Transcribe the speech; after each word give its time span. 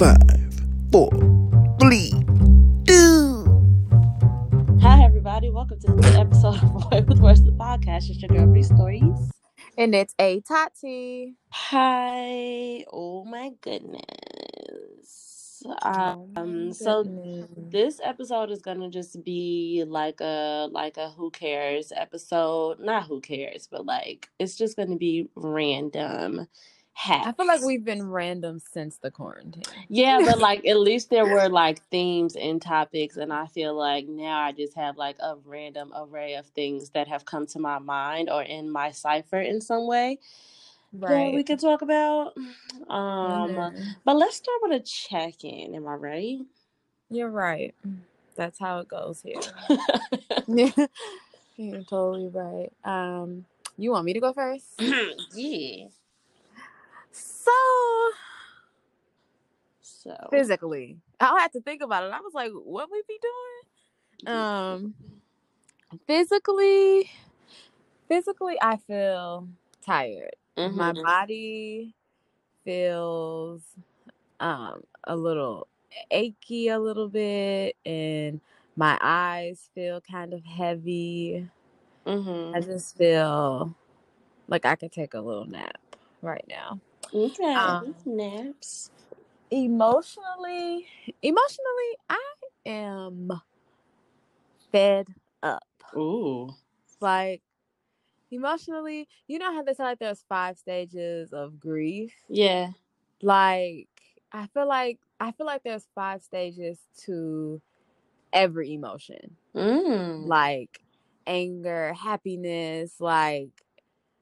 Five, 0.00 0.16
four, 0.90 1.10
three, 1.78 2.10
two. 2.86 3.44
Hi, 4.80 5.04
everybody. 5.04 5.50
Welcome 5.50 5.78
to 5.80 5.92
this 5.92 6.16
episode 6.16 6.54
of 6.54 6.72
Boy 6.72 7.04
with 7.06 7.18
Words, 7.18 7.44
the 7.44 7.50
podcast. 7.50 8.08
It's 8.08 8.22
your 8.22 8.30
girl, 8.30 8.46
Bree 8.46 8.62
Stories. 8.62 9.30
And 9.76 9.94
it's 9.94 10.14
a 10.18 10.40
Tati. 10.40 11.34
Hi. 11.50 12.82
Oh, 12.90 13.26
my 13.26 13.50
goodness. 13.60 15.62
Oh 15.66 16.26
my 16.34 16.40
Um, 16.40 16.72
so 16.72 17.04
this 17.70 18.00
episode 18.02 18.50
is 18.50 18.62
gonna 18.62 18.88
just 18.88 19.22
be 19.22 19.84
like 19.86 20.22
a 20.22 20.66
like 20.72 20.96
a 20.96 21.10
who 21.10 21.30
cares 21.30 21.92
episode. 21.94 22.80
Not 22.80 23.02
who 23.02 23.20
cares, 23.20 23.68
but 23.70 23.84
like 23.84 24.30
it's 24.38 24.56
just 24.56 24.78
gonna 24.78 24.96
be 24.96 25.28
random 25.34 26.46
hacks. 27.00 27.26
I 27.26 27.32
feel 27.32 27.46
like 27.46 27.62
we've 27.62 27.84
been 27.84 28.08
random 28.10 28.60
since 28.60 28.98
the 28.98 29.10
quarantine. 29.10 29.64
Yeah, 29.88 30.20
but 30.24 30.38
like 30.40 30.66
at 30.66 30.78
least 30.78 31.10
there 31.10 31.26
were 31.26 31.48
like 31.50 31.82
themes 31.90 32.36
and 32.36 32.62
topics, 32.62 33.16
and 33.18 33.32
I 33.32 33.46
feel 33.48 33.74
like 33.74 34.08
now 34.08 34.40
I 34.40 34.52
just 34.52 34.74
have 34.76 34.96
like 34.98 35.16
a 35.20 35.36
random 35.44 35.92
array 35.96 36.34
of 36.36 36.46
things 36.48 36.90
that 36.90 37.08
have 37.08 37.24
come 37.26 37.46
to 37.48 37.60
my 37.60 37.78
mind 37.80 38.30
or 38.30 38.42
in 38.42 38.70
my 38.70 38.92
cipher 38.92 39.40
in 39.40 39.60
some 39.60 39.86
way 39.86 40.18
that 41.08 41.32
we 41.32 41.42
Right. 41.42 41.44
can 41.44 41.58
talk 41.58 41.82
about. 41.82 42.34
Um, 42.88 43.72
but 44.04 44.16
let's 44.16 44.36
start 44.36 44.58
with 44.62 44.82
a 44.82 44.84
check 44.84 45.44
in. 45.44 45.74
Am 45.74 45.88
I 45.88 45.94
right? 45.94 46.38
You're 47.10 47.30
right. 47.30 47.74
That's 48.36 48.58
how 48.58 48.80
it 48.80 48.88
goes 48.88 49.22
here. 49.22 49.40
You're 51.56 51.84
totally 51.84 52.28
right. 52.28 52.72
Um, 52.84 53.46
you 53.78 53.92
want 53.92 54.06
me 54.06 54.14
to 54.14 54.20
go 54.20 54.32
first? 54.32 54.66
yeah. 55.32 55.86
So 57.50 58.10
So 59.82 60.14
physically, 60.30 60.98
I 61.20 61.40
had 61.40 61.52
to 61.52 61.60
think 61.60 61.82
about 61.82 62.04
it. 62.04 62.12
I 62.12 62.20
was 62.20 62.34
like, 62.34 62.52
what 62.52 62.90
we 62.90 63.02
be 63.08 63.18
doing? 63.20 63.62
Um, 64.26 64.94
physically, 66.06 67.10
physically, 68.08 68.56
I 68.62 68.76
feel 68.76 69.48
tired. 69.84 70.36
my 70.64 70.92
Mhm. 70.92 71.04
body 71.04 71.94
feels 72.64 73.62
um 74.40 74.82
a 75.04 75.16
little 75.16 75.68
achy 76.10 76.68
a 76.68 76.78
little 76.78 77.08
bit 77.08 77.76
and 77.86 78.40
my 78.76 78.98
eyes 79.00 79.70
feel 79.74 80.00
kind 80.00 80.34
of 80.34 80.44
heavy 80.44 81.48
i 82.54 82.60
Mhm. 82.60 82.60
just 82.60 82.96
feel 82.96 83.74
like 84.48 84.66
i 84.66 84.76
could 84.76 84.92
take 84.92 85.14
a 85.14 85.20
little 85.20 85.46
nap 85.46 85.78
right 86.22 86.44
now 86.48 86.80
Okay. 87.14 87.54
um 87.54 87.94
Naps. 88.06 88.90
emotionally 89.50 90.86
emotionally 91.22 91.90
i 92.08 92.22
am 92.66 93.30
fed 94.72 95.06
up 95.42 95.62
Ooh. 95.96 96.54
like 97.00 97.42
emotionally 98.30 99.08
you 99.26 99.38
know 99.38 99.52
how 99.52 99.62
they 99.62 99.74
say 99.74 99.82
like 99.84 99.98
there's 99.98 100.24
five 100.28 100.58
stages 100.58 101.32
of 101.32 101.58
grief 101.58 102.12
Yeah. 102.28 102.70
like 103.22 103.88
i 104.32 104.46
feel 104.54 104.68
like 104.68 104.98
i 105.18 105.32
feel 105.32 105.46
like 105.46 105.62
there's 105.64 105.86
five 105.94 106.22
stages 106.22 106.78
to 107.04 107.60
every 108.32 108.72
emotion 108.74 109.36
Mm. 109.54 110.28
like 110.28 110.80
anger 111.26 111.92
happiness 111.94 113.00
like 113.00 113.50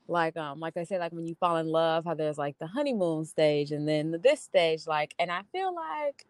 like 0.08 0.36
um 0.36 0.58
like 0.60 0.76
i 0.76 0.84
say 0.84 0.98
like 0.98 1.12
when 1.12 1.26
you 1.26 1.34
fall 1.36 1.56
in 1.58 1.66
love 1.68 2.04
how 2.04 2.14
there's 2.14 2.38
like 2.38 2.56
the 2.58 2.66
honeymoon 2.66 3.24
stage 3.24 3.72
and 3.72 3.86
then 3.88 4.16
this 4.22 4.42
stage 4.42 4.86
like 4.86 5.14
and 5.18 5.30
i 5.30 5.42
feel 5.52 5.74
like 5.74 6.24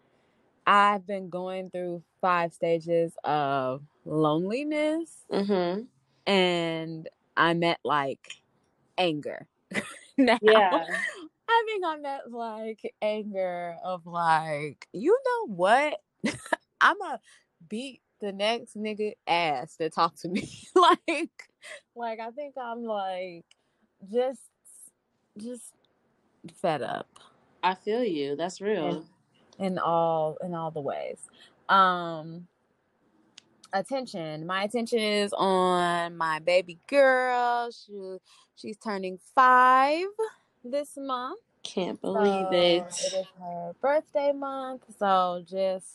i've 0.67 1.07
been 1.07 1.29
going 1.29 1.71
through 1.71 2.03
five 2.21 2.53
stages 2.53 3.15
of 3.25 3.83
loneliness 4.05 5.25
Mhm. 5.33 5.87
and 6.27 7.09
i'm 7.37 7.63
at 7.63 7.79
like 7.85 8.43
anger 8.99 9.47
now 10.19 10.39
Yeah. 10.43 10.87
I 11.51 11.63
think 11.67 11.85
I'm 11.85 12.05
at 12.05 12.31
like 12.31 12.95
anger 13.01 13.77
of 13.83 14.07
like, 14.07 14.87
you 14.93 15.19
know 15.27 15.55
what? 15.55 15.99
I'ma 16.81 17.17
beat 17.69 18.03
the 18.21 18.33
next 18.33 18.77
nigga 18.77 19.13
ass 19.27 19.77
that 19.77 19.95
talk 19.95 20.15
to 20.21 20.29
me. 20.29 20.49
like 20.75 21.49
like 21.97 22.21
I 22.21 22.31
think 22.33 22.55
I'm 22.61 22.85
like 22.85 23.47
just 24.13 24.43
just 25.39 25.75
fed 26.61 26.83
up 26.83 27.09
I 27.63 27.75
feel 27.75 28.05
you. 28.05 28.37
That's 28.37 28.61
in 28.81 28.97
real. 28.97 29.07
in 29.59 29.79
all 29.79 30.39
in 30.45 30.55
all 30.55 30.71
the 30.73 30.81
ways. 30.81 31.19
Um 31.69 32.49
attention. 33.73 34.47
My 34.47 34.65
attention 34.65 35.01
is 35.01 35.33
on 35.37 36.17
my 36.17 36.41
baby 36.41 36.79
girl. 36.89 37.71
She 37.73 38.19
she's 38.57 38.79
turning 38.79 39.19
five 39.35 40.07
this 40.65 40.97
month. 40.97 41.41
Can't 41.65 42.01
believe 42.01 42.53
So 42.53 42.53
it. 42.53 42.85
it 43.05 43.15
is 43.15 43.27
her 43.41 43.75
birthday 43.83 44.33
month. 44.33 44.83
So 44.99 45.45
just 45.49 45.87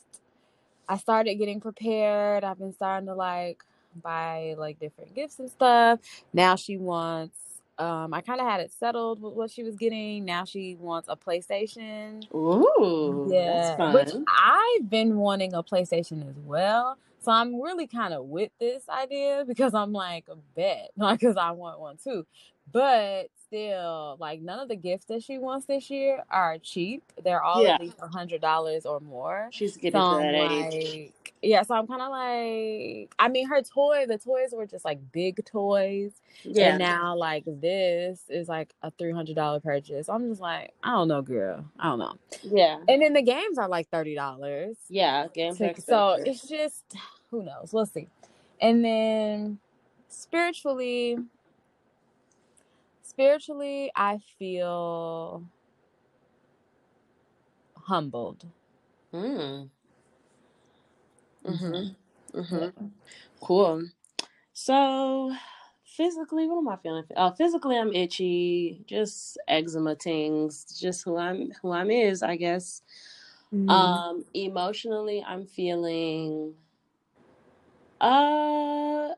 I 0.90 0.98
started 0.98 1.36
getting 1.36 1.62
prepared. 1.62 2.44
I've 2.44 2.60
been 2.60 2.74
starting 2.74 3.08
to 3.08 3.16
like 3.16 3.64
buy 4.04 4.56
like 4.58 4.80
different 4.80 5.16
gifts 5.16 5.40
and 5.40 5.50
stuff. 5.50 6.00
Now 6.34 6.56
she 6.56 6.78
wants 6.78 7.38
um 7.80 8.14
I 8.14 8.22
kind 8.22 8.40
of 8.40 8.48
had 8.48 8.62
it 8.62 8.72
settled 8.72 9.22
with 9.22 9.34
what 9.34 9.52
she 9.52 9.64
was 9.64 9.76
getting. 9.76 10.26
Now 10.26 10.46
she 10.46 10.76
wants 10.80 11.08
a 11.10 11.16
PlayStation. 11.16 12.24
Ooh, 12.34 13.24
that's 13.28 13.80
Yeah, 13.80 13.94
which. 13.94 14.10
I've 14.28 14.90
been 14.90 15.18
wanting 15.18 15.54
a 15.54 15.64
PlayStation 15.64 16.28
as 16.30 16.36
well. 16.38 16.98
So 17.22 17.32
I'm 17.32 17.62
really 17.62 17.88
kind 17.88 18.14
of 18.14 18.26
with 18.26 18.52
this 18.60 18.88
idea 18.90 19.46
because 19.48 19.74
I'm 19.74 19.94
like 19.94 20.26
a 20.30 20.36
bet, 20.56 20.92
not 20.98 21.20
because 21.20 21.38
I 21.38 21.52
want 21.52 21.80
one 21.80 21.98
too. 22.04 22.26
But 22.72 23.28
still, 23.48 24.18
like 24.20 24.42
none 24.42 24.60
of 24.60 24.68
the 24.68 24.76
gifts 24.76 25.06
that 25.06 25.24
she 25.24 25.38
wants 25.38 25.66
this 25.66 25.90
year 25.90 26.24
are 26.30 26.58
cheap. 26.58 27.04
They're 27.24 27.42
all 27.44 27.64
Yeah. 27.64 27.76
at 27.76 27.82
least 27.82 27.98
a 28.02 28.08
hundred 28.08 28.42
dollars 28.42 28.86
or 28.86 29.00
more. 29.00 29.50
She's 29.52 29.74
So 29.76 29.80
getting 29.82 30.02
to 30.02 30.08
I'm 30.08 30.32
that 30.32 30.74
age. 30.74 31.12
Yeah. 31.44 31.64
So 31.64 31.76
I'm 31.76 31.88
kind 31.88 32.02
of 32.02 32.10
like, 32.12 33.14
I 33.20 33.30
mean, 33.30 33.48
her 33.50 33.62
toy, 33.64 34.06
the 34.08 34.18
toys 34.20 34.52
were 34.54 34.68
just 34.68 34.86
like 34.86 35.00
big 35.12 35.46
toys, 35.46 36.14
and 36.46 36.56
Yeah. 36.56 36.78
now 36.78 37.16
like 37.18 37.44
this 37.48 38.24
is 38.30 38.50
like 38.50 38.74
a 38.84 38.92
three 38.92 39.14
hundred 39.14 39.36
dollar 39.36 39.60
purchase. 39.62 40.10
I'm 40.10 40.30
just 40.30 40.42
like, 40.42 40.74
I 40.84 40.92
don't 40.92 41.10
know, 41.10 41.22
girl. 41.22 41.66
I 41.80 41.90
don't 41.90 42.00
know. 42.00 42.16
Yeah. 42.44 42.80
And 42.88 43.02
then 43.04 43.14
the 43.14 43.24
games 43.24 43.60
are 43.60 43.70
like 43.70 43.90
thirty 43.90 44.16
dollars. 44.16 44.78
Yeah. 44.90 45.28
Games 45.34 45.62
are 45.62 45.76
So 45.78 46.18
it's 46.26 46.48
just 46.48 46.84
who 47.32 47.44
knows. 47.44 47.72
We'll 47.74 47.86
see. 47.88 48.10
And 48.62 48.86
then 48.86 49.60
spiritually, 50.10 51.18
spiritually, 53.04 53.92
I 53.96 54.20
feel 54.40 55.44
humbled. 57.84 58.46
Mm. 59.14 59.70
Hmm 61.46 61.84
Mhm. 62.34 62.52
Yeah. 62.52 62.70
Mhm. 62.80 62.92
Cool. 63.42 63.90
So 64.54 65.34
physically, 65.86 66.48
what 66.48 66.60
am 66.60 66.70
I 66.70 66.78
feeling? 66.78 67.06
Uh, 67.16 67.32
physically, 67.32 67.78
I'm 67.78 67.94
itchy. 67.94 68.84
Just 68.88 69.38
eczema 69.48 69.96
things. 69.96 70.66
Just 70.80 71.04
who 71.06 71.18
I'm. 71.18 71.52
Who 71.62 71.72
I'm 71.72 71.92
is, 71.92 72.24
I 72.24 72.38
guess. 72.38 72.84
Mm. 73.54 73.70
Um, 73.70 74.26
emotionally, 74.34 75.24
I'm 75.28 75.46
feeling. 75.48 76.56
Uh, 78.02 79.10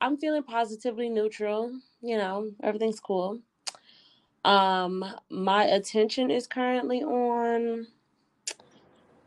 I'm 0.00 0.16
feeling 0.18 0.44
positively 0.44 1.08
neutral. 1.10 1.72
You 2.02 2.18
know, 2.18 2.52
everything's 2.62 3.00
cool. 3.00 3.40
Um, 4.44 5.04
my 5.30 5.64
attention 5.64 6.30
is 6.30 6.46
currently 6.46 7.02
on 7.02 7.86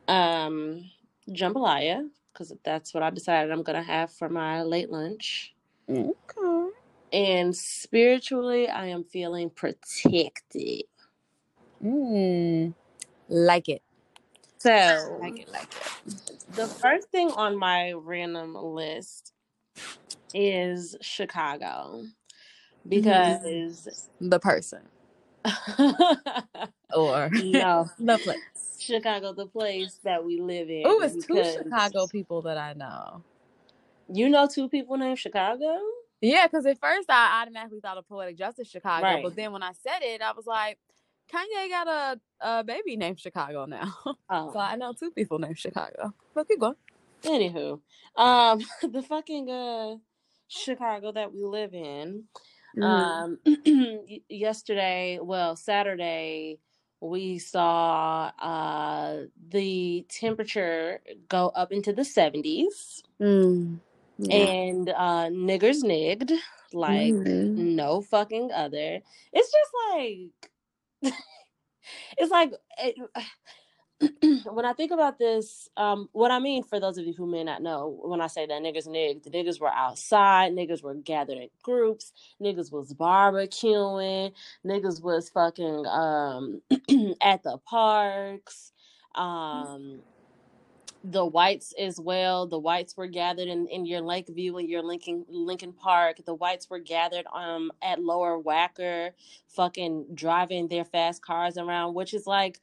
um 0.07 0.89
jambalaya 1.29 2.09
because 2.49 2.57
that's 2.65 2.93
what 2.93 3.03
I 3.03 3.11
decided 3.11 3.51
I'm 3.51 3.63
gonna 3.63 3.83
have 3.83 4.11
for 4.13 4.29
my 4.29 4.63
late 4.63 4.91
lunch. 4.91 5.53
Okay. 5.89 6.69
And 7.13 7.55
spiritually, 7.55 8.69
I 8.69 8.87
am 8.87 9.03
feeling 9.05 9.49
protected. 9.51 10.83
Mm. 11.83 12.73
Like 13.29 13.69
it. 13.69 13.83
So 14.59 15.17
Like 15.21 15.39
it. 15.39 15.49
Like 15.51 15.75
it. 15.75 15.83
the 16.55 16.69
first 16.81 17.09
thing 17.11 17.31
on 17.31 17.57
my 17.57 17.93
random 17.93 18.55
list 18.55 19.33
is 20.33 20.97
Chicago 21.01 22.05
Mhm. 22.93 23.39
because 23.39 23.99
The 24.21 24.39
person 24.39 24.81
or 26.95 27.31
no, 27.37 27.89
the 27.99 28.19
place. 28.19 28.60
Chicago, 28.81 29.33
the 29.33 29.45
place 29.47 29.99
that 30.03 30.23
we 30.23 30.39
live 30.41 30.69
in, 30.69 30.83
Oh, 30.85 31.01
it's 31.01 31.25
two 31.25 31.43
Chicago 31.43 32.07
people 32.07 32.41
that 32.43 32.57
I 32.57 32.73
know. 32.73 33.23
you 34.11 34.27
know 34.29 34.47
two 34.47 34.67
people 34.69 34.97
named 34.97 35.19
Chicago. 35.19 35.77
Yeah, 36.21 36.45
because 36.47 36.65
at 36.65 36.79
first 36.79 37.09
I 37.09 37.41
automatically 37.41 37.79
thought 37.79 37.97
of 37.97 38.07
Poetic 38.07 38.37
Justice 38.37 38.69
Chicago, 38.69 39.03
Right. 39.05 39.23
but 39.23 39.35
then 39.35 39.51
when 39.51 39.63
I 39.63 39.71
said 39.73 39.99
it, 40.01 40.21
I 40.21 40.31
was 40.33 40.45
like, 40.45 40.77
Kanye 41.33 41.69
got 41.69 41.87
a, 41.87 42.19
a 42.41 42.63
baby 42.63 42.97
named 42.97 43.19
Chicago 43.19 43.65
now. 43.65 43.93
Oh, 44.29 44.51
so 44.53 44.59
I 44.59 44.75
know 44.75 44.93
two 44.93 45.11
people 45.11 45.39
named 45.39 45.57
Chicago. 45.57 46.13
But 46.33 46.47
keep 46.47 46.59
going. 46.59 46.75
anywho, 47.23 47.79
um, 48.15 48.59
the 48.91 49.01
fucking 49.01 49.49
uh 49.49 49.95
Chicago 50.47 51.11
that 51.13 51.33
we 51.33 51.43
live 51.43 51.73
in. 51.73 52.23
Mm-hmm. 52.77 52.83
Um, 52.83 53.99
yesterday, 54.29 55.19
well, 55.21 55.55
Saturday, 55.55 56.59
we 57.01 57.39
saw 57.39 58.31
uh 58.39 59.23
the 59.49 60.05
temperature 60.09 61.01
go 61.29 61.49
up 61.55 61.71
into 61.73 61.93
the 61.93 62.05
70s 62.05 63.03
Mm. 63.21 63.79
Yeah. 64.19 64.47
and 64.47 64.89
uh 64.89 65.29
niggers 65.29 65.83
nigged 65.83 66.31
like 66.73 67.13
Mhm. 67.13 67.57
no 67.57 68.01
fucking 68.01 68.51
other. 68.51 69.01
It's 69.33 69.51
just 69.51 69.71
like 69.91 70.51
it's 72.17 72.31
like 72.31 72.53
it, 72.79 72.95
when 74.51 74.65
I 74.65 74.73
think 74.73 74.91
about 74.91 75.19
this, 75.19 75.69
um, 75.77 76.09
what 76.11 76.31
I 76.31 76.39
mean 76.39 76.63
for 76.63 76.79
those 76.79 76.97
of 76.97 77.05
you 77.05 77.13
who 77.13 77.27
may 77.27 77.43
not 77.43 77.61
know, 77.61 77.99
when 78.03 78.21
I 78.21 78.27
say 78.27 78.45
that 78.45 78.61
niggas 78.61 78.87
nig, 78.87 79.23
the 79.23 79.29
niggas 79.29 79.59
were 79.59 79.71
outside, 79.71 80.53
niggas 80.53 80.83
were 80.83 80.95
gathered 80.95 81.37
in 81.37 81.49
groups, 81.61 82.11
niggas 82.41 82.71
was 82.71 82.93
barbecuing, 82.93 84.33
niggas 84.65 85.01
was 85.03 85.29
fucking 85.29 85.85
um 85.85 86.61
at 87.21 87.43
the 87.43 87.57
parks, 87.65 88.71
um 89.15 90.01
the 91.03 91.25
whites 91.25 91.73
as 91.79 91.99
well. 91.99 92.45
The 92.45 92.59
whites 92.59 92.95
were 92.95 93.07
gathered 93.07 93.47
in, 93.47 93.67
in 93.67 93.85
your 93.85 94.01
Lakeview 94.01 94.57
and 94.57 94.69
your 94.69 94.83
Lincoln 94.83 95.25
Lincoln 95.29 95.73
Park. 95.73 96.17
The 96.25 96.35
whites 96.35 96.69
were 96.69 96.79
gathered 96.79 97.25
um 97.33 97.71
at 97.81 98.01
Lower 98.01 98.41
Wacker, 98.41 99.11
fucking 99.47 100.07
driving 100.13 100.67
their 100.67 100.85
fast 100.85 101.23
cars 101.23 101.57
around, 101.57 101.93
which 101.95 102.13
is 102.13 102.27
like 102.27 102.59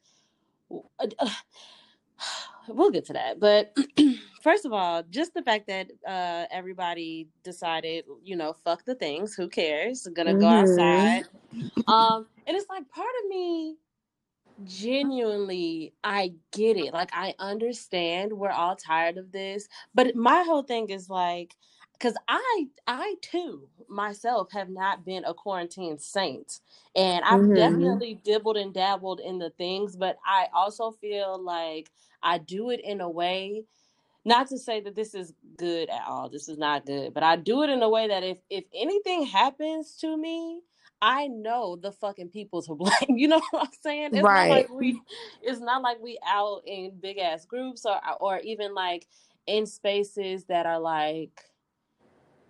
we'll 2.67 2.91
get 2.91 3.05
to 3.05 3.13
that. 3.13 3.39
But 3.39 3.75
first 4.43 4.65
of 4.65 4.73
all, 4.73 5.03
just 5.09 5.33
the 5.33 5.41
fact 5.43 5.67
that 5.67 5.89
uh 6.07 6.45
everybody 6.51 7.27
decided, 7.43 8.05
you 8.23 8.35
know, 8.35 8.53
fuck 8.53 8.85
the 8.85 8.95
things, 8.95 9.35
who 9.35 9.47
cares? 9.49 10.05
I'm 10.05 10.13
Gonna 10.13 10.35
go 10.35 10.47
Mhm. 10.47 10.61
outside. 10.61 11.23
Um, 11.87 12.27
and 12.47 12.55
it's 12.57 12.69
like 12.69 12.87
part 12.89 13.09
of 13.23 13.29
me 13.29 13.77
genuinely 14.63 15.93
I 16.03 16.33
get 16.51 16.77
it. 16.77 16.93
Like 16.93 17.11
I 17.13 17.33
understand 17.39 18.33
we're 18.33 18.51
all 18.51 18.75
tired 18.75 19.17
of 19.17 19.31
this, 19.31 19.67
but 19.95 20.15
my 20.15 20.43
whole 20.43 20.63
thing 20.63 20.89
is 20.89 21.09
like 21.09 21.55
cuz 21.99 22.15
I 22.27 22.69
I 22.87 23.15
too 23.21 23.69
myself 23.89 24.51
have 24.53 24.69
not 24.69 25.05
been 25.05 25.25
a 25.25 25.33
quarantine 25.33 25.99
saint. 25.99 26.61
And 26.95 27.25
I've 27.25 27.53
Mhm. 27.53 27.53
definitely 27.53 28.15
dibbled 28.23 28.57
and 28.57 28.73
dabbled 28.73 29.21
in 29.21 29.39
the 29.39 29.51
things, 29.51 29.95
but 29.97 30.17
I 30.25 30.47
also 30.53 30.91
feel 30.91 31.41
like 31.43 31.91
I 32.23 32.39
do 32.39 32.71
it 32.71 32.81
in 32.83 33.01
a 33.01 33.09
way 33.09 33.63
not 34.25 34.47
to 34.49 34.57
say 34.57 34.81
that 34.81 34.95
this 34.95 35.15
is 35.15 35.33
good 35.57 35.89
at 35.89 36.03
all. 36.07 36.29
This 36.29 36.47
is 36.47 36.57
not 36.57 36.85
good, 36.85 37.13
but 37.13 37.23
I 37.23 37.35
do 37.35 37.63
it 37.63 37.69
in 37.69 37.81
a 37.81 37.89
way 37.89 38.07
that 38.07 38.23
if 38.23 38.37
if 38.49 38.65
anything 38.73 39.25
happens 39.25 39.95
to 39.97 40.15
me, 40.15 40.61
I 41.01 41.27
know 41.27 41.75
the 41.75 41.91
fucking 41.91 42.29
people 42.29 42.61
to 42.63 42.75
blame. 42.75 43.17
You 43.17 43.27
know 43.29 43.41
what 43.51 43.63
I'm 43.67 43.73
saying? 43.81 44.11
It's 44.13 44.29
not 44.29 44.47
like 44.47 44.67
Right. 44.67 44.69
we 44.69 45.01
it's 45.41 45.59
not 45.61 45.81
like 45.81 45.99
we 46.01 46.19
out 46.27 46.61
in 46.65 46.91
big 46.99 47.17
ass 47.17 47.45
groups 47.45 47.85
or 47.85 47.99
or 48.19 48.39
even 48.39 48.73
like 48.75 49.07
in 49.47 49.65
spaces 49.65 50.45
that 50.45 50.65
are 50.67 50.79
like 50.79 51.41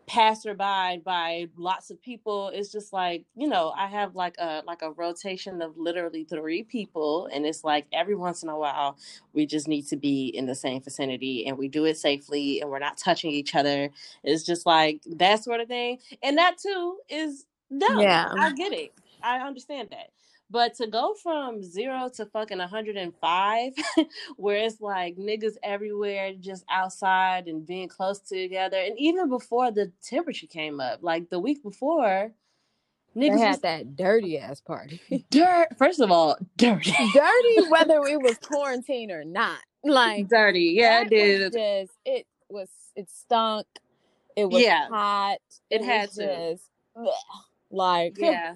passerby 0.10 1.02
by 1.06 1.48
lots 1.58 1.92
of 1.92 2.02
people 2.02 2.50
it's 2.54 2.72
just 2.74 2.94
like 2.94 3.26
you 3.38 3.48
know 3.48 3.74
i 3.78 3.88
have 3.88 4.16
like 4.16 4.36
a 4.40 4.64
like 4.68 4.82
a 4.84 4.92
rotation 4.94 5.62
of 5.62 5.78
literally 5.78 6.26
three 6.26 6.64
people 6.64 7.30
and 7.34 7.46
it's 7.46 7.64
like 7.64 7.88
every 7.94 8.16
once 8.16 8.44
in 8.44 8.50
a 8.50 8.58
while 8.60 8.98
we 9.34 9.46
just 9.46 9.68
need 9.68 9.88
to 9.88 9.96
be 9.98 10.28
in 10.28 10.46
the 10.48 10.56
same 10.56 10.82
vicinity 10.82 11.46
and 11.48 11.58
we 11.58 11.68
do 11.68 11.86
it 11.86 11.98
safely 11.98 12.62
and 12.62 12.70
we're 12.70 12.80
not 12.80 12.98
touching 12.98 13.32
each 13.32 13.56
other. 13.56 13.90
It's 14.24 14.44
just 14.44 14.66
like 14.66 15.02
that 15.18 15.44
sort 15.44 15.62
of 15.62 15.68
thing 15.68 16.00
and 16.24 16.38
that 16.38 16.58
too 16.58 16.98
is 17.10 17.46
dumb 17.78 17.90
Yeah. 18.00 18.30
i 18.38 18.52
get 18.54 18.74
it. 18.74 18.94
I 19.22 19.40
understand 19.40 19.90
that 19.92 20.10
but 20.50 20.76
to 20.76 20.88
go 20.88 21.16
from 21.16 21.64
zero 21.64 22.10
to 22.16 22.26
fucking 22.28 22.60
105 22.60 23.74
where 24.38 24.58
it's 24.58 24.82
like 24.82 25.18
niggas 25.18 25.56
everywhere 25.64 26.34
just 26.40 26.66
outside 26.72 27.48
and 27.48 27.68
being 27.68 27.90
close 27.90 28.20
together 28.20 28.78
and 28.80 29.00
even 29.00 29.30
before 29.30 29.72
the 29.72 29.92
temperature 30.04 30.48
came 30.48 30.80
up 30.80 31.00
like 31.04 31.30
the 31.30 31.40
week 31.40 31.64
before 31.64 32.32
They 33.26 33.36
niggas 33.36 33.46
was 33.46 33.60
had 33.60 33.64
that 33.64 33.96
dirty 33.96 34.40
ass 34.40 34.62
party. 34.62 35.02
dirt 35.32 35.70
first 35.78 36.00
of 36.02 36.12
all 36.12 36.38
dirty 36.58 36.94
dirty 37.14 37.62
whether 37.70 38.06
it 38.08 38.22
was 38.22 38.38
quarantine 38.40 39.12
or 39.12 39.26
not. 39.26 39.60
Like 39.84 40.30
dirty 40.30 40.74
yeah 40.78 41.04
it 41.04 41.14
was 41.16 41.40
did 41.44 41.54
just 41.54 41.92
it 42.06 42.28
was 42.50 42.70
it 42.96 43.10
stunk. 43.10 43.68
It 44.36 44.50
was 44.50 44.64
Yeah. 44.64 44.88
hot. 44.90 45.40
It 45.70 45.82
was 45.82 45.86
had 45.86 46.12
to. 46.16 46.58
bleh. 46.98 47.12
like 47.72 48.18
yeah 48.18 48.56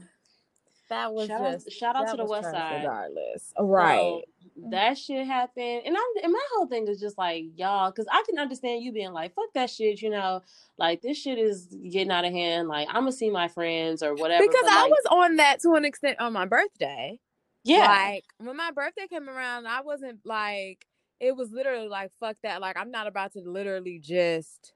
that 0.93 1.13
was 1.13 1.27
shout 1.27 1.41
out 1.41 1.71
shout 1.71 1.95
out 1.95 2.11
to 2.11 2.17
the 2.17 2.25
west 2.25 2.51
side 2.51 2.83
regardless. 2.83 3.53
Oh, 3.57 3.65
right. 3.65 3.97
So 3.97 4.21
that 4.69 4.97
shit 4.97 5.25
happened, 5.25 5.81
and 5.85 5.97
I'm 5.97 6.23
and 6.23 6.31
my 6.31 6.41
whole 6.53 6.67
thing 6.67 6.87
is 6.87 6.99
just 6.99 7.17
like 7.17 7.45
y'all, 7.55 7.89
because 7.89 8.05
I 8.11 8.23
can 8.27 8.37
understand 8.37 8.83
you 8.83 8.91
being 8.91 9.11
like, 9.11 9.33
"Fuck 9.33 9.53
that 9.55 9.69
shit," 9.69 10.01
you 10.01 10.09
know, 10.09 10.41
like 10.77 11.01
this 11.01 11.17
shit 11.17 11.39
is 11.39 11.75
getting 11.89 12.11
out 12.11 12.25
of 12.25 12.31
hand. 12.31 12.67
Like 12.67 12.87
I'm 12.89 13.01
gonna 13.01 13.11
see 13.11 13.31
my 13.31 13.47
friends 13.47 14.03
or 14.03 14.13
whatever. 14.13 14.45
because 14.45 14.63
but, 14.63 14.71
I 14.71 14.81
like, 14.83 14.91
was 14.91 15.05
on 15.09 15.35
that 15.37 15.59
to 15.61 15.73
an 15.73 15.85
extent 15.85 16.19
on 16.19 16.33
my 16.33 16.45
birthday. 16.45 17.19
yeah, 17.63 17.87
Like 17.87 18.25
when 18.37 18.55
my 18.55 18.71
birthday 18.71 19.07
came 19.07 19.27
around, 19.27 19.67
I 19.67 19.81
wasn't 19.81 20.19
like 20.23 20.85
it 21.19 21.35
was 21.35 21.51
literally 21.51 21.87
like 21.87 22.11
fuck 22.19 22.37
that. 22.43 22.61
Like 22.61 22.77
I'm 22.77 22.91
not 22.91 23.07
about 23.07 23.33
to 23.33 23.41
literally 23.43 23.99
just 23.99 24.73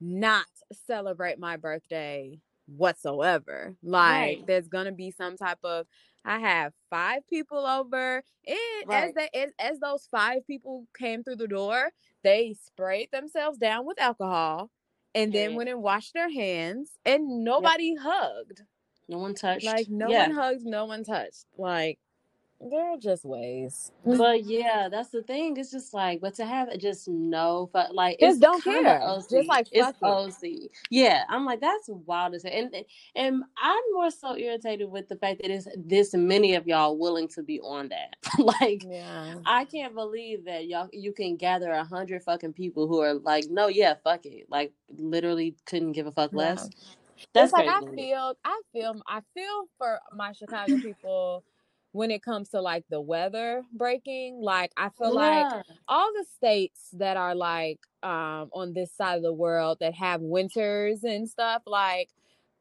not 0.00 0.46
celebrate 0.86 1.38
my 1.38 1.56
birthday 1.56 2.40
whatsoever. 2.76 3.74
Like 3.82 4.38
Right. 4.38 4.46
there's 4.46 4.68
gonna 4.68 4.92
be 4.92 5.10
some 5.10 5.36
type 5.36 5.58
of 5.64 5.86
I 6.24 6.38
have 6.40 6.72
five 6.90 7.26
people 7.28 7.64
over 7.64 8.22
and 8.46 8.56
as 8.92 9.12
Right. 9.14 9.14
they 9.32 9.40
as, 9.40 9.52
as 9.58 9.80
those 9.80 10.06
five 10.10 10.46
people 10.46 10.86
came 10.96 11.22
through 11.24 11.36
the 11.36 11.48
door, 11.48 11.90
they 12.22 12.54
sprayed 12.66 13.10
themselves 13.12 13.58
down 13.58 13.86
with 13.86 14.00
alcohol 14.00 14.70
and 15.14 15.32
then 15.32 15.54
went 15.54 15.70
and 15.70 15.82
washed 15.82 16.12
their 16.14 16.30
hands 16.30 16.90
and 17.04 17.44
nobody 17.44 17.94
hugged. 17.94 18.62
no 19.08 19.18
one 19.18 19.34
touched. 19.34 19.64
Like 19.64 19.88
no 19.88 20.08
yeah. 20.08 20.26
one 20.26 20.36
hugged, 20.36 20.64
no 20.66 20.84
one 20.84 21.02
touched. 21.04 21.46
Like 21.56 21.98
there 22.60 22.92
are 22.92 22.96
just 22.96 23.24
ways. 23.24 23.92
But 24.04 24.44
yeah, 24.44 24.88
that's 24.90 25.10
the 25.10 25.22
thing. 25.22 25.56
It's 25.56 25.70
just 25.70 25.94
like, 25.94 26.20
but 26.20 26.34
to 26.36 26.46
have 26.46 26.68
it 26.68 26.80
just 26.80 27.06
no, 27.08 27.70
fu- 27.72 27.92
like 27.94 28.18
Just 28.18 28.36
it's 28.36 28.40
don't 28.40 28.62
care. 28.64 29.00
OC. 29.00 29.30
Just 29.30 29.48
like, 29.48 29.68
it's 29.70 29.88
it. 29.88 29.96
OC. 30.02 30.70
Yeah, 30.90 31.24
I'm 31.28 31.44
like 31.44 31.60
that's 31.60 31.88
wild 31.88 32.34
as 32.34 32.42
hell. 32.42 32.52
And 32.52 32.74
and 33.14 33.44
I'm 33.62 33.82
more 33.92 34.10
so 34.10 34.36
irritated 34.36 34.90
with 34.90 35.08
the 35.08 35.16
fact 35.16 35.40
that 35.42 35.50
it's 35.50 35.68
this 35.76 36.14
many 36.14 36.54
of 36.56 36.66
y'all 36.66 36.98
willing 36.98 37.28
to 37.28 37.42
be 37.42 37.60
on 37.60 37.90
that. 37.90 38.16
like 38.38 38.84
Yeah. 38.84 39.36
I 39.46 39.64
can't 39.64 39.94
believe 39.94 40.44
that 40.46 40.66
y'all 40.66 40.88
you 40.92 41.12
can 41.12 41.36
gather 41.36 41.70
a 41.70 41.84
hundred 41.84 42.22
fucking 42.24 42.54
people 42.54 42.88
who 42.88 43.00
are 43.00 43.14
like, 43.14 43.44
no, 43.50 43.68
yeah, 43.68 43.94
fuck 44.02 44.26
it. 44.26 44.46
Like 44.50 44.72
literally 44.96 45.54
couldn't 45.66 45.92
give 45.92 46.06
a 46.06 46.12
fuck 46.12 46.32
Yeah. 46.32 46.38
less. 46.38 46.68
That's 47.34 47.46
it's 47.46 47.52
like. 47.52 47.68
I 47.68 47.80
feel 47.94 48.34
I 48.44 48.60
feel 48.72 49.00
I 49.06 49.20
feel 49.34 49.64
for 49.78 50.00
my 50.12 50.32
Chicago 50.32 50.76
people 50.78 51.44
when 51.92 52.10
it 52.10 52.22
comes 52.22 52.50
to 52.50 52.60
like 52.60 52.84
the 52.90 53.00
weather 53.00 53.62
breaking. 53.72 54.40
Like 54.42 54.72
I 54.76 54.90
feel 54.90 55.14
like 55.14 55.46
all 55.88 56.12
the 56.12 56.24
states 56.36 56.88
that 56.94 57.16
are 57.16 57.34
like 57.34 57.80
um 58.02 58.50
on 58.52 58.72
this 58.74 58.92
side 58.92 59.16
of 59.16 59.22
the 59.22 59.32
world 59.32 59.78
that 59.80 59.94
have 59.94 60.20
winters 60.20 61.02
and 61.02 61.28
stuff 61.28 61.62
like 61.66 62.10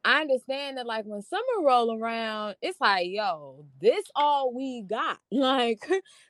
I 0.05 0.21
understand 0.21 0.77
that 0.77 0.85
like 0.85 1.03
when 1.05 1.21
summer 1.21 1.43
roll 1.61 1.99
around 2.01 2.55
it's 2.61 2.79
like 2.79 3.07
yo 3.09 3.65
this 3.81 4.05
all 4.15 4.53
we 4.53 4.81
got. 4.81 5.19
Like 5.31 5.85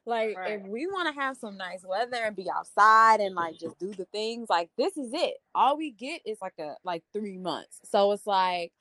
like 0.06 0.36
if 0.48 0.64
we 0.64 0.88
want 0.88 1.14
to 1.14 1.22
have 1.22 1.38
some 1.38 1.58
nice 1.58 1.86
weather 1.86 2.18
and 2.18 2.36
be 2.36 2.48
outside 2.50 3.20
and 3.20 3.36
like 3.36 3.58
just 3.60 3.78
do 3.80 3.94
the 3.94 4.06
things 4.06 4.50
like 4.50 4.70
this 4.78 4.98
is 4.98 5.12
it. 5.14 5.36
All 5.54 5.78
we 5.78 5.92
get 5.92 6.22
is 6.26 6.40
like 6.42 6.56
a 6.60 6.76
like 6.84 7.04
3 7.14 7.38
months. 7.38 7.80
So 7.86 8.12
it's 8.12 8.28
like 8.28 8.74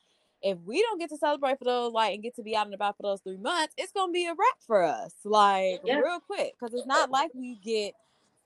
if 0.43 0.59
we 0.65 0.83
don't 0.83 0.99
get 0.99 1.09
to 1.11 1.17
celebrate 1.17 1.59
for 1.59 1.65
those 1.65 1.93
like 1.93 2.15
and 2.15 2.23
get 2.23 2.37
to 2.37 2.43
be 2.43 2.55
out 2.55 2.67
and 2.67 2.75
about 2.75 2.97
for 2.97 3.03
those 3.03 3.21
3 3.23 3.37
months 3.39 3.75
it's 3.77 3.93
to 3.93 4.09
be 4.13 4.27
a 4.27 4.31
wrap 4.31 4.59
for 4.67 4.83
us 4.83 5.13
like 5.25 5.81
Yeah. 5.85 6.01
real 6.01 6.21
quick 6.21 6.59
cuz 6.59 6.75
it's 6.75 6.87
not 6.87 7.11
like 7.11 7.31
we 7.35 7.57
get 7.57 7.95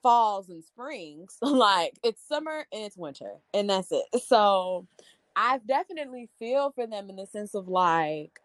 falls 0.02 0.49
and 0.49 0.64
springs. 0.64 1.37
like 1.42 1.99
it's 2.02 2.23
summer 2.26 2.66
and 2.73 2.82
it's 2.82 2.97
winter, 2.97 3.35
and 3.54 3.68
that's 3.68 3.92
it. 3.92 4.04
So 4.26 4.87
I 5.37 5.59
definitely 5.66 6.28
feel 6.38 6.73
for 6.73 6.87
them 6.87 7.11
in 7.11 7.16
the 7.16 7.26
sense 7.26 7.54
of 7.54 7.68
like, 7.68 8.40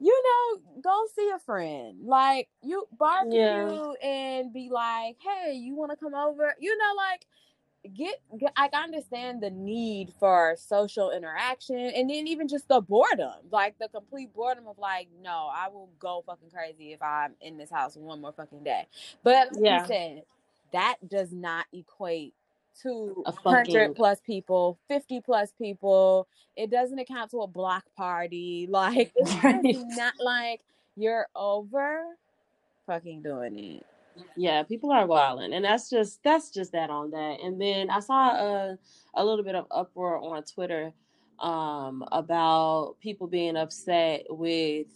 you 0.00 0.22
know, 0.24 0.80
go 0.80 1.04
see 1.14 1.30
a 1.34 1.38
friend. 1.38 1.98
Like 2.04 2.48
you 2.62 2.86
barbecue 2.98 3.38
Yeah. 3.38 3.92
and 4.02 4.52
be 4.52 4.68
like, 4.70 5.16
hey, 5.20 5.54
you 5.54 5.74
want 5.74 5.90
to 5.90 5.96
come 5.96 6.14
over? 6.14 6.54
You 6.58 6.76
know, 6.76 6.92
like 6.96 7.26
get, 7.94 8.20
get 8.38 8.52
I 8.56 8.68
understand 8.74 9.42
the 9.42 9.50
need 9.50 10.12
for 10.18 10.56
social 10.58 11.10
interaction 11.10 11.76
and 11.78 12.10
then 12.10 12.26
even 12.26 12.48
just 12.48 12.68
the 12.68 12.80
boredom, 12.80 13.32
like 13.50 13.78
the 13.78 13.88
complete 13.88 14.32
boredom 14.34 14.66
of 14.66 14.78
like, 14.78 15.08
no, 15.22 15.48
I 15.52 15.68
will 15.68 15.88
go 15.98 16.22
fucking 16.26 16.50
crazy 16.50 16.92
if 16.92 17.02
I'm 17.02 17.34
in 17.40 17.56
this 17.56 17.70
house 17.70 17.96
one 17.96 18.20
more 18.20 18.32
fucking 18.32 18.64
day. 18.64 18.86
But 19.22 19.52
like 19.54 19.64
Yeah. 19.64 19.80
you 19.82 19.86
said, 19.86 20.22
that 20.72 20.96
does 21.08 21.32
not 21.32 21.66
equate 21.72 22.34
to 22.82 23.22
A 23.26 23.32
100 23.32 23.66
fucking- 23.66 23.94
plus 23.94 24.20
people, 24.20 24.78
50 24.88 25.20
plus 25.20 25.50
people. 25.52 26.28
It 26.56 26.70
doesn't 26.70 26.98
account 26.98 27.30
to 27.32 27.38
a 27.42 27.46
block 27.46 27.84
party. 27.96 28.66
Like, 28.70 29.12
it's 29.16 29.42
Right. 29.44 29.76
not 29.96 30.14
like 30.20 30.60
you're 30.96 31.26
over 31.34 32.04
fucking 32.86 33.22
doing 33.22 33.58
it. 33.58 33.86
Yeah, 34.36 34.62
people 34.62 34.92
are 34.92 35.06
wilding, 35.06 35.52
and 35.52 35.64
that's 35.64 35.90
just 35.90 36.22
that's 36.22 36.50
just 36.50 36.72
that 36.72 36.90
on 36.90 37.10
that. 37.12 37.38
And 37.42 37.60
then 37.60 37.90
I 37.90 38.00
saw 38.00 38.30
a 38.30 38.78
a 39.14 39.24
little 39.24 39.44
bit 39.44 39.54
of 39.54 39.66
uproar 39.70 40.18
on 40.18 40.42
Twitter 40.44 40.92
um, 41.40 42.04
about 42.12 42.96
people 43.00 43.26
being 43.26 43.56
upset 43.56 44.24
with 44.28 44.86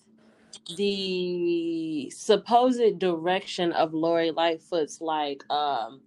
the 0.77 2.11
supposed 2.11 2.99
direction 2.99 3.73
of 3.73 3.95
Lori 3.95 4.31
Lightfoot's 4.31 5.01
like 5.01 5.43
um 5.51 6.01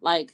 like 0.00 0.32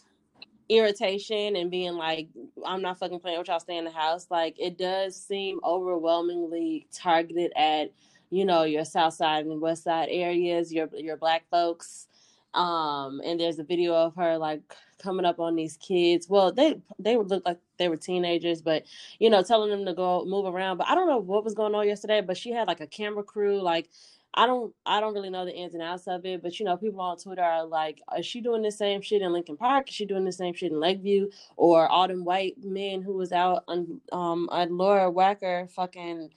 irritation 0.69 1.57
and 1.57 1.71
being 1.71 1.95
like 1.95 2.29
I'm 2.67 2.83
not 2.83 2.99
fucking 2.99 3.21
playing 3.21 3.39
with 3.39 3.49
y'all 3.49 3.61
stay 3.61 3.77
in 3.79 3.85
the 3.85 3.91
house 3.91 4.27
like 4.31 4.57
it 4.59 4.79
does 4.79 5.17
seem 5.17 5.61
overwhelmingly 5.65 6.87
targeted 6.93 7.53
at 7.57 7.93
you 8.31 8.45
know 8.45 8.65
your 8.65 8.85
south 8.85 9.15
side 9.15 9.45
and 9.45 9.61
west 9.61 9.85
side 9.85 10.09
areas 10.11 10.73
your 10.73 10.89
your 10.97 11.17
black 11.17 11.45
folks 11.51 12.07
um 12.55 13.21
and 13.25 13.39
there's 13.39 13.59
a 13.59 13.65
video 13.65 13.95
of 13.95 14.15
her 14.17 14.37
like 14.37 14.61
coming 14.99 15.25
up 15.25 15.41
on 15.41 15.57
these 15.57 15.77
kids. 15.79 16.29
Well 16.29 16.53
they 16.53 16.81
they 16.99 17.17
look 17.17 17.45
like 17.47 17.59
they 17.79 17.89
were 17.89 17.97
teenagers 17.97 18.61
but 18.61 18.85
you 19.19 19.31
know 19.31 19.43
telling 19.43 19.71
them 19.71 19.85
to 19.87 19.95
go 19.95 20.25
move 20.25 20.47
around. 20.47 20.77
But 20.79 20.89
i 20.89 20.95
don't 20.95 21.09
know 21.09 21.19
what 21.19 21.45
was 21.45 21.55
going 21.55 21.75
on 21.75 21.87
yesterday 21.87 22.21
but 22.21 22.37
she 22.37 22.51
had 22.51 22.69
like 22.69 22.81
a 22.81 22.87
camera 22.87 23.23
crew. 23.23 23.61
Like 23.61 23.89
i 24.35 24.47
don't 24.47 24.73
i 24.87 25.01
don't 25.01 25.15
really 25.15 25.31
know 25.31 25.45
the 25.45 25.53
ins 25.53 25.75
and 25.75 25.83
outs 25.83 26.07
of 26.07 26.25
it 26.25 26.41
but 26.41 26.61
you 26.61 26.65
know 26.65 26.77
people 26.77 27.01
on 27.01 27.17
twitter 27.17 27.43
are 27.43 27.67
like 27.67 28.01
is 28.17 28.25
she 28.25 28.41
doing 28.41 28.63
the 28.63 28.71
same 28.71 29.01
shit 29.01 29.23
in 29.23 29.33
lincoln 29.33 29.57
park? 29.57 29.89
Is 29.89 29.95
she 29.95 30.05
doing 30.07 30.25
the 30.25 30.31
same 30.33 30.55
shit 30.55 30.71
in 30.71 30.79
lakeview? 30.79 31.31
Or 31.57 31.89
all 31.89 32.07
them 32.07 32.25
white 32.25 32.55
men 32.63 33.03
who 33.03 33.15
was 33.15 33.33
out 33.33 33.65
on 33.69 34.01
um 34.13 34.49
on 34.51 34.77
lower 34.77 35.11
wacker 35.11 35.71
fucking 35.71 36.31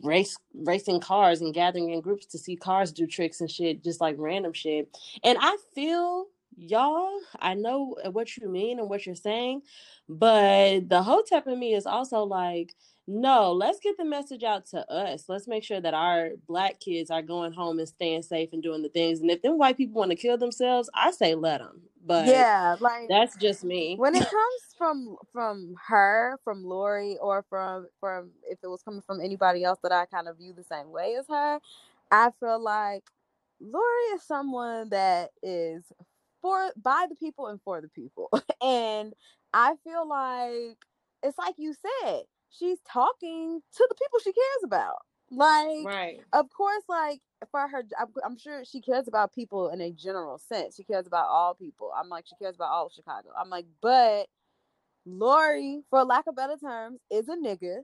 race 0.00 0.38
racing 0.54 1.00
cars 1.00 1.40
and 1.40 1.54
gathering 1.54 1.90
in 1.90 2.00
groups 2.00 2.26
to 2.26 2.38
see 2.38 2.56
cars 2.56 2.92
do 2.92 3.06
tricks 3.06 3.40
and 3.40 3.50
shit 3.50 3.84
just 3.84 4.00
like 4.00 4.16
random 4.18 4.52
shit. 4.52 4.88
And 5.22 5.36
I 5.40 5.56
feel 5.74 6.26
y'all, 6.56 7.10
I 7.38 7.54
know 7.54 7.96
what 8.12 8.36
you 8.36 8.48
mean 8.48 8.78
and 8.78 8.88
what 8.88 9.06
you're 9.06 9.14
saying, 9.14 9.62
but 10.08 10.88
the 10.88 11.02
whole 11.02 11.16
hotep 11.16 11.46
in 11.46 11.58
me 11.58 11.74
is 11.74 11.86
also 11.86 12.24
like, 12.24 12.74
no, 13.08 13.52
let's 13.52 13.80
get 13.80 13.96
the 13.96 14.04
message 14.04 14.44
out 14.44 14.66
to 14.66 14.88
us. 14.90 15.24
Let's 15.28 15.48
make 15.48 15.64
sure 15.64 15.80
that 15.80 15.94
our 15.94 16.30
black 16.46 16.78
kids 16.78 17.10
are 17.10 17.22
going 17.22 17.52
home 17.52 17.78
and 17.78 17.88
staying 17.88 18.22
safe 18.22 18.50
and 18.52 18.62
doing 18.62 18.82
the 18.82 18.88
things. 18.88 19.20
And 19.20 19.30
if 19.30 19.42
them 19.42 19.58
white 19.58 19.76
people 19.76 19.98
want 19.98 20.10
to 20.10 20.16
kill 20.16 20.38
themselves, 20.38 20.88
I 20.94 21.10
say 21.10 21.34
let 21.34 21.58
them. 21.58 21.82
But 22.04 22.26
yeah, 22.26 22.76
like 22.80 23.08
that's 23.08 23.36
just 23.36 23.64
me. 23.64 23.96
when 23.96 24.14
it 24.14 24.20
comes 24.30 24.62
from 24.76 25.16
from 25.32 25.74
her, 25.86 26.38
from 26.44 26.64
Lori, 26.64 27.16
or 27.20 27.44
from 27.48 27.86
from 28.00 28.30
if 28.48 28.58
it 28.62 28.68
was 28.68 28.82
coming 28.82 29.02
from 29.02 29.20
anybody 29.20 29.64
else 29.64 29.78
that 29.82 29.92
I 29.92 30.06
kind 30.06 30.28
of 30.28 30.38
view 30.38 30.52
the 30.52 30.64
same 30.64 30.90
way 30.90 31.16
as 31.18 31.26
her, 31.28 31.60
I 32.10 32.30
feel 32.40 32.60
like 32.60 33.04
Lori 33.60 34.04
is 34.14 34.22
someone 34.22 34.88
that 34.90 35.30
is 35.42 35.84
for 36.40 36.72
by 36.80 37.06
the 37.08 37.16
people 37.16 37.48
and 37.48 37.60
for 37.62 37.80
the 37.80 37.88
people. 37.88 38.30
and 38.62 39.12
I 39.52 39.74
feel 39.84 40.06
like 40.08 40.76
it's 41.22 41.38
like 41.38 41.54
you 41.58 41.74
said, 41.74 42.22
she's 42.56 42.78
talking 42.90 43.60
to 43.76 43.86
the 43.88 43.94
people 43.94 44.18
she 44.20 44.32
cares 44.32 44.64
about. 44.64 44.96
Like 45.30 45.86
right. 45.86 46.20
of 46.34 46.50
course, 46.50 46.82
like 46.88 47.20
for 47.50 47.66
her, 47.66 47.82
I'm, 47.98 48.08
I'm 48.24 48.38
sure 48.38 48.64
she 48.64 48.82
cares 48.82 49.08
about 49.08 49.34
people 49.34 49.70
in 49.70 49.80
a 49.80 49.90
general 49.90 50.38
sense. 50.38 50.76
She 50.76 50.84
cares 50.84 51.06
about 51.06 51.28
all 51.28 51.54
people. 51.54 51.90
I'm 51.96 52.10
like, 52.10 52.26
she 52.26 52.36
cares 52.36 52.54
about 52.54 52.70
all 52.70 52.86
of 52.86 52.92
Chicago. 52.92 53.30
I'm 53.38 53.48
like, 53.48 53.64
but 53.80 54.26
Lori, 55.06 55.80
for 55.88 56.04
lack 56.04 56.26
of 56.26 56.36
better 56.36 56.56
terms, 56.58 57.00
is 57.10 57.28
a 57.28 57.36
nigga. 57.36 57.78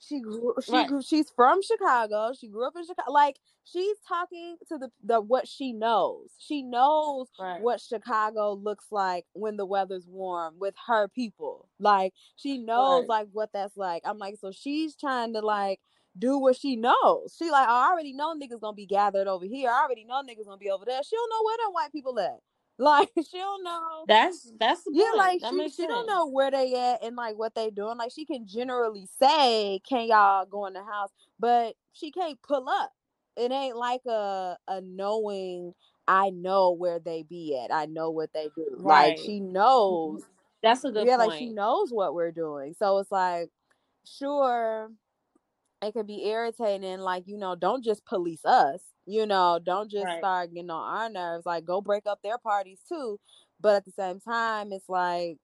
She 0.00 0.20
grew, 0.20 0.54
she 0.64 0.72
Right. 0.72 0.88
grew, 0.88 1.02
she's 1.02 1.30
from 1.30 1.62
Chicago. 1.62 2.32
She 2.38 2.48
grew 2.48 2.66
up 2.66 2.76
in 2.76 2.84
Chicago. 2.84 3.12
Like 3.12 3.38
she's 3.64 3.96
talking 4.06 4.56
to 4.68 4.78
the 4.78 4.90
the 5.02 5.20
what 5.20 5.48
she 5.48 5.72
knows. 5.72 6.30
She 6.38 6.62
knows 6.62 7.28
Right. 7.38 7.60
what 7.60 7.80
Chicago 7.80 8.52
looks 8.54 8.86
like 8.92 9.26
when 9.32 9.56
the 9.56 9.66
weather's 9.66 10.06
warm 10.06 10.58
with 10.58 10.74
her 10.86 11.08
people. 11.08 11.68
Like 11.78 12.14
she 12.36 12.58
knows 12.58 13.02
Right. 13.02 13.08
like 13.08 13.28
what 13.32 13.52
that's 13.52 13.76
like. 13.76 14.02
I'm 14.04 14.18
like, 14.18 14.36
so 14.40 14.52
she's 14.52 14.94
trying 14.96 15.32
to 15.34 15.40
like 15.40 15.80
do 16.18 16.38
what 16.38 16.56
she 16.56 16.76
knows. 16.76 17.34
She 17.38 17.50
like, 17.50 17.68
I 17.68 17.90
already 17.90 18.12
know 18.12 18.34
niggas 18.34 18.60
gonna 18.60 18.74
be 18.74 18.86
gathered 18.86 19.28
over 19.28 19.44
here. 19.46 19.70
I 19.70 19.82
already 19.82 20.04
know 20.04 20.22
niggas 20.22 20.46
gonna 20.46 20.58
be 20.58 20.70
over 20.70 20.84
there. 20.84 21.02
She 21.02 21.16
don't 21.16 21.30
know 21.30 21.44
where 21.44 21.56
them 21.58 21.72
white 21.72 21.92
people 21.92 22.18
at. 22.20 22.38
Like 22.80 23.10
she 23.16 23.38
don't 23.38 23.64
know. 23.64 24.04
That's 24.06 24.52
that's 24.58 24.84
the 24.84 24.92
Yeah, 24.94 25.10
like 25.16 25.40
that 25.40 25.52
she 25.52 25.68
she 25.70 25.86
don't 25.88 26.06
know 26.06 26.28
where 26.28 26.48
they 26.48 26.74
at 26.74 27.02
and 27.02 27.16
like 27.16 27.36
what 27.36 27.52
they 27.56 27.70
doing. 27.70 27.98
Like 27.98 28.12
she 28.14 28.24
can 28.24 28.46
generally 28.46 29.08
say, 29.20 29.80
"Can 29.88 30.06
y'all 30.06 30.46
go 30.46 30.66
in 30.66 30.74
the 30.74 30.84
house?" 30.84 31.10
But 31.40 31.74
she 31.92 32.12
can't 32.12 32.40
pull 32.40 32.68
up. 32.68 32.92
It 33.36 33.50
ain't 33.50 33.76
like 33.76 34.02
a 34.06 34.56
a 34.68 34.80
knowing. 34.80 35.74
I 36.06 36.30
know 36.30 36.70
where 36.70 37.00
they 37.00 37.24
be 37.24 37.58
at. 37.58 37.74
I 37.74 37.86
know 37.86 38.10
what 38.10 38.32
they 38.32 38.48
do. 38.54 38.66
Like 38.76 39.18
she 39.18 39.40
knows. 39.40 40.22
Mm-hmm. 40.22 40.32
That's 40.62 40.84
a 40.84 40.92
good 40.92 41.06
yeah, 41.08 41.16
point. 41.16 41.30
like 41.30 41.38
she 41.38 41.50
knows 41.50 41.90
what 41.90 42.14
we're 42.14 42.32
doing. 42.32 42.74
So 42.78 42.98
it's 42.98 43.10
like, 43.10 43.48
sure, 44.06 44.90
it 45.82 45.92
could 45.94 46.06
be 46.06 46.26
irritating. 46.26 47.00
Like 47.00 47.24
you 47.26 47.38
know, 47.38 47.56
don't 47.56 47.82
just 47.82 48.06
police 48.06 48.44
us. 48.44 48.80
You 49.08 49.26
know, 49.26 49.60
don't 49.62 49.90
just 49.90 50.12
Right. 50.12 50.16
start 50.16 50.54
getting 50.54 50.70
on 50.70 50.96
our 50.96 51.10
nerves. 51.10 51.46
Like 51.46 51.64
go 51.66 51.80
break 51.82 52.06
up 52.06 52.22
their 52.22 52.38
parties 52.38 52.80
too. 52.88 53.20
But 53.60 53.76
at 53.76 53.86
the 53.86 53.92
same 53.92 54.20
time, 54.20 54.72
it's 54.72 54.88
like 54.88 55.38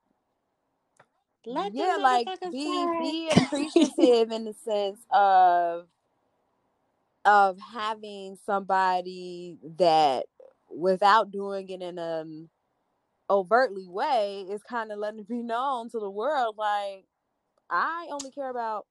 Let 1.46 1.72
yeah, 1.72 1.96
like 2.00 2.30
be 2.50 2.86
fly. 2.86 2.94
be 2.96 3.30
appreciative 3.30 4.30
in 4.32 4.44
the 4.44 4.54
sense 4.54 5.00
of 5.10 5.88
of 7.24 7.58
having 7.60 8.36
somebody 8.44 9.58
that 9.78 10.26
without 10.70 11.30
doing 11.30 11.68
it 11.70 11.82
in 11.82 11.98
an 11.98 12.26
mm, 12.26 12.48
overtly 13.30 13.88
way 13.88 14.46
is 14.50 14.62
kind 14.62 14.92
of 14.92 14.98
letting 14.98 15.20
it 15.20 15.28
be 15.28 15.42
known 15.42 15.88
to 15.90 15.98
the 16.00 16.10
world 16.10 16.56
like 16.58 17.06
I 17.70 18.08
only 18.10 18.30
care 18.30 18.50
about 18.50 18.86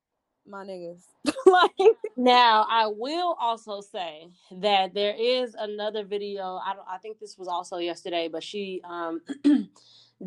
my 0.48 0.66
niggas. 0.66 1.04
like 1.46 1.72
Now, 2.16 2.66
I 2.70 2.88
will 2.88 3.36
also 3.40 3.82
say 3.82 4.30
that 4.52 4.94
there 4.94 5.16
is 5.18 5.56
another 5.58 6.04
video. 6.04 6.60
I 6.64 6.74
don't. 6.74 6.88
I 6.90 6.98
think 6.98 7.20
this 7.20 7.38
was 7.38 7.48
also 7.48 7.78
yesterday, 7.78 8.30
but 8.32 8.44
she 8.44 8.82
um 8.84 9.22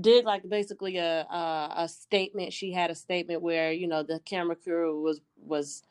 did 0.01 0.25
like 0.25 0.49
basically 0.49 0.97
a, 0.97 1.23
a 1.23 1.73
a 1.79 1.89
statement. 1.89 2.53
She 2.53 2.73
had 2.73 2.91
a 2.91 2.95
statement 2.95 3.43
where 3.43 3.73
you 3.73 3.87
know 3.87 4.03
the 4.03 4.21
camera 4.21 4.57
crew 4.57 5.03
was 5.03 5.21
was 5.37 5.83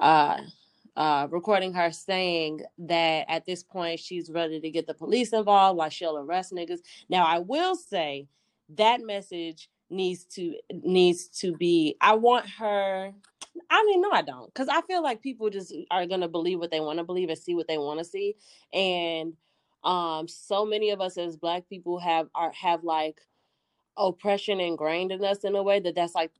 uh 0.00 0.38
uh 0.96 1.28
recording 1.30 1.72
her 1.72 1.90
saying 1.90 2.60
that 2.78 3.26
at 3.28 3.46
this 3.46 3.62
point 3.62 4.00
she's 4.00 4.30
ready 4.30 4.60
to 4.60 4.70
get 4.70 4.86
the 4.86 4.94
police 4.94 5.32
involved, 5.32 5.78
like 5.78 5.92
she'll 5.92 6.18
arrest 6.18 6.52
niggas. 6.52 6.80
Now, 7.08 7.24
I 7.24 7.38
will 7.38 7.76
say 7.76 8.28
that 8.70 9.00
message 9.00 9.68
needs 9.90 10.24
to 10.24 10.54
needs 10.72 11.28
to 11.28 11.56
be. 11.56 11.96
I 12.00 12.14
want 12.14 12.46
her. 12.58 13.12
I 13.70 13.84
mean, 13.84 14.00
no, 14.00 14.10
I 14.10 14.22
don't, 14.22 14.52
because 14.52 14.68
I 14.68 14.82
feel 14.82 15.02
like 15.02 15.22
people 15.22 15.50
just 15.50 15.74
are 15.90 16.06
gonna 16.06 16.28
believe 16.28 16.58
what 16.58 16.70
they 16.70 16.80
want 16.80 16.98
to 16.98 17.04
believe 17.04 17.28
and 17.28 17.38
see 17.38 17.54
what 17.54 17.68
they 17.68 17.78
want 17.78 17.98
to 18.00 18.04
see, 18.04 18.34
and 18.72 19.34
um, 19.84 20.26
so 20.28 20.64
many 20.64 20.90
of 20.90 21.00
us 21.00 21.16
as 21.18 21.36
Black 21.36 21.68
people 21.68 21.98
have 21.98 22.28
are 22.34 22.52
have 22.52 22.84
like 22.84 23.20
oppression 23.96 24.60
ingrained 24.60 25.12
in 25.12 25.24
us 25.24 25.44
in 25.44 25.54
a 25.56 25.62
way 25.62 25.80
that 25.80 25.94
that's 25.94 26.14
like 26.14 26.32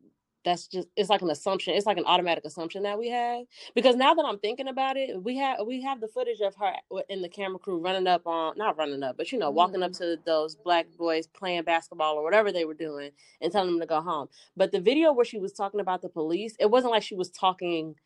that's 0.44 0.66
just 0.66 0.88
it's 0.96 1.10
like 1.10 1.22
an 1.22 1.30
assumption 1.30 1.74
it's 1.74 1.86
like 1.86 1.96
an 1.96 2.04
automatic 2.06 2.44
assumption 2.44 2.82
that 2.82 2.98
we 2.98 3.08
have 3.08 3.44
because 3.74 3.96
now 3.96 4.14
that 4.14 4.24
i'm 4.24 4.38
thinking 4.38 4.68
about 4.68 4.96
it 4.96 5.22
we 5.22 5.36
have 5.36 5.58
we 5.66 5.82
have 5.82 6.00
the 6.00 6.08
footage 6.08 6.40
of 6.40 6.54
her 6.56 6.72
in 7.08 7.22
the 7.22 7.28
camera 7.28 7.58
crew 7.58 7.78
running 7.78 8.06
up 8.06 8.26
on 8.26 8.56
not 8.56 8.76
running 8.76 9.02
up 9.02 9.16
but 9.16 9.30
you 9.32 9.38
know 9.38 9.50
walking 9.50 9.82
up 9.82 9.92
mm-hmm. 9.92 10.16
to 10.16 10.18
those 10.26 10.54
black 10.54 10.86
boys 10.96 11.26
playing 11.26 11.62
basketball 11.62 12.14
or 12.14 12.22
whatever 12.22 12.52
they 12.52 12.64
were 12.64 12.74
doing 12.74 13.10
and 13.40 13.52
telling 13.52 13.70
them 13.70 13.80
to 13.80 13.86
go 13.86 14.00
home. 14.00 14.28
But 14.56 14.72
the 14.72 14.80
video 14.80 15.12
where 15.12 15.24
she 15.24 15.38
was 15.38 15.52
talking 15.52 15.80
about 15.80 16.02
the 16.02 16.08
police 16.08 16.54
it 16.58 16.70
wasn't 16.70 16.92
like 16.92 17.02
she 17.02 17.14
was 17.14 17.30
talking 17.30 17.96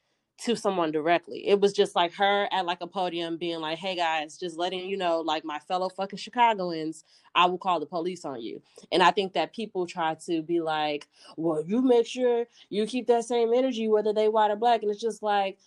to 0.45 0.57
someone 0.57 0.93
directly. 0.93 1.47
It 1.49 1.61
was 1.61 1.73
just 1.73 1.97
like 1.97 2.13
her 2.15 2.49
at 2.53 2.67
like 2.67 2.79
a 2.81 2.87
podium 2.87 3.37
being 3.37 3.61
like, 3.61 3.79
"Hey 3.79 3.97
guys, 3.97 4.39
just 4.39 4.57
letting 4.59 4.89
you 4.89 4.97
know, 4.97 5.21
like 5.21 5.45
my 5.45 5.59
fellow 5.61 5.89
fucking 5.89 6.19
Chicagoans, 6.19 7.05
I 7.35 7.47
will 7.47 7.59
call 7.59 7.81
the 7.81 7.87
police 7.87 8.25
on 8.25 8.41
you." 8.41 8.63
And 8.93 9.03
I 9.03 9.11
think 9.11 9.33
that 9.35 9.53
people 9.55 9.87
try 9.87 10.15
to 10.27 10.43
be 10.43 10.61
like, 10.61 11.09
"Well, 11.37 11.63
you 11.67 11.83
make 11.83 12.07
sure 12.07 12.47
you 12.71 12.87
keep 12.87 13.07
that 13.09 13.25
same 13.25 13.53
energy 13.53 13.89
whether 13.89 14.13
they 14.13 14.29
white 14.29 14.51
or 14.51 14.57
black." 14.57 14.83
And 14.83 14.91
it's 14.91 15.01
just 15.01 15.23
like, 15.23 15.59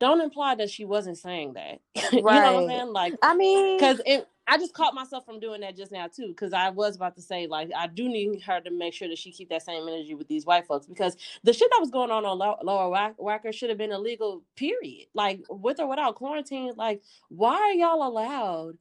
don't 0.00 0.20
imply 0.20 0.54
that 0.56 0.70
she 0.70 0.84
wasn't 0.84 1.18
saying 1.18 1.54
that. 1.54 1.80
you 2.12 2.22
know 2.22 2.22
what 2.22 2.34
I'm 2.36 2.54
Right. 2.66 2.68
saying? 2.68 2.92
Like, 2.92 3.14
I 3.22 3.34
mean 3.34 3.76
because 3.78 4.00
it 4.06 4.26
I 4.46 4.58
just 4.58 4.74
caught 4.74 4.94
myself 4.94 5.24
from 5.24 5.40
doing 5.40 5.62
that 5.62 5.76
just 5.76 5.90
now 5.90 6.06
too, 6.06 6.28
because 6.28 6.52
I 6.52 6.70
was 6.70 6.96
about 6.96 7.16
to 7.16 7.22
say 7.22 7.46
like 7.46 7.70
I 7.76 7.86
do 7.86 8.08
need 8.08 8.42
her 8.42 8.60
to 8.60 8.70
make 8.70 8.94
sure 8.94 9.08
that 9.08 9.18
she 9.18 9.32
keep 9.32 9.48
that 9.48 9.62
same 9.62 9.88
energy 9.88 10.14
with 10.14 10.28
these 10.28 10.44
white 10.44 10.66
folks 10.66 10.86
because 10.86 11.16
the 11.42 11.52
shit 11.52 11.70
that 11.70 11.80
was 11.80 11.90
going 11.90 12.10
on 12.10 12.24
on 12.24 12.38
Lower 12.38 13.14
Wacker 13.18 13.52
should 13.54 13.70
have 13.70 13.78
been 13.78 13.92
illegal. 13.92 14.42
Period. 14.56 15.06
Like 15.14 15.40
with 15.48 15.80
or 15.80 15.88
without 15.88 16.14
quarantine, 16.14 16.72
like 16.76 17.02
why 17.28 17.54
are 17.54 17.72
y'all 17.72 18.06
allowed 18.06 18.78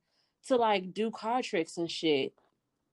to 0.48 0.58
like 0.58 0.94
do 0.94 1.10
card 1.12 1.46
tricks 1.46 1.78
and 1.78 1.90
shit 1.90 2.34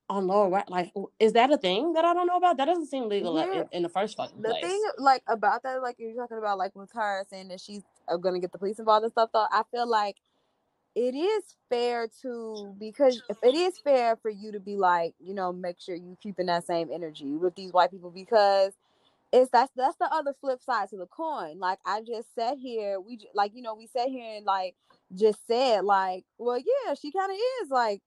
on 0.09 0.27
Lower 0.27 0.65
Like 0.69 0.93
is 1.19 1.33
that 1.35 1.51
a 1.51 1.57
thing 1.57 1.95
that 1.95 2.05
I 2.05 2.13
don't 2.15 2.27
know 2.27 2.37
about? 2.37 2.57
That 2.57 2.67
doesn't 2.67 2.87
seem 2.87 3.09
legal 3.09 3.39
in, 3.39 3.67
in, 3.73 3.83
the 3.83 3.89
first 3.89 4.17
fucking 4.17 4.43
place. 4.43 4.61
The 4.61 4.69
thing 4.69 4.83
like 4.99 5.23
about 5.29 5.63
that, 5.63 5.83
like 5.83 5.97
you're 5.99 6.15
talking 6.15 6.39
about, 6.39 6.59
like 6.59 6.75
with 6.75 6.91
her 6.93 7.25
saying 7.31 7.49
that 7.49 7.61
she's 7.61 7.83
uh, 8.09 8.17
gonna 8.17 8.41
get 8.41 8.53
the 8.53 8.59
police 8.59 8.79
involved 8.79 9.05
and 9.05 9.13
stuff. 9.13 9.31
Though 9.33 9.47
I 9.51 9.63
feel 9.71 9.89
like 9.89 10.17
it 10.95 11.15
is 11.15 11.57
fair 11.69 12.09
to 12.23 12.75
because 12.79 13.23
if 13.29 13.37
it 13.43 13.55
is 13.55 13.79
fair 13.79 14.17
for 14.17 14.31
you 14.31 14.53
to 14.53 14.61
be 14.61 14.77
like 14.77 15.15
you 15.21 15.35
know 15.35 15.53
make 15.53 15.81
sure 15.81 15.95
you 15.95 16.17
keeping 16.23 16.47
that 16.47 16.67
same 16.67 16.91
energy 16.93 17.37
with 17.37 17.55
these 17.55 17.73
white 17.73 17.91
people 17.91 18.11
because 18.11 18.73
it's 19.33 19.51
that's 19.53 19.71
that's 19.77 19.97
the 19.99 20.09
other 20.13 20.35
flip 20.41 20.61
side 20.63 20.89
to 20.89 20.97
the 20.97 21.07
coin. 21.07 21.59
Like 21.59 21.79
i 21.87 22.01
just 22.01 22.35
said 22.35 22.57
here 22.59 22.99
we 23.01 23.19
like 23.35 23.53
you 23.55 23.63
know 23.63 23.75
we 23.75 23.87
sat 23.87 24.09
here 24.09 24.37
and 24.37 24.45
like 24.45 24.75
just 25.15 25.47
said 25.47 25.85
like 25.85 26.25
well 26.39 26.59
yeah 26.59 26.95
she 26.95 27.13
kind 27.13 27.31
of 27.31 27.37
is 27.37 27.71
like 27.71 28.01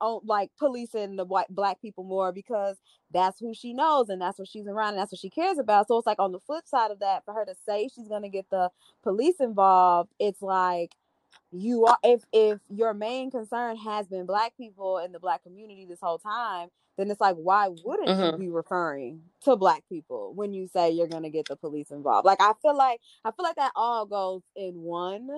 on 0.00 0.20
like 0.24 0.50
policing 0.58 1.16
the 1.16 1.24
white 1.24 1.48
black 1.50 1.80
people 1.82 2.04
more 2.04 2.32
because 2.32 2.78
that's 3.12 3.38
who 3.38 3.52
she 3.54 3.74
knows 3.74 4.08
and 4.08 4.20
that's 4.22 4.38
what 4.38 4.48
she's 4.48 4.66
around 4.66 4.90
and 4.90 4.98
that's 4.98 5.12
what 5.12 5.18
she 5.18 5.30
cares 5.30 5.58
about. 5.58 5.88
So 5.88 5.98
it's 5.98 6.06
like 6.06 6.18
on 6.18 6.32
the 6.32 6.40
flip 6.40 6.66
side 6.66 6.90
of 6.90 7.00
that 7.00 7.24
for 7.24 7.34
her 7.34 7.44
to 7.44 7.54
say 7.66 7.88
she's 7.88 8.08
going 8.08 8.22
to 8.22 8.28
get 8.30 8.46
the 8.50 8.70
police 9.02 9.36
involved 9.40 10.10
it's 10.18 10.42
like 10.42 10.92
you 11.52 11.84
are 11.86 11.98
if 12.02 12.22
if 12.32 12.58
your 12.68 12.94
main 12.94 13.30
concern 13.30 13.76
has 13.76 14.06
been 14.06 14.26
black 14.26 14.56
people 14.56 14.98
in 14.98 15.12
the 15.12 15.18
black 15.18 15.42
community 15.42 15.84
this 15.84 16.00
whole 16.00 16.18
time 16.18 16.68
then 16.96 17.10
it's 17.10 17.20
like 17.20 17.36
why 17.36 17.68
wouldn't 17.84 18.08
mm-hmm. 18.08 18.32
you 18.42 18.48
be 18.48 18.50
referring 18.50 19.20
to 19.42 19.56
black 19.56 19.82
people 19.88 20.32
when 20.34 20.52
you 20.52 20.68
say 20.68 20.90
you're 20.90 21.08
going 21.08 21.22
to 21.22 21.30
get 21.30 21.46
the 21.46 21.56
police 21.56 21.90
involved 21.90 22.26
like 22.26 22.40
i 22.40 22.52
feel 22.62 22.76
like 22.76 23.00
i 23.24 23.30
feel 23.30 23.44
like 23.44 23.56
that 23.56 23.72
all 23.74 24.06
goes 24.06 24.42
in 24.54 24.74
one 24.74 25.28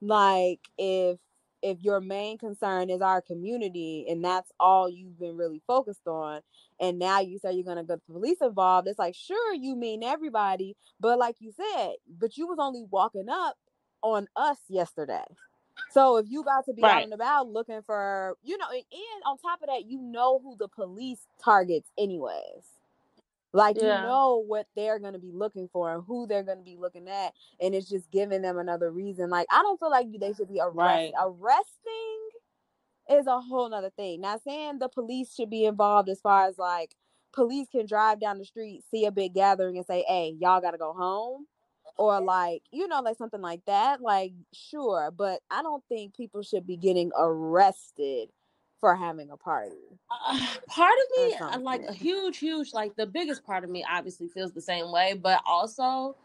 like 0.00 0.60
if 0.76 1.18
if 1.62 1.80
your 1.80 2.00
main 2.00 2.36
concern 2.36 2.90
is 2.90 3.00
our 3.00 3.22
community 3.22 4.04
and 4.08 4.24
that's 4.24 4.50
all 4.58 4.88
you've 4.88 5.18
been 5.18 5.36
really 5.36 5.62
focused 5.66 6.06
on 6.06 6.40
and 6.80 6.98
now 6.98 7.20
you 7.20 7.38
say 7.38 7.52
you're 7.52 7.64
going 7.64 7.76
to 7.76 7.84
get 7.84 8.00
the 8.06 8.12
police 8.12 8.38
involved 8.40 8.88
it's 8.88 8.98
like 8.98 9.14
sure 9.14 9.54
you 9.54 9.76
mean 9.76 10.02
everybody 10.02 10.76
but 11.00 11.18
like 11.18 11.36
you 11.38 11.52
said 11.52 11.92
but 12.18 12.36
you 12.36 12.46
was 12.46 12.58
only 12.60 12.84
walking 12.90 13.28
up 13.30 13.56
on 14.02 14.28
us 14.36 14.58
yesterday. 14.68 15.24
So 15.90 16.16
if 16.16 16.26
you 16.28 16.44
got 16.44 16.64
to 16.66 16.72
be 16.72 16.82
right. 16.82 16.98
out 16.98 17.02
and 17.02 17.12
about 17.12 17.48
looking 17.48 17.82
for, 17.82 18.36
you 18.42 18.56
know, 18.56 18.66
and, 18.70 18.84
and, 18.92 19.22
on 19.26 19.38
top 19.38 19.62
of 19.62 19.68
that, 19.68 19.84
you 19.86 20.00
know 20.00 20.40
who 20.42 20.56
the 20.58 20.68
police 20.68 21.26
targets 21.42 21.90
anyways. 21.98 22.64
Like 23.52 23.76
yeah. 23.76 24.00
you 24.00 24.06
know 24.06 24.42
what 24.46 24.66
they're 24.74 24.98
gonna 24.98 25.18
be 25.18 25.30
looking 25.30 25.68
for 25.70 25.92
and 25.92 26.02
who 26.06 26.26
they're 26.26 26.42
gonna 26.42 26.62
be 26.62 26.76
looking 26.78 27.06
at, 27.06 27.34
and 27.60 27.74
it's 27.74 27.88
just 27.88 28.10
giving 28.10 28.40
them 28.40 28.58
another 28.58 28.90
reason. 28.90 29.28
Like 29.28 29.46
I 29.50 29.60
don't 29.60 29.78
feel 29.78 29.90
like 29.90 30.06
they 30.18 30.32
should 30.32 30.48
be 30.48 30.60
arrest- 30.60 30.76
right. 30.76 31.12
arresting 31.20 32.30
is 33.10 33.26
a 33.26 33.40
whole 33.40 33.68
nother 33.68 33.90
thing. 33.90 34.22
Not 34.22 34.42
saying 34.42 34.78
the 34.78 34.88
police 34.88 35.34
should 35.34 35.50
be 35.50 35.66
involved 35.66 36.08
as 36.08 36.20
far 36.20 36.48
as 36.48 36.56
like 36.56 36.94
police 37.32 37.68
can 37.70 37.84
drive 37.84 38.20
down 38.20 38.38
the 38.38 38.44
street, 38.46 38.84
see 38.90 39.04
a 39.04 39.12
big 39.12 39.34
gathering, 39.34 39.76
and 39.76 39.86
say, 39.86 40.04
"Hey, 40.08 40.34
y'all 40.40 40.62
got 40.62 40.70
to 40.70 40.78
go 40.78 40.94
home." 40.94 41.46
Or 41.96 42.20
like 42.20 42.62
you 42.70 42.88
know 42.88 43.00
like 43.00 43.16
something 43.16 43.40
like 43.40 43.64
that 43.66 44.00
like 44.00 44.32
sure 44.52 45.10
but 45.16 45.40
i 45.50 45.62
don't 45.62 45.84
think 45.88 46.16
people 46.16 46.42
should 46.42 46.66
be 46.66 46.76
getting 46.76 47.10
arrested 47.18 48.28
for 48.80 48.96
having 48.96 49.30
a 49.30 49.36
party 49.36 49.76
uh, 50.10 50.46
part 50.68 50.92
of 50.92 51.24
me 51.24 51.34
uh, 51.34 51.58
like 51.60 51.82
a 51.88 51.92
huge 51.92 52.38
huge 52.38 52.72
like 52.72 52.94
the 52.96 53.06
biggest 53.06 53.44
part 53.44 53.64
of 53.64 53.70
me 53.70 53.84
obviously 53.90 54.28
feels 54.28 54.52
the 54.52 54.60
same 54.60 54.90
way 54.90 55.14
but 55.14 55.40
also 55.46 56.16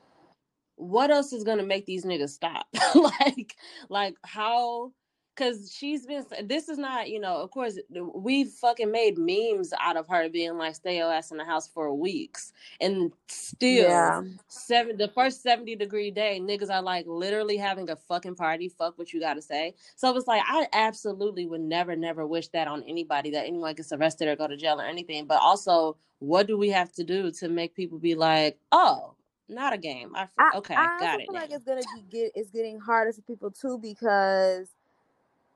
what 0.77 1.09
else 1.09 1.33
is 1.33 1.43
gonna 1.43 1.63
make 1.63 1.86
these 1.86 2.05
niggas 2.05 2.29
stop? 2.29 2.65
Like 2.95 3.55
like 3.89 4.15
how 4.24 4.93
because 5.38 5.72
she's 5.72 6.06
been 6.06 6.25
this 6.46 6.67
is 6.67 6.77
not 6.77 7.10
you 7.10 7.20
know 7.20 7.38
of 7.38 7.51
course 7.51 7.77
we've 8.15 8.50
fucking 8.50 8.91
made 8.91 9.17
memes 9.17 9.74
out 9.79 9.96
of 9.96 10.08
her 10.08 10.29
being 10.29 10.58
like 10.58 10.75
stay 10.75 10.98
your 10.98 11.12
ass 11.12 11.32
in 11.32 11.38
the 11.38 11.46
house 11.46 11.67
for 11.67 11.94
weeks 11.94 12.54
and 12.82 13.12
still 13.28 13.89
yeah. 13.89 14.21
seven 14.47 14.97
the 14.97 15.08
first 15.10 15.43
70 15.43 15.76
degree 15.76 16.12
day 16.12 16.39
niggas 16.41 16.69
are 16.69 16.82
like 16.82 17.06
literally 17.08 17.58
having 17.58 17.89
a 17.89 17.95
fucking 17.95 18.36
party 18.36 18.69
fuck 18.69 18.97
what 18.97 19.13
you 19.13 19.19
gotta 19.19 19.41
say 19.41 19.73
so 19.95 20.15
it's 20.15 20.28
like 20.28 20.41
i 20.47 20.67
absolutely 20.73 21.45
would 21.45 21.62
never 21.62 21.95
never 21.95 22.26
wish 22.26 22.47
that 22.50 22.67
on 22.67 22.84
anybody 22.84 23.30
that 23.32 23.45
anyone 23.45 23.76
gets 23.76 23.91
arrested 23.91 24.28
or 24.28 24.36
go 24.36 24.47
to 24.47 24.58
jail 24.58 24.80
or 24.80 24.86
anything 24.86 25.26
but 25.26 25.39
also 25.41 25.95
what 26.19 26.47
do 26.47 26.58
we 26.58 26.69
have 26.69 26.91
to 26.91 27.04
do 27.04 27.32
to 27.32 27.47
make 27.47 27.76
people 27.76 28.00
be 28.00 28.15
like 28.15 28.58
oh 28.71 29.13
not 29.50 29.73
a 29.73 29.78
game. 29.78 30.12
I, 30.13 30.28
okay, 30.56 30.76
I, 30.76 31.00
got 31.00 31.21
it. 31.21 31.23
I 31.23 31.26
feel 31.26 31.34
now. 31.34 31.39
like 31.39 31.52
it's 31.52 31.63
gonna 31.63 31.82
get 32.10 32.32
it's 32.36 32.52
getting 32.52 32.80
harder 32.80 33.13
for 33.13 33.21
people 33.21 33.50
too 33.50 33.80
because 33.82 34.67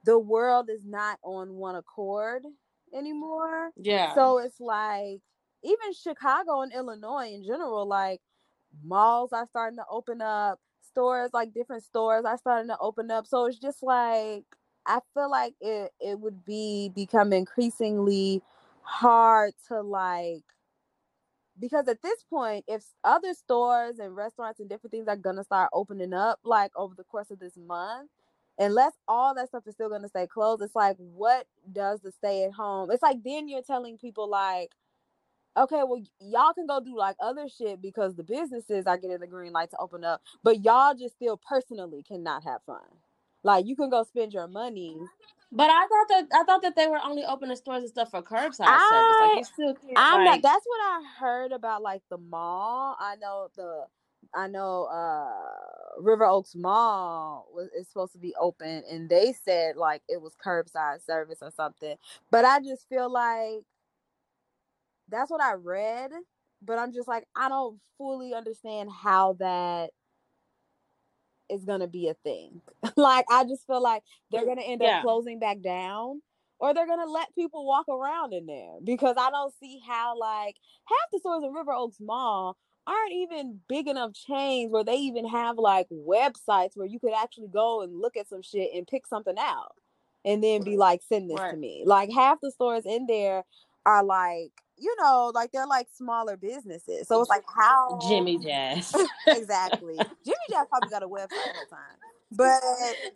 the 0.04 0.18
world 0.18 0.70
is 0.70 0.84
not 0.86 1.20
on 1.24 1.54
one 1.54 1.76
accord 1.76 2.44
anymore. 2.94 3.72
Yeah. 3.76 4.14
So 4.16 4.40
it's 4.40 4.60
like 4.60 5.22
even 5.64 5.94
Chicago 5.94 6.62
and 6.62 6.74
Illinois 6.74 7.32
in 7.34 7.44
general, 7.44 7.86
like 7.88 8.22
malls 8.84 9.34
are 9.34 9.48
starting 9.48 9.78
to 9.78 9.86
open 9.90 10.22
up, 10.22 10.60
stores 10.82 11.32
like 11.34 11.54
different 11.54 11.84
stores 11.84 12.26
are 12.26 12.38
starting 12.38 12.70
to 12.70 12.78
open 12.80 13.12
up. 13.12 13.28
So 13.28 13.46
it's 13.46 13.60
just 13.60 13.84
like 13.84 14.46
I 14.86 15.00
feel 15.14 15.30
like 15.30 15.54
it 15.62 15.92
it 16.00 16.20
would 16.20 16.46
be 16.46 16.90
become 16.90 17.34
increasingly 17.34 18.42
hard 18.82 19.54
to 19.68 19.82
like 19.82 20.44
because 21.60 21.88
at 21.88 22.02
this 22.02 22.24
point 22.24 22.66
if 22.68 22.84
other 23.04 23.34
stores 23.34 24.00
and 24.00 24.16
restaurants 24.16 24.60
and 24.60 24.68
different 24.68 24.92
things 24.92 25.08
are 25.08 25.16
gonna 25.16 25.44
start 25.44 25.70
opening 25.74 26.14
up 26.14 26.40
like 26.44 26.72
over 26.76 26.96
the 26.96 27.04
course 27.04 27.30
of 27.30 27.40
this 27.40 27.56
month 27.58 28.10
unless 28.58 28.94
all 29.08 29.34
that 29.34 29.48
stuff 29.48 29.64
is 29.68 29.74
still 29.74 29.90
going 29.90 30.02
to 30.02 30.08
stay 30.08 30.28
closed 30.28 30.62
it's 30.62 30.76
like 30.76 30.96
what 30.98 31.46
does 31.72 32.00
the 32.02 32.12
stay 32.12 32.44
at 32.44 32.52
home 32.52 32.90
it's 32.92 33.04
like 33.04 33.24
then 33.24 33.48
you're 33.48 33.62
telling 33.62 33.98
people 33.98 34.30
like 34.30 34.72
okay 35.58 35.82
well 35.84 36.02
y'all 36.20 36.54
can 36.54 36.66
go 36.66 36.80
do 36.80 36.98
like 36.98 37.16
other 37.20 37.48
shit 37.48 37.82
because 37.82 38.16
the 38.16 38.24
businesses 38.24 38.86
are 38.86 38.98
getting 38.98 39.20
the 39.20 39.28
green 39.28 39.52
light 39.52 39.70
to 39.70 39.78
open 39.80 40.04
up 40.04 40.22
but 40.44 40.64
y'all 40.64 40.94
just 40.94 41.16
still 41.16 41.38
personally 41.38 42.04
cannot 42.08 42.44
have 42.44 42.62
fun 42.66 42.80
like 43.44 43.66
you 43.66 43.76
can 43.76 43.90
go 43.90 44.04
spend 44.04 44.34
your 44.34 44.48
money 44.48 44.98
but 45.52 45.70
I 45.70 45.86
thought 45.88 46.08
that 46.10 46.28
I 46.34 46.44
thought 46.46 46.62
that 46.62 46.76
they 46.78 46.88
were 46.88 47.00
only 47.04 47.24
opening 47.26 47.58
stores 47.58 47.84
and 47.84 47.90
stuff 47.90 48.12
for 48.12 48.22
curbside 48.22 48.68
I, 48.68 48.90
service. 48.90 49.20
Like 49.20 49.38
you 49.38 49.44
still 49.44 49.74
can't. 49.76 49.98
I'm 49.98 50.26
like, 50.26 50.42
not. 50.42 50.54
That's 50.54 50.66
what 50.66 50.80
I 50.82 51.04
heard 51.20 51.52
about. 51.52 51.82
Like 51.82 52.04
the 52.10 52.18
mall. 52.18 52.96
I 52.98 53.18
know 53.18 53.50
the 53.56 53.86
I 54.34 54.48
know 54.48 54.86
uh 54.86 56.02
River 56.02 56.26
Oaks 56.26 56.56
Mall 56.56 57.48
was 57.54 57.70
is 57.78 57.88
supposed 57.88 58.14
to 58.14 58.20
be 58.20 58.34
open 58.40 58.84
and 58.90 59.10
they 59.10 59.34
said 59.34 59.76
like 59.76 60.02
it 60.08 60.22
was 60.22 60.36
curbside 60.44 61.06
service 61.06 61.40
or 61.42 61.52
something. 61.52 61.96
But 62.30 62.46
I 62.46 62.60
just 62.60 62.88
feel 62.88 63.12
like 63.12 63.64
that's 65.10 65.30
what 65.30 65.42
I 65.42 65.54
read, 65.54 66.12
but 66.62 66.80
I'm 66.80 66.94
just 66.94 67.08
like 67.08 67.26
I 67.36 67.50
don't 67.50 67.80
fully 67.98 68.34
understand 68.34 68.90
how 68.92 69.34
that 69.40 69.92
is 71.50 71.66
going 71.66 71.82
to 71.82 71.88
be 71.88 72.08
a 72.08 72.14
thing. 72.14 72.62
like 72.96 73.26
I 73.30 73.44
just 73.44 73.68
feel 73.68 73.82
like 73.82 74.04
they're 74.32 74.46
going 74.46 74.58
to 74.58 74.64
end 74.64 74.82
yeah. 74.82 74.98
up 74.98 75.04
closing 75.04 75.40
back 75.40 75.62
down 75.62 76.22
or 76.62 76.74
they're 76.74 76.88
gonna 76.88 77.10
let 77.10 77.34
people 77.36 77.66
walk 77.66 77.90
around 77.90 78.34
in 78.34 78.46
there 78.46 78.76
because 78.84 79.16
I 79.18 79.32
don't 79.32 79.54
see 79.60 79.82
how 79.86 80.18
like 80.18 80.56
half 80.86 81.10
the 81.12 81.20
stores 81.20 81.44
in 81.44 81.52
River 81.52 81.74
Oaks 81.74 81.98
Mall 82.00 82.56
aren't 82.88 83.14
even 83.14 83.60
big 83.68 83.88
enough 83.88 84.14
chains 84.14 84.72
where 84.72 84.84
they 84.84 84.96
even 84.96 85.28
have 85.28 85.58
like 85.58 85.88
websites 85.90 86.72
where 86.76 86.88
you 86.88 87.00
could 87.00 87.14
actually 87.14 87.48
go 87.48 87.82
and 87.82 88.00
look 88.00 88.18
at 88.18 88.28
some 88.28 88.42
shit 88.42 88.72
and 88.74 88.88
pick 88.88 89.06
something 89.06 89.36
out 89.40 89.76
and 90.26 90.44
then 90.44 90.64
be 90.64 90.78
like, 90.78 91.02
send 91.02 91.30
this 91.30 91.40
right. 91.40 91.52
to 91.52 91.58
me. 91.58 91.84
Like 91.86 92.12
half 92.12 92.40
the 92.42 92.52
stores 92.52 92.86
in 92.86 93.08
there 93.08 93.44
are 93.86 94.04
like, 94.04 94.52
you 94.78 94.96
know, 95.00 95.32
like 95.34 95.52
they're 95.52 95.68
like 95.68 95.88
smaller 95.94 96.38
businesses. 96.38 97.08
So 97.08 97.22
it's 97.22 97.30
like 97.30 97.44
how 97.56 98.00
Jimmy 98.08 98.40
Jazz. 98.40 98.96
exactly. 99.28 99.96
Jimmy 100.26 100.38
Jazz 100.50 100.68
probably 100.70 100.90
got 100.90 101.04
a 101.04 101.08
website 101.08 101.22
all 101.22 101.28
the 101.28 101.54
whole 101.56 101.66
time. 101.70 101.98
But 102.34 102.62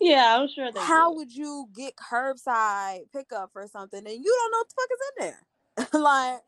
yeah, 0.02 0.38
I'm 0.38 0.50
sure. 0.54 0.72
That 0.72 0.84
how 0.84 1.12
do. 1.12 1.18
would 1.18 1.34
you 1.34 1.68
get 1.76 1.94
curbside 1.96 3.12
pickup 3.14 3.52
for 3.54 3.66
something 3.68 4.00
and 4.00 4.24
you 4.24 4.24
don't 4.24 4.52
know 4.52 4.58
what 4.58 4.70
the 4.70 4.76
fuck 4.76 4.90
is 4.92 5.02
in 5.10 5.94
there? 5.94 6.02
like 6.02 6.42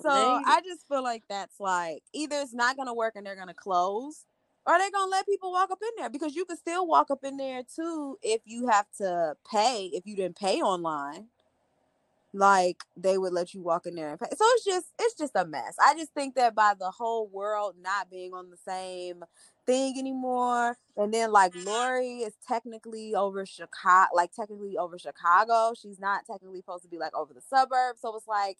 so 0.00 0.10
I 0.44 0.60
just 0.64 0.86
feel 0.88 1.02
like 1.02 1.24
that's 1.28 1.60
like 1.60 2.02
either 2.12 2.36
it's 2.40 2.54
not 2.54 2.76
gonna 2.76 2.94
work 2.94 3.14
and 3.16 3.26
they're 3.26 3.36
gonna 3.36 3.54
close, 3.54 4.24
or 4.66 4.78
they're 4.78 4.90
gonna 4.90 5.10
let 5.10 5.26
people 5.26 5.52
walk 5.52 5.70
up 5.70 5.78
in 5.82 5.90
there 5.98 6.10
because 6.10 6.34
you 6.34 6.44
can 6.44 6.56
still 6.56 6.86
walk 6.86 7.10
up 7.10 7.24
in 7.24 7.36
there 7.36 7.62
too 7.76 8.18
if 8.22 8.40
you 8.44 8.68
have 8.68 8.86
to 8.98 9.36
pay 9.50 9.86
if 9.92 10.06
you 10.06 10.16
didn't 10.16 10.36
pay 10.36 10.60
online. 10.62 11.28
like 12.34 12.84
they 12.96 13.18
would 13.18 13.32
let 13.32 13.52
you 13.52 13.62
walk 13.62 13.84
in 13.86 13.94
there 13.94 14.10
and 14.10 14.18
pay. 14.20 14.28
So 14.34 14.44
it's 14.54 14.64
just 14.64 14.86
it's 14.98 15.14
just 15.14 15.32
a 15.36 15.44
mess. 15.44 15.76
I 15.80 15.94
just 15.94 16.14
think 16.14 16.34
that 16.36 16.54
by 16.54 16.72
the 16.78 16.90
whole 16.90 17.28
world 17.28 17.74
not 17.82 18.10
being 18.10 18.32
on 18.32 18.50
the 18.50 18.56
same 18.56 19.22
thing 19.66 19.98
anymore, 19.98 20.76
and 20.96 21.12
then 21.12 21.30
like 21.30 21.52
Lori 21.54 22.18
is 22.20 22.34
technically 22.48 23.14
over 23.14 23.44
Chicago, 23.44 24.08
like 24.14 24.32
technically 24.32 24.78
over 24.78 24.98
Chicago. 24.98 25.74
She's 25.80 26.00
not 26.00 26.22
technically 26.26 26.60
supposed 26.60 26.84
to 26.84 26.88
be 26.88 26.98
like 26.98 27.14
over 27.14 27.34
the 27.34 27.42
suburbs. 27.42 28.00
So 28.00 28.16
it's 28.16 28.26
like 28.26 28.56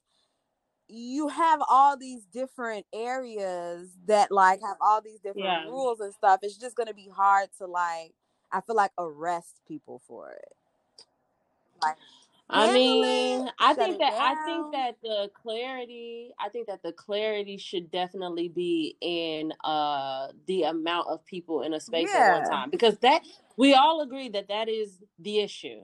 you 0.89 1.29
have 1.29 1.61
all 1.69 1.97
these 1.97 2.25
different 2.27 2.87
areas 2.95 3.91
that 4.07 4.31
like 4.33 4.61
have 4.63 4.77
all 4.81 5.01
these 5.03 5.21
different 5.21 5.45
Yeah. 5.45 5.65
rules 5.67 6.01
and 6.01 6.15
stuff. 6.15 6.41
It's 6.43 6.59
just 6.59 6.77
gonna 6.77 6.95
be 6.95 7.09
hard 7.15 7.49
to 7.59 7.67
like 7.67 8.15
I 8.53 8.61
feel 8.63 8.77
like 8.77 8.93
arrest 8.99 9.61
people 9.69 10.03
for 10.07 10.31
it. 10.33 10.55
Like 11.83 11.97
I 12.51 12.69
mean, 12.73 13.47
it, 13.47 13.55
I 13.59 13.75
think 13.75 13.99
that 13.99 14.15
I 14.21 14.37
think 14.45 14.73
that 14.73 14.97
the 15.03 15.31
clarity, 15.35 16.33
I 16.39 16.49
think 16.51 16.69
that 16.69 16.83
the 16.83 16.93
clarity 16.93 17.57
should 17.59 17.91
definitely 17.91 18.49
be 18.49 18.97
in 19.01 19.53
uh 19.65 20.29
the 20.47 20.65
amount 20.65 21.09
of 21.09 21.25
people 21.27 21.63
in 21.63 21.75
a 21.75 21.81
space 21.81 22.15
at 22.15 22.27
one 22.27 22.45
time 22.45 22.71
because 22.71 22.99
that 22.99 23.23
we 23.57 23.75
all 23.75 24.03
agree 24.03 24.29
that 24.31 24.49
that 24.49 24.69
is 24.69 25.03
the 25.19 25.41
issue. 25.41 25.83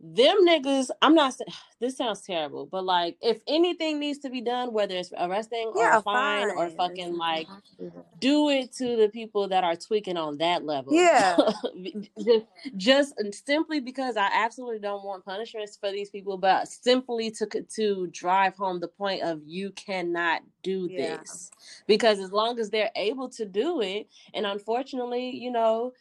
Them 0.00 0.46
niggas, 0.46 0.90
I'm 1.02 1.14
not 1.14 1.34
saying 1.34 1.48
this 1.80 1.96
sounds 1.96 2.22
terrible, 2.22 2.66
but 2.66 2.84
like 2.84 3.16
if 3.22 3.40
anything 3.48 3.98
needs 4.00 4.18
to 4.20 4.30
be 4.30 4.40
done, 4.40 4.72
whether 4.72 4.94
it's 4.96 5.12
arresting 5.18 5.72
or 5.74 5.82
Yeah, 5.82 5.98
a 5.98 6.02
fine 6.02 6.50
or 6.50 6.68
fucking 6.70 7.16
like 7.16 7.48
do 7.78 7.92
do 8.20 8.48
it 8.50 8.72
to 8.74 8.96
the 8.96 9.08
people 9.08 9.48
that 9.48 9.64
are 9.64 9.76
tweaking 9.76 10.16
on 10.16 10.38
that 10.38 10.64
level. 10.64 10.92
Yeah. 10.94 11.36
just, 12.24 12.46
just 12.76 13.14
simply 13.46 13.80
because 13.80 14.16
I 14.16 14.28
absolutely 14.32 14.80
don't 14.80 15.04
want 15.04 15.24
punishments 15.24 15.76
for 15.76 15.90
these 15.92 16.10
people, 16.10 16.38
but 16.38 16.68
simply 16.68 17.30
to 17.32 17.46
to 17.76 18.08
drive 18.12 18.56
home 18.56 18.80
the 18.80 18.88
point 18.88 19.22
of 19.22 19.40
you 19.46 19.70
cannot 19.72 20.42
do 20.62 20.88
Yeah. 20.90 21.18
this 21.18 21.50
because 21.86 22.20
as 22.20 22.32
long 22.32 22.58
as 22.60 22.70
they're 22.70 22.90
able 22.96 23.28
to 23.30 23.44
do 23.46 23.80
it, 23.80 24.08
and 24.34 24.46
unfortunately, 24.46 25.30
you 25.36 25.50
know, 25.50 25.92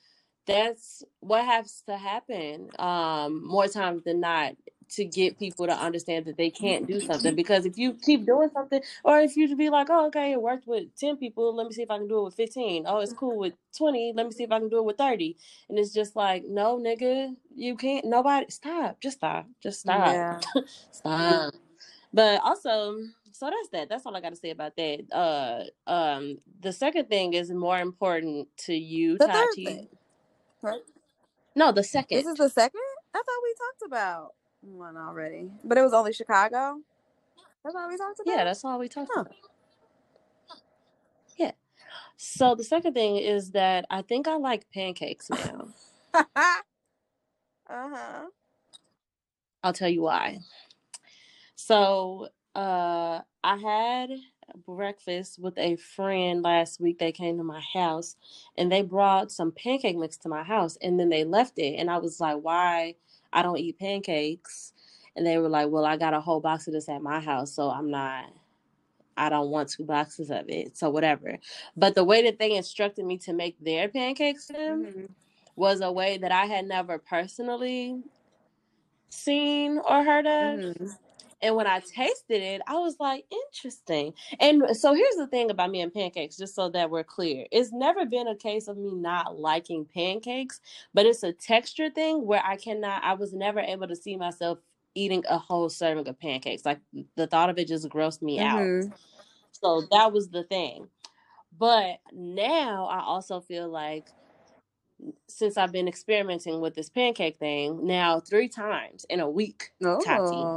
that's 0.48 1.04
what 1.22 1.46
has 1.46 1.84
to 1.90 1.98
happen 1.98 2.70
um, 2.80 3.48
more 3.48 3.68
times 3.68 4.04
than 4.06 4.22
not 4.22 4.54
to 4.90 5.06
get 5.06 5.40
people 5.40 5.68
to 5.68 5.74
understand 5.74 6.26
that 6.26 6.38
they 6.38 6.50
can't 6.52 6.88
do 6.88 7.02
something. 7.02 7.36
Because 7.36 7.66
if 7.66 7.78
you 7.78 7.94
keep 7.96 8.26
doing 8.26 8.50
something 8.54 8.82
or 9.04 9.20
if 9.20 9.38
you 9.38 9.56
be 9.56 9.70
like 9.70 9.88
oh 9.90 10.08
okay 10.08 10.34
it 10.34 10.42
worked 10.42 10.68
with 10.68 10.86
10 10.98 11.18
people 11.18 11.56
let 11.56 11.68
me 11.68 11.74
see 11.74 11.84
if 11.84 11.92
i 11.92 11.98
can 11.98 12.08
do 12.08 12.20
it 12.20 12.24
with 12.26 12.36
15 12.36 12.86
oh 12.88 13.00
it's 13.00 13.14
cool 13.14 13.38
with 13.38 13.54
20 13.78 14.14
let 14.16 14.26
me 14.26 14.32
see 14.32 14.44
if 14.44 14.52
i 14.52 14.60
can 14.60 14.70
do 14.70 14.80
it 14.80 14.86
with 14.86 14.98
30 14.98 15.38
and 15.70 15.80
it's 15.80 15.94
just 15.94 16.16
like 16.16 16.44
no 16.48 16.78
nigga 16.80 17.36
you 17.56 17.76
can't 17.76 18.06
nobody 18.06 18.46
stop 18.50 19.00
just 19.02 19.18
stop 19.18 19.48
just 19.62 19.82
stop 19.82 20.14
Yeah. 20.14 20.40
stop. 20.92 21.54
But 22.14 22.42
also 22.44 22.98
so 23.34 23.48
that's 23.52 23.70
that 23.74 23.90
that's 23.90 24.06
all 24.06 24.16
i 24.16 24.22
got 24.22 24.32
to 24.32 24.36
say 24.36 24.52
about 24.52 24.76
that. 24.78 25.06
Uh 25.14 25.92
um 25.92 26.40
the 26.62 26.74
second 26.74 27.10
thing 27.10 27.34
is 27.34 27.52
more 27.52 27.80
important 27.80 28.48
to 28.58 28.74
you 28.76 29.18
The 29.18 29.28
tati 29.28 29.90
no 31.56 31.72
the 31.72 31.84
second 31.84 32.20
This 32.20 32.28
is 32.28 32.38
the 32.38 32.50
second? 32.50 32.82
I 33.16 33.18
thought 33.20 33.44
we 33.44 33.56
talked 33.56 33.84
about 33.88 34.34
one 34.62 34.98
already. 34.98 35.52
But 35.64 35.78
it 35.78 35.84
was 35.84 35.94
only 35.94 36.14
Chicago? 36.14 36.80
That's 37.64 37.76
all 37.76 37.90
we 37.90 37.98
talked 37.98 38.20
about. 38.22 38.38
yeah 38.38 38.44
that's 38.46 38.66
all 38.66 38.80
we 38.80 38.90
talked 38.90 39.12
Huh. 39.14 39.22
about 39.24 39.36
yeah 41.38 41.52
so 42.18 42.56
the 42.56 42.64
second 42.64 42.94
thing 42.94 43.18
is 43.18 43.52
that 43.52 43.86
i 43.90 44.02
think 44.02 44.28
i 44.28 44.38
like 44.38 44.68
pancakes 44.74 45.30
now 45.30 45.70
uh-huh. 47.70 48.28
i'll 49.64 49.74
tell 49.74 49.90
you 49.90 50.02
why 50.04 50.40
so 51.56 52.30
uh 52.56 53.22
i 53.44 53.58
had 53.58 54.12
breakfast 54.66 55.40
with 55.40 55.58
a 55.58 55.76
friend 55.76 56.44
last 56.44 56.80
week 56.80 57.00
they 57.00 57.12
came 57.12 57.38
to 57.38 57.44
my 57.44 57.62
house 57.74 58.16
and 58.58 58.72
they 58.72 58.82
brought 58.82 59.32
some 59.32 59.52
pancake 59.52 59.98
mix 59.98 60.18
to 60.18 60.30
my 60.30 60.44
house 60.44 60.78
and 60.82 61.00
then 61.00 61.10
they 61.10 61.24
left 61.24 61.58
it 61.60 61.76
and 61.76 61.90
i 61.90 61.98
was 61.98 62.20
like 62.20 62.38
why 62.42 62.96
i 63.34 63.42
don't 63.42 63.58
eat 63.58 63.80
pancakes? 63.80 64.74
And 65.16 65.26
they 65.26 65.38
were 65.38 65.50
like 65.50 65.70
well 65.70 65.86
i 65.86 65.98
got 65.98 66.14
a 66.14 66.22
whole 66.22 66.40
box 66.40 66.68
of 66.68 66.74
this 66.74 66.90
at 66.90 67.02
my 67.02 67.20
house 67.20 67.54
so 67.54 67.70
i'm 67.70 67.92
not 67.92 68.26
i 69.18 69.30
don't 69.30 69.50
want 69.50 69.70
two 69.70 69.84
boxes 69.86 70.30
of 70.32 70.50
it 70.50 70.78
so 70.78 70.90
whatever. 70.90 71.38
But 71.76 71.96
the 71.96 72.04
way 72.04 72.24
that 72.24 72.40
they 72.40 72.56
instructed 72.56 73.06
me 73.06 73.18
to 73.20 73.34
make 73.34 73.58
their 73.64 73.90
pancakes 73.90 74.48
to 74.48 74.54
them 74.54 74.86
hmm 74.86 75.06
was 75.56 75.82
a 75.82 75.92
way 75.92 76.18
that 76.20 76.32
i 76.32 76.46
had 76.46 76.66
never 76.68 77.00
personally 77.00 78.02
seen 79.10 79.80
or 79.80 80.04
heard 80.04 80.28
of. 80.28 80.62
Hmm 80.62 80.86
and 81.42 81.56
when 81.56 81.68
I 81.68 81.80
tasted 81.82 82.42
it, 82.42 82.62
I 82.68 82.76
was 82.76 82.98
like, 83.00 83.26
interesting. 83.32 84.14
And 84.40 84.64
so 84.78 84.94
here's 84.94 85.16
the 85.18 85.28
thing 85.28 85.52
about 85.52 85.72
me 85.72 85.82
and 85.82 85.94
pancakes, 85.94 86.38
just 86.38 86.56
so 86.56 86.70
that 86.72 86.90
we're 86.92 87.04
clear. 87.06 87.46
It's 87.52 87.72
never 87.74 88.06
been 88.06 88.28
a 88.28 88.36
case 88.36 88.68
of 88.68 88.78
me 88.78 88.94
not 88.94 89.40
liking 89.40 89.86
pancakes, 89.86 90.62
but 90.94 91.06
it's 91.06 91.24
a 91.24 91.34
texture 91.34 91.90
thing 91.92 92.26
where 92.28 92.44
I 92.46 92.58
cannot, 92.58 93.04
I 93.04 93.14
was 93.16 93.34
never 93.34 93.60
able 93.60 93.88
to 93.88 93.96
see 93.96 94.18
myself 94.18 94.60
eating 94.96 95.24
a 95.30 95.38
whole 95.38 95.70
serving 95.70 96.08
of 96.08 96.20
pancakes. 96.20 96.66
Like 96.66 96.82
the 97.18 97.28
thought 97.28 97.50
of 97.52 97.60
it 97.60 97.68
just 97.70 97.90
grossed 97.90 98.22
me 98.24 98.40
out. 98.40 98.72
hmm 98.84 98.90
So 99.54 99.88
that 99.92 100.14
was 100.14 100.30
the 100.30 100.44
thing. 100.44 100.90
But 101.58 102.00
now 102.14 102.88
I 102.88 103.02
also 103.02 103.42
feel 103.42 103.70
like 103.70 104.10
since 105.30 105.58
I've 105.58 105.72
been 105.74 105.88
experimenting 105.90 106.62
with 106.62 106.76
this 106.76 106.90
pancake 106.90 107.38
thing 107.40 107.86
now 107.88 108.20
three 108.22 108.50
times 108.50 109.06
in 109.10 109.20
a 109.22 109.30
week, 109.30 109.72
Tati. 110.00 110.52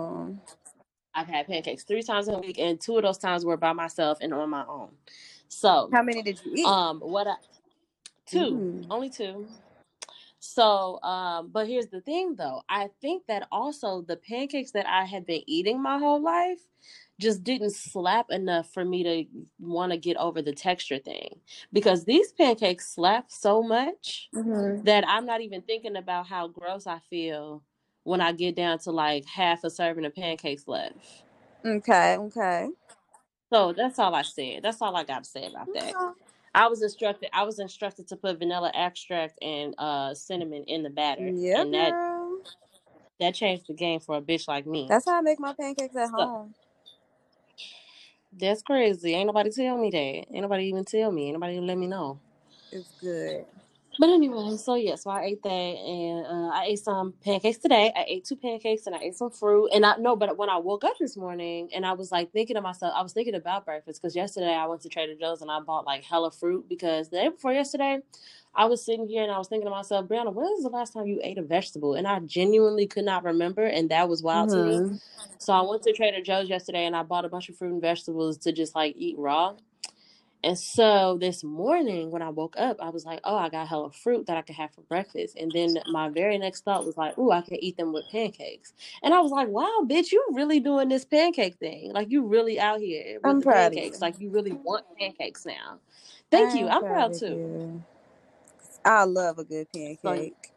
I've 1.15 1.29
had 1.29 1.47
pancakes 1.49 1.85
three 1.85 2.03
times 2.03 2.29
a 2.29 2.39
week, 2.39 2.59
and 2.59 2.81
two 2.81 2.97
of 2.97 3.05
those 3.05 3.19
times 3.19 3.45
were 3.45 3.57
by 3.59 3.73
myself 3.75 4.19
and 4.21 4.35
on 4.35 4.51
my 4.51 4.65
own. 4.67 4.91
So, 5.49 5.93
How 5.93 6.03
many 6.03 6.23
did 6.23 6.41
you 6.45 6.53
eat? 6.57 6.69
um, 6.69 7.01
what 7.01 7.27
I 7.29 7.35
two, 8.27 8.63
Mm. 8.63 8.87
only 8.91 9.11
two. 9.11 9.49
So, 10.41 11.01
um, 11.03 11.51
but 11.53 11.67
here's 11.67 11.87
the 11.89 12.01
thing 12.03 12.35
though. 12.37 12.63
I 12.69 12.91
think 13.01 13.27
that 13.29 13.49
also 13.53 14.03
the 14.03 14.17
pancakes 14.17 14.73
that 14.73 14.87
I 14.89 15.05
had 15.05 15.27
been 15.27 15.43
eating 15.47 15.83
my 15.83 15.99
whole 15.99 16.23
life 16.23 16.61
just 17.21 17.45
didn't 17.45 17.71
slap 17.73 18.31
enough 18.31 18.73
for 18.73 18.85
me 18.85 19.03
to 19.05 19.25
want 19.61 19.93
to 19.93 19.99
get 19.99 20.17
over 20.19 20.43
the 20.43 20.53
texture 20.53 20.99
thing 20.99 21.41
because 21.73 22.05
these 22.05 22.33
pancakes 22.33 22.95
slap 22.95 23.31
so 23.31 23.63
much 23.63 24.31
hmm 24.35 24.83
that 24.83 25.05
I'm 25.09 25.27
not 25.27 25.41
even 25.43 25.63
thinking 25.63 25.97
about 25.97 26.27
how 26.29 26.49
gross 26.49 26.87
I 26.87 27.01
feel 27.11 27.63
when 28.05 28.21
I 28.21 28.33
get 28.33 28.57
down 28.57 28.79
to 28.81 28.93
like 28.93 29.27
half 29.27 29.65
a 29.65 29.71
serving 29.71 30.05
of 30.07 30.15
pancakes 30.15 30.69
left. 30.69 30.97
Okay, 31.67 32.17
okay. 32.19 32.69
So 33.53 33.73
that's 33.75 33.99
all 33.99 34.15
I 34.15 34.23
said. 34.23 34.63
That's 34.63 34.83
all 34.83 34.97
I 34.97 35.05
got 35.05 35.25
to 35.25 35.31
say 35.31 35.47
about 35.47 35.73
that. 35.75 35.97
Okay. 35.97 36.13
I 36.55 36.69
was 36.69 36.83
instructed. 36.83 37.31
I 37.33 37.45
was 37.45 37.61
instructed 37.61 38.09
to 38.09 38.17
put 38.17 38.39
vanilla 38.39 38.73
extract 38.75 39.39
and 39.43 39.75
uh, 39.79 40.15
cinnamon 40.15 40.65
in 40.67 40.83
the 40.85 40.91
batter, 40.91 41.35
Yeah, 41.35 41.57
and 41.57 41.75
that 41.75 41.97
girl. 41.97 42.39
that 43.21 43.35
changed 43.35 43.67
the 43.69 43.75
game 43.75 44.01
for 44.01 44.17
a 44.19 44.23
bitch 44.23 44.49
like 44.49 44.67
me. 44.67 44.89
That's 44.89 45.07
how 45.07 45.19
I 45.19 45.23
make 45.23 45.41
my 45.41 45.55
pancakes 45.55 45.97
at 45.97 46.11
So 46.19 46.29
home. 46.29 46.55
that's 48.33 48.63
crazy. 48.63 49.15
Ain't 49.15 49.29
nobody 49.29 49.51
tell 49.51 49.79
me 49.79 49.91
that. 49.91 49.99
Ain't 50.35 50.43
nobody 50.43 50.67
even 50.67 50.85
tell 50.85 51.13
me. 51.13 51.27
Ain't 51.27 51.35
nobody 51.35 51.55
even 51.57 51.67
let 51.69 51.79
me 51.79 51.89
know. 51.89 52.21
It's 52.73 52.93
good. 53.01 53.47
But 54.01 54.11
anyway, 54.11 54.59
so 54.59 54.75
yeah, 54.77 54.97
so 54.97 55.13
I 55.13 55.25
ate 55.25 55.45
that, 55.45 55.51
and 55.51 56.27
uh, 56.27 56.51
I 56.57 56.67
ate 56.71 56.81
some 56.81 57.15
pancakes 57.25 57.61
today. 57.61 57.93
I 57.97 58.07
ate 58.09 58.27
two 58.27 58.37
pancakes, 58.37 58.89
and 58.89 58.97
I 58.97 59.01
ate 59.01 59.17
some 59.17 59.31
fruit. 59.31 59.71
And 59.75 59.87
I 59.87 59.99
no, 59.99 60.17
but 60.17 60.37
when 60.37 60.51
I 60.51 60.59
woke 60.59 60.85
up 60.85 60.99
this 61.01 61.17
morning, 61.17 61.71
and 61.77 61.87
I 61.87 61.95
was 61.95 62.13
like 62.13 62.33
thinking 62.33 62.57
to 62.57 62.63
myself, 62.63 62.95
I 62.97 63.05
was 63.05 63.15
thinking 63.15 63.37
about 63.37 63.67
breakfast 63.67 64.03
because 64.03 64.17
yesterday 64.17 64.53
I 64.57 64.67
went 64.67 64.83
to 64.83 64.91
Trader 64.91 65.15
Joe's 65.21 65.43
and 65.45 65.53
I 65.53 65.61
bought 65.61 65.87
like 65.87 66.05
hella 66.05 66.33
fruit 66.33 66.69
because 66.69 67.11
the 67.11 67.19
day 67.19 67.31
before 67.31 67.55
yesterday, 67.55 68.01
I 68.57 68.67
was 68.67 68.85
sitting 68.85 69.09
here 69.09 69.23
and 69.23 69.33
I 69.33 69.39
was 69.39 69.49
thinking 69.49 69.69
to 69.69 69.73
myself, 69.73 70.09
Brianna, 70.09 70.35
when 70.35 70.47
was 70.47 70.65
the 70.65 70.71
last 70.71 70.95
time 70.95 71.07
you 71.07 71.21
ate 71.25 71.39
a 71.39 71.45
vegetable? 71.45 71.95
And 71.95 72.09
I 72.09 72.21
genuinely 72.21 72.89
could 72.89 73.07
not 73.07 73.25
remember, 73.25 73.65
and 73.67 73.91
that 73.93 74.11
was 74.11 74.25
wild 74.25 74.51
to 74.55 74.61
me. 74.61 74.83
hmm 74.83 74.97
So 75.39 75.55
I 75.55 75.63
went 75.63 75.85
to 75.85 75.95
Trader 75.95 76.23
Joe's 76.23 76.51
yesterday, 76.51 76.87
and 76.87 76.97
I 76.97 77.05
bought 77.05 77.27
a 77.27 77.31
bunch 77.31 77.49
of 77.51 77.57
fruit 77.59 77.75
and 77.75 77.83
vegetables 77.83 78.39
to 78.41 78.53
just 78.53 78.75
like 78.75 78.97
eat 78.99 79.19
raw. 79.19 79.55
And 80.45 80.59
so 80.59 81.19
this 81.21 81.45
morning 81.45 82.11
when 82.13 82.23
I 82.23 82.31
woke 82.31 82.57
up, 82.59 82.79
I 82.81 82.91
was 82.91 83.05
like, 83.05 83.21
oh, 83.25 83.37
I 83.37 83.51
got 83.51 83.69
hella 83.69 83.93
fruit 83.93 84.27
that 84.27 84.39
I 84.39 84.43
could 84.43 84.57
have 84.57 84.73
for 84.75 84.83
breakfast. 84.83 85.37
And 85.37 85.53
then 85.53 85.79
my 85.87 86.09
very 86.11 86.39
next 86.39 86.65
thought 86.65 86.87
was 86.87 86.97
like, 86.97 87.15
oh, 87.19 87.31
I 87.33 87.43
can 87.43 87.63
eat 87.63 87.77
them 87.77 87.93
with 87.93 88.09
pancakes. 88.11 88.73
And 89.03 89.15
I 89.15 89.21
was 89.21 89.33
like, 89.33 89.49
wow, 89.49 89.81
bitch, 89.85 90.13
you 90.13 90.25
really 90.33 90.61
doing 90.61 90.89
this 90.89 91.05
pancake 91.05 91.57
thing. 91.57 91.93
Like 91.93 92.11
you 92.11 92.27
really 92.27 92.61
out 92.61 92.81
here 92.81 93.21
with 93.23 93.39
I'm 93.39 93.41
the 93.41 93.47
proud 93.47 93.75
of 93.75 93.79
pancakes. 93.79 94.01
you. 94.03 94.03
Like 94.03 94.21
you 94.21 94.31
really 94.31 94.55
want 94.55 94.87
pancakes 94.99 95.47
now. 95.47 95.81
Thank 96.31 96.55
you. 96.55 96.69
I'm 96.69 96.85
proud 96.87 96.87
proud 96.87 97.15
too. 97.15 97.41
you. 97.41 97.85
I 98.85 99.05
love 99.05 99.39
a 99.39 99.45
good 99.45 99.69
pancake. 99.73 100.53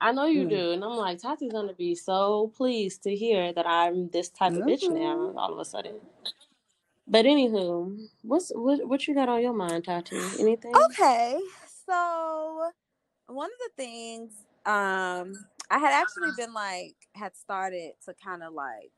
I 0.00 0.12
know 0.12 0.26
you 0.26 0.44
Mm. 0.44 0.48
do. 0.48 0.72
And 0.72 0.84
I'm 0.84 0.96
like, 0.96 1.20
Tati's 1.20 1.52
gonna 1.52 1.74
be 1.74 1.96
so 1.96 2.52
pleased 2.56 3.04
to 3.04 3.16
hear 3.16 3.52
that 3.54 3.66
I'm 3.66 4.10
this 4.10 4.30
type 4.30 4.56
of 4.56 4.64
bitch 4.64 4.90
now 4.90 5.34
all 5.38 5.54
of 5.54 5.60
a 5.60 5.66
sudden. 5.66 5.96
But 7.08 7.26
anywho, 7.26 8.08
what's 8.22 8.50
what 8.54 8.86
what 8.88 9.06
you 9.06 9.14
got 9.14 9.28
on 9.28 9.42
your 9.42 9.52
mind, 9.52 9.84
Tati? 9.84 10.16
Anything? 10.40 10.72
Okay, 10.90 11.38
so 11.86 12.70
one 13.28 13.46
of 13.50 13.58
the 13.58 13.84
things 13.84 14.32
um 14.66 15.34
I 15.70 15.78
had 15.78 15.92
actually 15.92 16.32
been 16.36 16.54
like 16.54 16.96
had 17.14 17.36
started 17.36 17.92
to 18.06 18.14
kind 18.24 18.42
of 18.42 18.54
like 18.54 18.92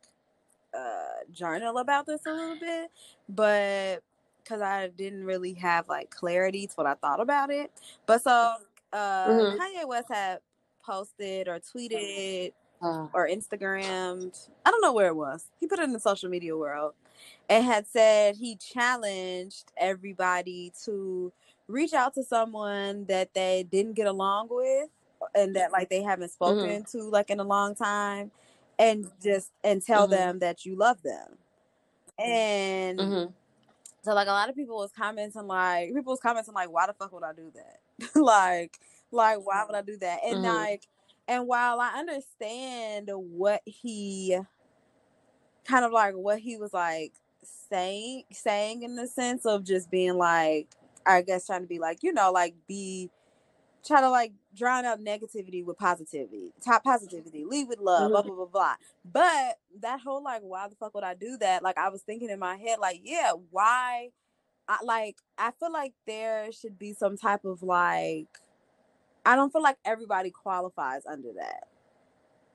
uh 0.77 1.25
journal 1.33 1.79
about 1.79 2.07
this 2.07 2.27
a 2.27 2.33
little 2.33 2.57
bit, 2.57 2.90
but 3.29 4.03
because 4.44 4.62
I 4.62 4.88
didn't 4.88 5.25
really 5.25 5.55
have 5.55 5.88
like 5.88 6.11
clarity 6.11 6.66
to 6.68 6.75
what 6.77 6.87
I 6.87 6.94
thought 6.94 7.21
about 7.21 7.51
it. 7.51 7.73
But 8.07 8.23
so 8.23 8.55
uh 8.92 9.29
Mhm. 9.29 9.59
Kanye 9.59 9.87
West 9.88 10.09
had 10.11 10.40
posted 10.85 11.49
or 11.49 11.61
tweeted 11.61 12.53
Uh, 12.83 13.09
or 13.14 13.29
Instagrammed. 13.29 14.49
I 14.66 14.71
don't 14.71 14.83
know 14.83 14.92
where 14.92 15.09
it 15.09 15.16
was. 15.16 15.47
He 15.61 15.66
put 15.66 15.81
it 15.81 15.85
in 15.85 15.92
the 15.92 16.01
social 16.01 16.31
media 16.31 16.57
world 16.57 16.94
and 17.49 17.65
had 17.65 17.87
said 17.87 18.37
he 18.37 18.57
challenged 18.57 19.73
everybody 19.77 20.73
to 20.85 21.33
reach 21.69 21.93
out 21.93 22.15
to 22.15 22.23
someone 22.25 23.05
that 23.07 23.35
they 23.35 23.65
didn't 23.71 23.95
get 23.95 24.07
along 24.07 24.49
with 24.51 24.89
and 25.35 25.55
that 25.57 25.73
like 25.73 25.89
they 25.91 26.03
haven't 26.03 26.31
spoken 26.31 26.85
to 26.85 27.03
like 27.11 27.31
in 27.31 27.41
a 27.41 27.45
long 27.45 27.75
time 27.75 28.31
and 28.79 29.11
just 29.23 29.51
and 29.65 29.83
tell 29.83 30.07
Mhm. 30.07 30.11
them 30.11 30.39
that 30.41 30.65
you 30.65 30.77
love 30.77 31.03
them. 31.03 31.39
And 32.19 32.99
mhm. 32.99 33.33
so 34.03 34.15
like 34.15 34.29
a 34.29 34.33
lot 34.33 34.49
of 34.49 34.57
people 34.57 34.77
was 34.77 34.93
commenting 34.93 35.47
like 35.47 35.95
people 35.95 36.13
was 36.13 36.21
commenting 36.21 36.55
like 36.55 36.71
why 36.71 36.87
the 36.87 36.95
fuck 36.95 37.13
would 37.13 37.25
I 37.25 37.33
do 37.33 37.53
that? 37.55 37.81
like 38.21 38.79
like 39.11 39.39
why 39.45 39.65
would 39.65 39.75
I 39.77 39.83
do 39.83 39.97
that? 39.99 40.21
And 40.25 40.43
Mhm. 40.43 40.45
like 40.45 40.89
and 41.29 41.47
while 41.47 41.81
I 41.81 41.99
understand 41.99 43.11
what 43.13 43.63
he 43.67 44.39
kind 45.69 45.85
of 45.85 45.93
like 45.93 46.15
what 46.15 46.41
he 46.41 46.57
was 46.59 46.73
like 46.75 47.13
saying 47.71 48.25
saying 48.33 48.83
in 48.85 48.97
the 48.97 49.07
sense 49.09 49.47
of 49.47 49.65
just 49.65 49.91
being 49.91 50.17
like 50.17 50.69
I 51.07 51.23
guess 51.23 51.47
trying 51.47 51.63
to 51.63 51.69
be 51.69 51.79
like, 51.81 52.03
you 52.03 52.13
know, 52.13 52.33
like 52.33 52.55
be 52.69 53.11
try 53.87 54.01
to 54.03 54.11
like 54.11 54.33
drown 54.57 54.85
out 54.85 55.01
negativity 55.01 55.65
with 55.65 55.79
positivity, 55.79 56.53
top 56.65 56.85
positivity, 56.85 57.45
lead 57.45 57.69
with 57.69 57.81
love, 57.81 58.11
blah 58.11 58.23
Mhm. 58.23 58.27
blah 58.27 58.37
blah 58.37 58.47
blah. 58.47 58.77
But 59.05 59.59
that 59.81 60.01
whole 60.01 60.23
like, 60.23 60.43
why 60.43 60.69
the 60.69 60.77
fuck 60.77 60.95
would 60.95 61.05
I 61.05 61.15
do 61.15 61.39
that? 61.39 61.63
Like 61.63 61.79
I 61.79 61.89
was 61.91 62.03
thinking 62.03 62.31
in 62.31 62.39
my 62.41 62.57
head, 62.57 62.79
like, 62.81 63.01
yeah, 63.05 63.33
why? 63.51 64.11
I 64.69 64.79
like 64.85 65.17
I 65.39 65.53
feel 65.53 65.73
like 65.73 65.95
there 66.07 66.53
should 66.53 66.79
be 66.79 66.95
some 66.95 67.17
type 67.17 67.45
of 67.45 67.63
like, 67.63 68.29
I 69.27 69.37
don't 69.37 69.53
feel 69.53 69.63
like 69.63 69.79
everybody 69.85 70.31
qualifies 70.31 71.07
under 71.07 71.33
that. 71.35 71.65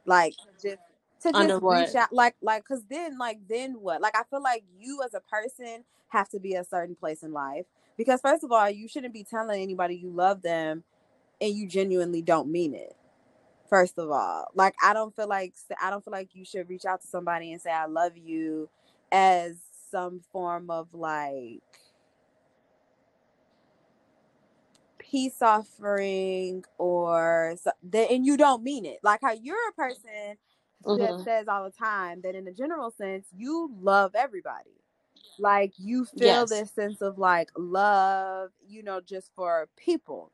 Like 0.06 0.36
just 0.62 0.80
to 1.24 1.34
just 1.34 1.58
reach 1.68 1.96
out, 1.96 2.14
like 2.14 2.36
like, 2.42 2.66
cause 2.66 2.84
then 2.90 3.18
like 3.18 3.40
then 3.48 3.74
what? 3.82 4.02
Like 4.02 4.16
I 4.16 4.24
feel 4.30 4.42
like 4.42 4.64
you 4.80 5.02
as 5.04 5.14
a 5.14 5.22
person 5.22 5.84
have 6.10 6.30
to 6.30 6.40
be 6.40 6.54
a 6.54 6.64
certain 6.64 6.96
place 6.96 7.24
in 7.24 7.34
life 7.34 7.66
because 7.98 8.22
first 8.22 8.44
of 8.44 8.52
all, 8.52 8.70
you 8.70 8.88
shouldn't 8.88 9.14
be 9.14 9.24
telling 9.24 9.62
anybody 9.62 9.96
you 9.96 10.10
love 10.10 10.42
them 10.42 10.84
and 11.42 11.54
you 11.54 11.68
genuinely 11.68 12.22
don't 12.22 12.50
mean 12.52 12.74
it. 12.76 12.96
First 13.70 13.98
of 13.98 14.12
all, 14.12 14.48
like 14.54 14.76
I 14.84 14.94
don't 14.94 15.16
feel 15.16 15.28
like 15.28 15.54
I 15.82 15.90
don't 15.90 16.04
feel 16.04 16.12
like 16.12 16.30
you 16.34 16.46
should 16.46 16.70
reach 16.70 16.86
out 16.86 17.02
to 17.02 17.08
somebody 17.08 17.52
and 17.52 17.62
say 17.62 17.72
I 17.72 17.86
love 17.86 18.18
you 18.18 18.70
as 19.12 19.58
some 19.90 20.22
form 20.32 20.70
of 20.70 20.88
like 20.94 21.62
peace 25.00 25.42
offering 25.42 26.64
or 26.78 27.56
so, 27.62 27.72
and 27.94 28.26
you 28.26 28.38
don't 28.38 28.64
mean 28.64 28.86
it. 28.86 29.00
Like 29.04 29.22
how 29.22 29.32
you're 29.32 29.70
a 29.70 29.74
person 29.74 30.38
that 30.98 31.18
Mhm. 31.18 31.24
says 31.24 31.48
all 31.48 31.64
the 31.64 31.72
time 31.72 32.22
that 32.22 32.36
in 32.36 32.48
a 32.48 32.54
general 32.54 32.92
sense 32.92 33.28
you 33.36 33.72
love 33.82 34.16
everybody. 34.16 34.72
Like 35.40 35.74
you 35.78 36.06
feel 36.06 36.46
Yes. 36.46 36.50
this 36.50 36.72
sense 36.72 37.02
of 37.02 37.18
like 37.18 37.50
love, 37.58 38.52
you 38.68 38.84
know, 38.84 39.02
just 39.02 39.32
for 39.36 39.68
people. 39.78 40.32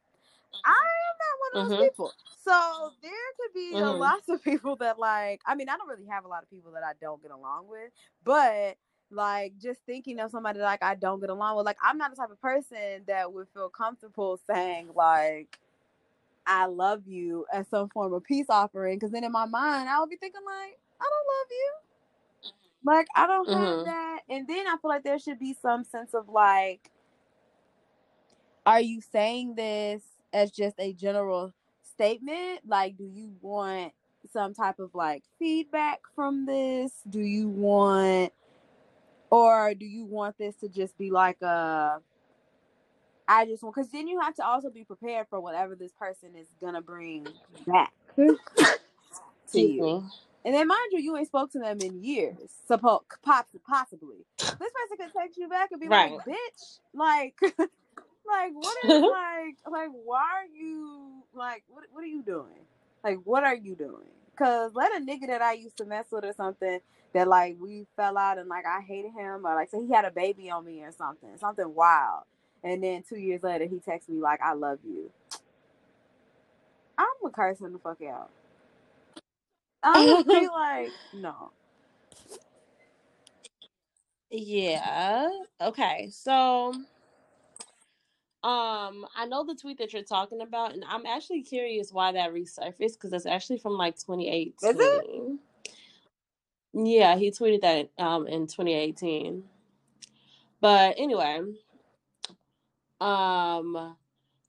I 0.65 0.69
am 0.71 1.15
not 1.19 1.39
one 1.39 1.63
of 1.63 1.69
those 1.69 1.77
Mhm. 1.77 1.89
people. 1.89 2.13
So 2.43 2.93
there 3.01 3.11
could 3.37 3.53
be 3.53 3.79
a 3.79 3.91
Mhm. 3.93 3.99
lots 3.99 4.29
of 4.29 4.43
people 4.43 4.75
that 4.77 4.99
like 4.99 5.41
I 5.45 5.55
mean, 5.55 5.69
I 5.69 5.77
don't 5.77 5.87
really 5.89 6.07
have 6.07 6.25
a 6.25 6.27
lot 6.27 6.43
of 6.43 6.49
people 6.49 6.71
that 6.73 6.83
I 6.83 6.93
don't 7.01 7.21
get 7.21 7.31
along 7.31 7.67
with, 7.69 7.91
but 8.23 8.77
like 9.11 9.57
just 9.57 9.81
thinking 9.85 10.19
of 10.19 10.31
somebody 10.31 10.59
like 10.59 10.83
I 10.83 10.95
don't 10.95 11.19
get 11.19 11.29
along 11.29 11.57
with, 11.57 11.65
like 11.65 11.77
I'm 11.83 11.97
not 11.97 12.11
the 12.11 12.17
type 12.17 12.31
of 12.31 12.41
person 12.41 13.03
that 13.07 13.31
would 13.33 13.47
feel 13.53 13.69
comfortable 13.69 14.39
saying 14.47 14.89
like 14.95 15.59
I 16.49 16.65
love 16.65 17.07
you 17.07 17.45
as 17.53 17.67
some 17.69 17.89
form 17.89 18.13
of 18.13 18.23
peace 18.25 18.47
offering 18.49 18.97
because 18.97 19.11
then 19.11 19.23
in 19.23 19.31
my 19.31 19.45
mind 19.45 19.89
I 19.89 19.99
would 19.99 20.09
be 20.09 20.17
thinking 20.17 20.41
like 20.45 20.79
I 21.01 21.05
don't 21.05 21.27
love 21.37 21.47
you. 21.51 21.73
Like 22.85 23.07
I 23.15 23.27
don't 23.27 23.49
have 23.49 23.77
Mhm. 23.77 23.83
that. 23.85 24.19
And 24.29 24.47
then 24.47 24.67
I 24.67 24.77
feel 24.81 24.89
like 24.89 25.03
there 25.03 25.19
should 25.19 25.39
be 25.39 25.55
some 25.61 25.83
sense 25.85 26.13
of 26.13 26.29
like 26.29 26.91
are 28.65 28.81
you 28.81 29.01
saying 29.01 29.55
this 29.55 30.03
as 30.33 30.51
just 30.51 30.75
a 30.79 30.93
general 30.93 31.53
statement? 31.83 32.61
Like, 32.67 32.97
do 32.97 33.03
you 33.05 33.35
want 33.41 33.93
some 34.31 34.53
type 34.53 34.79
of 34.79 34.93
like 34.93 35.23
feedback 35.39 36.01
from 36.15 36.45
this? 36.45 36.91
Do 37.09 37.21
you 37.21 37.49
want, 37.49 38.33
or 39.31 39.73
do 39.73 39.85
you 39.85 40.05
want 40.05 40.37
this 40.37 40.55
to 40.57 40.69
just 40.69 40.97
be 40.97 41.11
like 41.11 41.41
a, 41.41 42.01
I 43.29 43.45
just 43.47 43.63
want, 43.63 43.75
because 43.77 43.91
then 43.91 44.09
you 44.09 44.21
have 44.21 44.35
to 44.37 44.45
also 44.45 44.71
be 44.71 44.85
prepared 44.85 45.27
for 45.29 45.41
whatever 45.41 45.75
this 45.75 45.93
person 45.93 46.31
is 46.37 46.47
gonna 46.61 46.83
bring 46.83 47.35
back 47.67 47.93
to 49.53 49.61
you. 49.61 49.93
And 50.45 50.55
then, 50.55 50.67
mind 50.67 50.79
you, 50.91 50.99
you 51.01 51.17
ain't 51.17 51.27
spoke 51.27 51.51
to 51.53 51.59
them 51.59 51.81
in 51.81 52.03
years, 52.03 52.51
suppo- 52.69 53.01
possibly. 53.67 54.25
This 54.59 54.71
person 54.73 54.97
could 54.97 55.13
text 55.21 55.37
you 55.37 55.49
back 55.49 55.71
and 55.71 55.81
be 55.81 55.89
Right. 55.89 56.11
like, 56.11 56.23
"Bitch, 56.27 56.79
like, 56.93 57.35
like 58.27 58.51
what 58.53 58.77
is 58.89 58.99
like, 59.05 59.57
like 59.71 59.89
why 60.05 60.19
are 60.21 60.45
you 60.55 61.23
like, 61.33 61.63
what, 61.67 61.85
what 61.91 62.03
are 62.03 62.07
you 62.07 62.23
doing? 62.23 62.65
Like, 63.03 63.19
what 63.23 63.43
are 63.43 63.55
you 63.55 63.75
doing? 63.75 64.09
Cause 64.37 64.71
let 64.75 64.95
a 64.95 65.05
nigga 65.05 65.27
that 65.27 65.41
I 65.43 65.53
used 65.53 65.77
to 65.77 65.85
mess 65.85 66.07
with 66.11 66.25
or 66.25 66.33
something 66.33 66.79
that 67.13 67.27
like 67.27 67.57
we 67.59 67.85
fell 67.97 68.17
out 68.17 68.39
and 68.39 68.49
like 68.49 68.65
I 68.65 68.81
hated 68.81 69.11
him 69.11 69.45
or 69.45 69.55
like 69.55 69.69
say 69.69 69.85
he 69.85 69.93
had 69.93 70.05
a 70.05 70.11
baby 70.11 70.49
on 70.49 70.65
me 70.65 70.81
or 70.83 70.91
something, 70.91 71.29
something 71.39 71.75
wild, 71.75 72.23
and 72.63 72.83
then 72.83 73.03
two 73.07 73.17
years 73.19 73.43
later 73.43 73.65
he 73.65 73.79
texts 73.79 74.09
me 74.09 74.19
like, 74.19 74.41
"I 74.41 74.53
love 74.53 74.79
you." 74.85 75.11
I'm 76.97 77.07
gonna 77.21 77.33
curse 77.33 77.61
him 77.61 77.73
the 77.73 77.79
fuck 77.79 78.01
out. 78.03 78.29
I'm 79.83 80.07
gonna 80.09 80.25
be 80.29 80.47
like, 80.49 80.95
no. 81.13 81.51
Yeah. 84.31 85.29
Okay. 85.61 86.09
So, 86.11 86.73
um, 88.43 89.05
I 89.15 89.25
know 89.27 89.45
the 89.45 89.55
tweet 89.55 89.77
that 89.79 89.93
you're 89.93 90.03
talking 90.03 90.41
about, 90.41 90.73
and 90.73 90.83
I'm 90.87 91.05
actually 91.05 91.43
curious 91.43 91.91
why 91.93 92.11
that 92.13 92.33
resurfaced 92.33 92.93
because 92.93 93.13
it's 93.13 93.25
actually 93.25 93.59
from 93.59 93.73
like 93.73 93.95
2018. 93.97 94.53
Is 94.63 94.77
it? 94.79 95.05
Yeah, 96.73 97.17
he 97.17 97.31
tweeted 97.31 97.61
that 97.61 97.89
um 98.03 98.27
in 98.27 98.47
2018. 98.47 99.43
But 100.61 100.95
anyway, 100.97 101.41
um 103.01 103.95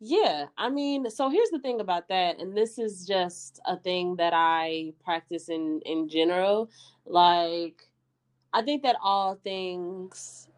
yeah, 0.02 0.46
I 0.56 0.70
mean, 0.70 1.10
so 1.10 1.28
here's 1.28 1.50
the 1.50 1.58
thing 1.58 1.80
about 1.80 2.08
that, 2.08 2.40
and 2.40 2.56
this 2.56 2.78
is 2.78 3.06
just 3.06 3.60
a 3.66 3.76
thing 3.76 4.16
that 4.16 4.32
I 4.34 4.94
practice 5.04 5.48
in 5.50 5.80
in 5.84 6.08
general. 6.08 6.70
Like 7.04 7.82
I 8.52 8.62
think 8.62 8.82
that 8.82 8.96
all 9.02 9.36
things 9.36 10.48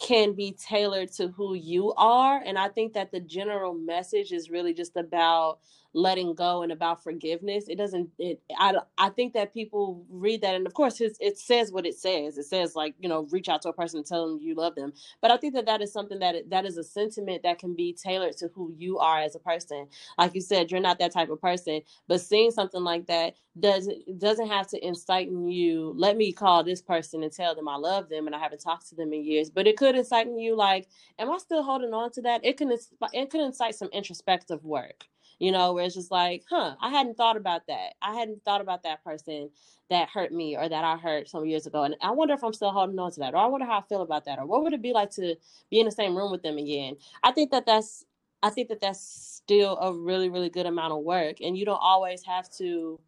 can 0.00 0.32
be 0.32 0.52
tailored 0.52 1.12
to 1.12 1.28
who 1.28 1.54
you 1.54 1.92
are 1.92 2.42
and 2.44 2.58
i 2.58 2.68
think 2.68 2.94
that 2.94 3.12
the 3.12 3.20
general 3.20 3.74
message 3.74 4.32
is 4.32 4.50
really 4.50 4.72
just 4.72 4.96
about 4.96 5.58
letting 5.94 6.34
go 6.34 6.62
and 6.62 6.72
about 6.72 7.02
forgiveness 7.02 7.68
it 7.68 7.78
doesn't 7.78 8.08
it 8.18 8.40
i, 8.58 8.74
I 8.98 9.08
think 9.10 9.34
that 9.34 9.54
people 9.54 10.04
read 10.10 10.42
that 10.42 10.54
and 10.54 10.66
of 10.66 10.74
course 10.74 11.00
it 11.00 11.38
says 11.38 11.72
what 11.72 11.86
it 11.86 11.96
says. 11.98 12.38
It 12.38 12.46
says 12.46 12.76
like 12.76 12.94
you 13.00 13.08
know 13.08 13.26
reach 13.30 13.48
out 13.48 13.62
to 13.62 13.70
a 13.70 13.72
person 13.72 13.98
and 13.98 14.06
tell 14.06 14.28
them 14.28 14.40
you 14.42 14.54
love 14.54 14.74
them. 14.74 14.92
But 15.20 15.30
i 15.30 15.36
think 15.36 15.54
that 15.54 15.66
that 15.66 15.82
is 15.82 15.92
something 15.92 16.18
that 16.20 16.36
that 16.50 16.66
is 16.66 16.78
a 16.78 16.84
sentiment 16.84 17.42
that 17.44 17.58
can 17.58 17.74
be 17.74 17.92
tailored 17.92 18.36
to 18.38 18.50
who 18.54 18.74
you 18.76 18.98
are 18.98 19.20
as 19.20 19.34
a 19.34 19.40
person. 19.40 19.88
Like 20.18 20.34
you 20.34 20.40
said 20.40 20.70
you're 20.70 20.80
not 20.80 20.98
that 21.00 21.12
type 21.12 21.30
of 21.30 21.40
person 21.40 21.82
but 22.08 22.20
seeing 22.20 22.50
something 22.50 22.84
like 22.84 23.06
that 23.06 23.34
doesn't 23.60 24.18
doesn't 24.18 24.48
have 24.48 24.68
to 24.68 24.86
incite 24.86 25.28
in 25.28 25.48
you 25.48 25.92
let 25.96 26.16
me 26.16 26.32
call 26.32 26.64
this 26.64 26.82
person 26.82 27.22
and 27.22 27.32
tell 27.32 27.54
them 27.54 27.68
i 27.68 27.76
love 27.76 28.08
them 28.08 28.26
and 28.26 28.36
i 28.36 28.38
haven't 28.38 28.60
talked 28.62 28.88
to 28.88 28.94
them 28.94 29.12
in 29.12 29.24
years 29.24 29.50
but 29.50 29.66
it 29.66 29.76
could 29.76 29.96
incite 29.96 30.26
in 30.26 30.38
you 30.38 30.56
like 30.56 30.88
am 31.18 31.30
i 31.30 31.38
still 31.38 31.62
holding 31.62 31.94
on 31.94 32.10
to 32.12 32.22
that? 32.22 32.44
It 32.44 32.56
can 32.56 32.72
it 33.12 33.30
could 33.30 33.40
incite 33.40 33.74
some 33.74 33.88
introspective 33.92 34.64
work 34.64 35.04
you 35.40 35.50
know 35.50 35.72
where 35.72 35.84
it's 35.84 35.96
just 35.96 36.12
like 36.12 36.44
huh 36.48 36.76
i 36.80 36.90
hadn't 36.90 37.16
thought 37.16 37.36
about 37.36 37.66
that. 37.66 37.94
I 38.00 38.14
hadn't 38.14 38.44
thought 38.44 38.60
about 38.60 38.84
that 38.84 39.02
person 39.02 39.50
that 39.88 40.08
hurt 40.08 40.32
me 40.32 40.56
or 40.56 40.68
that 40.68 40.84
i 40.84 40.96
hurt 40.96 41.28
some 41.28 41.44
years 41.46 41.66
ago 41.66 41.82
and 41.82 41.96
i 42.00 42.10
wonder 42.12 42.34
if 42.34 42.44
i'm 42.44 42.52
still 42.52 42.70
holding 42.70 42.98
on 42.98 43.10
to 43.10 43.20
that 43.20 43.34
or 43.34 43.38
i 43.38 43.46
wonder 43.46 43.66
how 43.66 43.78
i 43.78 43.82
feel 43.82 44.02
about 44.02 44.26
that 44.26 44.38
or 44.38 44.46
what 44.46 44.62
would 44.62 44.72
it 44.72 44.82
be 44.82 44.92
like 44.92 45.10
to 45.10 45.34
be 45.70 45.80
in 45.80 45.86
the 45.86 45.92
same 45.92 46.16
room 46.16 46.30
with 46.30 46.42
them 46.42 46.58
again? 46.58 46.96
I 47.24 47.32
think 47.32 47.50
that 47.50 47.66
that's 47.66 48.04
i 48.42 48.50
think 48.50 48.68
that 48.68 48.80
that's 48.80 49.00
still 49.00 49.76
a 49.78 49.92
really 49.92 50.28
really 50.28 50.50
good 50.50 50.66
amount 50.66 50.92
of 50.92 51.00
work 51.00 51.40
and 51.40 51.58
you 51.58 51.64
don't 51.64 51.80
always 51.82 52.22
have 52.24 52.48
to 52.58 53.00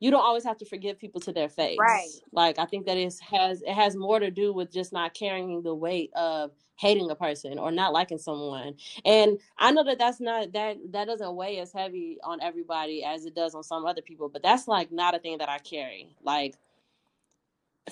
you 0.00 0.10
don't 0.10 0.24
always 0.24 0.44
have 0.44 0.58
to 0.58 0.64
forgive 0.64 0.98
people 0.98 1.20
to 1.22 1.32
their 1.32 1.48
face. 1.48 1.78
Right. 1.78 2.08
Like 2.32 2.58
I 2.58 2.66
think 2.66 2.86
that 2.86 2.96
it 2.96 3.14
has 3.30 3.62
it 3.62 3.72
has 3.72 3.96
more 3.96 4.20
to 4.20 4.30
do 4.30 4.52
with 4.52 4.72
just 4.72 4.92
not 4.92 5.14
carrying 5.14 5.62
the 5.62 5.74
weight 5.74 6.10
of 6.14 6.50
hating 6.76 7.10
a 7.10 7.14
person 7.14 7.58
or 7.58 7.70
not 7.70 7.92
liking 7.92 8.18
someone. 8.18 8.74
And 9.04 9.38
I 9.58 9.70
know 9.70 9.84
that 9.84 9.98
that's 9.98 10.20
not 10.20 10.52
that 10.52 10.76
that 10.90 11.06
doesn't 11.06 11.36
weigh 11.36 11.58
as 11.58 11.72
heavy 11.72 12.18
on 12.24 12.40
everybody 12.42 13.04
as 13.04 13.24
it 13.24 13.34
does 13.34 13.54
on 13.54 13.62
some 13.62 13.86
other 13.86 14.02
people, 14.02 14.28
but 14.28 14.42
that's 14.42 14.68
like 14.68 14.90
not 14.90 15.14
a 15.14 15.18
thing 15.18 15.38
that 15.38 15.48
I 15.48 15.58
carry. 15.58 16.14
Like 16.22 16.56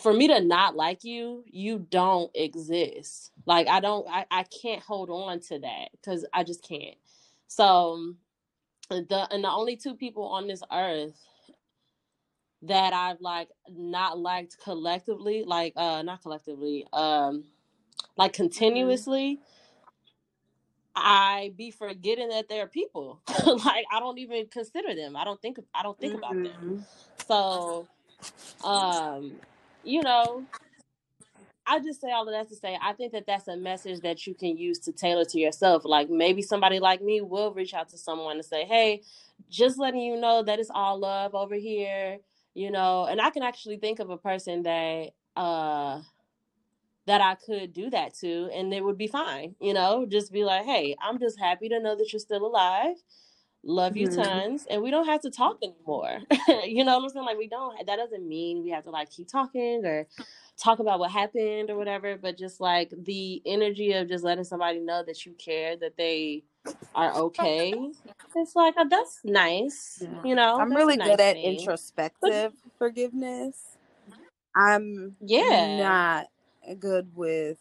for 0.00 0.12
me 0.12 0.26
to 0.28 0.40
not 0.40 0.74
like 0.74 1.04
you, 1.04 1.44
you 1.46 1.86
don't 1.90 2.30
exist. 2.34 3.30
Like 3.46 3.68
I 3.68 3.80
don't 3.80 4.06
I, 4.08 4.26
I 4.30 4.44
can't 4.44 4.82
hold 4.82 5.10
on 5.10 5.40
to 5.40 5.58
that 5.60 5.90
because 5.92 6.26
I 6.32 6.44
just 6.44 6.66
can't. 6.66 6.96
So 7.46 8.14
the 8.88 9.28
and 9.30 9.44
the 9.44 9.50
only 9.50 9.76
two 9.76 9.94
people 9.94 10.24
on 10.24 10.46
this 10.48 10.62
earth 10.72 11.18
that 12.62 12.92
I've 12.92 13.20
like 13.20 13.48
not 13.70 14.18
liked 14.18 14.58
collectively, 14.62 15.44
like 15.46 15.74
uh 15.76 16.02
not 16.02 16.22
collectively, 16.22 16.86
um 16.92 17.44
like 18.16 18.32
Mm-hmm. 18.68 18.96
continuously, 19.12 19.40
I 20.96 21.52
be 21.56 21.70
forgetting 21.70 22.28
that 22.30 22.48
there 22.48 22.64
are 22.64 22.68
people. 22.68 23.20
like 23.46 23.86
I 23.92 24.00
don't 24.00 24.18
even 24.18 24.46
consider 24.48 24.94
them. 24.94 25.16
I 25.16 25.24
don't 25.24 25.42
think 25.42 25.58
I 25.74 25.82
don't 25.82 26.00
think 26.00 26.14
about 26.14 26.42
them. 26.42 26.52
Mhm. 26.56 26.84
So 27.28 27.88
um 28.64 29.40
you 29.82 30.02
know, 30.02 30.46
I 31.66 31.80
just 31.80 32.00
say 32.00 32.12
all 32.12 32.28
of 32.28 32.34
that 32.34 32.48
to 32.50 32.56
say 32.56 32.78
I 32.82 32.94
think 32.94 33.12
that 33.12 33.26
that's 33.26 33.48
a 33.48 33.56
message 33.56 34.00
that 34.02 34.26
you 34.26 34.34
can 34.34 34.58
use 34.58 34.80
to 34.80 34.92
tailor 34.92 35.26
to 35.26 35.40
yourself. 35.40 35.84
Like 35.86 36.10
maybe 36.10 36.42
somebody 36.42 36.80
like 36.80 37.02
me 37.02 37.22
will 37.22 37.54
reach 37.54 37.74
out 37.74 37.90
to 37.90 37.98
someone 37.98 38.36
and 38.36 38.46
say, 38.46 38.64
"Hey, 38.66 39.02
just 39.50 39.78
letting 39.78 40.00
you 40.02 40.16
know 40.20 40.42
that 40.44 40.60
it's 40.60 40.70
all 40.74 40.98
love 41.00 41.34
over 41.34 41.56
here," 41.56 42.18
you 42.54 42.70
know. 42.70 43.06
And 43.06 43.20
I 43.20 43.30
can 43.30 43.42
actually 43.42 43.78
think 43.78 44.00
of 44.00 44.10
a 44.10 44.18
person 44.18 44.62
that 44.64 45.10
uh 45.36 46.02
that 47.06 47.20
I 47.20 47.34
could 47.34 47.72
do 47.72 47.90
that 47.90 48.14
to 48.20 48.48
and 48.54 48.72
it 48.72 48.84
would 48.84 48.98
be 48.98 49.08
fine, 49.08 49.56
you 49.60 49.74
know, 49.74 50.06
just 50.06 50.32
be 50.32 50.44
like, 50.44 50.64
"Hey, 50.64 50.94
I'm 51.02 51.18
just 51.18 51.38
happy 51.38 51.68
to 51.68 51.80
know 51.80 51.96
that 51.96 52.12
you're 52.12 52.20
still 52.20 52.46
alive. 52.46 52.96
Love 53.64 53.96
you 53.96 54.08
Mhm. 54.08 54.16
tons, 54.16 54.66
and 54.70 54.82
we 54.82 54.90
don't 54.90 55.06
have 55.06 55.20
to 55.22 55.30
talk 55.30 55.58
anymore." 55.62 56.20
you 56.64 56.84
know 56.84 56.96
what 56.98 57.04
I'm 57.04 57.10
saying? 57.10 57.26
Like 57.26 57.38
we 57.38 57.48
don't 57.48 57.86
that 57.86 57.96
doesn't 57.96 58.26
mean 58.28 58.62
we 58.64 58.70
have 58.70 58.84
to 58.84 58.90
like 58.90 59.10
keep 59.10 59.28
talking 59.28 59.84
or 59.84 60.06
talk 60.58 60.78
about 60.80 60.98
what 61.00 61.10
happened 61.10 61.70
or 61.70 61.76
whatever, 61.76 62.16
but 62.16 62.38
just 62.38 62.60
like 62.60 62.92
the 62.96 63.42
energy 63.46 63.92
of 63.92 64.08
just 64.08 64.24
letting 64.24 64.44
somebody 64.44 64.80
know 64.80 65.02
that 65.06 65.26
you 65.26 65.32
care, 65.34 65.76
that 65.78 65.96
they 65.96 66.44
are 66.94 67.14
okay. 67.26 67.92
It's 68.36 68.56
like 68.56 68.74
oh, 68.78 68.88
that's 68.88 69.20
nice, 69.24 70.00
Yeah. 70.00 70.24
you 70.24 70.34
know. 70.34 70.56
I'm 70.58 70.74
really 70.74 70.96
nice 70.96 71.10
good 71.10 71.20
at 71.20 71.38
thing. 71.42 71.42
introspective 71.42 72.52
forgiveness. 72.78 73.76
I'm 74.54 75.16
Yeah. 75.20 75.66
not 75.76 76.28
good 76.78 77.10
with 77.14 77.58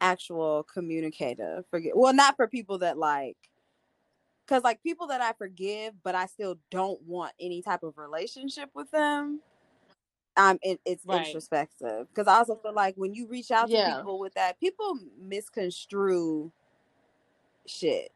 actual 0.00 0.64
communicative 0.64 1.64
forget. 1.70 1.96
Well, 1.96 2.14
not 2.14 2.36
for 2.36 2.48
people 2.48 2.78
that 2.78 2.98
like 2.98 3.36
cuz 4.48 4.62
like 4.64 4.82
people 4.82 5.08
that 5.08 5.20
I 5.20 5.32
forgive 5.34 5.94
but 6.02 6.14
I 6.14 6.26
still 6.26 6.56
don't 6.70 7.02
want 7.02 7.32
any 7.40 7.62
type 7.62 7.82
of 7.84 7.98
relationship 7.98 8.70
with 8.74 8.90
them. 8.92 9.40
Um 10.36 10.58
it, 10.62 10.80
it's 10.86 11.06
Right. 11.06 11.10
introspective 11.10 12.08
cuz 12.14 12.26
I 12.28 12.36
also 12.38 12.56
feel 12.56 12.74
like 12.74 12.96
when 12.96 13.14
you 13.14 13.26
reach 13.28 13.50
out 13.50 13.72
to 13.72 13.80
people 13.80 14.18
with 14.20 14.34
that 14.34 14.60
people 14.60 14.98
misconstrue 15.20 16.52
shit 17.68 18.12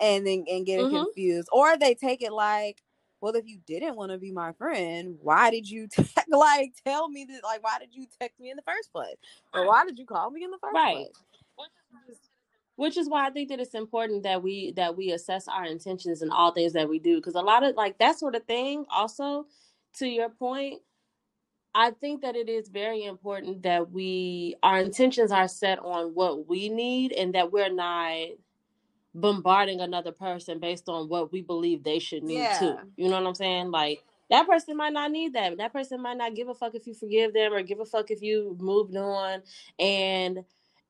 and 0.00 0.26
then 0.26 0.44
and 0.48 0.66
get 0.66 0.80
it 0.80 0.86
Mhm. 0.86 1.04
confused 1.04 1.48
or 1.52 1.76
they 1.76 1.94
take 1.94 2.22
it 2.22 2.32
like 2.32 2.82
well 3.20 3.34
if 3.34 3.46
you 3.46 3.58
didn't 3.66 3.96
want 3.96 4.12
to 4.12 4.18
be 4.18 4.30
my 4.30 4.52
friend 4.52 5.18
why 5.22 5.50
did 5.50 5.68
you 5.68 5.88
te- 5.92 6.04
like 6.28 6.72
tell 6.86 7.08
me 7.08 7.24
that 7.24 7.42
like 7.42 7.62
why 7.62 7.78
did 7.78 7.94
you 7.94 8.06
text 8.20 8.38
me 8.40 8.50
in 8.50 8.56
the 8.56 8.62
first 8.62 8.92
place 8.92 9.16
or 9.54 9.66
why 9.66 9.84
did 9.84 9.98
you 9.98 10.06
call 10.06 10.30
me 10.30 10.44
in 10.44 10.50
the 10.50 10.58
first 10.58 10.74
Right. 10.74 10.94
place 10.94 11.12
which 12.76 12.96
is 12.96 13.08
why 13.08 13.26
I 13.26 13.30
think 13.30 13.48
that 13.48 13.58
it's 13.58 13.74
important 13.74 14.22
that 14.22 14.40
we 14.40 14.70
that 14.72 14.96
we 14.96 15.10
assess 15.10 15.48
our 15.48 15.64
intentions 15.64 16.22
in 16.22 16.30
all 16.30 16.52
things 16.52 16.72
that 16.74 16.88
we 16.88 17.00
do 17.00 17.16
because 17.16 17.34
a 17.34 17.40
lot 17.40 17.64
of 17.64 17.74
like 17.74 17.98
that 17.98 18.18
sort 18.18 18.36
of 18.36 18.44
thing 18.44 18.84
also 18.88 19.46
to 19.94 20.06
your 20.06 20.28
point 20.28 20.80
I 21.78 21.92
think 21.92 22.22
that 22.22 22.36
it 22.36 22.48
is 22.50 22.68
very 22.70 23.04
important 23.04 23.62
that 23.64 23.92
we 23.92 24.56
our 24.64 24.80
intentions 24.80 25.32
are 25.32 25.48
set 25.48 25.78
on 25.80 26.14
what 26.14 26.48
we 26.48 26.70
need 26.70 27.12
and 27.12 27.34
that 27.36 27.52
we're 27.52 27.72
not 27.72 28.30
bombarding 29.14 29.80
another 29.80 30.12
person 30.12 30.60
based 30.60 30.88
on 30.88 31.08
what 31.08 31.32
we 31.32 31.42
believe 31.42 31.82
they 31.84 31.98
should 31.98 32.22
need 32.24 32.36
Yeah. 32.44 32.58
too. 32.58 32.78
You 32.96 33.08
know 33.08 33.20
what 33.20 33.28
I'm 33.28 33.34
saying? 33.34 33.70
Like 33.70 34.04
that 34.30 34.46
person 34.48 34.76
might 34.76 34.92
not 34.92 35.10
need 35.10 35.34
that. 35.34 35.56
That 35.58 35.72
person 35.72 36.00
might 36.02 36.16
not 36.18 36.34
give 36.34 36.48
a 36.48 36.54
fuck 36.54 36.74
if 36.74 36.86
you 36.86 36.94
forgive 36.94 37.34
them 37.34 37.52
or 37.52 37.62
give 37.62 37.80
a 37.80 37.86
fuck 37.86 38.10
if 38.10 38.22
you 38.22 38.56
moved 38.60 38.96
on. 38.96 39.42
And 39.78 40.44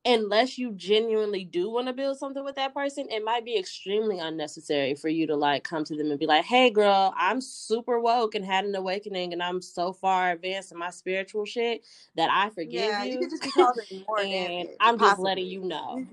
unless 0.08 0.58
you 0.58 0.72
genuinely 0.72 1.44
do 1.44 1.70
want 1.70 1.86
to 1.86 1.92
build 1.92 2.18
something 2.18 2.44
with 2.44 2.56
that 2.56 2.74
person, 2.74 3.06
it 3.10 3.24
might 3.24 3.44
be 3.44 3.58
extremely 3.58 4.18
unnecessary 4.18 4.94
for 4.94 5.08
you 5.08 5.26
to 5.26 5.36
like 5.36 5.64
come 5.64 5.84
to 5.84 5.94
them 5.96 6.10
and 6.10 6.18
be 6.18 6.26
like, 6.26 6.44
"Hey, 6.44 6.70
girl, 6.70 7.12
I'm 7.16 7.40
super 7.40 8.00
woke 8.00 8.34
and 8.34 8.44
had 8.44 8.64
an 8.64 8.74
awakening, 8.74 9.32
and 9.34 9.42
I'm 9.42 9.60
so 9.62 9.92
far 9.92 10.32
advanced 10.32 10.72
in 10.72 10.78
my 10.78 10.90
spiritual 10.90 11.44
shit 11.44 11.84
that 12.16 12.30
I 12.32 12.50
forgive 12.50 12.72
yeah 12.90 13.04
you 13.04 13.12
you." 13.12 13.20
could 13.20 13.30
just 13.30 13.42
be 13.42 13.50
causing 13.50 13.84
more 14.08 14.20
and 14.20 14.30
damage 14.32 14.68
I'm 14.80 14.98
just 14.98 15.18
letting 15.20 15.46
you 15.46 15.60
know. 15.64 16.06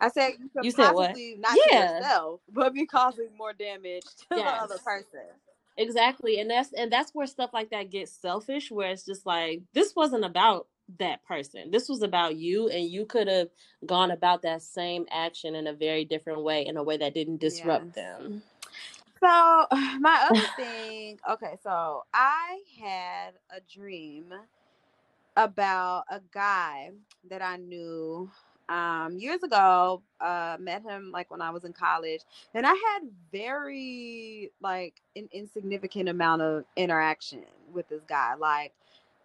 i 0.00 0.08
said 0.08 0.34
you 0.40 0.48
could 0.54 0.64
You 0.64 0.70
said 0.70 0.90
what? 0.92 1.10
possibly 1.10 1.36
not 1.38 1.56
Yeah. 1.70 1.98
yourself 1.98 2.40
but 2.52 2.74
be 2.74 2.86
causing 2.86 3.28
more 3.38 3.52
damage 3.54 4.04
to 4.18 4.26
the 4.30 4.42
other 4.42 4.78
person 4.78 5.20
Exactly. 5.76 6.38
And 6.40 6.50
that's 6.50 6.72
and 6.74 6.92
that's 6.92 7.14
where 7.14 7.26
stuff 7.26 7.50
like 7.54 7.70
that 7.70 7.90
gets 7.90 8.12
selfish 8.12 8.70
where 8.70 8.90
it's 8.90 9.04
just 9.06 9.24
like 9.24 9.62
this 9.72 9.94
wasn't 9.96 10.24
about 10.26 10.66
that 10.98 11.24
person. 11.24 11.70
This 11.70 11.88
was 11.88 12.02
about 12.02 12.36
you 12.36 12.68
and 12.68 12.84
you 12.88 13.06
could 13.06 13.28
have 13.28 13.48
gone 13.86 14.10
about 14.10 14.42
that 14.42 14.62
same 14.62 15.06
action 15.10 15.54
in 15.54 15.66
a 15.66 15.72
very 15.72 16.04
different 16.04 16.42
way 16.42 16.66
in 16.66 16.76
a 16.76 16.82
way 16.82 16.96
that 16.98 17.14
didn't 17.14 17.38
disrupt 17.40 17.94
Yes. 17.94 17.94
them. 17.94 18.42
So 19.20 19.66
my 20.00 20.24
other 20.28 20.46
thing, 20.56 21.18
okay, 21.28 21.56
so 21.62 22.04
I 22.14 22.60
had 22.80 23.32
a 23.50 23.60
dream 23.72 24.32
about 25.36 26.04
a 26.10 26.20
guy 26.32 26.90
that 27.30 27.42
I 27.42 27.56
knew 27.56 28.30
um 28.68 29.16
years 29.18 29.42
ago. 29.42 30.02
Uh 30.20 30.56
met 30.60 30.82
him 30.82 31.10
like 31.12 31.30
when 31.30 31.42
I 31.42 31.50
was 31.50 31.64
in 31.64 31.72
college 31.72 32.22
and 32.54 32.66
I 32.66 32.74
had 32.74 33.02
very 33.32 34.50
like 34.60 35.00
an 35.16 35.28
insignificant 35.32 36.08
amount 36.08 36.42
of 36.42 36.64
interaction 36.76 37.44
with 37.72 37.88
this 37.88 38.02
guy. 38.08 38.34
Like 38.34 38.72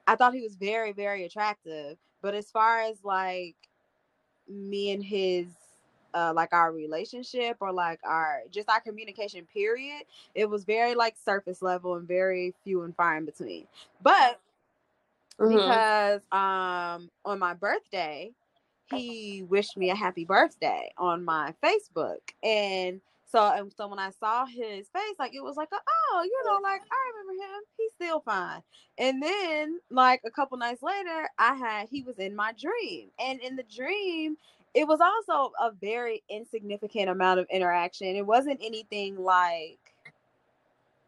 I 0.07 0.15
thought 0.15 0.33
he 0.33 0.41
was 0.41 0.55
very 0.55 0.91
very 0.93 1.23
attractive, 1.25 1.97
but 2.21 2.33
as 2.35 2.51
far 2.51 2.81
as 2.81 3.03
like 3.03 3.55
me 4.47 4.91
and 4.91 5.03
his 5.03 5.47
uh 6.13 6.31
like 6.35 6.53
our 6.53 6.71
relationship 6.71 7.57
or 7.59 7.71
like 7.71 7.99
our 8.03 8.41
just 8.51 8.69
our 8.69 8.79
communication 8.79 9.45
period 9.53 10.03
it 10.35 10.49
was 10.49 10.63
very 10.65 10.95
like 10.95 11.15
surface 11.17 11.61
level 11.61 11.95
and 11.95 12.07
very 12.07 12.53
few 12.63 12.83
and 12.83 12.95
far 12.95 13.17
in 13.17 13.25
between 13.25 13.65
but 14.03 14.39
Mhm. 15.39 15.49
because 15.49 16.21
um 16.31 17.09
on 17.25 17.39
my 17.39 17.53
birthday 17.53 18.31
he 18.87 19.43
wished 19.49 19.77
me 19.77 19.89
a 19.89 19.95
happy 19.95 20.25
birthday 20.25 20.91
on 20.97 21.23
my 21.25 21.53
facebook 21.63 22.19
and 22.43 23.01
so 23.35 23.51
and 23.53 23.73
so 23.75 23.87
when 23.87 23.99
i 23.99 24.09
saw 24.11 24.45
his 24.45 24.87
face 24.89 25.15
like 25.19 25.33
it 25.35 25.43
was 25.43 25.57
like 25.57 25.67
oh 25.73 26.21
you 26.23 26.41
know 26.45 26.59
like 26.63 26.81
i 26.91 27.11
remember 27.11 27.43
him. 27.43 27.61
He's 27.77 27.91
still 27.91 28.21
fine. 28.21 28.61
And 28.97 29.21
then 29.21 29.79
like 29.89 30.21
a 30.25 30.31
couple 30.31 30.57
nights 30.57 30.81
later 30.81 31.29
i 31.37 31.53
had 31.53 31.89
he 31.89 32.01
was 32.01 32.17
in 32.17 32.35
my 32.35 32.53
dream. 32.53 33.09
And 33.19 33.39
in 33.41 33.55
the 33.55 33.63
dream 33.63 34.37
it 34.73 34.87
was 34.87 34.99
also 35.01 35.53
a 35.59 35.71
very 35.71 36.23
insignificant 36.29 37.09
amount 37.09 37.39
of 37.39 37.47
interaction. 37.49 38.15
It 38.15 38.25
wasn't 38.25 38.59
anything 38.63 39.17
like 39.17 39.79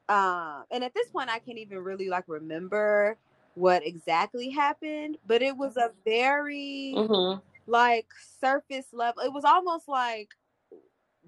um 0.10 0.64
and 0.72 0.84
at 0.84 0.94
this 0.94 1.10
point 1.10 1.30
i 1.30 1.40
can't 1.40 1.58
even 1.58 1.80
really 1.80 2.08
like 2.08 2.24
remember 2.28 3.18
what 3.56 3.86
exactly 3.86 4.50
happened 4.50 5.18
but 5.28 5.42
it 5.42 5.58
was 5.58 5.76
a 5.76 5.92
very 6.06 6.94
Mhm. 6.96 7.42
like 7.68 8.08
surface 8.40 8.88
level 8.94 9.22
it 9.24 9.34
was 9.34 9.44
almost 9.44 9.90
like 9.90 10.30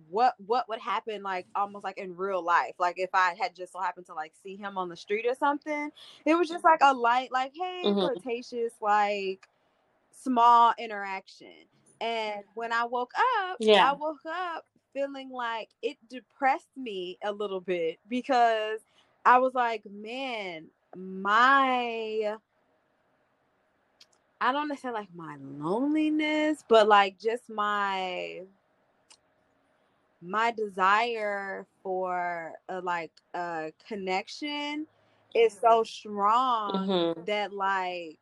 what 0.10 0.36
what 0.46 0.68
would 0.70 0.80
happen 0.80 1.24
like 1.24 1.48
almost 1.56 1.84
like 1.84 1.98
in 1.98 2.16
real 2.16 2.44
life 2.44 2.74
like 2.80 2.96
if 2.98 3.10
i 3.14 3.34
had 3.40 3.56
just 3.56 3.74
so 3.74 3.80
happened 3.80 4.06
to 4.06 4.14
like 4.14 4.34
see 4.44 4.56
him 4.56 4.78
on 4.78 4.90
the 4.90 4.96
street 4.96 5.26
or 5.28 5.36
something 5.36 5.92
it 6.26 6.36
was 6.36 6.48
just 6.50 6.64
like 6.64 6.80
a 6.82 6.94
light 6.94 7.32
like 7.32 7.54
hey 7.56 7.92
Mhm. 7.92 7.98
flirtatious 7.98 8.74
like 8.82 9.48
small 10.12 10.74
interaction 10.80 11.66
and 12.02 12.44
when 12.56 12.72
i 12.74 12.84
woke 12.86 13.12
up 13.46 13.60
Yeah. 13.60 13.80
i 13.80 13.94
woke 13.94 14.26
up 14.28 14.66
feeling 14.94 15.30
like 15.32 15.70
it 15.82 15.98
depressed 16.10 16.76
me 16.78 17.18
a 17.24 17.32
little 17.32 17.62
bit 17.62 18.00
because 18.10 18.80
i 19.26 19.38
was 19.38 19.54
like 19.54 19.84
man 19.92 20.66
my 20.96 22.36
I 24.42 24.52
don't 24.52 24.68
necessarily 24.70 25.02
like 25.02 25.14
my 25.16 25.38
loneliness, 25.40 26.64
but 26.68 26.88
like 26.88 27.20
just 27.20 27.50
my 27.50 28.42
my 30.22 30.52
desire 30.52 31.66
for 31.84 32.54
a, 32.70 32.82
like 32.82 33.12
a 33.34 33.72
connection 33.88 34.88
is 35.34 35.58
so 35.60 35.84
strong 35.84 37.08
Mhm. 37.08 37.26
that 37.26 37.54
like 37.54 38.20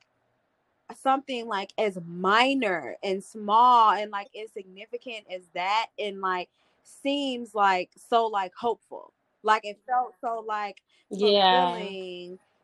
something 0.96 1.48
like 1.48 1.74
as 1.78 1.98
minor 2.06 2.96
and 3.04 3.24
small 3.24 3.92
and 3.92 4.12
like 4.12 4.30
insignificant 4.34 5.26
as 5.32 5.42
that 5.54 5.88
and 6.00 6.22
like 6.22 6.50
seems 6.84 7.54
like 7.54 7.92
so 7.98 8.26
like 8.28 8.54
hopeful 8.56 9.14
like 9.44 9.66
it 9.66 9.80
felt 9.88 10.14
so 10.22 10.44
like 10.48 10.82
Yeah. 11.10 11.86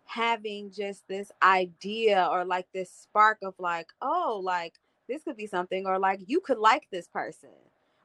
having 0.06 0.72
just 0.72 1.08
this 1.08 1.32
idea 1.42 2.28
or 2.32 2.46
like 2.46 2.68
this 2.74 2.92
spark 2.92 3.38
of 3.44 3.54
like 3.60 3.88
oh 4.02 4.40
like 4.44 4.74
this 5.10 5.24
could 5.24 5.38
be 5.38 5.48
something 5.48 5.86
or 5.86 6.00
like 6.00 6.20
you 6.28 6.40
could 6.40 6.58
like 6.58 6.88
this 6.92 7.08
person 7.08 7.50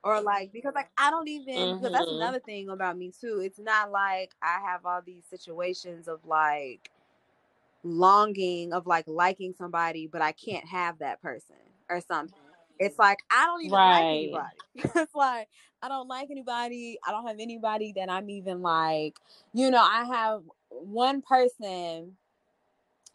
or 0.05 0.21
like 0.21 0.53
because 0.53 0.75
like 0.75 0.91
i 0.99 1.11
don't 1.11 1.29
even 1.29 1.75
because 1.75 1.93
that's 1.93 2.11
Mhm. 2.11 2.17
another 2.17 2.41
thing 2.41 2.69
about 2.71 2.97
me 2.99 3.13
too. 3.21 3.41
It's 3.43 3.59
not 3.59 3.91
like 3.91 4.35
i 4.43 4.61
have 4.61 4.87
all 4.87 5.03
these 5.03 5.25
situations 5.31 6.09
of 6.09 6.25
like 6.27 6.91
longing 7.85 8.73
of 8.73 8.87
like 8.87 9.05
liking 9.09 9.55
somebody 9.57 10.07
but 10.07 10.23
i 10.23 10.33
can't 10.33 10.67
have 10.67 10.99
that 10.99 11.23
person 11.23 11.57
or 11.91 12.01
something. 12.01 12.35
It's 12.79 12.99
like 12.99 13.19
i 13.31 13.47
don't 13.47 13.65
even 13.65 13.87
like 13.87 14.09
anybody. 14.11 14.57
It's 14.77 15.15
like 15.15 15.49
i 15.83 15.89
don't 15.89 16.09
like 16.09 16.29
anybody. 16.31 16.99
I 17.07 17.13
don't 17.13 17.27
have 17.27 17.39
anybody 17.41 17.93
that 17.97 18.11
i'm 18.11 18.31
even 18.31 18.63
like 18.63 19.17
you 19.55 19.71
know 19.71 19.83
i 19.83 20.05
have 20.05 20.43
one 20.71 21.23
person 21.23 22.17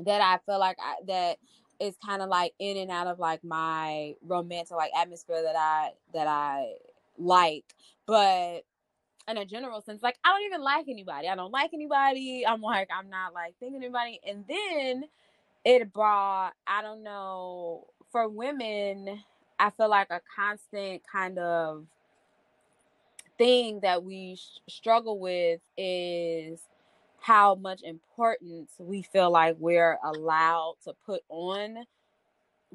that 0.05 0.21
i 0.21 0.39
feel 0.45 0.59
like 0.59 0.77
I, 0.79 0.95
that 1.07 1.37
is 1.83 1.95
kind 2.05 2.21
of 2.21 2.29
like 2.29 2.53
in 2.59 2.77
and 2.77 2.91
out 2.91 3.07
of 3.07 3.19
like 3.19 3.43
my 3.43 4.15
romantic 4.25 4.75
like 4.75 4.91
atmosphere 4.97 5.43
that 5.43 5.55
i 5.57 5.91
that 6.13 6.27
i 6.27 6.73
like 7.17 7.65
but 8.05 8.63
in 9.27 9.37
a 9.37 9.45
general 9.45 9.81
sense, 9.81 10.03
like 10.03 10.17
I 10.23 10.31
don't 10.31 10.45
even 10.45 10.61
like 10.61 10.87
anybody. 10.89 11.27
I 11.27 11.35
don't 11.35 11.51
like 11.51 11.71
anybody. 11.73 12.45
I'm 12.47 12.61
like, 12.61 12.89
I'm 12.95 13.09
not 13.09 13.33
like 13.33 13.55
thinking 13.59 13.81
anybody. 13.81 14.19
And 14.27 14.43
then 14.47 15.05
it 15.63 15.93
brought, 15.93 16.53
I 16.67 16.81
don't 16.81 17.03
know, 17.03 17.87
for 18.11 18.27
women, 18.27 19.23
I 19.59 19.69
feel 19.69 19.89
like 19.89 20.09
a 20.09 20.21
constant 20.35 21.03
kind 21.09 21.39
of 21.39 21.85
thing 23.37 23.79
that 23.81 24.03
we 24.03 24.35
sh- 24.35 24.59
struggle 24.73 25.19
with 25.19 25.61
is 25.77 26.59
how 27.23 27.55
much 27.55 27.81
importance 27.83 28.73
we 28.77 29.01
feel 29.01 29.31
like 29.31 29.55
we're 29.57 29.97
allowed 30.03 30.75
to 30.83 30.93
put 31.05 31.21
on 31.29 31.85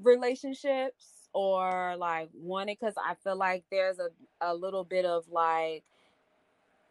relationships 0.03 1.29
or 1.35 1.95
like 1.99 2.31
wanting 2.33 2.75
because 2.81 2.95
I 2.97 3.15
feel 3.23 3.37
like 3.37 3.63
there's 3.71 3.99
a, 3.99 4.09
a 4.41 4.55
little 4.55 4.85
bit 4.85 5.05
of 5.05 5.25
like 5.31 5.85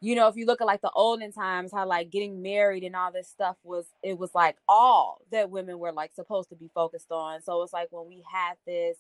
you 0.01 0.13
know, 0.13 0.27
if 0.27 0.35
you 0.35 0.45
look 0.45 0.61
at 0.61 0.67
like 0.67 0.81
the 0.81 0.91
olden 0.91 1.31
times, 1.31 1.71
how 1.73 1.87
like 1.87 2.11
getting 2.11 2.43
married 2.43 2.83
and 2.83 2.95
all 2.95 3.11
this 3.11 3.27
stuff 3.27 3.55
was, 3.63 3.87
it 4.03 4.15
was 4.15 4.35
like 4.35 4.55
all 4.69 5.21
that 5.31 5.49
women 5.49 5.79
were 5.79 5.91
like 5.91 6.13
supposed 6.13 6.49
to 6.49 6.55
be 6.55 6.69
focused 6.75 7.11
on. 7.11 7.41
So 7.41 7.63
it's 7.63 7.73
like 7.73 7.87
when 7.89 8.07
we 8.07 8.23
had 8.31 8.53
this 8.67 8.97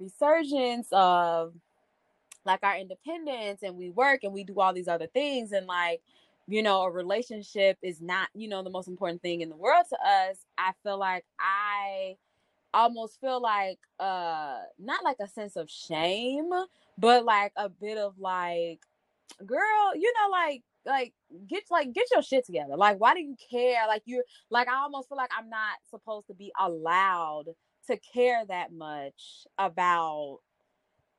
resurgence 0.00 0.88
of 0.92 1.52
like 2.46 2.60
our 2.62 2.78
independence 2.78 3.62
and 3.62 3.76
we 3.76 3.90
work 3.90 4.24
and 4.24 4.32
we 4.32 4.42
do 4.42 4.58
all 4.58 4.72
these 4.72 4.88
other 4.88 5.06
things 5.08 5.52
and 5.52 5.66
like, 5.66 6.00
you 6.48 6.62
know, 6.62 6.82
a 6.82 6.90
relationship 6.90 7.76
is 7.82 8.00
not, 8.00 8.28
you 8.34 8.48
know, 8.48 8.62
the 8.62 8.70
most 8.70 8.88
important 8.88 9.20
thing 9.20 9.42
in 9.42 9.50
the 9.50 9.56
world 9.56 9.84
to 9.90 9.96
us. 9.96 10.38
I 10.56 10.72
feel 10.82 10.98
like 10.98 11.24
I 11.38 12.16
almost 12.72 13.20
feel 13.20 13.40
like 13.40 13.78
uh 14.00 14.58
not 14.78 15.04
like 15.04 15.18
a 15.20 15.28
sense 15.28 15.56
of 15.56 15.70
shame, 15.70 16.50
but 16.96 17.24
like 17.24 17.52
a 17.56 17.68
bit 17.68 17.98
of 17.98 18.18
like 18.18 18.80
girl, 19.44 19.94
you 19.94 20.12
know, 20.18 20.30
like 20.30 20.62
like 20.86 21.12
get 21.46 21.64
like 21.70 21.92
get 21.92 22.06
your 22.12 22.22
shit 22.22 22.46
together. 22.46 22.76
Like, 22.76 22.98
why 22.98 23.12
do 23.12 23.20
you 23.20 23.36
care? 23.50 23.86
Like 23.86 24.02
you're 24.06 24.24
like 24.50 24.68
I 24.68 24.76
almost 24.76 25.10
feel 25.10 25.18
like 25.18 25.30
I'm 25.38 25.50
not 25.50 25.76
supposed 25.90 26.28
to 26.28 26.34
be 26.34 26.50
allowed 26.58 27.44
to 27.88 27.98
care 28.14 28.44
that 28.48 28.72
much 28.72 29.46
about 29.58 30.38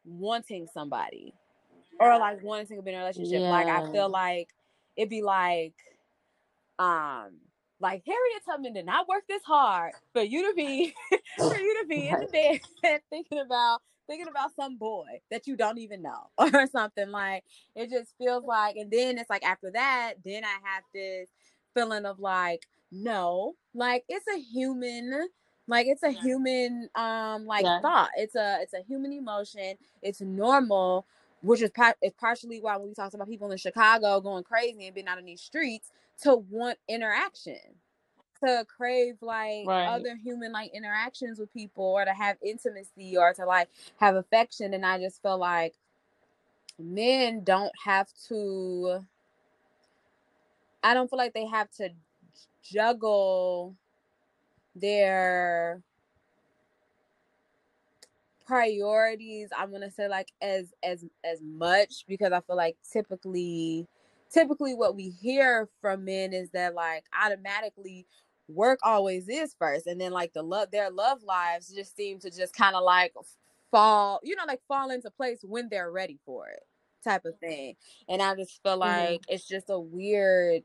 wanting 0.05 0.67
somebody 0.73 1.36
or 1.99 2.17
like 2.17 2.41
wanting 2.43 2.77
to 2.77 2.82
be 2.82 2.91
in 2.91 2.95
a 2.95 2.99
relationship. 2.99 3.41
Like 3.41 3.67
I 3.67 3.91
feel 3.91 4.09
like 4.09 4.49
it'd 5.00 5.10
be 5.10 5.22
like 5.24 5.74
um 6.78 7.32
like 7.80 8.04
Harriet 8.06 8.43
Tubman 8.45 8.74
did 8.74 8.86
not 8.86 9.08
work 9.08 9.24
this 9.30 9.43
hard 9.43 9.93
for 10.14 10.22
you 10.22 10.50
to 10.50 10.54
be 10.56 10.93
for 11.38 11.56
you 11.58 11.82
to 11.82 11.88
be 11.88 12.10
in 12.10 12.20
the 12.20 12.28
bed 12.84 13.02
thinking 13.10 13.39
about 13.39 13.82
thinking 14.08 14.28
about 14.28 14.54
some 14.56 14.78
boy 14.78 15.22
that 15.32 15.47
you 15.47 15.56
don't 15.56 15.78
even 15.78 16.02
know 16.02 16.28
or 16.38 16.68
something. 16.68 17.10
Like 17.12 17.45
it 17.76 17.89
just 17.89 18.16
feels 18.18 18.43
like 18.43 18.76
and 18.76 18.91
then 18.91 19.18
it's 19.18 19.30
like 19.30 19.43
after 19.45 19.72
that 19.72 20.16
then 20.26 20.43
i 20.43 20.58
have 20.64 20.84
this 20.93 21.30
feeling 21.74 22.06
of 22.06 22.20
like 22.20 22.68
no 22.91 23.56
like 23.74 24.04
it's 24.10 24.26
a 24.28 24.39
human 24.39 25.30
like 25.70 25.86
it's 25.88 26.04
a 26.04 26.10
human 26.12 26.89
um 26.95 27.45
like 27.45 27.64
Yeah. 27.64 27.80
thought. 27.82 28.10
It's 28.18 28.36
a 28.36 28.58
it's 28.62 28.74
a 28.74 28.82
human 28.82 29.14
emotion. 29.14 29.76
It's 30.02 30.20
normal 30.20 31.06
which 31.42 31.62
is 31.62 31.72
part 31.72 31.98
is 32.02 32.14
partially 32.20 32.60
why 32.62 32.78
when 32.78 32.90
we 32.90 32.94
talked 32.94 33.14
about 33.16 33.30
people 33.30 33.52
in 33.52 33.58
chicago 33.58 34.22
going 34.22 34.44
crazy 34.44 34.86
and 34.88 34.96
being 34.96 35.08
out 35.08 35.20
in 35.20 35.26
these 35.26 35.42
streets 35.42 35.92
to 36.22 36.36
want 36.50 36.78
interaction 36.90 37.58
to 38.44 38.66
crave 38.68 39.16
like 39.22 39.66
Right. 39.68 39.88
other 39.88 40.16
human 40.24 40.52
like 40.52 40.72
interactions 40.74 41.40
with 41.40 41.54
people 41.54 41.84
or 41.86 42.06
to 42.06 42.14
have 42.14 42.38
intimacy 42.44 43.18
or 43.18 43.34
to 43.34 43.46
like 43.46 43.70
have 44.00 44.16
affection 44.16 44.74
and 44.74 44.86
i 44.86 45.00
just 45.00 45.22
feel 45.22 45.38
like 45.38 45.76
men 46.80 47.44
don't 47.44 47.74
have 47.84 48.08
to 48.28 49.00
i 50.84 50.94
don't 50.94 51.10
feel 51.10 51.20
like 51.20 51.34
they 51.34 51.46
have 51.48 51.70
to 51.72 51.90
juggle 52.64 53.76
their 54.76 55.82
priorities 58.50 59.50
i'm 59.56 59.72
gonna 59.72 59.91
say 59.91 60.08
like 60.08 60.32
as 60.41 60.74
as 60.82 61.06
as 61.24 61.39
much 61.43 62.04
because 62.08 62.32
i 62.32 62.41
feel 62.41 62.56
like 62.56 62.76
typically 62.91 63.88
typically 64.34 64.74
what 64.74 64.95
we 64.95 65.10
hear 65.10 65.70
from 65.82 66.04
men 66.04 66.34
is 66.34 66.50
that 66.50 66.74
like 66.74 67.04
automatically 67.24 68.08
work 68.47 68.80
always 68.82 69.30
is 69.30 69.56
first 69.60 69.86
and 69.86 70.02
then 70.02 70.12
like 70.12 70.34
the 70.34 70.41
love 70.41 70.72
their 70.72 70.89
love 70.89 71.22
lives 71.22 71.72
just 71.72 71.95
seem 71.95 72.18
to 72.18 72.32
just 72.32 72.56
kind 72.56 72.76
of 72.76 72.82
like 72.84 73.14
fall 73.70 74.20
you 74.24 74.36
know 74.36 74.45
like 74.47 74.62
fall 74.68 74.89
into 74.89 75.12
place 75.12 75.41
when 75.43 75.70
they're 75.70 75.91
ready 75.91 76.18
for 76.26 76.47
it 76.47 76.64
type 77.04 77.26
of 77.26 77.38
thing. 77.39 77.76
And 78.08 78.20
i 78.20 78.36
just 78.36 78.62
feel 78.64 78.80
mm-hmm. 78.80 79.12
like 79.12 79.22
it's 79.28 79.47
just 79.47 79.70
a 79.70 79.80
weird 79.80 80.64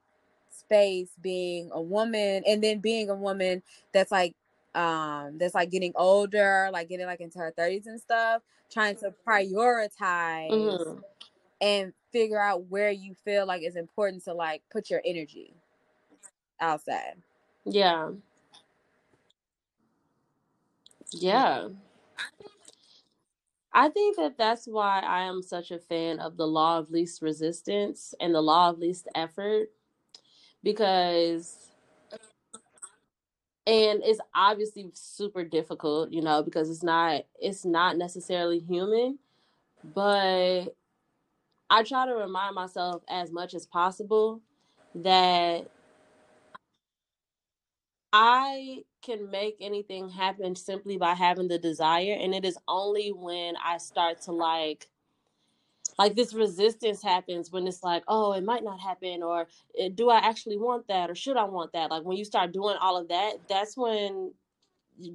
space 0.48 1.10
being 1.20 1.68
a 1.72 1.82
woman 1.82 2.42
and 2.46 2.64
then 2.64 2.78
being 2.78 3.10
a 3.10 3.14
woman 3.14 3.62
that's 3.92 4.10
like 4.10 4.34
um 4.74 5.38
that's 5.38 5.54
like 5.54 5.70
getting 5.70 5.92
older 5.96 6.68
like 6.72 6.88
getting 6.88 7.06
like 7.06 7.20
into 7.20 7.38
her 7.38 7.52
30s 7.56 7.86
and 7.86 8.00
stuff 8.00 8.42
trying 8.70 8.96
to 8.96 9.12
prioritize 9.26 10.50
Mhm. 10.50 11.04
and 11.60 11.92
figure 12.12 12.40
out 12.40 12.66
where 12.66 12.90
you 12.90 13.14
feel 13.24 13.46
like 13.46 13.62
it's 13.62 13.76
important 13.76 14.24
to 14.24 14.34
like 14.34 14.62
put 14.70 14.90
your 14.90 15.02
energy 15.04 15.54
outside 16.60 17.14
Yeah. 17.64 18.10
Yeah. 21.12 21.68
I 23.72 23.88
think 23.88 24.16
that 24.16 24.38
that's 24.38 24.66
why 24.66 25.00
I 25.00 25.22
am 25.24 25.42
such 25.42 25.70
a 25.70 25.78
fan 25.78 26.20
of 26.20 26.36
the 26.36 26.46
law 26.46 26.78
of 26.78 26.90
least 26.90 27.22
resistance 27.22 28.14
and 28.20 28.34
the 28.34 28.40
law 28.40 28.70
of 28.70 28.78
least 28.78 29.08
effort 29.14 29.68
because 30.62 31.70
and 33.66 34.02
it's 34.04 34.20
obviously 34.34 34.90
super 34.94 35.44
difficult, 35.44 36.12
you 36.12 36.22
know, 36.22 36.42
because 36.42 36.70
it's 36.70 36.82
not 36.82 37.24
it's 37.40 37.64
not 37.64 37.96
necessarily 37.96 38.58
human, 38.58 39.18
but 39.82 40.74
I 41.70 41.82
try 41.82 42.06
to 42.06 42.14
remind 42.14 42.54
myself 42.54 43.02
as 43.08 43.32
much 43.32 43.54
as 43.54 43.66
possible 43.66 44.40
that 44.94 45.68
I 48.12 48.84
can 49.02 49.30
make 49.30 49.56
anything 49.60 50.08
happen 50.08 50.54
simply 50.56 50.96
by 50.96 51.14
having 51.14 51.48
the 51.48 51.58
desire 51.58 52.16
and 52.20 52.34
it 52.34 52.44
is 52.44 52.56
only 52.68 53.10
when 53.10 53.54
I 53.62 53.78
start 53.78 54.22
to 54.22 54.32
like 54.32 54.88
like 55.98 56.16
this 56.16 56.34
resistance 56.34 57.02
happens 57.02 57.52
when 57.52 57.66
it's 57.66 57.82
like 57.82 58.04
oh 58.08 58.32
it 58.32 58.44
might 58.44 58.64
not 58.64 58.80
happen 58.80 59.22
or 59.22 59.48
eh, 59.78 59.90
do 59.94 60.10
I 60.10 60.18
actually 60.18 60.58
want 60.58 60.88
that 60.88 61.10
or 61.10 61.14
should 61.14 61.36
I 61.36 61.44
want 61.44 61.72
that? 61.74 61.90
Like 61.90 62.04
when 62.04 62.16
you 62.16 62.24
start 62.24 62.52
doing 62.52 62.76
all 62.80 62.96
of 62.98 63.08
that 63.08 63.34
that's 63.48 63.76
when 63.76 64.32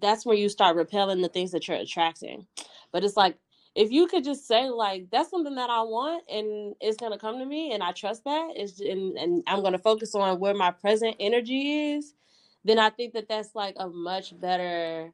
that's 0.02 0.26
where 0.26 0.36
you 0.38 0.50
start 0.50 0.76
repelling 0.76 1.22
the 1.22 1.30
things 1.30 1.52
that 1.52 1.68
you're 1.68 1.78
attracting. 1.78 2.48
But 2.92 3.04
it's 3.04 3.18
like 3.18 3.38
if 3.76 3.92
you 3.92 4.08
could 4.08 4.24
just 4.24 4.48
say 4.48 4.70
like 4.70 5.08
that's 5.12 5.30
something 5.30 5.56
that 5.56 5.70
I 5.70 5.84
want 5.84 6.24
and 6.30 6.76
it's 6.82 6.98
gonna 6.98 7.20
come 7.20 7.40
to 7.40 7.46
me 7.46 7.74
and 7.74 7.84
I 7.84 7.92
trust 7.94 8.24
that 8.26 8.54
is 8.58 8.80
and, 8.80 9.18
and 9.18 9.44
I'm 9.48 9.64
gonna 9.64 9.80
focus 9.80 10.16
on 10.16 10.40
where 10.40 10.56
my 10.56 10.72
present 10.72 11.18
energy 11.20 11.94
is 11.94 12.14
then 12.66 12.80
I 12.80 12.90
think 12.90 13.14
that 13.14 13.30
that's 13.30 13.56
like 13.56 13.76
a 13.80 13.90
much 13.90 14.40
better 14.40 15.14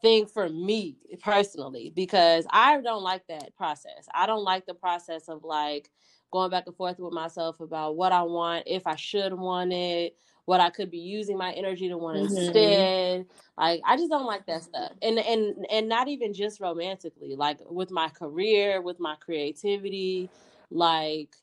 thing 0.00 0.26
for 0.26 0.48
me 0.48 0.96
personally 1.22 1.92
because 1.94 2.46
I 2.50 2.80
don't 2.80 3.02
like 3.02 3.26
that 3.28 3.56
process. 3.56 4.08
I 4.14 4.26
don't 4.26 4.44
like 4.44 4.66
the 4.66 4.74
process 4.74 5.28
of 5.28 5.44
like 5.44 5.90
going 6.30 6.50
back 6.50 6.66
and 6.66 6.76
forth 6.76 6.98
with 6.98 7.12
myself 7.12 7.60
about 7.60 7.96
what 7.96 8.12
I 8.12 8.22
want, 8.22 8.64
if 8.66 8.86
I 8.86 8.96
should 8.96 9.32
want 9.34 9.72
it, 9.72 10.16
what 10.44 10.60
I 10.60 10.70
could 10.70 10.90
be 10.90 10.98
using 10.98 11.36
my 11.38 11.52
energy 11.52 11.88
to 11.88 11.98
want 11.98 12.18
Mhm. 12.18 12.30
instead. 12.30 13.26
Like 13.56 13.80
I 13.84 13.96
just 13.96 14.10
don't 14.10 14.26
like 14.26 14.46
that 14.46 14.62
stuff. 14.62 14.92
And 15.02 15.18
and 15.18 15.66
and 15.70 15.88
not 15.88 16.08
even 16.08 16.32
just 16.32 16.60
romantically, 16.60 17.34
like 17.36 17.58
with 17.68 17.90
my 17.90 18.08
career, 18.08 18.80
with 18.80 19.00
my 19.00 19.16
creativity, 19.16 20.30
like 20.70 21.34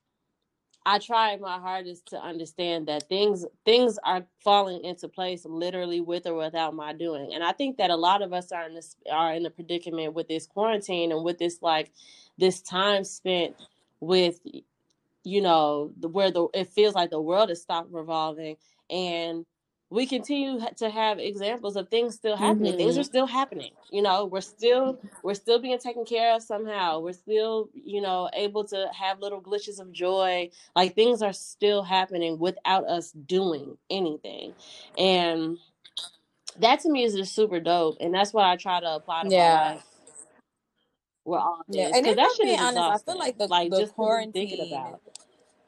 I 0.86 1.00
try 1.00 1.36
my 1.38 1.60
hardest 1.60 2.08
to 2.08 2.22
understand 2.22 2.88
that 2.88 3.10
things 3.10 3.46
things 3.66 3.98
are 4.04 4.26
falling 4.44 4.84
into 4.84 5.08
place 5.08 5.46
literally 5.46 6.02
with 6.02 6.28
or 6.28 6.36
without 6.36 6.76
my 6.76 6.94
doing. 6.94 7.34
And 7.34 7.44
I 7.44 7.54
think 7.54 7.78
that 7.78 7.90
a 7.90 7.96
lot 7.96 8.22
of 8.22 8.34
us 8.34 8.52
are 8.52 8.68
in 8.68 8.76
this 8.76 8.96
are 9.12 9.34
in 9.34 9.46
a 9.46 9.50
predicament 9.50 10.14
with 10.14 10.28
this 10.28 10.46
quarantine 10.46 11.12
and 11.12 11.24
with 11.24 11.40
this 11.40 11.60
like 11.62 11.92
this 12.38 12.62
time 12.62 13.04
spent 13.04 13.56
with 14.00 14.40
you 15.24 15.42
know 15.42 15.92
the 16.00 16.08
where 16.08 16.32
the 16.32 16.48
it 16.54 16.70
feels 16.70 16.96
like 16.96 17.10
the 17.10 17.22
world 17.22 17.50
has 17.50 17.62
stopped 17.62 17.92
revolving 17.92 18.58
and 18.90 19.46
we 19.96 20.06
continue 20.06 20.60
to 20.78 20.90
have 20.90 21.20
examples 21.20 21.76
of 21.76 21.90
things 21.90 22.16
still 22.16 22.38
happening. 22.38 22.78
Things 22.78 22.94
mm-hmm. 22.94 23.02
are 23.02 23.04
still 23.04 23.28
happening 23.28 23.72
you 23.96 24.02
know 24.02 24.26
we're 24.26 24.42
still 24.42 25.00
we're 25.24 25.34
still 25.34 25.58
being 25.58 25.80
taken 25.80 26.04
care 26.04 26.36
of 26.36 26.42
somehow. 26.44 27.00
We're 27.00 27.14
still 27.14 27.70
you 27.74 28.02
know 28.02 28.30
able 28.34 28.66
to 28.66 28.90
have 28.94 29.20
little 29.20 29.42
glitches 29.42 29.80
of 29.80 29.92
joy. 29.94 30.50
Like 30.76 30.96
things 30.96 31.22
are 31.22 31.32
still 31.32 31.82
happening 31.82 32.38
without 32.38 32.86
us 32.90 33.12
doing 33.12 33.78
anything. 33.90 34.54
And 34.98 35.58
that 36.60 36.82
to 36.82 36.92
me 36.92 37.04
is 37.04 37.16
just 37.16 37.36
super 37.36 37.60
dope 37.60 37.98
and 38.00 38.14
that's 38.14 38.32
what 38.32 38.46
i 38.46 38.56
try 38.56 38.80
to 38.80 38.96
apply 38.96 39.24
to 39.24 39.30
my 39.30 39.36
Yeah. 39.36 39.72
life 39.74 39.84
with 41.26 41.42
all 41.42 41.62
Yeah. 41.68 41.92
And 41.94 42.08
if 42.08 42.16
that 42.16 42.32
I'm 42.40 42.46
being 42.46 42.60
honest, 42.60 43.04
I 43.04 43.12
feel 43.12 43.20
like 43.20 43.38
the 43.38 43.48
like 43.48 43.72
the 43.72 43.80
just 43.80 43.92
to 43.92 43.96
thinking 44.32 44.58
quarantine 44.58 44.68
about 44.74 45.02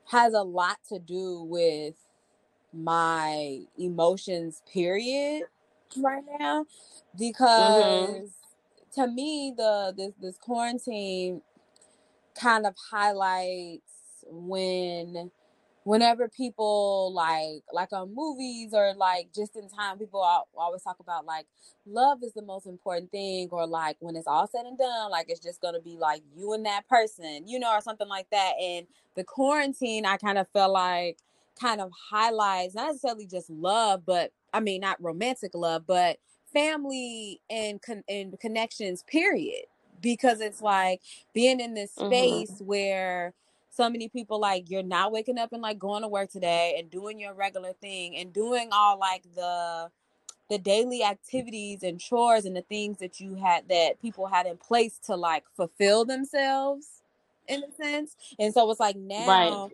has 0.06 0.34
a 0.34 0.44
lot 0.44 0.78
to 0.90 1.00
do 1.00 1.44
with 1.44 1.96
my 2.74 3.60
emotions 3.78 4.62
period 4.72 5.44
right 5.98 6.24
now 6.40 6.64
mm-hmm. 6.64 7.18
because 7.18 8.32
to 8.94 9.08
me 9.08 9.54
the 9.56 9.94
this 9.96 10.14
this 10.22 10.38
quarantine 10.38 11.42
kind 12.40 12.66
of 12.66 12.76
highlights 12.92 14.26
when 14.30 15.32
whenever 15.88 16.28
people 16.28 17.14
like 17.14 17.64
like 17.72 17.94
on 17.94 18.14
movies 18.14 18.72
or 18.74 18.94
like 18.96 19.30
just 19.34 19.56
in 19.56 19.70
time 19.70 19.98
people 19.98 20.22
always 20.58 20.82
talk 20.82 21.00
about 21.00 21.26
like 21.26 21.46
love 21.86 22.18
is 22.24 22.34
the 22.34 22.42
most 22.42 22.68
important 22.68 23.10
thing 23.10 23.48
or 23.52 23.66
like 23.66 23.96
when 24.02 24.18
it's 24.18 24.28
all 24.28 24.46
said 24.48 24.66
and 24.66 24.78
done 24.78 25.10
like 25.10 25.28
it's 25.30 25.40
just 25.40 25.62
gonna 25.62 25.80
be 25.80 25.96
like 25.98 26.22
you 26.36 26.52
and 26.52 26.66
that 26.66 26.86
person 26.90 27.48
you 27.48 27.58
know 27.58 27.72
or 27.72 27.80
something 27.80 28.10
like 28.10 28.30
that 28.32 28.52
and 28.62 28.86
the 29.16 29.24
quarantine 29.24 30.06
i 30.06 30.18
kind 30.18 30.38
of 30.38 30.46
feel 30.50 30.70
like 30.70 31.18
kind 31.58 31.82
of 31.82 31.92
highlights 32.10 32.76
not 32.76 32.88
necessarily 32.88 33.26
just 33.26 33.50
love 33.50 34.04
but 34.06 34.32
i 34.54 34.60
mean 34.60 34.82
not 34.82 35.02
romantic 35.02 35.52
love 35.54 35.84
but 35.86 36.18
family 36.54 37.42
and 37.50 37.82
con- 37.82 38.04
and 38.10 38.40
connections 38.40 39.04
period. 39.04 39.66
Because 40.00 40.42
it's 40.42 40.62
like 40.62 41.02
being 41.34 41.60
in 41.60 41.74
this 41.74 41.92
mm-hmm. 41.96 42.08
space 42.08 42.62
where 42.62 43.34
so 43.72 43.90
many 43.90 44.10
people 44.10 44.40
like 44.40 44.70
you're 44.70 44.84
not 44.84 45.12
waking 45.12 45.38
up 45.38 45.54
and 45.54 45.62
like 45.62 45.80
going 45.80 46.02
to 46.04 46.08
work 46.08 46.30
today 46.32 46.76
and 46.78 46.90
doing 46.90 47.20
your 47.20 47.34
regular 47.34 47.74
thing 47.74 48.16
and 48.16 48.34
doing 48.34 48.70
all 48.72 49.00
like 49.00 49.24
the 49.36 49.90
the 50.50 50.58
daily 50.58 51.04
activities 51.04 51.84
and 51.84 52.00
chores 52.00 52.46
and 52.46 52.56
the 52.56 52.62
things 52.62 53.00
that 53.00 53.20
you 53.20 53.36
had 53.36 53.68
that 53.68 54.02
people 54.02 54.28
had 54.28 54.46
in 54.46 54.56
place 54.56 54.98
to 55.06 55.16
like 55.16 55.44
fulfill 55.56 56.06
themselves 56.06 57.02
in 57.48 57.64
a 57.64 57.72
sense. 57.84 58.16
And 58.40 58.54
so 58.54 58.70
it's 58.70 58.80
like 58.80 58.96
now 58.96 59.28
right. 59.28 59.50
now 59.50 59.70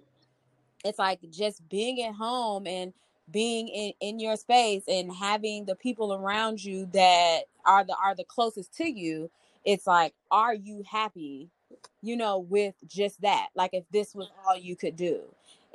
it's 0.83 0.99
like 0.99 1.19
just 1.29 1.67
being 1.69 2.01
at 2.01 2.13
home 2.13 2.67
and 2.67 2.93
being 3.31 3.69
in, 3.69 3.93
in 4.01 4.19
your 4.19 4.35
space 4.35 4.83
and 4.87 5.11
having 5.13 5.65
the 5.65 5.75
people 5.75 6.13
around 6.13 6.63
you 6.63 6.87
that 6.93 7.43
are 7.65 7.83
the 7.85 7.95
are 7.95 8.15
the 8.15 8.25
closest 8.25 8.73
to 8.75 8.85
you 8.85 9.29
it's 9.65 9.87
like 9.87 10.13
are 10.29 10.53
you 10.53 10.83
happy 10.89 11.49
you 12.01 12.17
know 12.17 12.39
with 12.39 12.75
just 12.87 13.21
that? 13.21 13.47
Like 13.55 13.71
if 13.73 13.83
this 13.91 14.13
was 14.13 14.29
all 14.45 14.57
you 14.57 14.75
could 14.75 14.95
do. 14.95 15.21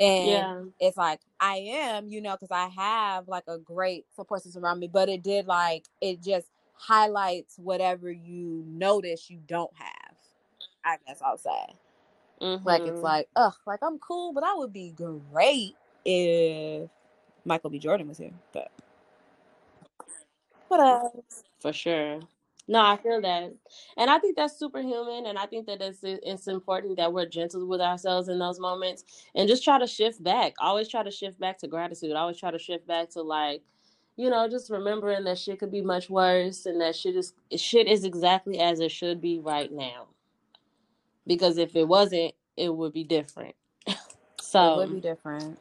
And 0.01 0.29
yeah. 0.29 0.63
it's 0.79 0.97
like 0.97 1.19
i 1.41 1.57
am 1.57 2.07
you 2.09 2.21
know 2.21 2.37
because 2.39 2.53
i 2.53 2.69
have 2.69 3.27
like 3.27 3.43
a 3.49 3.59
great 3.59 4.07
support 4.15 4.41
system 4.41 4.65
around 4.65 4.79
me 4.79 4.87
but 4.87 5.09
it 5.09 5.25
did 5.25 5.49
like 5.49 5.87
it 6.01 6.23
just 6.23 6.47
highlights 6.75 7.57
whatever 7.59 8.09
you 8.09 8.63
notice 8.69 9.29
you 9.29 9.41
don't 9.49 9.73
have 9.75 10.17
i 10.85 10.97
guess 11.05 11.21
i'll 11.21 11.37
say 11.37 11.75
like 12.65 12.87
it's 12.87 13.03
mm-hmm 13.03 13.03
like, 13.03 13.29
ugh, 13.37 13.55
like 13.67 13.81
I'm 13.83 13.99
cool, 13.99 14.33
but 14.33 14.43
that 14.43 14.55
would 14.57 14.73
be 14.73 14.93
great 14.93 15.77
if 16.05 16.91
Michael 17.45 17.71
B. 17.71 17.79
Jordan 17.79 18.09
was 18.09 18.19
here. 18.19 18.33
But 18.53 18.71
what 20.69 20.81
else? 20.81 21.45
for 21.61 21.73
sure 21.73 22.21
no 22.69 22.81
i 22.81 22.97
feel 22.97 23.21
that 23.21 23.53
and 23.97 24.11
i 24.11 24.19
think 24.19 24.37
that's 24.37 24.59
superhuman 24.59 25.27
and 25.27 25.39
i 25.39 25.47
think 25.47 25.67
that 25.67 25.83
it's 25.83 26.01
it's 26.03 26.49
important 26.49 26.97
that 26.97 27.13
we're 27.13 27.27
gentle 27.27 27.67
with 27.67 27.81
ourselves 27.81 28.29
in 28.29 28.39
those 28.39 28.61
moments 28.61 29.05
and 29.35 29.49
just 29.49 29.65
try 29.65 29.79
to 29.79 29.87
shift 29.87 30.23
back 30.23 30.55
always 30.61 30.89
try 30.89 31.03
to 31.03 31.11
shift 31.11 31.39
back 31.41 31.59
to 31.59 31.69
gratitude 31.69 32.13
always 32.15 32.39
try 32.39 32.51
to 32.51 32.59
shift 32.59 32.87
back 32.87 33.11
to 33.11 33.23
like 33.23 33.63
you 34.17 34.31
know 34.31 34.49
just 34.49 34.71
remembering 34.71 35.25
that 35.25 35.39
shit 35.39 35.59
could 35.59 35.73
be 35.73 35.83
much 35.83 36.11
worse 36.11 36.67
and 36.67 36.81
that 36.81 36.97
shit 36.97 37.17
is 37.17 37.35
shit 37.57 37.89
is 37.89 38.05
exactly 38.05 38.61
as 38.61 38.81
it 38.81 38.91
should 38.91 39.21
be 39.21 39.39
right 39.39 39.73
now 39.73 40.07
because 41.29 41.59
if 41.59 41.77
it 41.77 41.89
wasn't 41.89 42.35
it 42.57 42.75
would 42.75 42.95
be 42.95 43.05
different 43.05 43.55
so 44.41 44.75
It 44.75 44.77
would 44.79 44.93
be 44.95 45.01
different. 45.03 45.59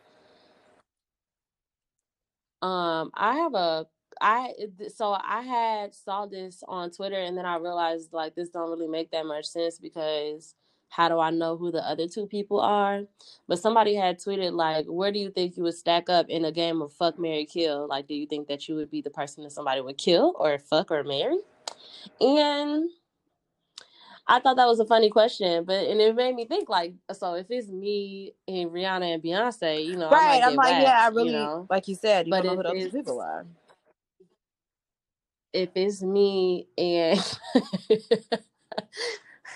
Um, 2.61 3.11
I 3.15 3.35
have 3.35 3.53
a 3.53 3.87
I 4.21 4.53
so 4.95 5.13
I 5.13 5.43
had 5.43 5.95
saw 5.95 6.25
this 6.25 6.63
on 6.67 6.91
Twitter 6.91 7.19
and 7.19 7.37
then 7.37 7.45
I 7.45 7.57
realized 7.57 8.13
like 8.13 8.35
this 8.35 8.49
don't 8.49 8.71
really 8.71 8.87
make 8.87 9.11
that 9.11 9.25
much 9.25 9.45
sense 9.45 9.79
because 9.79 10.55
how 10.89 11.09
do 11.09 11.19
I 11.19 11.31
know 11.31 11.57
who 11.57 11.71
the 11.71 11.87
other 11.87 12.07
two 12.07 12.27
people 12.27 12.61
are? 12.61 13.03
But 13.47 13.59
somebody 13.59 13.95
had 13.95 14.19
tweeted 14.19 14.53
like, 14.53 14.87
where 14.87 15.11
do 15.11 15.19
you 15.19 15.31
think 15.31 15.57
you 15.57 15.63
would 15.63 15.75
stack 15.75 16.09
up 16.09 16.29
in 16.29 16.45
a 16.45 16.51
game 16.51 16.81
of 16.81 16.93
fuck, 16.93 17.19
Mary, 17.19 17.45
kill? 17.45 17.87
Like, 17.87 18.07
do 18.07 18.15
you 18.15 18.25
think 18.27 18.47
that 18.47 18.69
you 18.69 18.75
would 18.75 18.89
be 18.89 19.01
the 19.01 19.11
person 19.11 19.43
that 19.43 19.51
somebody 19.51 19.81
would 19.81 19.97
kill 19.99 20.33
or 20.39 20.57
fuck 20.59 20.91
or 20.91 21.03
marry? 21.03 21.39
And 22.21 22.89
I 24.27 24.39
thought 24.39 24.57
that 24.57 24.67
was 24.67 24.79
a 24.79 24.85
funny 24.85 25.09
question, 25.09 25.63
but 25.63 25.87
and 25.87 26.01
it 26.01 26.15
made 26.15 26.35
me 26.35 26.45
think 26.45 26.69
like, 26.69 26.93
so 27.13 27.35
if 27.35 27.47
it's 27.49 27.69
me 27.69 28.33
and 28.47 28.69
Rihanna 28.71 29.13
and 29.15 29.23
Beyonce, 29.23 29.87
you 29.87 29.97
know, 29.97 30.09
Right. 30.11 30.43
I'm 30.43 30.55
like, 30.55 30.77
yeah, 30.79 30.83
I 30.83 30.83
whacked, 30.83 31.17
you 31.17 31.25
really 31.25 31.31
know. 31.31 31.67
like 31.69 31.87
you 31.87 31.95
said, 31.95 32.27
you 32.27 32.31
But 32.31 32.43
don't 32.43 32.57
know 32.57 32.71
if 32.71 32.77
who 32.77 32.85
it's 32.87 32.95
people 32.95 33.21
are. 33.21 33.45
if 35.53 35.69
it's 35.75 36.01
me 36.01 36.67
and 36.77 37.19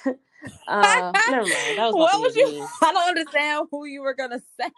uh 0.67 1.13
never 1.27 1.47
mind, 1.47 1.77
that 1.77 1.87
was 1.87 1.95
what 1.95 2.13
was 2.21 2.35
you 2.35 2.45
mean. 2.53 2.67
I 2.81 2.93
don't 2.93 3.09
understand 3.09 3.67
who 3.71 3.85
you 3.85 4.01
were 4.01 4.13
gonna 4.13 4.41
say. 4.59 4.69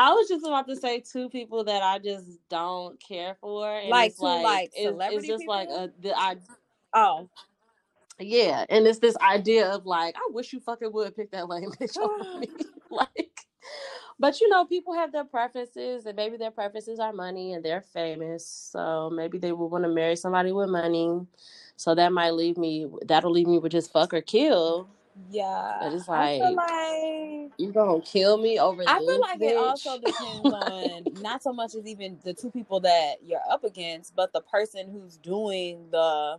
I 0.00 0.12
was 0.12 0.28
just 0.28 0.44
about 0.46 0.68
to 0.68 0.76
say 0.76 1.00
two 1.00 1.28
people 1.28 1.64
that 1.64 1.82
I 1.82 1.98
just 1.98 2.26
don't 2.48 3.00
care 3.00 3.36
for, 3.40 3.68
and 3.68 3.90
Like 3.90 4.12
it's 4.12 4.20
like 4.20 4.44
like 4.44 4.70
it's, 4.74 4.98
it's 5.10 5.26
just 5.26 5.46
like 5.46 5.68
people? 5.68 5.84
a 5.84 5.90
the 6.02 6.18
I 6.18 6.36
Oh. 6.94 7.28
yeah, 8.18 8.64
and 8.68 8.86
it's 8.86 8.98
this 8.98 9.16
idea 9.18 9.68
of 9.68 9.86
like 9.86 10.16
I 10.16 10.28
wish 10.30 10.52
you 10.52 10.60
fucking 10.60 10.92
would 10.92 11.16
pick 11.16 11.30
that 11.32 11.48
lame 11.48 11.70
bitch 11.80 11.96
over 11.98 12.38
me, 12.40 12.48
like. 12.90 13.30
But 14.20 14.40
you 14.40 14.48
know, 14.48 14.64
people 14.64 14.94
have 14.94 15.12
their 15.12 15.24
preferences, 15.24 16.04
and 16.06 16.16
maybe 16.16 16.36
their 16.36 16.50
preferences 16.50 16.98
are 16.98 17.12
money, 17.12 17.52
and 17.52 17.64
they're 17.64 17.82
famous, 17.82 18.44
so 18.72 19.10
maybe 19.10 19.38
they 19.38 19.52
would 19.52 19.66
want 19.66 19.84
to 19.84 19.90
marry 19.90 20.16
somebody 20.16 20.50
with 20.50 20.68
money. 20.68 21.20
So 21.76 21.94
that 21.94 22.12
might 22.12 22.32
leave 22.32 22.58
me. 22.58 22.88
That'll 23.06 23.30
leave 23.30 23.46
me 23.46 23.58
with 23.60 23.70
just 23.70 23.92
fuck 23.92 24.12
or 24.12 24.20
kill. 24.20 24.88
Yeah. 25.30 25.78
But 25.80 25.92
it's 25.92 26.08
like 26.08 26.40
like 26.40 27.50
you 27.58 27.72
gonna 27.72 28.00
kill 28.02 28.38
me 28.38 28.58
over 28.58 28.82
I 28.86 28.98
feel 28.98 29.20
like 29.20 29.40
it 29.40 29.56
also 29.56 29.98
bitch. 29.98 30.06
depends 30.06 30.54
on 31.14 31.22
not 31.22 31.42
so 31.42 31.52
much 31.52 31.74
as 31.74 31.86
even 31.86 32.18
the 32.24 32.34
two 32.34 32.50
people 32.50 32.80
that 32.80 33.16
you're 33.24 33.40
up 33.50 33.64
against, 33.64 34.14
but 34.14 34.32
the 34.32 34.40
person 34.42 34.88
who's 34.90 35.16
doing 35.16 35.88
the 35.90 36.38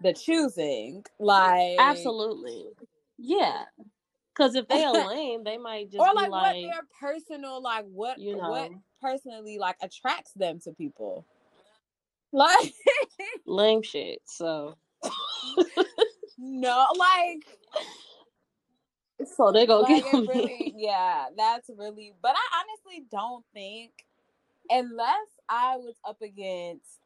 the 0.00 0.12
choosing. 0.12 1.04
Like 1.18 1.76
Absolutely, 1.78 2.66
yeah. 3.18 3.64
Because 4.34 4.54
if 4.54 4.68
they 4.68 4.84
are 4.84 4.92
lame, 5.08 5.44
they 5.44 5.58
might 5.58 5.90
just 5.90 6.00
or 6.00 6.10
be 6.10 6.28
like 6.28 6.30
what 6.30 6.54
their 6.54 6.82
personal 7.00 7.62
like 7.62 7.84
what 7.86 8.18
you 8.18 8.36
what 8.36 8.70
know, 8.70 8.82
personally 9.00 9.58
like 9.58 9.76
attracts 9.82 10.32
them 10.32 10.60
to 10.60 10.72
people. 10.72 11.26
Like 12.32 12.74
lame 13.46 13.82
shit. 13.82 14.20
So, 14.26 14.76
no, 16.38 16.86
like 16.98 17.58
so 19.36 19.50
they 19.50 19.66
gonna 19.66 19.82
like 19.82 20.04
kill 20.04 20.22
it 20.22 20.28
really 20.28 20.74
yeah, 20.76 21.26
that's 21.36 21.70
really 21.76 22.12
but 22.22 22.32
I 22.36 22.60
honestly 22.60 23.04
don't 23.10 23.44
think 23.52 23.90
unless 24.70 25.26
I 25.48 25.76
was 25.76 25.94
up 26.06 26.20
against 26.22 27.00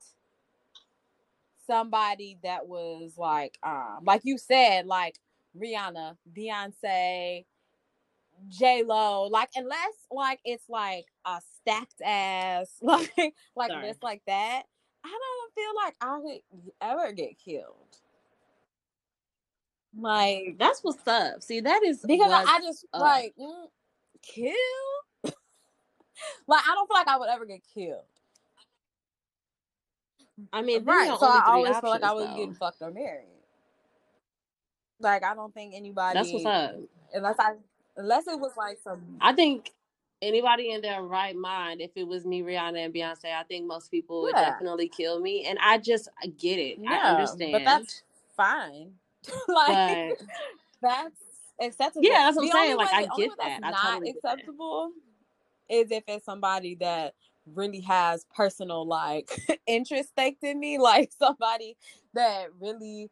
somebody 1.66 2.38
that 2.42 2.66
was 2.66 3.14
like 3.16 3.58
um 3.62 4.00
like 4.04 4.22
you 4.24 4.38
said 4.38 4.86
like 4.86 5.18
Rihanna, 5.56 6.16
Beyonce, 6.34 7.44
J 8.48 8.82
Lo, 8.84 9.24
like 9.24 9.50
unless 9.54 9.94
like 10.10 10.40
it's 10.44 10.68
like 10.68 11.06
a 11.24 11.40
stacked 11.60 12.00
ass 12.04 12.68
like 12.82 13.12
like 13.56 13.70
Sorry. 13.70 13.86
list 13.86 14.02
like 14.02 14.22
that, 14.26 14.62
I 15.04 15.08
don't 15.08 15.54
feel 15.54 15.74
like 15.76 15.94
I 16.00 16.18
would 16.18 16.40
ever 16.80 17.12
get 17.12 17.38
killed. 17.38 17.96
Like 19.98 20.56
That's 20.58 20.80
what's 20.82 21.06
up. 21.06 21.42
See, 21.42 21.60
that 21.60 21.82
is 21.84 22.00
because 22.06 22.32
I, 22.32 22.56
I 22.56 22.60
just 22.60 22.86
up. 22.94 23.00
like 23.00 23.34
mm, 23.38 23.66
kill. 24.22 24.54
like 26.46 26.62
I 26.66 26.74
don't 26.74 26.88
feel 26.88 26.96
like 26.96 27.08
I 27.08 27.18
would 27.18 27.28
ever 27.28 27.44
get 27.44 27.60
killed. 27.74 28.02
I 30.52 30.62
mean, 30.62 30.84
right. 30.84 31.08
right. 31.10 31.18
So 31.18 31.26
I 31.26 31.42
always 31.46 31.76
feel 31.78 31.90
like 31.90 32.02
I 32.02 32.12
was 32.12 32.26
though. 32.26 32.34
getting 32.36 32.54
fucked 32.54 32.82
or 32.82 32.90
married. 32.90 33.26
Like 35.00 35.24
I 35.24 35.34
don't 35.34 35.52
think 35.52 35.74
anybody 35.74 36.14
That's 36.18 36.32
what's 36.32 36.46
up. 36.46 36.76
unless 37.12 37.36
I 37.38 37.54
unless 37.96 38.26
it 38.28 38.38
was 38.38 38.52
like 38.56 38.78
some 38.82 39.02
I 39.20 39.32
think 39.32 39.72
anybody 40.22 40.70
in 40.70 40.80
their 40.80 41.02
right 41.02 41.34
mind, 41.36 41.80
if 41.80 41.90
it 41.96 42.06
was 42.06 42.24
me, 42.24 42.42
Rihanna, 42.42 42.84
and 42.84 42.94
Beyonce, 42.94 43.34
I 43.34 43.42
think 43.42 43.66
most 43.66 43.90
people 43.90 44.22
would 44.22 44.34
definitely 44.34 44.88
kill 44.88 45.20
me. 45.20 45.44
And 45.46 45.58
I 45.60 45.78
just 45.78 46.08
I 46.22 46.28
get 46.28 46.58
it. 46.58 46.78
I 46.88 47.10
understand. 47.10 47.52
But 47.52 47.64
that's 47.64 48.02
fine. 48.36 48.92
like 49.48 50.18
But 50.18 50.26
that's 50.82 51.16
acceptable. 51.60 52.04
Yeah, 52.06 52.24
that's 52.24 52.36
what 52.36 52.42
I'm 52.42 52.48
The 52.48 52.52
saying, 52.52 52.72
only 52.72 52.84
like, 52.84 52.92
way- 52.92 52.98
I 52.98 53.02
the 53.02 53.10
only 53.12 53.24
get 53.26 53.30
way 53.30 53.36
that's 53.38 53.60
that. 53.60 53.66
I 53.66 53.70
not 53.70 53.92
totally 53.92 54.10
acceptable 54.10 54.90
is 55.68 55.90
if 55.90 56.04
it's 56.06 56.24
somebody 56.24 56.74
that 56.76 57.14
really 57.46 57.80
has 57.80 58.24
personal 58.34 58.86
like 58.86 59.30
interest 59.66 60.10
staked 60.10 60.44
in 60.44 60.58
me, 60.60 60.78
like 60.78 61.10
somebody 61.18 61.76
that 62.14 62.48
really 62.60 63.10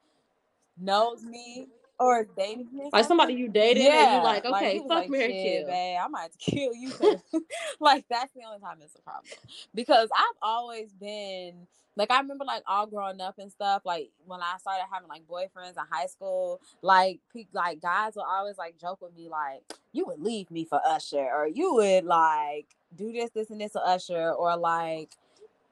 knows 0.78 1.22
me 1.22 1.66
or 1.99 2.26
dating 2.37 2.68
me. 2.72 2.89
like 2.93 3.05
somebody 3.05 3.35
you 3.35 3.49
dated 3.49 3.83
and 3.85 4.12
you 4.16 4.22
like, 4.22 4.45
okay, 4.45 4.78
was 4.78 4.89
fuck 4.89 4.97
like, 5.03 5.11
Mary 5.11 5.33
"Shit, 5.33 5.43
kill. 5.43 5.66
babe, 5.66 5.99
I 6.03 6.09
might 6.09 6.31
kill 6.39 6.74
you. 6.74 6.93
like 7.81 8.05
that's 8.09 8.33
the 8.35 8.43
only 8.47 8.59
time 8.61 8.78
it's 8.83 8.95
a 8.95 9.03
problem. 9.03 9.31
Because 9.74 10.09
I've 10.16 10.37
always 10.41 10.93
been 10.95 11.66
like 11.97 12.11
I 12.11 12.20
remember 12.20 12.45
like 12.47 12.62
all 12.66 12.87
growing 12.87 13.20
up 13.20 13.39
and 13.39 13.53
stuff. 13.53 13.83
Like 13.85 14.11
when 14.24 14.41
I 14.41 14.57
started 14.59 14.85
having 14.91 15.09
like 15.09 15.26
boyfriends 15.26 15.72
in 15.72 15.85
high 15.91 16.07
school, 16.07 16.61
like 16.81 17.20
pe- 17.35 17.45
like 17.53 17.83
guys 17.83 18.14
would 18.16 18.24
always 18.26 18.57
like 18.57 18.78
joke 18.78 19.03
with 19.03 19.14
me 19.14 19.28
like, 19.28 19.62
"You 19.93 20.07
would 20.07 20.20
leave 20.22 20.51
me 20.51 20.64
for 20.64 20.81
Usher," 20.87 21.18
or 21.18 21.47
"You 21.47 21.74
would 21.74 22.05
like 22.05 22.68
do 22.97 23.12
this, 23.12 23.30
this, 23.30 23.51
and 23.51 23.61
this 23.61 23.72
to 23.72 23.80
Usher," 23.80 24.32
or 24.32 24.57
like 24.57 25.11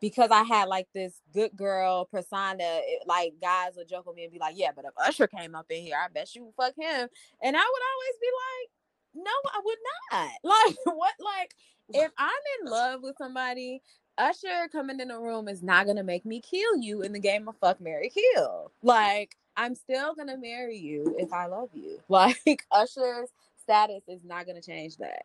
because 0.01 0.31
I 0.31 0.43
had 0.45 0.69
like 0.69 0.87
this 0.95 1.21
good 1.33 1.57
girl 1.57 2.05
persona, 2.07 2.59
it, 2.61 3.03
like 3.07 3.35
guys 3.41 3.73
would 3.77 3.89
joke 3.89 4.07
with 4.07 4.17
me 4.17 4.25
and 4.25 4.33
be 4.33 4.39
like, 4.39 4.55
"Yeah, 4.57 4.71
but 4.75 4.85
if 4.85 4.93
Usher 4.99 5.27
came 5.27 5.55
up 5.55 5.67
in 5.71 5.83
here, 5.83 5.97
I 6.03 6.09
bet 6.09 6.35
you 6.35 6.53
fuck 6.57 6.75
him," 6.77 7.09
and 7.43 7.57
I 7.57 7.61
would 7.61 7.83
always 7.93 8.19
be 8.21 8.29
like, 8.47 9.25
"No, 9.27 9.51
I 9.53 9.61
would 9.65 9.79
not." 10.13 10.31
Like 10.45 10.77
what? 10.97 11.15
Like 11.21 11.55
if 11.95 12.13
I'm 12.19 12.31
in 12.61 12.71
love 12.71 13.03
with 13.03 13.17
somebody, 13.19 13.83
Usher 14.19 14.69
coming 14.73 15.01
in 15.01 15.09
the 15.09 15.19
room 15.19 15.49
is 15.49 15.63
not 15.63 15.87
gonna 15.87 16.05
make 16.05 16.25
me 16.25 16.41
kill 16.41 16.77
you 16.79 17.03
in 17.03 17.13
the 17.13 17.21
game 17.21 17.49
of 17.49 17.57
fuck, 17.59 17.81
Mary 17.81 18.11
kill. 18.11 18.73
Like 18.83 19.37
I'm 19.57 19.75
still 19.75 20.15
gonna 20.15 20.37
marry 20.39 20.77
you 20.79 21.17
if 21.19 21.33
I 21.33 21.47
love 21.47 21.71
you. 21.75 22.01
Like 22.09 22.67
Usher's 22.71 23.31
status 23.63 24.03
is 24.09 24.25
not 24.25 24.47
gonna 24.47 24.63
change 24.63 24.97
that. 24.99 25.25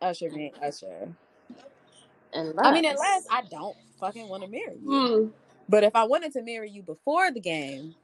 Usher 0.00 0.30
being 0.30 0.52
Usher. 0.62 1.08
Unless, 2.32 2.66
I 2.66 2.72
mean, 2.72 2.84
unless 2.84 3.26
I 3.30 3.42
don't 3.50 3.76
fucking 3.98 4.28
want 4.28 4.44
to 4.44 4.48
marry 4.48 4.76
you. 4.82 4.88
Hmm. 4.88 5.28
But 5.68 5.84
if 5.84 5.94
I 5.94 6.04
wanted 6.04 6.32
to 6.34 6.42
marry 6.42 6.70
you 6.70 6.82
before 6.82 7.30
the 7.30 7.40
game, 7.40 7.94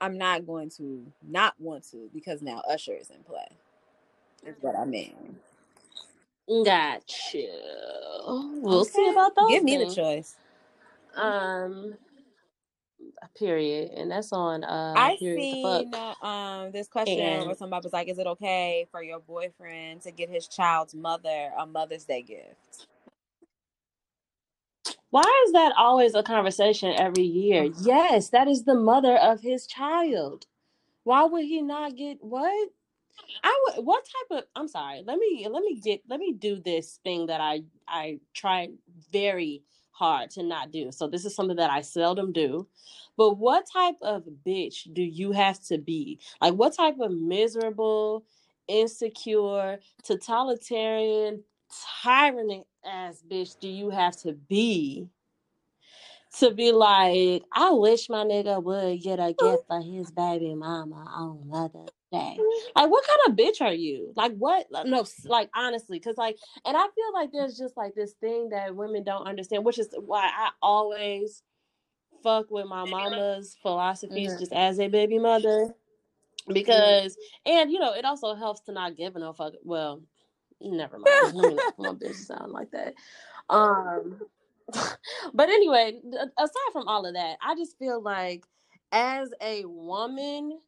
I'm 0.00 0.18
not 0.18 0.46
going 0.46 0.70
to 0.78 1.04
not 1.26 1.54
want 1.58 1.88
to 1.90 2.08
because 2.14 2.42
now 2.42 2.62
Usher 2.68 2.94
is 2.94 3.10
in 3.10 3.22
play. 3.22 3.46
Is 4.46 4.56
what 4.60 4.76
I 4.76 4.84
mean. 4.84 5.36
Gotcha. 6.64 7.46
We'll 8.26 8.84
see 8.84 9.08
about 9.10 9.36
those. 9.36 9.50
Give 9.50 9.62
me 9.62 9.76
the 9.76 9.94
choice. 9.94 10.36
Um. 11.14 11.94
Period, 13.38 13.92
and 13.96 14.10
that's 14.10 14.32
on 14.32 14.64
uh. 14.64 14.94
I 14.96 15.18
seen 15.34 15.94
uh, 15.94 16.14
um 16.26 16.72
this 16.72 16.88
question 16.88 17.22
And- 17.40 17.46
where 17.46 17.56
somebody 17.56 17.84
was 17.84 17.92
like, 17.94 18.08
"Is 18.08 18.18
it 18.18 18.26
okay 18.28 18.86
for 18.90 19.02
your 19.02 19.20
boyfriend 19.20 20.02
to 20.02 20.12
get 20.12 20.30
his 20.30 20.48
child's 20.48 20.94
mother 20.94 21.52
a 21.58 21.66
Mother's 21.66 22.04
Day 22.04 22.22
gift?" 22.22 22.88
Why 25.10 25.44
is 25.46 25.52
that 25.52 25.72
always 25.78 26.14
a 26.14 26.22
conversation 26.22 26.94
every 26.98 27.24
year? 27.24 27.64
Uh-huh. 27.64 27.80
Yes, 27.84 28.30
that 28.30 28.48
is 28.48 28.64
the 28.64 28.74
mother 28.76 29.16
of 29.16 29.40
his 29.40 29.66
child. 29.66 30.46
Why 31.04 31.24
would 31.24 31.44
he 31.46 31.62
not 31.62 31.96
get 31.96 32.18
what? 32.22 32.70
I 33.44 33.66
would. 33.76 33.86
What 33.86 34.04
type 34.04 34.38
of? 34.40 34.44
I'm 34.56 34.68
sorry. 34.68 35.02
Let 35.06 35.18
me 35.18 35.48
let 35.50 35.62
me 35.62 35.80
get 35.80 36.02
let 36.08 36.20
me 36.20 36.32
do 36.32 36.60
this 36.60 37.00
thing 37.04 37.26
that 37.26 37.40
I 37.40 37.62
I 37.88 38.20
try 38.34 38.70
very 39.12 39.62
hard 40.00 40.30
to 40.30 40.42
not 40.42 40.72
do. 40.72 40.90
So 40.90 41.06
this 41.06 41.26
is 41.26 41.34
something 41.34 41.58
that 41.58 41.70
I 41.70 41.82
seldom 41.82 42.32
do. 42.32 42.66
But 43.18 43.34
what 43.34 43.66
type 43.70 43.96
of 44.00 44.24
bitch 44.46 44.92
do 44.94 45.02
you 45.02 45.32
have 45.32 45.60
to 45.64 45.76
be? 45.76 46.18
Like 46.40 46.54
what 46.54 46.74
type 46.74 46.96
of 47.00 47.12
miserable, 47.12 48.24
insecure, 48.66 49.78
totalitarian, 50.02 51.44
tyrant 52.02 52.66
ass 52.84 53.22
bitch 53.30 53.60
do 53.60 53.68
you 53.68 53.90
have 53.90 54.16
to 54.22 54.32
be 54.32 55.06
to 56.38 56.50
be 56.50 56.72
like, 56.72 57.42
I 57.52 57.70
wish 57.72 58.08
my 58.08 58.24
nigga 58.24 58.62
would 58.62 59.02
get 59.02 59.18
a 59.18 59.32
gift 59.38 59.64
for 59.68 59.82
his 59.82 60.10
baby 60.10 60.54
mama 60.54 61.04
on 61.14 61.46
Mother's 61.46 61.90
Day. 62.12 62.38
Like, 62.76 62.90
what 62.90 63.04
kind 63.06 63.20
of 63.28 63.36
bitch 63.36 63.60
are 63.60 63.72
you? 63.72 64.12
Like, 64.16 64.34
what? 64.36 64.66
No, 64.86 65.04
like, 65.26 65.50
honestly, 65.54 65.98
because, 65.98 66.16
like, 66.16 66.38
and 66.66 66.76
I 66.76 66.82
feel 66.94 67.12
like 67.14 67.32
there's 67.32 67.58
just 67.58 67.76
like 67.76 67.94
this 67.94 68.14
thing 68.14 68.50
that 68.50 68.74
women 68.76 69.04
don't 69.04 69.26
understand, 69.28 69.64
which 69.64 69.78
is 69.78 69.88
why 69.98 70.26
I 70.26 70.50
always 70.62 71.42
fuck 72.22 72.50
with 72.50 72.66
my 72.66 72.84
mama's 72.84 73.56
philosophies 73.62 74.34
Mhm. 74.34 74.38
just 74.40 74.52
as 74.52 74.80
a 74.80 74.88
baby 74.88 75.18
mother. 75.18 75.74
Because, 76.48 77.16
and 77.46 77.72
you 77.72 77.78
know, 77.78 77.94
it 77.94 78.04
also 78.04 78.34
helps 78.34 78.60
to 78.62 78.72
not 78.72 78.96
give 78.96 79.16
a 79.16 79.20
no 79.20 79.32
fuck. 79.32 79.54
Well, 79.64 80.02
never 80.60 80.98
mind. 81.00 81.34
Let 81.34 81.46
me 81.46 81.54
not 81.54 81.78
my 81.78 81.92
bitch 81.92 82.16
sound 82.16 82.52
like 82.52 82.70
that. 82.72 82.94
Um, 83.50 84.20
but 85.34 85.48
anyway, 85.50 86.00
aside 86.38 86.72
from 86.72 86.88
all 86.88 87.06
of 87.06 87.14
that, 87.14 87.38
I 87.42 87.54
just 87.56 87.78
feel 87.78 88.00
like 88.02 88.44
as 88.92 89.32
a 89.42 89.64
woman, 89.66 90.60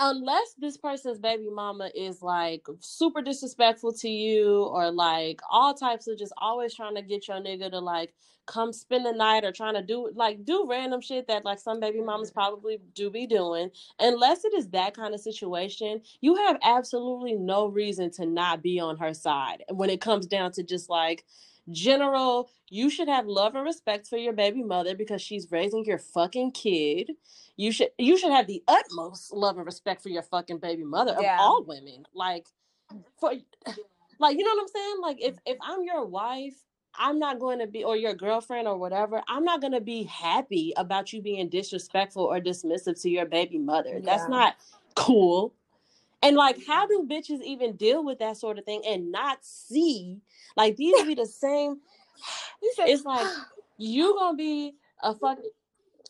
unless 0.00 0.54
this 0.58 0.78
person's 0.78 1.18
baby 1.18 1.48
mama 1.50 1.90
is 1.94 2.22
like 2.22 2.66
super 2.80 3.20
disrespectful 3.20 3.92
to 3.92 4.08
you 4.08 4.64
or 4.64 4.90
like 4.90 5.40
all 5.50 5.74
types 5.74 6.08
of 6.08 6.18
just 6.18 6.32
always 6.38 6.74
trying 6.74 6.94
to 6.94 7.02
get 7.02 7.28
your 7.28 7.36
nigga 7.36 7.70
to 7.70 7.78
like 7.78 8.14
come 8.46 8.72
spend 8.72 9.04
the 9.04 9.12
night 9.12 9.44
or 9.44 9.52
trying 9.52 9.74
to 9.74 9.82
do 9.82 10.10
like 10.14 10.44
do 10.44 10.66
random 10.68 11.00
shit 11.00 11.28
that 11.28 11.44
like 11.44 11.58
some 11.60 11.78
baby 11.78 12.00
mamas 12.00 12.30
mm-hmm. 12.30 12.40
probably 12.40 12.78
do 12.94 13.10
be 13.10 13.26
doing. 13.26 13.70
Unless 14.00 14.44
it 14.44 14.54
is 14.54 14.68
that 14.70 14.96
kind 14.96 15.14
of 15.14 15.20
situation 15.20 16.00
you 16.22 16.34
have 16.34 16.58
absolutely 16.62 17.34
no 17.34 17.66
reason 17.66 18.10
to 18.12 18.26
not 18.26 18.62
be 18.62 18.80
on 18.80 18.96
her 18.96 19.12
side 19.12 19.62
when 19.70 19.90
it 19.90 20.00
comes 20.00 20.26
down 20.26 20.50
to 20.52 20.62
just 20.62 20.88
like 20.88 21.24
general 21.70 22.50
you 22.68 22.88
should 22.88 23.08
have 23.08 23.26
love 23.26 23.54
and 23.54 23.64
respect 23.64 24.06
for 24.06 24.16
your 24.16 24.32
baby 24.32 24.62
mother 24.62 24.94
because 24.94 25.20
she's 25.20 25.50
raising 25.50 25.84
your 25.84 25.98
fucking 25.98 26.52
kid. 26.52 27.12
You 27.56 27.72
should 27.72 27.90
you 27.98 28.16
should 28.16 28.32
have 28.32 28.46
the 28.46 28.62
utmost 28.68 29.32
love 29.32 29.56
and 29.56 29.66
respect 29.66 30.02
for 30.02 30.08
your 30.08 30.22
fucking 30.22 30.58
baby 30.58 30.84
mother 30.84 31.12
of 31.12 31.24
all 31.38 31.64
women. 31.64 32.06
Like 32.14 32.46
for 33.18 33.32
like 34.18 34.38
you 34.38 34.44
know 34.44 34.50
what 34.54 34.62
i'm 34.62 34.68
saying? 34.68 34.96
Like 35.02 35.20
if 35.20 35.34
if 35.46 35.58
i'm 35.62 35.82
your 35.82 36.04
wife 36.04 36.54
i'm 36.98 37.18
not 37.18 37.38
going 37.38 37.58
to 37.60 37.66
be 37.66 37.84
or 37.84 37.96
your 37.96 38.14
girlfriend 38.14 38.66
or 38.66 38.76
whatever 38.76 39.22
i'm 39.28 39.44
not 39.44 39.60
going 39.60 39.72
to 39.72 39.80
be 39.80 40.02
happy 40.04 40.72
about 40.76 41.12
you 41.12 41.22
being 41.22 41.48
disrespectful 41.48 42.24
or 42.24 42.40
dismissive 42.40 43.00
to 43.00 43.08
your 43.08 43.26
baby 43.26 43.58
mother. 43.58 44.00
That's 44.02 44.28
not 44.28 44.56
cool. 44.96 45.54
And 46.22 46.36
like 46.36 46.58
how 46.66 46.86
do 46.86 47.06
bitches 47.08 47.42
even 47.42 47.76
deal 47.76 48.04
with 48.04 48.18
that 48.18 48.36
sort 48.36 48.58
of 48.58 48.64
thing 48.64 48.82
and 48.86 49.10
not 49.10 49.38
see 49.42 50.20
like 50.56 50.76
these 50.76 51.02
be 51.04 51.14
the 51.14 51.26
same 51.26 51.76
said- 52.76 52.88
it's 52.88 53.04
like 53.04 53.26
you 53.78 54.14
gonna 54.18 54.36
be 54.36 54.74
a 55.02 55.14
fuck. 55.14 55.38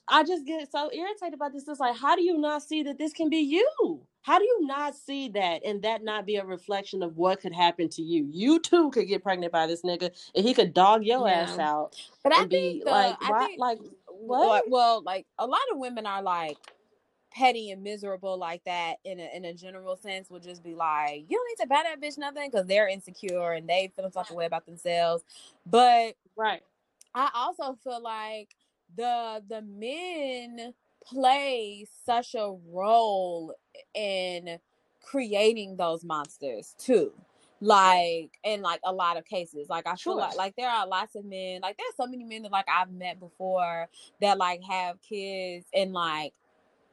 I 0.08 0.24
just 0.24 0.44
get 0.44 0.70
so 0.72 0.90
irritated 0.92 1.34
about 1.34 1.52
this. 1.52 1.68
It's 1.68 1.78
like, 1.80 1.96
how 1.96 2.16
do 2.16 2.22
you 2.22 2.36
not 2.36 2.62
see 2.64 2.82
that 2.82 2.98
this 2.98 3.12
can 3.12 3.28
be 3.30 3.38
you? 3.38 4.00
How 4.22 4.38
do 4.38 4.44
you 4.44 4.66
not 4.66 4.96
see 4.96 5.28
that 5.30 5.64
and 5.64 5.80
that 5.82 6.02
not 6.02 6.26
be 6.26 6.36
a 6.36 6.44
reflection 6.44 7.02
of 7.02 7.16
what 7.16 7.40
could 7.40 7.54
happen 7.54 7.88
to 7.90 8.02
you? 8.02 8.28
You 8.30 8.58
too 8.58 8.90
could 8.90 9.06
get 9.08 9.22
pregnant 9.22 9.52
by 9.52 9.66
this 9.68 9.82
nigga 9.82 10.10
and 10.34 10.44
he 10.44 10.52
could 10.52 10.74
dog 10.74 11.04
your 11.04 11.28
Yeah. 11.28 11.42
ass 11.42 11.58
out 11.58 11.96
but 12.24 12.32
I 12.34 12.44
be 12.46 12.56
think 12.56 12.84
the, 12.84 12.90
like, 12.90 13.16
I 13.22 13.30
why, 13.30 13.46
think 13.46 13.60
like, 13.60 13.78
what? 14.08 14.64
well, 14.68 15.02
like 15.02 15.26
a 15.38 15.46
lot 15.46 15.60
of 15.72 15.78
women 15.78 16.06
are 16.06 16.22
like 16.22 16.58
petty 17.32 17.70
and 17.70 17.82
miserable 17.82 18.38
like 18.38 18.64
that 18.64 18.96
in 19.04 19.20
a 19.20 19.30
in 19.36 19.44
a 19.44 19.54
general 19.54 19.96
sense 19.96 20.30
would 20.30 20.42
just 20.42 20.62
be 20.62 20.74
like, 20.74 21.24
you 21.28 21.36
don't 21.38 21.48
need 21.48 21.62
to 21.64 21.68
buy 21.68 21.82
that 21.84 22.00
bitch 22.00 22.18
nothing 22.18 22.50
because 22.50 22.66
they're 22.66 22.88
insecure 22.88 23.52
and 23.52 23.68
they 23.68 23.92
feel 23.96 24.10
some 24.10 24.24
type 24.24 24.30
of 24.30 24.36
way 24.36 24.46
about 24.46 24.66
themselves. 24.66 25.24
But 25.66 26.14
Right. 26.36 26.62
I 27.14 27.30
also 27.34 27.76
feel 27.84 28.02
like 28.02 28.50
the 28.96 29.42
the 29.48 29.62
men 29.62 30.74
play 31.04 31.86
such 32.04 32.34
a 32.34 32.52
role 32.68 33.54
in 33.94 34.58
creating 35.02 35.76
those 35.76 36.04
monsters 36.04 36.74
too 36.78 37.12
like 37.62 38.38
in 38.44 38.62
like 38.62 38.80
a 38.84 38.92
lot 38.92 39.16
of 39.18 39.24
cases 39.24 39.68
like 39.68 39.86
i 39.86 39.96
feel 39.96 40.14
Sure. 40.14 40.16
like 40.16 40.36
like 40.36 40.56
there 40.56 40.68
are 40.70 40.86
lots 40.86 41.14
of 41.14 41.24
men 41.24 41.60
like 41.62 41.76
there's 41.78 41.94
so 41.96 42.06
many 42.06 42.24
men 42.24 42.42
that 42.42 42.52
like 42.52 42.66
i've 42.68 42.90
met 42.92 43.20
before 43.20 43.88
that 44.20 44.38
like 44.38 44.62
have 44.62 45.00
kids 45.02 45.66
and 45.74 45.92
like 45.92 46.32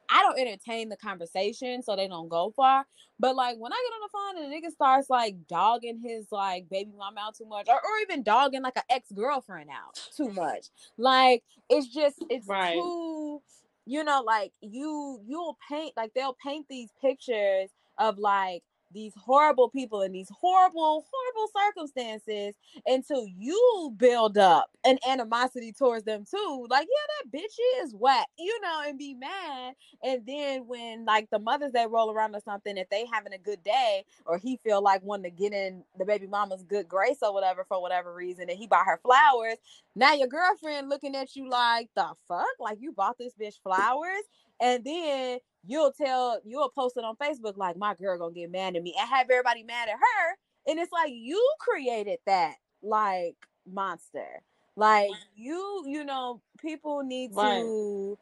I 0.08 0.22
don't 0.22 0.38
entertain 0.38 0.88
the 0.88 0.96
conversation 0.96 1.82
so 1.82 1.96
they 1.96 2.08
don't 2.08 2.28
go 2.28 2.52
far. 2.56 2.86
But 3.20 3.36
like 3.36 3.56
when 3.58 3.72
I 3.72 3.76
get 3.76 3.94
on 3.94 4.00
the 4.02 4.08
phone 4.12 4.44
and 4.44 4.52
the 4.52 4.68
nigga 4.68 4.72
starts 4.72 5.10
like 5.10 5.46
dogging 5.48 6.00
his 6.02 6.26
like 6.30 6.68
baby 6.68 6.92
mom 6.96 7.18
out 7.18 7.36
too 7.36 7.46
much, 7.46 7.68
or, 7.68 7.74
or 7.74 7.98
even 8.02 8.22
dogging 8.22 8.62
like 8.62 8.76
an 8.76 8.82
ex 8.90 9.10
girlfriend 9.12 9.70
out 9.70 10.00
too 10.16 10.30
much, 10.30 10.66
like 10.96 11.42
it's 11.68 11.88
just 11.88 12.16
it's 12.30 12.46
Right. 12.48 12.74
too, 12.74 13.42
you 13.86 14.04
know, 14.04 14.22
like 14.24 14.52
you 14.60 15.20
you'll 15.26 15.58
paint 15.68 15.94
like 15.96 16.12
they'll 16.14 16.36
paint 16.44 16.66
these 16.68 16.90
pictures 17.00 17.70
of 17.98 18.18
like 18.18 18.62
these 18.92 19.12
horrible 19.16 19.68
people 19.68 20.02
in 20.02 20.12
these 20.12 20.30
horrible 20.30 21.04
horrible 21.10 21.52
circumstances 21.66 22.54
until 22.86 23.26
you 23.26 23.94
build 23.96 24.38
up 24.38 24.70
an 24.84 24.98
animosity 25.08 25.72
towards 25.72 26.04
them 26.04 26.24
too. 26.30 26.66
Like 26.70 26.86
yeah 26.88 27.30
that 27.30 27.38
bitch 27.38 27.84
is 27.84 27.94
whack 27.94 28.26
you 28.38 28.58
know 28.62 28.82
and 28.86 28.98
be 28.98 29.14
mad. 29.14 29.74
And 30.02 30.22
then 30.26 30.66
when 30.66 31.04
like 31.04 31.28
the 31.30 31.38
mothers 31.38 31.72
that 31.72 31.90
roll 31.90 32.10
around 32.10 32.34
or 32.34 32.40
something, 32.40 32.76
if 32.76 32.88
they 32.90 33.06
having 33.12 33.32
a 33.32 33.38
good 33.38 33.62
day 33.64 34.04
or 34.26 34.38
he 34.38 34.58
feel 34.64 34.82
like 34.82 35.02
wanting 35.02 35.30
to 35.30 35.36
get 35.36 35.52
in 35.52 35.82
the 35.98 36.04
baby 36.04 36.26
mama's 36.26 36.62
good 36.62 36.88
grace 36.88 37.18
or 37.22 37.32
whatever 37.32 37.64
for 37.68 37.80
whatever 37.80 38.14
reason, 38.14 38.48
and 38.48 38.58
he 38.58 38.66
buy 38.66 38.82
her 38.84 39.00
flowers, 39.02 39.56
now 39.96 40.14
your 40.14 40.28
girlfriend 40.28 40.88
looking 40.88 41.14
at 41.16 41.36
you 41.36 41.48
like 41.48 41.88
the 41.94 42.08
fuck, 42.28 42.46
like 42.60 42.78
you 42.80 42.92
bought 42.92 43.18
this 43.18 43.32
bitch 43.40 43.60
flowers, 43.62 44.22
and 44.60 44.84
then 44.84 45.38
you'll 45.68 45.92
tell 45.92 46.40
you'll 46.44 46.70
post 46.70 46.96
it 46.98 47.04
on 47.04 47.16
Facebook 47.16 47.56
like 47.58 47.76
my 47.78 47.94
girl 47.94 48.18
gonna 48.18 48.34
get 48.34 48.50
mad 48.50 48.76
at 48.76 48.82
me 48.82 48.96
and 48.98 49.08
have 49.08 49.30
everybody 49.30 49.62
mad 49.62 49.88
at 49.88 49.96
her, 49.96 50.36
and 50.68 50.80
it's 50.80 50.92
like 50.92 51.12
you 51.14 51.40
created 51.60 52.18
that 52.26 52.56
like 52.82 53.36
monster. 53.70 54.42
Like 54.76 55.10
you, 55.36 55.84
you 55.86 56.04
know, 56.04 56.42
people 56.60 57.02
need 57.04 57.32
Right. 57.34 57.60
to 57.62 58.18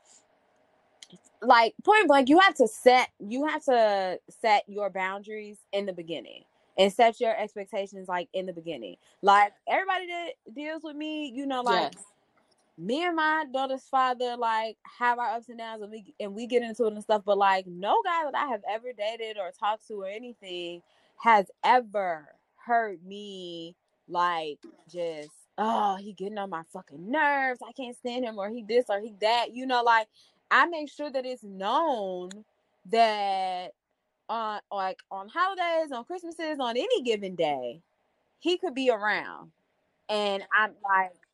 like 1.42 1.74
point 1.84 2.08
blank 2.08 2.28
you 2.28 2.40
have 2.40 2.54
to 2.54 2.66
set 2.66 3.10
you 3.20 3.46
have 3.46 3.62
to 3.64 4.18
set 4.40 4.64
your 4.68 4.90
boundaries 4.90 5.58
in 5.72 5.86
the 5.86 5.92
beginning 5.92 6.42
and 6.78 6.92
set 6.92 7.20
your 7.20 7.38
expectations 7.38 8.08
like 8.08 8.28
in 8.32 8.46
the 8.46 8.52
beginning 8.52 8.96
like 9.22 9.52
everybody 9.68 10.06
that 10.06 10.30
deals 10.54 10.82
with 10.82 10.96
me 10.96 11.30
you 11.34 11.46
know 11.46 11.62
like 11.62 11.92
yes. 11.94 12.04
Me 12.78 13.04
and 13.04 13.16
my 13.16 13.44
daughter's 13.52 13.84
father 13.84 14.36
like 14.36 14.76
have 14.98 15.18
our 15.18 15.30
ups 15.30 15.48
and 15.48 15.58
downs 15.58 15.82
and 15.82 15.90
we 15.90 16.14
and 16.20 16.34
we 16.34 16.46
get 16.46 16.62
into 16.62 16.84
it 16.84 16.92
and 16.92 17.02
stuff 17.02 17.22
but 17.24 17.38
like 17.38 17.66
no 17.66 18.02
guy 18.04 18.22
that 18.24 18.34
i 18.34 18.46
have 18.48 18.60
ever 18.70 18.92
dated 18.96 19.38
or 19.38 19.50
talked 19.50 19.86
to 19.86 19.94
or 19.94 20.06
anything 20.08 20.82
has 21.16 21.46
ever 21.64 22.28
hurt 22.56 23.02
me 23.02 23.74
like 24.08 24.58
just 24.90 25.30
oh 25.58 25.96
he 25.96 26.12
getting 26.12 26.38
on 26.38 26.50
my 26.50 26.62
fucking 26.72 27.10
nerves. 27.10 27.60
I 27.66 27.72
can't 27.72 27.96
stand 27.96 28.24
him 28.24 28.38
or 28.38 28.50
he 28.50 28.62
this 28.62 28.84
or 28.88 29.00
he 29.00 29.14
that 29.20 29.54
you 29.54 29.66
know 29.66 29.82
like 29.82 30.06
i 30.50 30.66
make 30.66 30.90
sure 30.90 31.10
that 31.10 31.24
it's 31.24 31.42
known 31.42 32.30
that 32.90 33.72
on 34.28 34.60
like 34.70 34.98
on 35.10 35.28
holidays 35.28 35.92
on 35.92 36.04
christmases 36.04 36.58
on 36.60 36.76
any 36.76 37.02
given 37.02 37.34
day 37.34 37.80
he 38.38 38.58
could 38.58 38.74
be 38.74 38.90
around. 38.90 39.50
And 40.08 40.42
i'm 40.56 40.72
like 40.84 41.25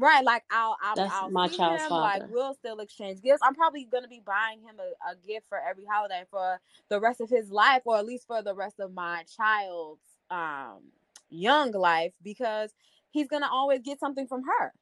right 0.00 0.24
like 0.24 0.42
i'll 0.50 0.76
i'll, 0.82 0.96
That's 0.96 1.14
I'll 1.14 1.30
my 1.30 1.48
child's 1.48 1.84
him 1.84 1.90
like 1.90 2.22
we'll 2.30 2.54
still 2.54 2.80
exchange 2.80 3.22
gifts 3.22 3.40
i'm 3.42 3.54
probably 3.54 3.84
gonna 3.84 4.08
be 4.08 4.22
buying 4.24 4.60
him 4.60 4.76
a, 4.78 5.10
a 5.10 5.14
gift 5.26 5.46
for 5.48 5.58
every 5.58 5.84
holiday 5.84 6.24
for 6.30 6.60
the 6.88 7.00
rest 7.00 7.20
of 7.20 7.28
his 7.28 7.50
life 7.50 7.82
or 7.84 7.96
at 7.98 8.06
least 8.06 8.26
for 8.26 8.42
the 8.42 8.54
rest 8.54 8.80
of 8.80 8.92
my 8.92 9.24
child's 9.36 10.00
um 10.30 10.80
young 11.28 11.70
life 11.72 12.12
because 12.22 12.72
he's 13.10 13.28
gonna 13.28 13.48
always 13.50 13.80
get 13.80 14.00
something 14.00 14.26
from 14.26 14.42
her 14.42 14.72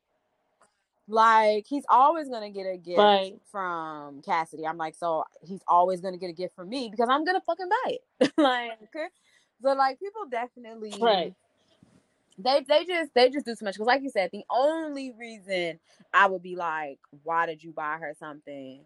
like 1.08 1.66
he's 1.66 1.84
always 1.88 2.28
gonna 2.28 2.50
get 2.50 2.64
a 2.64 2.76
gift 2.76 2.98
Right. 2.98 3.34
from 3.50 4.20
Cassidy. 4.20 4.66
I'm 4.66 4.76
like, 4.76 4.94
so 4.94 5.24
he's 5.42 5.62
always 5.66 6.02
gonna 6.02 6.18
get 6.18 6.28
a 6.28 6.34
gift 6.34 6.54
from 6.54 6.68
me 6.68 6.90
because 6.90 7.08
I'm 7.10 7.24
gonna 7.24 7.40
fucking 7.40 7.68
buy 7.68 7.96
it. 8.20 8.32
like, 8.36 8.72
okay? 8.82 9.06
so 9.62 9.72
like 9.72 9.98
people 9.98 10.26
definitely 10.30 10.92
Right. 11.00 11.32
They 12.39 12.64
they 12.68 12.84
just 12.84 13.12
they 13.14 13.30
just 13.30 13.45
do 13.45 13.55
too 13.55 13.64
much 13.64 13.74
because 13.74 13.86
like 13.86 14.03
you 14.03 14.11
said 14.11 14.30
the 14.32 14.45
only 14.51 15.12
reason 15.18 15.78
i 16.14 16.26
would 16.26 16.43
be 16.43 16.57
like 16.57 16.99
why 17.24 17.47
did 17.47 17.62
you 17.62 17.72
buy 17.72 17.97
her 17.99 18.14
something 18.18 18.80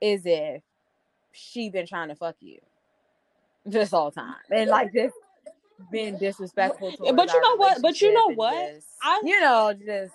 is 0.00 0.22
if 0.24 0.62
she 1.32 1.70
been 1.70 1.86
trying 1.86 2.08
to 2.08 2.14
fuck 2.14 2.36
you 2.40 2.58
this 3.64 3.90
whole 3.90 4.10
time 4.10 4.34
and 4.50 4.70
like 4.70 4.92
just 4.92 5.14
being 5.90 6.18
disrespectful 6.18 6.92
towards 6.92 7.16
but 7.16 7.32
you 7.32 7.40
know 7.40 7.56
what? 7.56 7.80
But 7.82 8.00
you 8.00 8.12
know 8.12 8.34
what? 8.34 8.70
just, 8.74 8.86
I- 9.02 9.22
you 9.24 9.40
know 9.40 9.72
just 9.74 10.14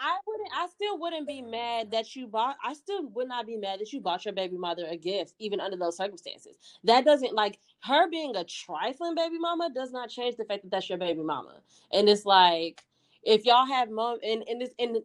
I 0.00 0.18
wouldn't. 0.26 0.50
I 0.56 0.68
still 0.68 0.98
wouldn't 0.98 1.28
be 1.28 1.42
mad 1.42 1.92
that 1.92 2.16
you 2.16 2.28
bought. 2.28 2.56
I 2.64 2.74
still 2.74 3.06
would 3.08 3.28
not 3.28 3.46
be 3.46 3.56
mad 3.56 3.80
that 3.80 3.92
you 3.92 4.00
bought 4.00 4.24
your 4.26 4.34
baby 4.34 4.58
mother 4.58 4.86
a 4.90 4.96
gift, 4.96 5.34
even 5.40 5.60
under 5.60 5.76
those 5.76 5.98
circumstances. 5.98 6.58
That 6.84 7.04
doesn't 7.04 7.34
like 7.34 7.60
her 7.84 8.10
being 8.10 8.36
a 8.36 8.44
trifling 8.44 9.16
baby 9.16 9.38
mama 9.38 9.70
does 9.74 9.92
not 9.92 10.10
change 10.10 10.36
the 10.36 10.46
fact 10.46 10.64
that 10.64 10.72
that's 10.72 10.88
your 10.90 10.98
baby 10.98 11.22
mama. 11.22 11.60
And 11.92 12.08
it's 12.08 12.26
like 12.26 12.82
if 13.24 13.46
y'all 13.46 13.66
have 13.66 13.90
mom 13.90 14.18
and 14.24 14.44
and 14.48 14.62
this 14.62 14.70
and 14.78 14.98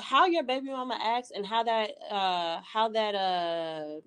how 0.00 0.26
your 0.26 0.44
baby 0.44 0.68
mama 0.68 0.98
acts 1.02 1.32
and 1.34 1.46
how 1.46 1.64
that 1.64 1.92
uh 2.10 2.60
how 2.62 2.88
that 2.90 3.14
uh 3.14 4.00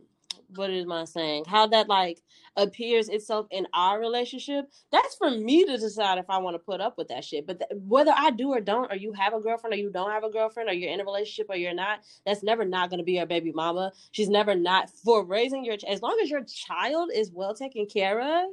what 0.58 0.70
is 0.70 0.86
my 0.86 1.06
saying 1.06 1.43
how 1.47 1.68
that 1.68 1.88
like 1.89 2.22
appears 2.58 3.10
itself 3.10 3.47
in 3.51 3.66
our 3.74 3.99
relationship 3.99 4.66
that's 4.91 5.16
for 5.16 5.32
me 5.32 5.66
to 5.66 5.78
decide 5.78 6.18
if 6.18 6.30
i 6.30 6.38
want 6.38 6.54
to 6.56 6.60
put 6.60 6.82
up 6.82 6.97
with 6.97 7.08
that 7.08 7.24
shit. 7.24 7.47
But 7.47 7.60
th- 7.60 7.72
whether 7.88 8.14
i 8.16 8.32
do 8.32 8.49
or 8.49 8.62
don't 8.62 8.91
or 8.91 8.95
you 8.95 9.14
have 9.14 9.34
a 9.34 9.39
girlfriend 9.39 9.74
or 9.74 9.78
you 9.78 9.89
don't 9.91 10.12
have 10.12 10.24
a 10.24 10.30
girlfriend 10.30 10.70
or 10.70 10.74
you're 10.74 10.91
in 10.91 10.99
a 11.01 11.06
relationship 11.06 11.47
or 11.49 11.56
you're 11.56 11.74
not 11.74 11.99
that's 12.26 12.43
never 12.43 12.66
not 12.66 12.89
going 12.89 12.99
to 12.99 13.04
be 13.04 13.14
your 13.14 13.26
baby 13.26 13.51
mama. 13.51 13.91
She's 14.12 14.30
never 14.30 14.56
not 14.56 14.89
for 14.89 15.26
raising 15.26 15.66
your 15.66 15.78
ch- 15.78 15.86
as 15.86 16.01
long 16.01 16.20
as 16.22 16.30
your 16.30 16.43
child 16.43 17.10
is 17.14 17.32
well 17.32 17.56
taken 17.56 17.86
care 17.88 18.22
of 18.22 18.49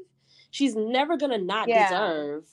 she's 0.50 0.74
never 0.76 1.16
going 1.16 1.32
to 1.32 1.38
not 1.44 1.68
Yeah. 1.68 1.88
deserve 1.88 2.44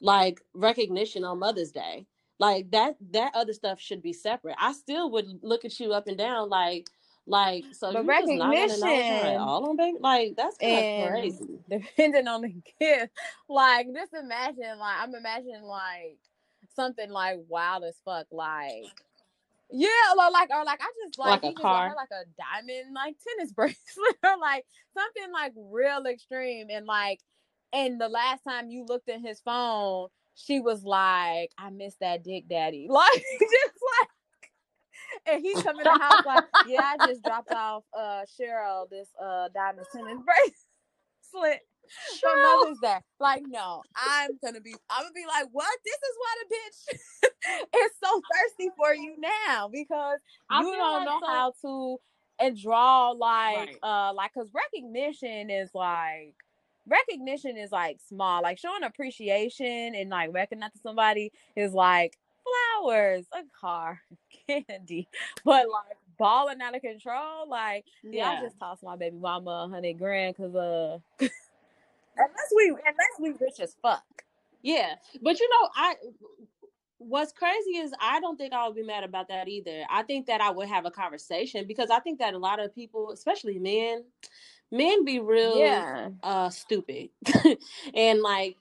like 0.00 0.40
recognition 0.54 1.24
on 1.24 1.38
mother's 1.38 1.72
day. 1.72 2.06
Like 2.38 2.70
that 2.72 2.96
that 3.12 3.32
other 3.34 3.54
stuff 3.54 3.80
should 3.80 4.02
be 4.02 4.12
separate. 4.12 4.56
I 4.60 4.72
still 4.72 5.10
would 5.12 5.26
look 5.42 5.64
at 5.64 5.80
you 5.80 5.92
up 5.92 6.06
and 6.06 6.18
down 6.18 6.50
like 6.50 6.90
like 7.26 7.64
so 7.72 7.92
But 7.92 8.04
you 8.04 8.10
just 8.12 8.28
not 8.34 8.54
gonna 8.54 8.66
know 8.78 8.86
recognition 8.86 9.36
all 9.40 9.68
on 9.70 9.76
baby 9.76 9.98
like 10.00 10.36
that's 10.36 10.56
kind 10.58 11.04
of 11.04 11.10
crazy. 11.10 11.58
depending 11.70 12.28
on 12.28 12.42
the 12.42 12.54
gift 12.80 13.12
like 13.48 13.88
just 13.94 14.14
imagine 14.14 14.78
like 14.78 14.96
i'm 15.00 15.14
imagining 15.14 15.62
like 15.62 16.18
something 16.74 17.10
like 17.10 17.38
wild 17.48 17.82
as 17.84 17.96
fuck 18.04 18.26
like 18.30 18.84
yeah 19.72 19.88
or 20.16 20.30
like 20.30 20.50
or 20.50 20.64
like 20.64 20.80
i 20.80 20.86
just 21.04 21.18
like, 21.18 21.42
Like 21.42 21.42
a 21.42 21.46
he 21.48 21.52
just 21.54 21.62
got 21.62 21.88
car. 21.88 21.96
like 21.96 22.08
a 22.12 22.24
diamond 22.40 22.94
like 22.94 23.16
tennis 23.26 23.52
bracelet 23.56 24.16
or 24.24 24.38
like 24.40 24.64
something 24.96 25.32
like 25.32 25.52
real 25.56 26.04
extreme 26.06 26.68
and 26.70 26.86
like 26.86 27.20
and 27.72 28.00
the 28.00 28.08
last 28.08 28.42
time 28.48 28.70
you 28.70 28.84
looked 28.86 29.08
at 29.08 29.20
his 29.20 29.40
phone 29.40 30.08
she 30.36 30.60
was 30.60 30.84
like 30.84 31.50
i 31.58 31.70
miss 31.70 31.96
that 32.00 32.22
dick 32.22 32.44
daddy. 32.48 32.86
Like 32.90 33.12
just 33.14 33.42
like 34.00 34.08
and 35.26 35.42
he 35.42 35.54
come 35.54 35.78
in 35.78 35.84
the 35.84 35.90
house 35.90 36.24
like 36.26 36.44
yeah 36.68 36.92
i 36.98 37.06
just 37.06 37.22
dropped 37.22 37.52
off 37.52 37.82
uh 37.96 38.22
cheryl 38.38 38.88
this 38.90 39.08
uh 39.22 39.48
diamond 39.54 39.86
tennis 39.94 40.18
bracelet 41.32 41.60
for 42.20 42.28
Cheryl. 42.28 42.62
Mother's 42.64 42.78
Day. 42.82 42.96
Like, 43.20 43.42
no, 43.46 43.80
I'm 43.94 44.30
gonna 44.44 44.60
be, 44.60 44.74
I'm 44.90 45.04
gonna 45.04 45.12
be 45.14 45.24
like, 45.24 45.46
what? 45.52 45.68
This 45.84 45.94
is 45.94 46.16
why 46.18 46.34
the 46.42 46.54
bitch 46.56 47.80
is 47.86 47.90
so 48.02 48.20
thirsty 48.32 48.70
for 48.76 48.92
you 48.92 49.14
now 49.20 49.68
because 49.72 50.18
I 50.50 50.62
you 50.62 50.72
don't 50.74 51.04
like 51.04 51.04
know 51.06 51.20
so- 51.20 51.26
how 51.28 51.52
to 51.62 51.96
and 52.40 52.60
draw 52.60 53.10
like, 53.12 53.56
Right. 53.56 53.76
uh, 53.84 54.12
like, 54.14 54.34
cause 54.34 54.50
recognition 54.52 55.48
is 55.48 55.70
like. 55.74 56.34
Recognition 56.88 57.56
is 57.56 57.72
like 57.72 57.98
small, 58.08 58.42
like 58.42 58.58
showing 58.58 58.84
appreciation 58.84 59.94
and 59.96 60.08
like 60.10 60.30
recognizing 60.32 60.80
somebody 60.82 61.32
is 61.56 61.72
like 61.72 62.16
flowers, 62.46 63.26
a 63.32 63.42
car, 63.58 64.00
candy, 64.48 65.08
but 65.44 65.66
like 65.68 65.96
balling 66.18 66.60
out 66.60 66.74
of 66.74 66.82
control, 66.82 67.48
like 67.48 67.84
yeah, 68.02 68.30
I 68.30 68.42
just 68.42 68.58
tossed 68.58 68.82
my 68.82 68.96
baby 68.96 69.16
mama 69.16 69.66
a 69.66 69.68
hundred 69.68 69.98
grand 69.98 70.36
because 70.36 70.54
uh, 70.54 70.98
unless 71.20 72.52
we 72.54 72.68
unless 72.68 73.20
we 73.20 73.30
rich 73.30 73.60
as 73.60 73.76
fuck. 73.82 74.04
Yeah, 74.62 74.94
but 75.22 75.38
you 75.38 75.48
know, 75.48 75.68
I 75.74 75.94
what's 76.98 77.32
crazy 77.32 77.76
is 77.78 77.92
I 78.00 78.20
don't 78.20 78.36
think 78.36 78.52
I 78.52 78.66
would 78.66 78.76
be 78.76 78.82
mad 78.82 79.04
about 79.04 79.28
that 79.28 79.48
either. 79.48 79.84
I 79.90 80.02
think 80.02 80.26
that 80.26 80.40
I 80.40 80.50
would 80.50 80.68
have 80.68 80.86
a 80.86 80.90
conversation 80.90 81.66
because 81.66 81.90
I 81.90 82.00
think 82.00 82.18
that 82.18 82.34
a 82.34 82.38
lot 82.38 82.58
of 82.58 82.74
people, 82.74 83.10
especially 83.10 83.58
men, 83.58 84.04
men 84.70 85.04
be 85.04 85.18
real 85.18 85.58
Yeah, 85.58 86.08
uh 86.22 86.50
stupid. 86.50 87.10
and 87.94 88.20
like 88.22 88.56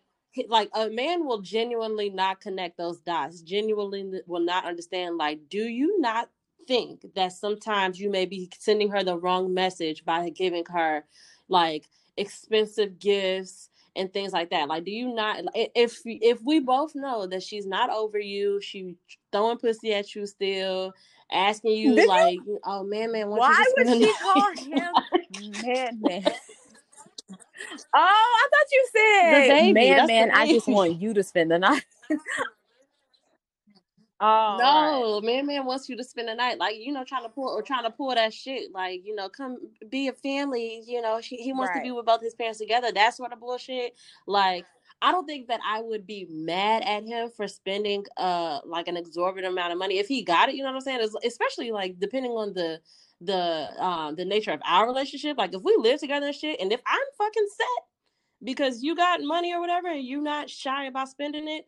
like 0.47 0.69
a 0.73 0.89
man 0.89 1.25
will 1.25 1.41
genuinely 1.41 2.09
not 2.09 2.41
connect 2.41 2.77
those 2.77 2.99
dots. 2.99 3.41
Genuinely 3.41 4.21
will 4.27 4.41
not 4.41 4.65
understand 4.65 5.17
like 5.17 5.39
do 5.49 5.63
you 5.63 5.99
not 5.99 6.29
think 6.67 7.05
that 7.15 7.31
sometimes 7.31 7.99
you 7.99 8.09
may 8.09 8.25
be 8.25 8.49
sending 8.59 8.89
her 8.89 9.03
the 9.03 9.17
wrong 9.17 9.53
message 9.53 10.03
by 10.03 10.29
giving 10.29 10.65
her 10.65 11.05
like 11.47 11.85
expensive 12.17 12.99
gifts 12.99 13.69
and 13.95 14.11
things 14.11 14.33
like 14.33 14.49
that. 14.49 14.67
Like, 14.67 14.83
do 14.83 14.91
you 14.91 15.13
not 15.13 15.41
if 15.73 16.01
if 16.05 16.41
we 16.43 16.59
both 16.59 16.95
know 16.95 17.25
that 17.27 17.43
she's 17.43 17.65
not 17.65 17.89
over 17.89 18.19
you, 18.19 18.59
she 18.61 18.95
throwing 19.31 19.57
pussy 19.57 19.93
at 19.93 20.13
you 20.15 20.25
still, 20.25 20.93
asking 21.31 21.77
you 21.77 21.95
Did 21.95 22.07
like, 22.07 22.39
oh 22.65 22.83
man, 22.83 23.11
man, 23.11 23.29
why, 23.29 23.37
Why 23.37 23.63
you 23.63 23.73
would 23.77 23.97
she 23.97 24.05
night?" 24.05 24.15
call 24.21 24.51
him 24.55 25.61
man, 25.61 26.01
man? 26.01 26.25
Oh, 27.31 27.37
I 27.93 28.47
thought 28.51 28.71
you 28.71 28.87
The 28.93 28.99
said 28.99 29.47
baby, 29.49 29.73
man, 29.73 29.97
that's 29.97 30.07
the 30.07 30.13
man. 30.13 30.31
I 30.31 30.47
just 30.47 30.67
want 30.67 31.01
you 31.01 31.13
to 31.13 31.23
spend 31.23 31.51
the 31.51 31.59
night. 31.59 31.85
oh, 32.11 32.17
right. 34.19 34.57
No, 34.59 35.21
man, 35.21 35.45
man 35.47 35.65
wants 35.65 35.89
you 35.89 35.95
to 35.97 36.03
spend 36.03 36.27
the 36.27 36.35
night, 36.35 36.59
like 36.59 36.75
you 36.77 36.91
know, 36.91 37.03
trying 37.03 37.23
to 37.23 37.29
pull 37.29 37.49
or 37.49 37.61
trying 37.61 37.83
to 37.83 37.89
pull 37.91 38.13
that 38.13 38.33
shit, 38.33 38.71
like 38.73 39.01
you 39.05 39.15
know, 39.15 39.29
come 39.29 39.57
be 39.89 40.07
a 40.07 40.13
family. 40.13 40.83
You 40.85 41.01
know, 41.01 41.19
she, 41.21 41.37
he 41.37 41.53
wants 41.53 41.73
to 41.75 41.81
be 41.81 41.91
with 41.91 42.05
both 42.05 42.21
his 42.21 42.35
parents 42.35 42.59
together. 42.59 42.91
That 42.91 43.15
sort 43.15 43.33
of 43.33 43.39
bullshit. 43.39 43.95
Like, 44.27 44.65
I 45.01 45.11
don't 45.11 45.25
think 45.25 45.47
that 45.47 45.61
I 45.65 45.81
would 45.81 46.05
be 46.05 46.27
mad 46.29 46.83
at 46.83 47.05
him 47.05 47.29
for 47.29 47.47
spending 47.47 48.05
uh 48.17 48.59
like 48.65 48.87
an 48.87 48.97
exorbitant 48.97 49.51
amount 49.53 49.71
of 49.73 49.79
money 49.79 49.97
if 49.99 50.07
he 50.07 50.21
got 50.21 50.49
it. 50.49 50.55
You 50.55 50.63
know 50.63 50.69
what 50.69 50.75
I'm 50.75 50.81
saying? 50.81 50.99
It's- 50.99 51.25
especially 51.25 51.71
like 51.71 51.99
depending 51.99 52.31
on 52.31 52.53
the 52.53 52.79
the 53.21 53.69
um 53.83 54.15
the 54.15 54.25
nature 54.25 54.51
of 54.51 54.61
our 54.65 54.87
relationship. 54.87 55.37
Like 55.37 55.53
if 55.53 55.61
we 55.63 55.75
live 55.79 55.99
together 55.99 56.27
and 56.27 56.35
shit, 56.35 56.59
and 56.59 56.71
if 56.71 56.81
I'm 56.85 56.99
fucking 57.17 57.47
set 57.49 57.85
because 58.43 58.83
you 58.83 58.95
got 58.95 59.21
money 59.21 59.53
or 59.53 59.59
whatever, 59.59 59.87
and 59.87 60.05
you're 60.05 60.21
not 60.21 60.49
shy 60.49 60.85
about 60.85 61.09
spending 61.09 61.47
it. 61.47 61.67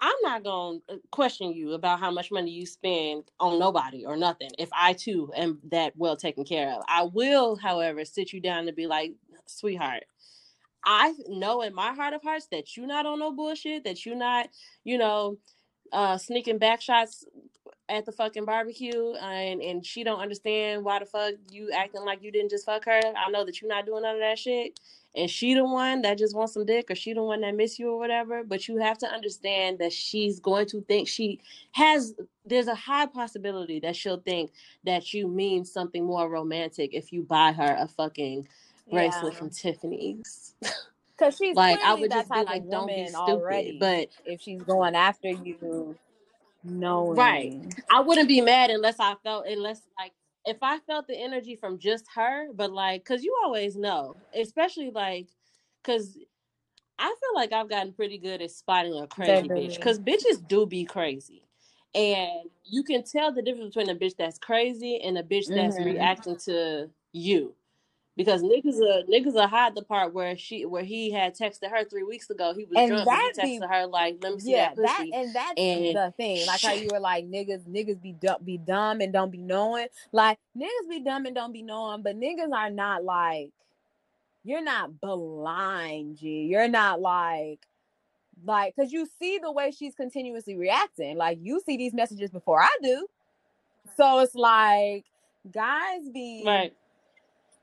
I'm 0.00 0.16
not 0.22 0.44
going 0.44 0.82
to 0.88 1.00
question 1.12 1.52
you 1.52 1.72
about 1.72 2.00
how 2.00 2.10
much 2.10 2.30
money 2.30 2.50
you 2.50 2.66
spend 2.66 3.24
on 3.40 3.58
nobody 3.58 4.04
or 4.04 4.16
nothing 4.16 4.50
if 4.58 4.68
I 4.72 4.92
too 4.92 5.32
am 5.34 5.60
that 5.70 5.94
well 5.96 6.16
taken 6.16 6.44
care 6.44 6.70
of. 6.72 6.82
I 6.88 7.04
will, 7.04 7.56
however, 7.56 8.04
sit 8.04 8.32
you 8.32 8.40
down 8.40 8.66
and 8.66 8.76
be 8.76 8.86
like, 8.86 9.12
sweetheart, 9.46 10.04
I 10.84 11.14
know 11.28 11.62
in 11.62 11.74
my 11.74 11.94
heart 11.94 12.12
of 12.12 12.22
hearts 12.22 12.48
that 12.50 12.76
you're 12.76 12.86
not 12.86 13.06
on 13.06 13.20
no 13.20 13.32
bullshit, 13.32 13.84
that 13.84 14.04
you're 14.04 14.16
not, 14.16 14.48
you 14.84 14.98
know, 14.98 15.38
uh 15.92 16.18
sneaking 16.18 16.58
back 16.58 16.80
shots 16.82 17.24
at 17.88 18.06
the 18.06 18.12
fucking 18.12 18.44
barbecue 18.44 19.12
and 19.14 19.60
and 19.60 19.84
she 19.84 20.04
don't 20.04 20.20
understand 20.20 20.84
why 20.84 20.98
the 20.98 21.06
fuck 21.06 21.34
you 21.50 21.70
acting 21.70 22.04
like 22.04 22.22
you 22.22 22.32
didn't 22.32 22.50
just 22.50 22.64
fuck 22.64 22.84
her. 22.86 23.00
I 23.16 23.30
know 23.30 23.44
that 23.44 23.60
you're 23.60 23.68
not 23.68 23.86
doing 23.86 24.02
none 24.02 24.14
of 24.14 24.20
that 24.20 24.38
shit. 24.38 24.80
And 25.16 25.30
she 25.30 25.54
the 25.54 25.64
one 25.64 26.02
that 26.02 26.18
just 26.18 26.34
wants 26.34 26.54
some 26.54 26.66
dick 26.66 26.90
or 26.90 26.94
she 26.96 27.12
the 27.12 27.22
one 27.22 27.42
that 27.42 27.54
miss 27.54 27.78
you 27.78 27.90
or 27.90 27.98
whatever. 27.98 28.42
But 28.42 28.66
you 28.66 28.78
have 28.78 28.98
to 28.98 29.06
understand 29.06 29.78
that 29.78 29.92
she's 29.92 30.40
going 30.40 30.66
to 30.66 30.80
think 30.82 31.08
she 31.08 31.40
has 31.72 32.14
there's 32.46 32.68
a 32.68 32.74
high 32.74 33.06
possibility 33.06 33.80
that 33.80 33.96
she'll 33.96 34.20
think 34.20 34.52
that 34.84 35.12
you 35.12 35.28
mean 35.28 35.64
something 35.64 36.04
more 36.04 36.28
romantic 36.28 36.94
if 36.94 37.12
you 37.12 37.22
buy 37.22 37.52
her 37.52 37.76
a 37.78 37.86
fucking 37.86 38.48
bracelet 38.90 39.34
Yeah, 39.34 39.38
from 39.38 39.50
Tiffany's. 39.50 40.54
because 41.16 41.36
she's 41.36 41.54
Like 41.54 41.80
I 41.80 41.94
would 41.94 42.10
just 42.10 42.32
be 42.32 42.42
like, 42.42 42.68
don't 42.70 42.86
be 42.88 43.06
stupid. 43.06 43.18
already. 43.18 43.76
But 43.78 44.08
If 44.24 44.40
she's 44.40 44.62
going 44.62 44.94
after 44.94 45.28
you, 45.28 45.96
right. 47.10 47.54
I 47.90 48.00
wouldn't 48.00 48.28
be 48.28 48.40
mad 48.40 48.70
unless 48.70 49.00
I 49.00 49.16
felt 49.24 49.46
unless 49.48 49.82
like 49.98 50.12
if 50.46 50.58
I 50.62 50.80
felt 50.80 51.06
the 51.08 51.16
energy 51.16 51.56
from 51.56 51.78
just 51.78 52.06
her, 52.16 52.48
but 52.54 52.72
like 52.72 53.04
cuz 53.04 53.24
you 53.24 53.36
always 53.44 53.76
know, 53.76 54.16
especially 54.34 54.90
like 54.90 55.28
cuz 55.84 56.18
I 56.98 57.06
feel 57.08 57.34
like 57.36 57.52
I've 57.52 57.70
gotten 57.70 57.92
pretty 57.94 58.18
good 58.18 58.42
at 58.42 58.52
spotting 58.52 58.94
a 58.98 59.08
crazy 59.08 59.50
bitch 59.50 59.80
cuz 59.80 60.00
bitches 60.00 60.46
do 60.48 60.66
be 60.66 60.84
crazy. 60.86 61.44
And 61.94 62.50
you 62.64 62.84
can 62.84 63.04
tell 63.04 63.32
the 63.32 63.42
difference 63.42 63.74
between 63.74 63.96
a 63.96 63.98
bitch 64.00 64.16
that's 64.18 64.38
crazy 64.38 65.00
and 65.02 65.18
a 65.18 65.24
bitch 65.24 65.52
that's 65.54 65.78
hmm 65.78 65.84
reacting 65.84 66.38
to 66.46 66.90
you. 67.12 67.54
Because 68.16 68.42
niggas 68.42 68.78
are 68.78 69.02
niggas 69.10 69.34
are 69.34 69.48
hide 69.48 69.74
the 69.74 69.82
part 69.82 70.14
where 70.14 70.36
she 70.36 70.64
where 70.64 70.84
he 70.84 71.10
had 71.10 71.36
texted 71.36 71.68
her 71.70 71.84
three 71.84 72.04
weeks 72.04 72.30
ago. 72.30 72.54
He 72.54 72.64
was 72.64 72.76
and 72.76 72.90
drunk, 72.90 73.06
but 73.06 73.14
he 73.14 73.32
that 73.34 73.42
be 73.42 73.58
texted 73.58 73.68
her 73.68 73.86
like, 73.86 74.18
"Let 74.22 74.34
me 74.34 74.40
see 74.40 74.52
yeah 74.52 74.68
that 74.68 74.76
that 74.76 74.98
pussy," 74.98 75.10
and 75.12 75.34
that's 75.34 75.60
and 75.60 75.96
the 75.96 76.14
thing. 76.16 76.46
Like 76.46 76.60
how 76.60 76.74
you 76.74 76.88
were 76.92 77.00
like 77.00 77.28
niggas, 77.28 77.68
niggas 77.68 78.00
be 78.00 78.12
dumb, 78.12 78.36
be 78.44 78.56
dumb 78.56 79.00
and 79.00 79.12
don't 79.12 79.32
be 79.32 79.38
knowing. 79.38 79.88
Like 80.12 80.38
niggas 80.56 80.88
be 80.88 81.00
dumb 81.00 81.26
and 81.26 81.34
don't 81.34 81.52
be 81.52 81.62
knowing, 81.62 82.02
but 82.02 82.16
niggas 82.16 82.52
are 82.52 82.70
not 82.70 83.02
like 83.02 83.50
you're 84.44 84.62
not 84.62 85.00
blind, 85.00 86.18
G. 86.18 86.44
You're 86.44 86.68
not 86.68 87.00
like 87.00 87.66
like 88.44 88.74
because 88.76 88.92
you 88.92 89.08
see 89.18 89.38
the 89.38 89.50
way 89.50 89.70
she's 89.70 89.94
continuously 89.94 90.56
reacting. 90.56 91.16
Like 91.16 91.38
you 91.40 91.60
see 91.64 91.76
these 91.76 91.94
messages 91.94 92.30
before 92.30 92.60
I 92.60 92.76
do. 92.82 93.06
So 93.96 94.20
it's 94.20 94.34
like 94.34 95.04
guys 95.50 96.08
be 96.12 96.42
right. 96.46 96.74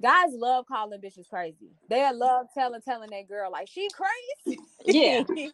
Guys 0.02 0.30
love 0.34 0.66
calling 0.68 1.02
bitches 1.02 1.30
crazy. 1.30 1.72
They 1.90 2.10
love 2.14 2.48
telling 2.54 2.82
telling 2.82 3.12
that 3.12 3.28
girl 3.30 3.52
like 3.52 3.70
she 3.70 3.88
crazy. 3.96 4.60
Yeah. 4.86 5.24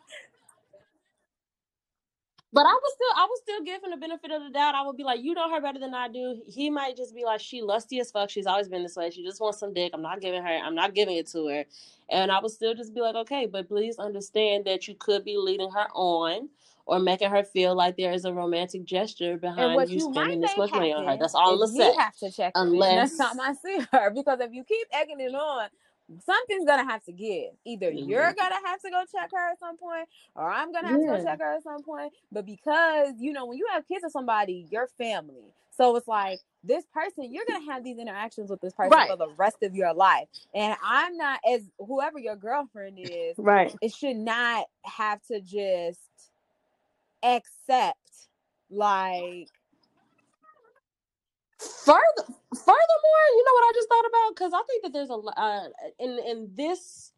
But 2.51 2.61
I 2.65 2.73
was 2.73 2.93
still, 2.95 3.13
I 3.15 3.25
was 3.25 3.39
still 3.43 3.63
giving 3.63 3.91
the 3.91 3.97
benefit 3.97 4.31
of 4.31 4.41
the 4.43 4.49
doubt. 4.49 4.73
I 4.73 4.83
would 4.85 4.97
be 4.97 5.03
like, 5.03 5.21
you 5.21 5.35
know 5.35 5.51
her 5.53 5.61
better 5.61 5.79
than 5.79 5.93
I 5.93 6.07
do. 6.07 6.41
He 6.47 6.71
might 6.71 6.97
just 6.97 7.13
be 7.13 7.23
like, 7.23 7.41
she 7.41 7.61
lusty 7.61 7.99
as 7.99 8.09
fuck. 8.09 8.31
She's 8.31 8.47
always 8.47 8.67
been 8.67 8.81
this 8.81 8.95
way. 8.95 9.11
She 9.11 9.23
just 9.23 9.39
wants 9.39 9.59
some 9.59 9.73
dick. 9.73 9.91
I'm 9.93 10.01
not 10.01 10.21
giving 10.21 10.41
her. 10.41 10.49
I'm 10.49 10.73
not 10.73 10.95
giving 10.95 11.17
it 11.17 11.27
to 11.33 11.47
her. 11.47 11.65
And 12.09 12.31
I 12.31 12.39
would 12.41 12.51
still 12.51 12.73
just 12.73 12.95
be 12.95 13.01
like, 13.01 13.15
okay, 13.15 13.45
but 13.45 13.67
please 13.67 13.99
understand 13.99 14.65
that 14.65 14.87
you 14.87 14.95
could 14.95 15.23
be 15.25 15.37
leading 15.37 15.69
her 15.71 15.87
on 15.93 16.49
or 16.87 16.99
making 16.99 17.29
her 17.29 17.43
feel 17.43 17.75
like 17.75 17.97
there 17.97 18.13
is 18.13 18.25
a 18.25 18.33
romantic 18.33 18.85
gesture 18.85 19.37
behind 19.37 19.89
you 19.89 19.95
you 19.95 20.13
spending 20.13 20.39
this 20.39 20.55
much 20.57 20.71
money 20.71 20.93
on 20.93 21.05
her. 21.05 21.17
That's 21.17 21.35
all 21.35 21.55
I'm 21.55 21.61
is 21.61 21.71
gonna 21.71 21.83
he 21.83 21.91
say. 21.91 21.97
have 21.97 22.15
to 22.17 22.31
check 22.31 22.53
in 22.55 22.79
next 22.79 23.13
Unless, 23.13 23.17
time 23.17 23.39
I 23.39 23.53
see 23.53 23.85
her 23.91 24.09
because 24.11 24.39
if 24.39 24.53
you 24.53 24.63
keep 24.63 24.87
egging 24.93 25.19
it 25.19 25.35
on, 25.35 25.69
something's 26.25 26.65
gonna 26.65 26.89
have 26.89 27.03
to 27.03 27.11
give. 27.11 27.51
Either 27.65 27.91
you're 27.91 28.21
mm-hmm. 28.23 28.39
gonna 28.39 28.67
have 28.67 28.81
to 28.81 28.89
go 28.89 29.03
check 29.11 29.29
her 29.33 29.51
at 29.51 29.59
some 29.59 29.77
point, 29.77 30.07
or 30.35 30.49
I'm 30.49 30.71
gonna 30.71 30.87
have 30.87 30.99
to 30.99 31.05
go 31.05 31.23
check 31.23 31.39
her 31.39 31.55
at 31.55 31.63
some 31.63 31.83
point. 31.83 32.13
But 32.31 32.45
because 32.45 33.13
you 33.19 33.33
know 33.33 33.45
when 33.45 33.57
you 33.57 33.67
have 33.73 33.87
kids 33.87 34.03
with 34.03 34.13
somebody, 34.13 34.65
you're 34.71 34.87
family. 34.97 35.53
So 35.71 35.95
it's 35.95 36.07
like 36.07 36.39
this 36.63 36.85
person, 36.91 37.31
you're 37.31 37.45
gonna 37.47 37.71
have 37.71 37.83
these 37.83 37.99
interactions 37.99 38.49
with 38.49 38.61
this 38.61 38.73
person 38.73 38.91
right, 38.91 39.09
for 39.09 39.17
the 39.17 39.29
rest 39.37 39.57
of 39.61 39.75
your 39.75 39.93
life. 39.93 40.27
And 40.55 40.75
I'm 40.83 41.17
not 41.17 41.39
as 41.47 41.61
whoever 41.77 42.17
your 42.17 42.35
girlfriend 42.35 42.97
is, 42.99 43.35
right. 43.37 43.75
it 43.81 43.93
should 43.93 44.15
not 44.15 44.65
have 44.83 45.21
to 45.27 45.39
just 45.39 45.99
accept 47.23 47.97
like 48.69 49.49
Further, 51.59 52.23
furthermore, 52.53 53.25
you 53.35 53.43
know 53.45 53.53
what 53.53 53.63
I 53.63 53.71
just 53.73 53.89
thought 53.89 54.05
about? 54.05 54.35
Because 54.35 54.53
I 54.53 54.61
think 54.67 54.83
that 54.83 54.93
there's 54.93 55.09
a 55.09 55.15
uh, 55.15 55.69
in 55.99 56.19
in 56.19 56.49
this, 56.53 57.13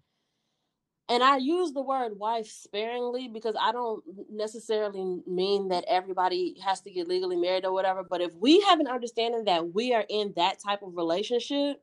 and 1.09 1.21
I 1.21 1.37
use 1.37 1.73
the 1.73 1.81
word 1.81 2.17
wife 2.17 2.47
sparingly 2.47 3.27
because 3.27 3.55
I 3.59 3.73
don't 3.73 4.01
necessarily 4.31 5.21
mean 5.27 5.69
that 5.69 5.83
everybody 5.89 6.55
has 6.63 6.81
to 6.81 6.91
get 6.91 7.07
legally 7.09 7.35
married 7.35 7.65
or 7.65 7.73
whatever. 7.73 8.03
But 8.03 8.21
if 8.21 8.33
we 8.35 8.61
have 8.61 8.79
an 8.79 8.87
understanding 8.87 9.43
that 9.45 9.73
we 9.73 9.93
are 9.93 10.05
in 10.07 10.33
that 10.37 10.59
type 10.63 10.83
of 10.83 10.95
relationship, 10.95 11.81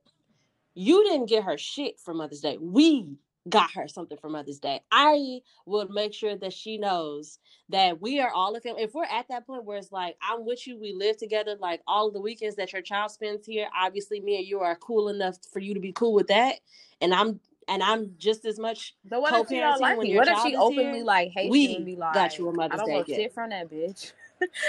you 0.74 1.04
didn't 1.04 1.28
get 1.28 1.44
her 1.44 1.58
shit 1.58 2.00
for 2.00 2.14
Mother's 2.14 2.40
Day. 2.40 2.56
We 2.58 3.16
got 3.48 3.70
her 3.72 3.88
something 3.88 4.18
for 4.18 4.30
Mother's 4.30 4.58
Day. 4.60 4.80
I 4.92 5.40
would 5.66 5.90
make 5.90 6.14
sure 6.14 6.36
that 6.36 6.52
she 6.52 6.78
knows 6.78 7.38
that 7.70 8.00
we 8.00 8.20
are 8.20 8.30
all 8.30 8.54
a 8.56 8.60
family. 8.60 8.82
If 8.84 8.94
we're 8.94 9.04
at 9.04 9.28
that 9.28 9.46
point 9.46 9.64
where 9.64 9.78
it's 9.78 9.92
like, 9.92 10.16
I'm 10.22 10.46
with 10.46 10.66
you, 10.66 10.78
we 10.78 10.92
live 10.94 11.16
together, 11.16 11.56
like 11.60 11.82
all 11.86 12.10
the 12.10 12.20
weekends 12.20 12.56
that 12.56 12.72
your 12.72 12.82
child 12.82 13.10
spends 13.12 13.46
here, 13.46 13.68
obviously 13.76 14.20
me 14.20 14.38
and 14.38 14.46
you 14.46 14.60
are 14.60 14.76
cool 14.76 15.08
enough 15.08 15.36
for 15.52 15.60
you 15.60 15.74
to 15.74 15.80
be 15.80 15.92
cool 15.92 16.14
with 16.14 16.28
that. 16.28 16.56
And 17.00 17.14
I'm 17.14 17.40
and 17.68 17.82
I'm 17.82 18.12
just 18.18 18.44
as 18.46 18.58
much 18.58 18.94
But 19.04 19.22
what 19.22 19.34
if 19.34 19.48
she 19.48 19.60
don't 19.60 19.80
like 19.80 19.98
when 19.98 20.08
you? 20.08 20.14
your 20.14 20.20
What 20.20 20.28
if 20.28 20.38
she 20.40 20.56
openly 20.56 20.98
here. 20.98 21.04
like 21.04 21.30
hates 21.32 21.62
you 21.62 21.76
and 21.76 21.84
We 21.84 21.86
be 21.86 21.96
got 22.12 22.38
you 22.38 22.48
a 22.48 22.52
like, 22.52 22.60
I 22.70 22.76
Mother's 22.76 22.76
don't 22.76 22.86
Day 22.88 22.94
want 22.94 23.06
gift. 23.06 23.20
shit 23.22 23.34
from 23.34 23.50
that 23.50 23.70
bitch? 23.70 24.12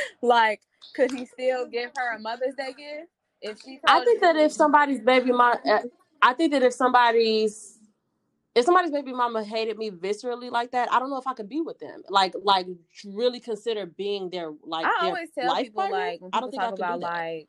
like, 0.22 0.62
could 0.96 1.12
he 1.12 1.26
still 1.26 1.68
give 1.68 1.92
her 1.98 2.16
a 2.16 2.20
Mother's 2.20 2.56
Day 2.56 2.74
gift 2.78 3.10
if 3.42 3.60
she 3.64 3.80
I 3.88 4.00
think 4.06 4.22
that 4.22 4.36
if 4.38 4.52
somebody's 4.54 5.02
baby 5.02 5.32
mom, 5.32 5.58
uh, 5.68 5.80
I 6.22 6.34
think 6.34 6.54
that 6.54 6.64
if 6.64 6.74
somebody's 6.74 7.77
if 8.58 8.66
somebody's 8.66 8.90
baby 8.90 9.14
mama 9.14 9.44
hated 9.44 9.78
me 9.78 9.92
viscerally 9.92 10.50
like 10.50 10.72
that, 10.72 10.92
I 10.92 10.98
don't 10.98 11.12
know 11.12 11.20
if 11.20 11.28
I 11.28 11.36
could 11.36 11.48
be 11.48 11.62
with 11.62 11.78
them. 11.78 12.02
Like, 12.10 12.34
like 12.42 12.66
really 13.06 13.40
consider 13.40 13.86
being 13.86 14.32
their 14.32 14.52
like 14.64 14.84
I 14.84 14.98
their 15.00 15.10
always 15.10 15.30
tell 15.30 15.54
life 15.54 15.66
people 15.66 15.84
partner. 15.84 15.98
like 15.98 16.22
I 16.34 16.40
don't 16.40 16.50
think 16.50 16.64
I 16.64 16.66
talk 16.66 16.76
could 16.76 16.80
about 16.80 17.00
like 17.00 17.48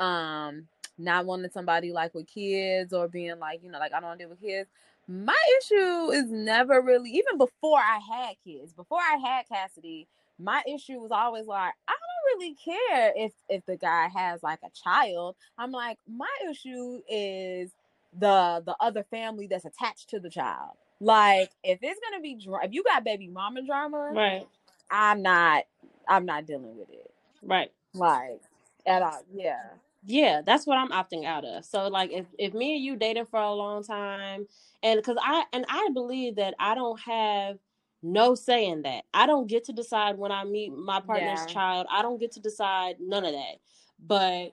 um 0.00 0.66
not 0.98 1.24
wanting 1.24 1.50
somebody 1.52 1.92
like 1.92 2.14
with 2.14 2.26
kids 2.26 2.92
or 2.92 3.06
being 3.06 3.38
like 3.38 3.60
you 3.62 3.70
know 3.70 3.78
like 3.78 3.92
I 3.92 4.00
don't 4.00 4.08
want 4.08 4.18
to 4.18 4.24
deal 4.24 4.30
with 4.30 4.40
kids. 4.40 4.68
My 5.06 5.38
issue 5.60 6.10
is 6.10 6.28
never 6.32 6.82
really 6.82 7.10
even 7.10 7.38
before 7.38 7.78
I 7.78 8.00
had 8.00 8.34
kids. 8.44 8.72
Before 8.72 8.98
I 8.98 9.16
had 9.24 9.46
Cassidy, 9.48 10.08
my 10.40 10.64
issue 10.66 10.98
was 10.98 11.12
always 11.12 11.46
like 11.46 11.74
I 11.86 11.92
don't 11.92 12.40
really 12.40 12.54
care 12.56 13.12
if 13.14 13.32
if 13.48 13.64
the 13.66 13.76
guy 13.76 14.08
has 14.08 14.42
like 14.42 14.58
a 14.64 14.70
child. 14.70 15.36
I'm 15.58 15.70
like 15.70 15.98
my 16.08 16.26
issue 16.50 17.02
is 17.08 17.70
the 18.18 18.62
the 18.66 18.76
other 18.80 19.04
family 19.04 19.46
that's 19.48 19.64
attached 19.64 20.10
to 20.10 20.20
the 20.20 20.30
child. 20.30 20.72
Like 21.00 21.50
if 21.64 21.78
it's 21.82 22.00
gonna 22.10 22.22
be 22.22 22.38
if 22.64 22.72
you 22.72 22.84
got 22.84 23.04
baby 23.04 23.28
mama 23.28 23.62
drama, 23.66 24.10
Right, 24.14 24.46
I'm 24.90 25.22
not 25.22 25.64
I'm 26.08 26.26
not 26.26 26.46
dealing 26.46 26.76
with 26.78 26.90
it. 26.90 27.10
right. 27.42 27.70
Like 27.94 28.40
At 28.86 29.02
all. 29.02 29.22
Yeah. 29.32 29.60
Yeah, 30.04 30.42
that's 30.44 30.66
what 30.66 30.78
I'm 30.78 30.90
opting 30.90 31.24
out 31.26 31.44
of. 31.44 31.64
So 31.64 31.88
like 31.88 32.12
if 32.12 32.26
if 32.38 32.54
me 32.54 32.76
and 32.76 32.84
you 32.84 32.96
dating 32.96 33.26
for 33.26 33.40
a 33.40 33.52
long 33.52 33.82
time 33.84 34.46
and 34.82 35.02
cuz 35.02 35.16
I 35.20 35.44
and 35.52 35.64
I 35.68 35.90
believe 35.94 36.36
that 36.36 36.54
I 36.58 36.74
don't 36.74 37.00
have 37.00 37.58
no 38.02 38.34
say 38.34 38.66
in 38.66 38.82
that. 38.82 39.04
I 39.14 39.26
don't 39.26 39.46
get 39.48 39.64
to 39.64 39.72
decide 39.72 40.18
when 40.18 40.32
I 40.32 40.44
meet 40.44 40.72
my 40.72 41.00
partner's 41.00 41.40
Yeah. 41.40 41.46
child. 41.46 41.86
I 41.90 42.02
don't 42.02 42.18
get 42.20 42.32
to 42.32 42.40
decide 42.40 42.96
none 43.00 43.24
of 43.24 43.32
that. 43.32 43.56
But 43.98 44.52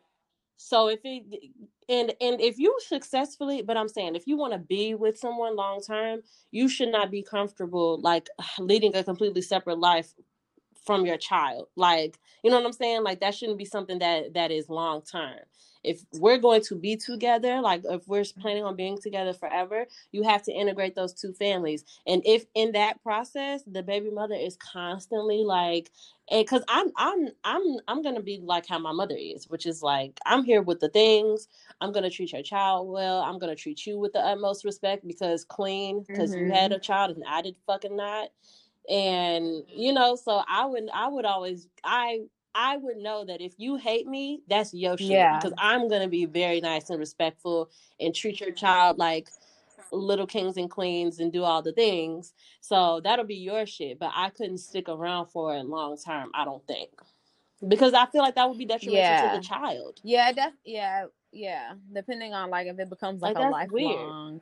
so 0.62 0.88
if 0.90 1.00
it 1.04 1.24
and 1.90 2.14
and 2.22 2.40
if 2.42 2.58
you 2.60 2.78
successfully, 2.88 3.62
but 3.62 3.78
I'm 3.78 3.90
saying 3.90 4.16
if 4.16 4.28
you 4.28 4.38
want 4.38 4.54
to 4.54 4.60
be 4.60 4.96
with 4.96 5.18
someone 5.18 5.56
long 5.56 5.82
term, 5.82 6.22
you 6.52 6.70
should 6.70 6.90
not 6.90 7.12
be 7.12 7.24
comfortable 7.24 8.00
like 8.02 8.30
leading 8.60 8.96
a 8.96 9.04
completely 9.04 9.42
separate 9.42 9.80
life 9.80 10.14
from 10.86 11.06
your 11.06 11.18
child 11.18 11.68
like 11.76 12.20
you 12.44 12.52
know 12.52 12.58
what 12.58 12.66
i'm 12.66 12.74
saying? 12.74 13.04
Like 13.04 13.20
that 13.22 13.36
shouldn't 13.36 13.58
be 13.60 13.66
something 13.66 14.00
that 14.00 14.34
that 14.34 14.52
is 14.52 14.70
long 14.70 15.02
term. 15.04 15.40
If 15.84 16.04
we're 16.14 16.38
going 16.40 16.62
to 16.64 16.76
be 16.76 16.98
together 16.98 17.62
like 17.62 17.84
if 17.86 18.08
we're 18.08 18.26
planning 18.40 18.64
on 18.64 18.76
being 18.76 19.00
together 19.00 19.34
forever 19.34 19.88
you 20.12 20.24
have 20.24 20.44
to 20.44 20.54
integrate 20.54 20.96
those 20.96 21.14
two 21.14 21.34
families. 21.34 21.84
And 22.08 22.22
if 22.26 22.46
in 22.56 22.74
that 22.74 23.02
process 23.04 23.64
the 23.68 23.84
baby 23.84 24.12
mother 24.12 24.36
is 24.36 24.58
constantly 24.58 25.44
like 25.44 25.92
and 26.30 26.46
because 26.46 26.64
i'm 26.68 26.92
i'm 26.98 27.30
i'm 27.44 27.64
i'm 27.88 28.02
gonna 28.02 28.22
be 28.22 28.40
like 28.44 28.66
how 28.68 28.80
my 28.80 28.92
mother 28.92 29.16
is 29.18 29.50
which 29.50 29.66
is 29.66 29.84
like 29.84 30.20
i'm 30.26 30.44
here 30.44 30.62
with 30.62 30.80
the 30.80 30.90
things 30.90 31.48
i'm 31.82 31.92
gonna 31.92 32.10
treat 32.10 32.32
your 32.34 32.44
child 32.44 32.90
well 32.90 33.22
i'm 33.22 33.40
gonna 33.40 33.56
treat 33.56 33.86
you 33.86 34.00
with 34.00 34.14
the 34.14 34.20
utmost 34.20 34.64
respect 34.66 35.06
because 35.08 35.44
queen 35.46 36.04
because 36.04 36.36
you 36.36 36.52
had 36.52 36.72
Mhm. 36.72 36.76
a 36.76 36.80
child 36.80 37.16
and 37.16 37.24
i 37.28 37.42
did 37.42 37.56
fucking 37.68 37.96
not 37.96 38.30
and 38.90 39.64
you 39.68 39.94
know 39.94 40.16
so 40.16 40.42
i 40.48 40.66
would 40.66 40.90
i 40.94 41.08
would 41.08 41.26
always 41.26 41.68
i 41.84 42.20
i 42.56 42.78
would 42.78 42.98
know 42.98 43.24
that 43.24 43.40
if 43.42 43.54
you 43.58 43.76
hate 43.76 44.08
me 44.08 44.42
that's 44.50 44.74
your 44.74 44.98
shit 44.98 45.10
Yeah. 45.10 45.36
because 45.38 45.54
i'm 45.58 45.88
gonna 45.88 46.08
be 46.08 46.26
very 46.26 46.62
nice 46.62 46.90
and 46.90 47.00
respectful 47.00 47.70
and 48.00 48.14
treat 48.16 48.40
your 48.40 48.52
child 48.52 48.98
like 48.98 49.30
little 49.92 50.26
kings 50.28 50.58
and 50.58 50.70
queens 50.70 51.20
and 51.20 51.32
do 51.34 51.44
all 51.44 51.62
the 51.62 51.74
things 51.74 52.34
so 52.62 53.02
that'll 53.04 53.26
be 53.26 53.36
your 53.36 53.66
shit 53.66 54.00
but 54.00 54.12
i 54.16 54.30
couldn't 54.30 54.58
stick 54.60 54.90
around 54.90 55.28
for 55.28 55.56
it 55.56 55.64
long 55.66 55.98
term 55.98 56.32
i 56.34 56.44
don't 56.46 56.66
think 56.66 56.90
because 57.68 57.94
i 57.94 58.06
feel 58.08 58.22
like 58.22 58.36
that 58.36 58.48
would 58.50 58.58
be 58.58 58.66
detrimental 58.66 59.30
to 59.30 59.38
the 59.38 59.44
child 59.44 60.00
Yeah, 60.04 60.32
def- 60.32 60.54
yeah, 60.66 61.06
yeah. 61.32 61.74
Depending 61.94 62.34
on 62.34 62.50
like 62.50 62.68
if 62.68 62.80
it 62.80 62.90
becomes 62.90 63.22
like, 63.22 63.36
like 63.36 63.46
a 63.46 63.52
that's 63.52 63.72
weird 63.72 63.98
lifelong. 64.00 64.42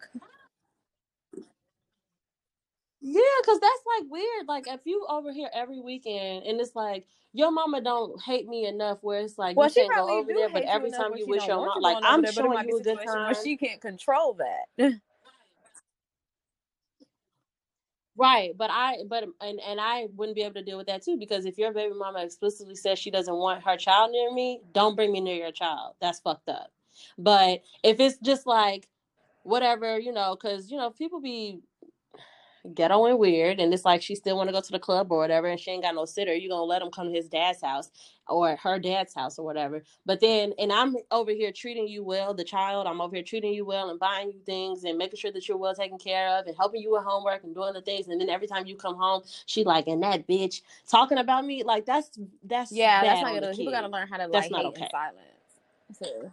Yeah, 3.02 3.22
because 3.42 3.60
that's 3.60 3.84
like 4.00 4.12
weird. 4.12 4.48
Like 4.48 4.68
if 4.68 4.82
you 4.86 5.06
over 5.10 5.32
here 5.32 5.50
every 5.54 5.80
weekend 5.80 6.46
and 6.46 6.60
it's 6.60 6.76
like 6.76 7.06
your 7.34 7.52
mama 7.52 7.82
don't 7.82 8.22
hate 8.22 8.48
me 8.48 8.66
enough 8.66 9.00
where 9.02 9.22
it's 9.22 9.38
like 9.38 9.56
Well, 9.56 9.70
you 9.70 9.74
can't 9.74 9.96
go 9.96 10.10
over 10.20 10.34
there, 10.34 10.50
but 10.50 10.64
every 10.64 10.92
time 10.92 11.16
you 11.16 11.28
wish 11.28 11.48
your 11.48 11.58
mom 11.58 11.82
like 11.82 11.98
I'm 12.04 12.22
there, 12.24 12.32
showing 12.32 12.60
be 12.66 12.72
you 12.72 12.78
a 12.78 12.84
good 12.84 12.86
situation 12.86 13.24
where 13.24 13.34
time. 13.34 13.44
she 13.44 13.58
can't 13.58 13.82
control 13.82 14.34
that. 14.36 14.94
Right, 18.18 18.52
but 18.58 18.70
I 18.70 18.98
but 19.08 19.24
and 19.40 19.62
and 19.62 19.80
I 19.80 20.08
wouldn't 20.16 20.36
be 20.36 20.42
able 20.44 20.56
to 20.56 20.64
deal 20.64 20.78
with 20.78 20.88
that 20.88 21.04
too 21.04 21.18
because 21.18 21.46
if 21.46 21.58
your 21.58 21.72
baby 21.72 21.94
mama 21.96 22.24
explicitly 22.24 22.76
says 22.76 23.00
she 23.00 23.12
doesn't 23.12 23.34
want 23.36 23.64
her 23.64 23.78
child 23.78 24.12
near 24.12 24.34
me, 24.34 24.62
don't 24.74 24.96
bring 24.96 25.14
me 25.14 25.22
near 25.22 25.36
your 25.38 25.54
child. 25.54 25.96
That's 26.02 26.20
fucked 26.20 26.50
up. 26.50 26.72
But 27.18 27.62
if 27.84 28.00
it's 28.02 28.18
just 28.18 28.46
like 28.46 28.90
whatever, 29.44 30.00
you 30.00 30.12
know, 30.12 30.36
because 30.36 30.70
you 30.72 30.78
know 30.78 30.90
people 30.92 31.22
be 31.22 31.60
ghetto 32.74 33.06
and 33.06 33.20
weird, 33.20 33.60
and 33.60 33.74
it's 33.74 33.86
like 33.86 34.02
she 34.02 34.16
still 34.16 34.38
want 34.38 34.50
to 34.50 34.54
go 34.54 34.62
to 34.62 34.72
the 34.72 34.80
club 34.80 35.12
or 35.12 35.18
whatever, 35.20 35.48
and 35.48 35.60
she 35.60 35.72
ain't 35.72 35.84
got 35.84 35.96
no 35.96 36.06
sitter. 36.06 36.34
You 36.34 36.50
gonna 36.50 36.64
let 36.64 36.82
him 36.82 36.92
come 36.92 37.08
to 37.08 37.14
his 37.14 37.28
dad's 37.30 37.62
house 37.62 37.90
or 38.28 38.56
her 38.58 38.80
dad's 38.80 39.14
house 39.14 39.40
or 39.40 39.46
whatever. 39.46 39.84
But 40.06 40.20
then, 40.20 40.54
and 40.60 40.72
I'm 40.72 40.96
over 41.12 41.32
here 41.32 41.52
treating 41.52 41.88
you 41.88 42.04
well, 42.04 42.34
the 42.34 42.44
child. 42.44 42.88
I'm 42.88 43.02
over 43.02 43.16
here 43.16 43.24
treating 43.24 43.54
you 43.54 43.66
well 43.66 43.90
and 43.90 44.00
buying 44.00 44.32
you 44.32 44.40
things 44.46 44.84
and 44.84 44.98
making 44.98 45.18
sure 45.20 45.32
that 45.32 45.48
you're 45.48 45.58
well 45.58 45.76
taken 45.76 45.98
care 45.98 46.30
of 46.38 46.48
and 46.48 46.56
helping 46.58 46.82
you 46.82 46.92
with 46.92 47.04
homework 47.04 47.44
and 47.44 47.56
doing 47.56 47.74
the 47.74 47.82
things. 47.82 48.08
And 48.08 48.20
then 48.22 48.30
every 48.30 48.48
time 48.48 48.66
you 48.66 48.76
come 48.76 48.96
home, 48.96 49.24
she 49.46 49.64
like, 49.64 49.88
and 49.88 50.04
that 50.04 50.28
bitch 50.28 50.62
talking 50.88 51.18
about 51.18 51.46
me, 51.46 51.64
like 51.64 51.86
that's 51.86 52.12
that's 52.44 52.72
Yeah, 52.72 53.02
that's 53.04 53.22
not 53.22 53.40
good. 53.40 53.56
People 53.56 53.74
gotta 53.74 53.88
learn 53.88 54.08
how 54.08 54.18
to 54.18 54.30
That's 54.32 54.52
like 54.52 54.64
not 54.64 54.66
okay. 54.74 54.88
silence. 54.92 55.18
So- 55.94 56.32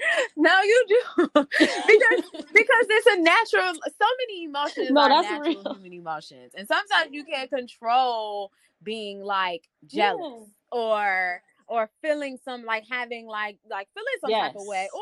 no, 0.36 0.50
you 0.62 0.84
do 0.88 1.24
because 1.34 2.44
because 2.52 2.86
it's 2.90 3.06
a 3.06 3.20
natural. 3.20 3.74
So 3.74 4.06
many 4.20 4.44
emotions 4.44 4.90
No, 4.90 5.02
are 5.02 5.08
that's 5.08 5.30
natural 5.30 5.62
real. 5.64 5.74
human 5.74 5.92
emotions, 5.92 6.52
and 6.56 6.66
sometimes 6.68 7.10
you 7.12 7.24
can't 7.24 7.50
control 7.50 8.52
being 8.82 9.22
like 9.22 9.68
jealous 9.86 10.48
Yeah. 10.72 10.78
or 10.78 11.42
or 11.66 11.90
feeling 12.02 12.38
some 12.44 12.64
like 12.64 12.84
having 12.90 13.26
like 13.26 13.58
like 13.68 13.88
feeling 13.94 14.06
some 14.20 14.30
type 14.30 14.54
of 14.56 14.66
way 14.66 14.88
or 14.94 15.00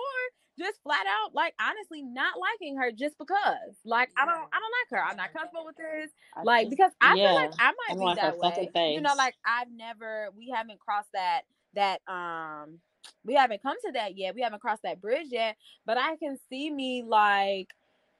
just 0.58 0.82
flat 0.82 1.04
out 1.06 1.34
like 1.34 1.52
honestly 1.60 2.00
not 2.02 2.34
liking 2.40 2.76
her 2.78 2.90
just 2.90 3.18
because 3.18 3.76
like 3.84 4.08
I 4.16 4.24
don't 4.24 4.34
I 4.34 4.58
don't 4.58 4.72
like 4.72 4.90
her. 4.90 5.04
I'm 5.04 5.16
not 5.18 5.32
comfortable 5.34 5.66
with 5.66 5.76
this. 5.76 6.10
I 6.34 6.42
Like 6.42 6.64
just- 6.64 6.70
because 6.70 6.92
I 7.02 7.14
feel 7.14 7.34
like 7.34 7.52
I 7.58 7.66
might 7.66 7.74
don't 7.90 7.98
be 7.98 8.04
like 8.06 8.16
that 8.16 8.38
way. 8.38 8.94
You 8.94 9.00
know, 9.02 9.14
like 9.16 9.34
I've 9.46 9.70
never 9.70 10.30
we 10.36 10.48
haven't 10.48 10.80
crossed 10.80 11.12
that 11.12 11.42
that 11.74 12.00
um 12.08 12.78
we 13.24 13.34
haven't 13.34 13.62
come 13.62 13.76
to 13.84 13.92
that 13.92 14.16
yet. 14.16 14.34
We 14.34 14.42
haven't 14.42 14.60
crossed 14.60 14.82
that 14.82 15.00
bridge 15.00 15.28
yet. 15.30 15.56
But 15.84 15.98
I 15.98 16.16
can 16.16 16.38
see 16.48 16.70
me 16.70 17.02
like 17.06 17.68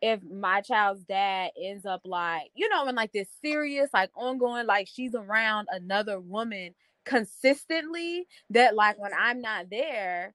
if 0.03 0.23
my 0.23 0.61
child's 0.61 1.05
dad 1.05 1.53
ends 1.61 1.87
up 1.87 2.03
like, 2.05 2.51
you 2.55 2.69
know, 2.69 2.87
in 2.89 2.95
like 2.95 3.13
this 3.13 3.29
serious, 3.43 3.91
like 3.95 4.11
ongoing, 4.15 4.67
like 4.67 4.89
she's 4.89 5.15
around 5.15 5.69
another 5.71 6.21
woman 6.21 6.75
consistently, 7.05 8.27
that 8.51 8.75
like 8.75 8.99
when 8.99 9.13
I'm 9.15 9.41
not 9.41 9.71
there, 9.71 10.35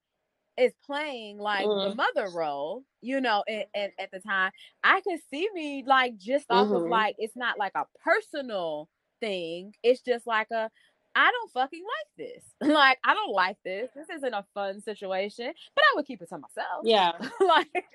is 0.57 0.73
playing 0.85 1.37
like 1.37 1.71
the 1.79 1.89
Mhm. 1.89 1.95
mother 1.95 2.29
role, 2.29 2.83
you 3.01 3.21
know, 3.21 3.43
and, 3.47 3.65
and 3.73 3.91
at 3.99 4.11
the 4.11 4.19
time, 4.19 4.51
I 4.83 5.01
can 5.01 5.17
see 5.29 5.47
me 5.53 5.83
like 5.87 6.17
just 6.17 6.51
off 6.51 6.71
of 6.71 6.85
Mhm. 6.85 6.87
like 6.87 7.15
it's 7.17 7.35
not 7.35 7.57
like 7.57 7.71
a 7.75 7.85
personal 8.03 8.89
thing. 9.21 9.73
It's 9.83 10.01
just 10.01 10.27
like 10.27 10.47
a 10.51 10.69
I 11.15 11.31
don't 11.31 11.51
fucking 11.51 11.83
like 11.83 12.29
this. 12.29 12.43
like 12.61 12.99
I 13.03 13.13
don't 13.13 13.33
like 13.33 13.57
this. 13.63 13.89
This 13.95 14.09
isn't 14.09 14.33
a 14.33 14.45
fun 14.53 14.81
situation. 14.81 15.53
But 15.75 15.83
I 15.91 15.95
would 15.95 16.05
keep 16.05 16.21
it 16.21 16.29
to 16.29 16.37
myself. 16.37 16.81
Yeah. 16.83 17.13
like 17.47 17.85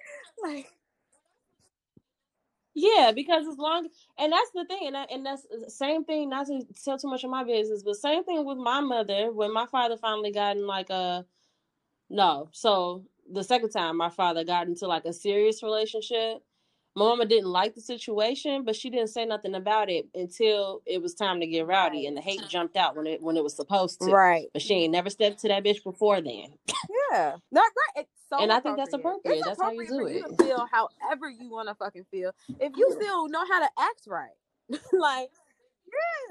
like 0.43 0.67
Yeah, 2.75 3.13
because 3.15 3.47
as 3.47 3.59
long 3.59 3.89
and 4.19 4.33
that's 4.33 4.51
the 4.55 4.67
thing, 4.67 4.87
and 4.87 4.95
that, 4.97 5.11
and 5.11 5.25
that's 5.25 5.47
the 5.51 5.71
same 5.71 6.05
thing. 6.05 6.29
Not 6.29 6.47
to 6.49 6.63
tell 6.85 6.99
too 6.99 7.09
much 7.09 7.25
of 7.25 7.31
my 7.31 7.43
business, 7.45 7.83
but 7.83 7.97
same 7.97 8.23
thing 8.25 8.45
with 8.45 8.59
my 8.59 8.81
mother. 8.81 9.33
When 9.33 9.53
my 9.53 9.67
father 9.67 9.97
finally 9.97 10.33
got 10.33 10.57
in 10.57 10.67
like 10.67 10.91
a 10.91 11.25
no, 12.11 12.51
so 12.53 13.05
the 13.33 13.45
second 13.45 13.71
time 13.71 13.97
my 13.97 14.11
father 14.11 14.45
got 14.45 14.69
into 14.69 14.87
like 14.87 15.07
a 15.07 15.13
serious 15.13 15.63
relationship, 15.63 16.43
my 16.97 17.05
mama 17.05 17.27
didn't 17.27 17.51
like 17.51 17.75
the 17.75 17.81
situation, 17.83 18.65
but 18.65 18.75
she 18.75 18.89
didn't 18.91 19.09
say 19.11 19.25
nothing 19.27 19.55
about 19.55 19.91
it 19.91 20.07
until 20.15 20.83
it 20.87 21.01
was 21.03 21.15
time 21.15 21.41
to 21.41 21.47
get 21.47 21.67
rowdy, 21.67 21.99
Right. 21.99 22.07
and 22.09 22.17
the 22.17 22.21
hate 22.23 22.41
jumped 22.49 22.77
out 22.77 22.97
when 22.97 23.07
it 23.07 23.23
when 23.23 23.37
it 23.37 23.45
was 23.45 23.55
supposed 23.55 24.01
to. 24.01 24.07
Right. 24.07 24.47
But 24.53 24.63
she 24.63 24.75
ain't 24.75 24.93
never 24.93 25.11
stepped 25.11 25.41
to 25.41 25.49
that 25.49 25.63
bitch 25.63 25.85
before 25.85 26.21
then. 26.21 26.55
Yeah. 27.13 27.37
Not 27.53 27.65
right. 27.97 28.05
It's 28.05 28.11
so 28.31 28.39
And 28.39 28.51
I 28.51 28.61
think 28.61 28.77
that's 28.79 28.93
appropriate. 28.95 29.39
appropriate. 29.39 29.39
It's 29.39 29.47
That's 29.47 29.63
how 29.63 29.71
you 29.73 29.87
do 29.87 29.95
you 29.95 30.25
it. 30.27 30.39
to 30.39 30.45
feel 30.45 30.67
however 30.73 31.31
you 31.31 31.51
want 31.51 31.69
to 31.69 31.75
fucking 31.77 32.07
feel. 32.11 32.33
If 32.61 32.73
you 32.77 32.91
still 32.99 33.29
know 33.29 33.45
how 33.49 33.61
to 33.61 33.69
act 33.79 34.03
right. 34.09 34.31
like 34.93 35.31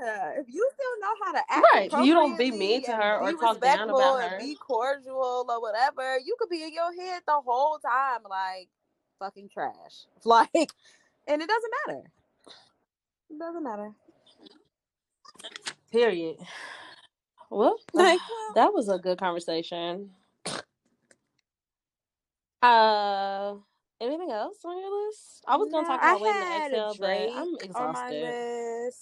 yeah, 0.01 0.31
if 0.37 0.45
you 0.49 0.69
still 0.73 0.99
know 0.99 1.13
how 1.23 1.31
to 1.31 1.41
act 1.49 1.65
Right. 1.93 2.05
You 2.05 2.13
don't 2.13 2.37
be 2.37 2.51
mean 2.51 2.83
to 2.83 2.91
her 2.91 3.19
or 3.21 3.31
talk 3.33 3.61
down 3.61 3.89
about 3.89 4.21
and 4.21 4.31
her. 4.33 4.39
be 4.39 4.55
cordial 4.55 5.45
or 5.49 5.61
whatever, 5.61 6.17
you 6.19 6.35
could 6.39 6.49
be 6.49 6.63
in 6.63 6.73
your 6.73 6.91
head 6.93 7.21
the 7.25 7.39
whole 7.45 7.79
time 7.79 8.21
like 8.29 8.67
fucking 9.19 9.49
trash. 9.49 10.05
Like 10.25 10.49
and 11.27 11.41
it 11.41 11.47
doesn't 11.49 11.71
matter. 11.87 12.01
It 13.29 13.39
doesn't 13.39 13.63
matter. 13.63 13.91
Period. 15.91 16.37
Well, 17.49 17.77
Like, 17.93 18.19
well, 18.29 18.53
that 18.55 18.73
was 18.73 18.89
a 18.89 18.97
good 18.99 19.19
conversation. 19.19 20.11
Uh, 22.61 23.57
anything 24.01 24.31
else 24.31 24.57
on 24.65 24.79
your 24.79 25.05
list? 25.07 25.43
I 25.47 25.55
was 25.55 25.69
gonna 25.71 25.83
no, 25.83 25.87
talk 25.87 26.01
about 26.01 26.19
waiting 26.21 26.41
to 26.41 26.55
exhale, 26.57 26.95
but 26.99 27.29
I'm 27.35 27.55
exhausted. 27.61 28.93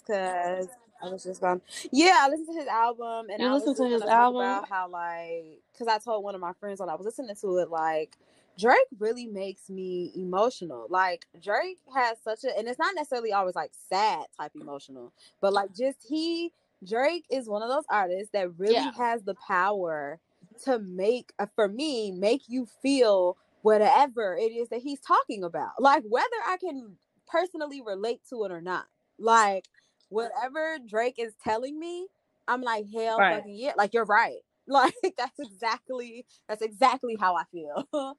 because 0.00 0.68
I 1.02 1.08
was 1.08 1.22
just 1.22 1.40
going. 1.40 1.60
Yeah, 1.90 2.18
I 2.20 2.28
listened 2.28 2.48
to 2.48 2.58
his 2.58 2.68
album, 2.68 3.26
and 3.30 3.40
You 3.42 3.48
I 3.48 3.52
listened 3.52 3.76
to 3.76 3.84
his 3.86 4.02
album? 4.02 4.40
about 4.40 4.68
how 4.68 4.88
like 4.88 5.60
because 5.72 5.88
I 5.88 5.98
told 5.98 6.24
one 6.24 6.34
of 6.34 6.40
my 6.40 6.52
friends 6.54 6.80
when 6.80 6.88
I 6.88 6.94
was 6.94 7.04
listening 7.04 7.36
to 7.36 7.58
it, 7.58 7.70
like 7.70 8.16
Drake 8.58 8.78
really 8.98 9.26
makes 9.26 9.70
me 9.70 10.12
emotional. 10.14 10.86
Like 10.90 11.26
Drake 11.42 11.78
has 11.94 12.18
such 12.22 12.44
a, 12.44 12.56
and 12.58 12.68
it's 12.68 12.78
not 12.78 12.94
necessarily 12.94 13.32
always 13.32 13.54
like 13.56 13.72
sad 13.88 14.26
type 14.38 14.52
emotional, 14.54 15.12
but 15.40 15.52
like 15.52 15.74
just 15.74 15.98
he 16.08 16.52
Drake 16.86 17.24
is 17.30 17.48
one 17.48 17.62
of 17.62 17.68
those 17.68 17.84
artists 17.90 18.30
that 18.32 18.58
really 18.58 18.74
Yeah. 18.74 18.90
has 18.98 19.22
the 19.22 19.34
power 19.46 20.20
to 20.64 20.78
make 20.80 21.32
uh, 21.38 21.46
for 21.54 21.68
me 21.68 22.10
make 22.12 22.42
you 22.48 22.66
feel 22.82 23.36
whatever 23.62 24.36
it 24.36 24.52
is 24.52 24.68
that 24.68 24.80
he's 24.80 25.00
talking 25.00 25.44
about 25.44 25.70
like 25.78 26.02
whether 26.08 26.26
i 26.46 26.56
can 26.58 26.96
personally 27.28 27.80
relate 27.80 28.20
to 28.28 28.44
it 28.44 28.50
or 28.50 28.60
not 28.60 28.86
like 29.18 29.64
whatever 30.08 30.78
drake 30.86 31.14
is 31.18 31.34
telling 31.42 31.78
me 31.78 32.06
i'm 32.48 32.60
like 32.60 32.84
hell 32.92 33.18
Right. 33.18 33.36
fucking 33.36 33.54
yeah 33.54 33.72
like 33.76 33.94
you're 33.94 34.04
right 34.04 34.40
Like 34.68 34.94
that's 35.18 35.38
exactly 35.40 36.24
that's 36.48 36.62
exactly 36.62 37.16
how 37.20 37.34
I 37.36 37.44
feel. 37.50 37.86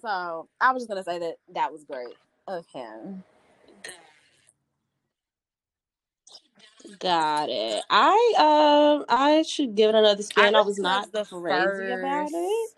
so 0.00 0.48
I 0.60 0.72
was 0.72 0.82
just 0.82 0.88
gonna 0.88 1.04
say 1.04 1.18
that 1.18 1.36
that 1.54 1.72
was 1.72 1.84
great 1.84 2.14
of 2.46 2.66
him. 2.72 3.24
Got 6.98 7.48
it. 7.50 7.82
I 7.90 8.34
um 8.38 9.04
I 9.08 9.42
should 9.42 9.74
give 9.74 9.90
it 9.90 9.94
another 9.94 10.22
spin. 10.22 10.54
I, 10.54 10.60
was 10.60 10.78
listened 10.78 10.84
to, 10.84 10.90
like, 10.90 11.02
not 11.02 11.12
the 11.12 11.24
crazy 11.24 11.90
about 11.90 12.30
it. 12.32 12.70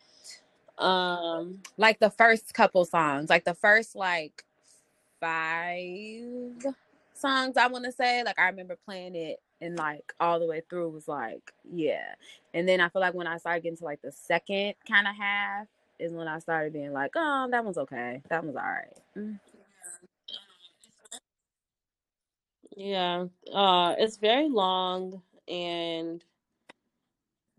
Um 0.78 1.60
Like 1.76 2.00
the 2.00 2.10
first 2.10 2.52
couple 2.54 2.84
songs, 2.84 3.30
like 3.30 3.44
the 3.44 3.54
first 3.54 3.94
like 3.94 4.44
five 5.20 6.74
songs 7.14 7.56
I 7.56 7.68
want 7.68 7.84
to 7.84 7.92
say. 7.92 8.24
Like 8.24 8.38
I 8.38 8.46
remember 8.48 8.76
playing 8.84 9.14
it 9.14 9.40
and 9.60 9.76
like 9.76 10.12
all 10.18 10.40
the 10.40 10.46
way 10.46 10.62
through 10.68 10.90
was 10.90 11.08
like 11.08 11.52
yeah. 11.70 12.14
And 12.54 12.68
then 12.68 12.80
I 12.80 12.88
feel 12.88 13.00
like 13.00 13.14
when 13.14 13.26
I 13.28 13.38
started 13.38 13.62
getting 13.62 13.78
to 13.78 13.84
like 13.84 14.02
the 14.02 14.12
second 14.12 14.74
kind 14.88 15.06
of 15.06 15.16
half 15.16 15.68
is 16.02 16.12
when 16.14 16.28
I 16.28 16.40
started 16.40 16.74
being 16.74 16.92
like, 16.92 17.12
oh, 17.16 17.48
that 17.52 17.64
one's 17.64 17.78
okay. 17.78 18.22
That 18.30 18.44
one's 18.44 18.56
all 18.56 18.62
right. 18.64 18.98
Mm. 19.18 19.40
yeah. 22.76 23.26
Uh 23.54 23.94
it's 23.98 24.18
very 24.18 24.48
long 24.48 25.22
and 25.48 26.24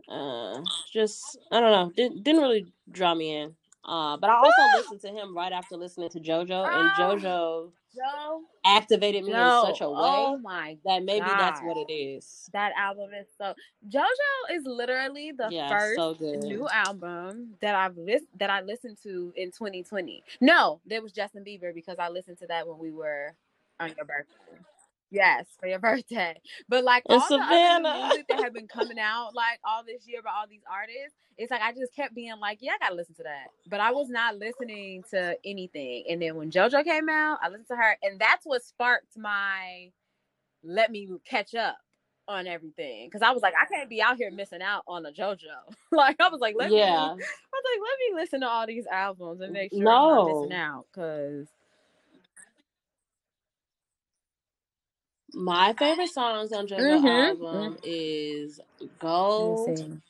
uh 0.09 0.61
just 0.91 1.37
I 1.51 1.59
don't 1.61 1.71
know, 1.71 1.93
didn't 1.95 2.23
didn't 2.23 2.41
really 2.41 2.73
draw 2.91 3.15
me 3.15 3.35
in. 3.37 3.55
Uh 3.85 4.17
but 4.17 4.29
I 4.29 4.35
also 4.35 4.63
listened 4.69 5.01
to 5.01 5.09
him 5.09 5.35
right 5.37 5.53
after 5.53 5.77
listening 5.77 6.09
to 6.11 6.19
JoJo 6.21 6.69
and 6.73 6.91
Ah. 6.91 6.95
JoJo 6.95 7.71
Joe, 7.95 8.41
activated 8.65 9.25
me 9.25 9.33
in 9.33 9.51
such 9.61 9.81
a 9.81 9.89
way 9.89 9.95
oh 9.97 10.37
my 10.37 10.77
that 10.85 11.03
maybe 11.03 11.25
that's 11.37 11.61
what 11.61 11.77
it 11.77 11.91
is. 11.91 12.49
that 12.53 12.71
album 12.77 13.09
is 13.13 13.27
so 13.37 13.53
JoJo 13.89 14.55
is 14.55 14.63
literally 14.65 15.31
the 15.31 15.49
yeah, 15.51 15.69
first 15.69 15.95
so 15.95 16.15
new 16.35 16.67
album 16.69 17.55
that 17.61 17.75
I've 17.75 17.97
lis- 17.97 18.23
that 18.39 18.49
I 18.49 18.61
listened 18.61 18.97
to 19.03 19.33
in 19.35 19.51
2020. 19.51 20.23
No, 20.41 20.79
there 20.85 21.01
was 21.01 21.11
Justin 21.11 21.43
Bieber 21.43 21.73
because 21.73 21.97
I 21.99 22.09
listened 22.09 22.37
to 22.39 22.47
that 22.47 22.67
when 22.67 22.77
we 22.79 22.91
were 22.91 23.35
on 23.79 23.93
your 23.95 24.05
birthday. 24.05 24.63
Yes, 25.13 25.47
for 25.61 25.67
your 25.67 25.79
birthday. 25.81 26.41
But 26.69 26.85
like 26.85 27.05
And 27.09 27.21
all 27.21 27.33
the 27.33 27.41
other 27.41 27.85
music 27.91 28.27
that 28.29 28.39
have 28.41 28.53
been 28.53 28.67
coming 28.69 28.99
out 28.99 29.35
like 29.35 29.59
all 29.65 29.83
this 29.85 30.07
year 30.07 30.21
by 30.23 30.31
all 30.31 30.47
these 30.49 30.63
artists, 30.71 31.17
it's 31.37 31.51
like 31.51 31.61
I 31.63 31.73
just 31.73 31.95
kept 31.95 32.15
being 32.15 32.39
like, 32.41 32.59
yeah, 32.61 32.73
I 32.73 32.79
gotta 32.79 32.95
listen 32.95 33.15
to 33.17 33.23
that. 33.25 33.49
But 33.69 33.81
I 33.81 33.91
was 33.93 34.09
not 34.09 34.37
listening 34.39 35.05
to 35.11 35.37
anything. 35.45 36.05
And 36.09 36.21
then 36.21 36.35
when 36.37 36.51
JoJo 36.51 36.85
came 36.85 37.09
out, 37.09 37.39
I 37.43 37.49
listened 37.49 37.69
to 37.69 37.77
her, 37.77 37.97
and 38.03 38.19
that's 38.19 38.45
what 38.45 38.63
sparked 38.63 39.17
my 39.17 39.91
let 40.63 40.91
me 40.91 41.09
catch 41.25 41.55
up 41.55 41.77
on 42.27 42.47
everything. 42.47 43.09
Cause 43.09 43.21
I 43.23 43.31
was 43.31 43.41
like, 43.41 43.53
I 43.59 43.65
can't 43.73 43.89
be 43.89 44.01
out 44.01 44.17
here 44.17 44.31
missing 44.31 44.61
out 44.61 44.83
on 44.87 45.05
a 45.05 45.11
JoJo. 45.11 45.39
like 45.91 46.17
I 46.21 46.29
was 46.29 46.41
like, 46.41 46.55
let 46.57 46.73
me 46.75 46.79
yeah. 46.79 47.15
I 47.15 47.57
was 47.57 47.65
like, 47.65 47.81
let 47.81 48.15
me 48.15 48.21
listen 48.21 48.41
to 48.41 48.47
all 48.49 48.67
these 48.67 48.85
albums 48.87 49.41
and 49.41 49.53
make 49.53 49.73
sure 49.73 49.89
I'm 49.89 50.03
No. 50.03 50.05
not 50.05 50.23
missing 50.23 50.51
out. 50.53 50.85
Cause 50.93 51.47
My 55.33 55.73
favorite 55.79 56.09
songs 56.09 56.53
on 56.53 56.67
JoJo 56.67 56.81
Mhm, 56.81 57.05
album 57.05 57.77
is 57.83 58.59
let 58.79 58.87
me 58.87 58.87
Gold. 58.99 60.01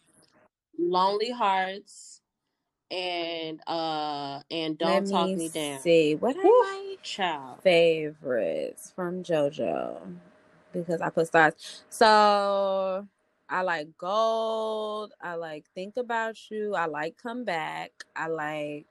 Lonely 0.80 1.32
Hearts, 1.32 2.22
and 2.92 3.62
uh 3.68 4.42
and 4.52 4.78
Don't 4.78 5.04
Let 5.06 5.06
Talk 5.06 5.30
me 5.30 5.38
Me 5.38 5.50
Down. 5.50 5.80
see. 5.82 6.16
What 6.16 6.38
are 6.38 6.44
my 6.44 6.96
child. 7.04 7.60
favorites 7.64 8.92
from 8.96 9.24
JoJo? 9.24 10.16
Because 10.74 11.02
I 11.02 11.10
put 11.10 11.28
stars. 11.28 11.84
So 11.90 13.08
I 13.50 13.62
like 13.64 13.90
Gold. 13.98 15.14
I 15.22 15.36
like 15.36 15.66
Think 15.76 15.98
About 15.98 16.38
You. 16.52 16.76
I 16.76 16.86
like 16.88 17.18
Come 17.22 17.46
Back. 17.46 17.92
I 18.16 18.28
like 18.28 18.88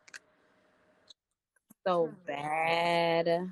So 1.87 2.11
Bad. 2.27 3.51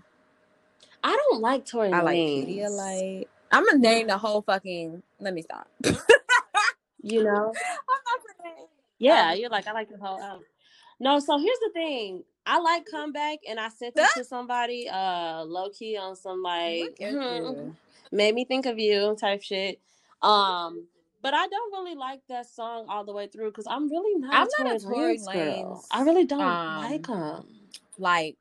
I 1.02 1.16
don't 1.16 1.40
like 1.40 1.64
Tory 1.66 1.92
I 1.92 2.02
like 2.02 2.16
Lanez. 2.16 2.48
Pedialyte. 2.48 3.26
I'm 3.52 3.64
gonna 3.66 3.78
name 3.78 4.06
the 4.06 4.18
whole 4.18 4.42
fucking. 4.42 5.02
Let 5.18 5.34
me 5.34 5.42
stop. 5.42 5.68
I'm 5.84 5.96
You 7.02 7.24
know? 7.24 7.30
not 7.30 7.54
gonna 7.54 8.54
name. 8.56 8.66
Yeah, 8.98 9.30
Um, 9.32 9.38
you're 9.38 9.50
like, 9.50 9.66
I 9.66 9.72
like 9.72 9.88
the 9.88 9.98
whole 9.98 10.20
album. 10.20 10.44
No, 11.00 11.18
so 11.18 11.38
here's 11.38 11.58
the 11.58 11.70
thing. 11.72 12.24
I 12.46 12.58
like 12.58 12.86
Comeback 12.90 13.38
and 13.48 13.58
I 13.58 13.68
sent 13.70 13.94
this 13.94 14.12
to 14.14 14.24
somebody 14.34 14.88
uh 14.88 15.44
low 15.44 15.70
key 15.70 15.96
on 15.96 16.16
some 16.16 16.42
like 16.42 16.80
Look 16.80 17.00
at 17.00 17.12
hmm, 17.12 17.70
made 18.12 18.34
me 18.34 18.44
think 18.44 18.66
of 18.66 18.78
you 18.78 19.16
type 19.18 19.42
shit. 19.42 19.80
Um 20.22 20.86
but 21.22 21.34
I 21.34 21.46
don't 21.48 21.72
really 21.72 21.94
like 21.94 22.22
that 22.28 22.46
song 22.46 22.86
all 22.88 23.04
the 23.04 23.12
way 23.12 23.26
through 23.26 23.50
because 23.50 23.66
I'm 23.68 23.90
really 23.90 24.18
not 24.18 24.34
I'm 24.34 24.46
a 24.46 24.64
not 24.64 24.76
a 24.76 24.84
Tory 24.84 25.18
Tory 25.18 25.18
Lanez 25.18 25.62
girl. 25.62 25.84
I 25.90 26.02
really 26.02 26.24
don't 26.24 26.40
um, 26.40 26.76
like 26.82 27.06
him. 27.06 27.44
Like, 27.98 28.38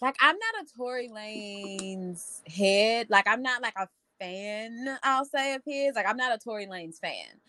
like 0.00 0.16
I'm 0.20 0.36
not 0.36 0.64
a 0.64 0.76
Tory 0.76 1.08
Lanez 1.08 2.46
head. 2.48 3.08
Like 3.10 3.26
I'm 3.26 3.42
not 3.42 3.62
like 3.62 3.74
a 3.76 3.88
fan. 4.18 4.98
I'll 5.02 5.24
say 5.24 5.54
of 5.54 5.62
his. 5.64 5.94
Like 5.94 6.06
I'm 6.06 6.16
not 6.16 6.34
a 6.34 6.38
Tory 6.38 6.66
Lanez 6.66 6.98
fan, 6.98 7.40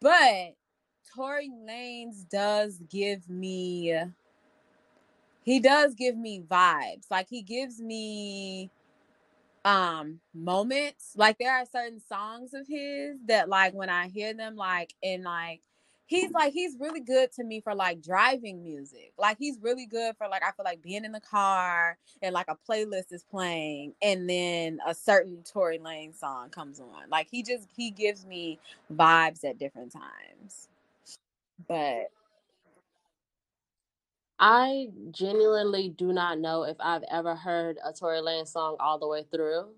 but 0.00 0.54
Tory 1.14 1.50
Lanez 1.50 2.28
does 2.28 2.80
give 2.90 3.28
me. 3.28 3.94
He 5.44 5.60
does 5.60 5.94
give 5.94 6.16
me 6.16 6.42
vibes. 6.42 7.06
Like 7.10 7.28
he 7.28 7.42
gives 7.42 7.80
me 7.80 8.70
um 9.64 10.20
moments 10.32 11.12
like 11.16 11.36
there 11.38 11.52
are 11.52 11.66
certain 11.66 12.00
songs 12.00 12.54
of 12.54 12.66
his 12.66 13.18
that 13.26 13.48
like 13.48 13.74
when 13.74 13.90
i 13.90 14.06
hear 14.06 14.32
them 14.32 14.54
like 14.54 14.94
in 15.02 15.24
like 15.24 15.60
he's 16.08 16.32
like 16.32 16.52
he's 16.54 16.76
really 16.80 17.00
good 17.00 17.32
to 17.32 17.44
me 17.44 17.60
for 17.62 17.74
like 17.74 18.02
driving 18.02 18.62
music 18.64 19.12
like 19.18 19.38
he's 19.38 19.58
really 19.62 19.86
good 19.86 20.16
for 20.18 20.28
like 20.28 20.44
i 20.44 20.52
feel 20.52 20.64
like 20.66 20.82
being 20.82 21.04
in 21.06 21.12
the 21.12 21.20
car 21.22 21.98
and 22.22 22.34
like 22.34 22.48
a 22.48 22.58
playlist 22.70 23.12
is 23.12 23.24
playing 23.30 23.94
and 24.02 24.30
then 24.30 24.80
a 24.88 24.94
certain 24.94 25.42
tory 25.44 25.78
lane 25.80 26.14
song 26.14 26.50
comes 26.50 26.80
on 26.80 27.10
like 27.10 27.28
he 27.30 27.42
just 27.44 27.68
he 27.76 27.90
gives 27.92 28.26
me 28.26 28.60
vibes 28.92 29.44
at 29.44 29.58
different 29.58 29.92
times 29.92 30.68
but 31.68 32.10
I 34.38 34.88
genuinely 35.10 35.90
do 35.90 36.12
not 36.12 36.38
know 36.38 36.64
if 36.64 36.76
I've 36.80 37.04
ever 37.10 37.34
heard 37.34 37.78
a 37.84 37.92
Tory 37.92 38.18
Lanez 38.20 38.48
song 38.48 38.76
all 38.80 38.98
the 38.98 39.08
way 39.08 39.24
through. 39.30 39.68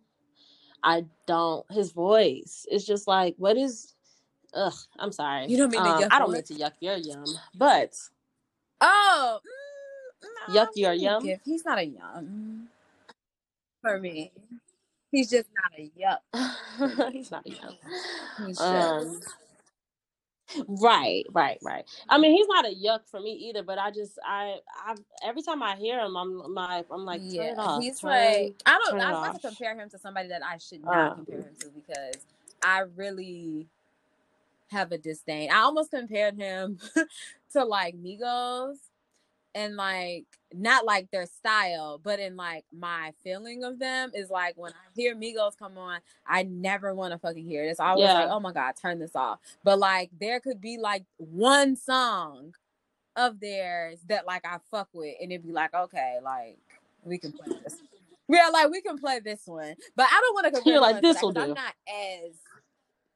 I 0.83 1.07
don't. 1.27 1.67
His 1.73 1.93
voice 1.93 2.67
is 2.71 2.87
just 2.87 3.09
like, 3.09 3.37
what 3.39 3.57
is? 3.57 3.95
Ugh, 4.55 4.73
I'm 4.99 5.13
sorry. 5.13 5.47
You 5.47 5.57
don't 5.57 5.71
mean 5.71 5.83
to 5.83 5.89
um, 5.89 6.05
I 6.11 6.19
don't 6.19 6.33
mean 6.33 6.43
to 6.45 6.55
yuck 6.55 6.73
your 6.81 6.97
yum, 6.97 7.25
but 7.55 7.95
oh 8.81 9.41
mm, 10.49 10.55
Yuck 10.55 10.69
your 10.75 10.93
yum? 10.93 11.23
give- 11.25 11.41
he's 11.45 11.65
not 11.65 11.79
a 11.79 11.85
yum 11.85 12.69
for 13.83 13.99
me 13.99 14.33
he's 15.13 15.31
just 15.31 15.49
not 15.57 15.73
a 15.79 15.91
yuck 15.99 17.13
he's 17.13 17.31
not 17.31 17.47
a 17.47 17.51
yum. 17.51 17.75
He's 18.47 18.59
just 18.59 18.61
Um, 18.71 19.21
right, 20.83 21.25
right, 21.33 21.59
right. 21.63 21.85
I 22.09 22.19
mean, 22.19 22.33
he's 22.33 22.47
not 22.49 22.67
a 22.67 22.75
yuck 22.75 23.01
for 23.11 23.21
me 23.21 23.33
either. 23.33 23.63
But 23.63 23.79
I 23.79 23.91
just, 23.91 24.19
I, 24.25 24.59
I, 24.87 24.95
every 25.25 25.43
time 25.43 25.63
I 25.63 25.77
hear 25.77 26.01
him, 26.01 26.17
I'm 26.17 26.55
like, 26.55 26.87
I'm 26.91 27.05
like, 27.05 27.23
turn 27.35 27.47
it 27.47 27.59
off. 27.59 27.83
he's 27.83 28.01
turn- 28.01 28.11
like 28.11 28.55
I 28.67 28.79
don't. 28.85 29.01
I'm 29.01 29.11
about 29.17 29.35
to 29.41 29.49
compare 29.49 29.79
him 29.79 29.89
to 29.91 29.99
somebody 29.99 30.29
that 30.29 30.43
I 30.45 30.59
should 30.59 30.85
not 30.85 31.13
Uh. 31.13 31.15
compare 31.17 31.39
him 31.41 31.55
to 31.61 31.69
because 31.71 32.17
I 32.63 32.81
really 32.97 33.69
have 34.71 34.93
a 34.93 34.99
disdain. 34.99 35.51
I 35.51 35.59
almost 35.61 35.91
compared 35.91 36.37
him 36.37 36.79
to 37.53 37.65
like 37.65 37.97
Migos 37.97 38.77
and 39.55 39.75
like 39.77 40.27
not 40.55 40.85
like 40.85 41.11
their 41.11 41.27
style, 41.27 42.01
but 42.03 42.21
in 42.21 42.37
like 42.37 42.65
my 42.73 43.13
feeling 43.25 43.65
of 43.65 43.79
them 43.79 44.13
is 44.15 44.31
like 44.31 44.57
when 44.57 44.73
I 44.73 44.87
hear 44.95 45.15
Migos 45.17 45.59
come 45.59 45.77
on, 45.77 46.01
I 46.27 46.45
never 46.45 46.95
want 46.95 47.13
to 47.13 47.19
fucking 47.19 47.45
hear 47.45 47.65
it. 47.65 47.69
It's 47.69 47.81
always 47.81 48.05
Yeah. 48.09 48.15
like, 48.21 48.29
oh 48.31 48.41
my 48.41 48.53
god, 48.53 48.73
turn 48.81 48.99
this 49.01 49.17
off. 49.17 49.41
But 49.65 49.79
like 49.79 50.11
there 50.21 50.41
could 50.41 50.61
be 50.61 50.79
like 50.79 51.05
one 51.17 51.75
song 51.77 52.55
of 53.17 53.41
theirs 53.41 54.01
that 54.09 54.27
like 54.27 54.45
I 54.47 54.59
fuck 54.71 54.89
with, 54.93 55.17
and 55.21 55.33
it'd 55.33 55.45
be 55.47 55.53
like, 55.53 55.75
okay, 55.75 56.19
like 56.23 56.59
we 57.03 57.19
can 57.19 57.33
play 57.33 57.49
this. 57.65 57.77
Yeah, 58.29 58.49
like 58.53 58.71
we 58.71 58.81
can 58.81 58.97
play 58.99 59.19
this 59.19 59.43
one, 59.47 59.75
but 59.97 60.07
I 60.07 60.21
don't 60.21 60.35
want 60.35 60.45
to 60.47 60.53
compare. 60.53 60.73
You're 60.75 60.81
like, 60.81 60.95
that 60.97 61.03
"This'll 61.03 61.33
'cause 61.33 61.43
I'm 61.43 61.55
not 61.55 61.75
as 61.89 62.33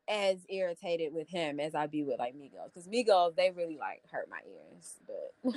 as 0.08 0.38
irritated 0.48 1.12
with 1.12 1.28
him 1.28 1.60
as 1.60 1.74
I 1.74 1.86
be 1.86 2.04
with 2.04 2.18
like 2.18 2.34
Migos, 2.34 2.66
because 2.72 2.88
Migos 2.88 3.36
they 3.36 3.50
really 3.50 3.78
like 3.78 4.02
hurt 4.10 4.28
my 4.30 4.40
ears, 4.48 4.94
but 5.06 5.54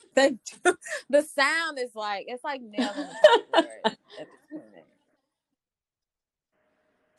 they 0.14 0.30
do. 0.30 0.76
the 1.10 1.22
sound 1.22 1.78
is 1.78 1.94
like 1.94 2.26
it's 2.28 2.44
like 2.44 2.62
nails 2.62 2.98
on 2.98 3.06
the 3.08 3.14
chalkboard 3.14 3.80
at. 4.20 4.28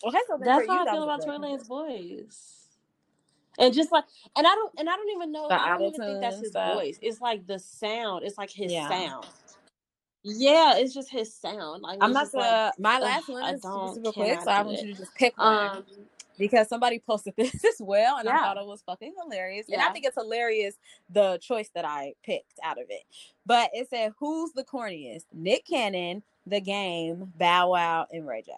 Okay, 0.05 0.19
so 0.27 0.37
That's 0.37 0.61
for 0.61 0.63
you, 0.65 0.79
how 0.79 0.83
I 0.83 0.89
feel 0.91 1.03
about 1.03 1.15
great 1.15 1.25
Tory 1.25 1.39
Lanez's 1.39 1.67
comparison. 1.67 1.67
voice. 1.67 2.53
And 3.59 3.73
just 3.73 3.91
like, 3.91 4.05
and 4.35 4.47
I 4.47 4.51
don't, 4.55 4.71
and 4.77 4.89
I 4.89 4.95
don't 4.95 5.09
even 5.15 5.31
know. 5.31 5.47
The 5.49 5.55
I 5.55 5.69
don't 5.69 5.81
even 5.87 6.01
think 6.01 6.21
that's 6.21 6.39
his 6.39 6.49
stuff. 6.49 6.75
voice. 6.75 6.99
It's 7.01 7.21
like 7.21 7.47
the 7.47 7.59
sound. 7.59 8.23
It's 8.25 8.37
like 8.37 8.51
his 8.51 8.71
Yeah. 8.71 8.87
sound. 8.87 9.25
Yeah, 10.23 10.77
it's 10.77 10.93
just 10.93 11.09
his 11.09 11.33
sound. 11.33 11.81
Like 11.83 11.99
I'm 12.01 12.13
not 12.13 12.23
just 12.23 12.35
like, 12.35 12.61
the 12.77 12.81
my 12.81 12.99
ugh, 13.01 13.03
last 13.03 13.29
one 13.29 13.43
I 13.43 13.53
is 13.53 13.61
don't 13.61 13.95
super 13.95 14.11
quick, 14.11 14.41
so 14.41 14.51
I 14.51 14.61
want 14.61 14.77
it. 14.77 14.83
you 14.83 14.93
to 14.93 14.99
just 14.99 15.15
pick 15.15 15.37
one. 15.37 15.55
Um, 15.55 15.85
because 16.37 16.67
somebody 16.69 16.99
posted 16.99 17.33
this 17.37 17.63
as 17.65 17.77
well, 17.79 18.17
and 18.17 18.29
I 18.29 18.37
thought 18.37 18.57
it 18.57 18.65
was 18.65 18.81
fucking 18.85 19.13
hilarious. 19.21 19.67
And 19.71 19.81
I 19.81 19.89
think 19.91 20.05
it's 20.05 20.15
hilarious 20.15 20.75
the 21.09 21.37
choice 21.41 21.69
that 21.75 21.85
I 21.85 22.13
picked 22.23 22.59
out 22.63 22.79
of 22.79 22.85
it. 22.89 23.03
But 23.45 23.69
it 23.73 23.89
said, 23.89 24.13
"Who's 24.19 24.51
the 24.53 24.63
corniest? 24.63 25.25
Nick 25.33 25.65
Cannon, 25.65 26.23
The 26.45 26.61
Game, 26.61 27.33
Bow 27.37 27.71
Wow, 27.71 28.07
and 28.11 28.27
Ray 28.27 28.43
J." 28.45 28.51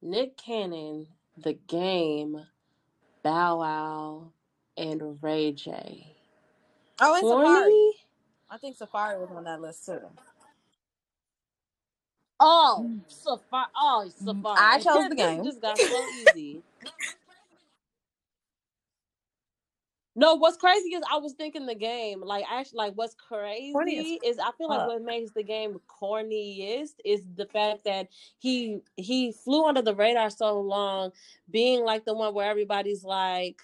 Nick 0.00 0.36
Cannon, 0.36 1.08
The 1.36 1.54
Game, 1.54 2.46
Bow 3.22 3.58
Wow, 3.58 4.32
and 4.76 5.22
Ray 5.22 5.52
J. 5.52 6.14
Oh, 7.00 7.14
and 7.14 7.24
Safaree. 7.24 7.92
I 8.50 8.56
think 8.58 8.78
Safaree 8.78 9.20
was 9.20 9.30
on 9.34 9.44
that 9.44 9.60
list 9.60 9.86
too. 9.86 10.00
Oh, 12.40 12.90
Safaree. 13.08 13.66
Oh, 13.76 14.10
Safaree. 14.22 14.42
Mm. 14.42 14.54
I 14.56 14.78
chose 14.80 15.08
the 15.08 15.14
game. 15.14 15.44
just 15.44 15.60
got 15.60 15.78
so 15.78 16.06
easy. 16.34 16.62
No, 20.18 20.34
what's 20.34 20.56
crazy 20.56 20.94
is 20.94 21.02
I 21.08 21.18
was 21.18 21.34
thinking 21.34 21.64
the 21.64 21.76
game. 21.76 22.20
Like 22.20 22.44
actually, 22.50 22.78
like 22.78 22.92
what's 22.96 23.14
crazy 23.14 24.18
is 24.24 24.40
I 24.40 24.50
feel 24.58 24.68
like 24.68 24.84
what 24.88 25.00
makes 25.00 25.30
the 25.30 25.44
game 25.44 25.78
corniest 25.86 26.94
is 27.04 27.22
the 27.36 27.46
fact 27.46 27.84
that 27.84 28.08
he 28.38 28.80
he 28.96 29.30
flew 29.30 29.66
under 29.66 29.80
the 29.80 29.94
radar 29.94 30.28
so 30.28 30.60
long, 30.60 31.12
being 31.48 31.84
like 31.84 32.04
the 32.04 32.14
one 32.14 32.34
where 32.34 32.50
everybody's 32.50 33.04
like, 33.04 33.62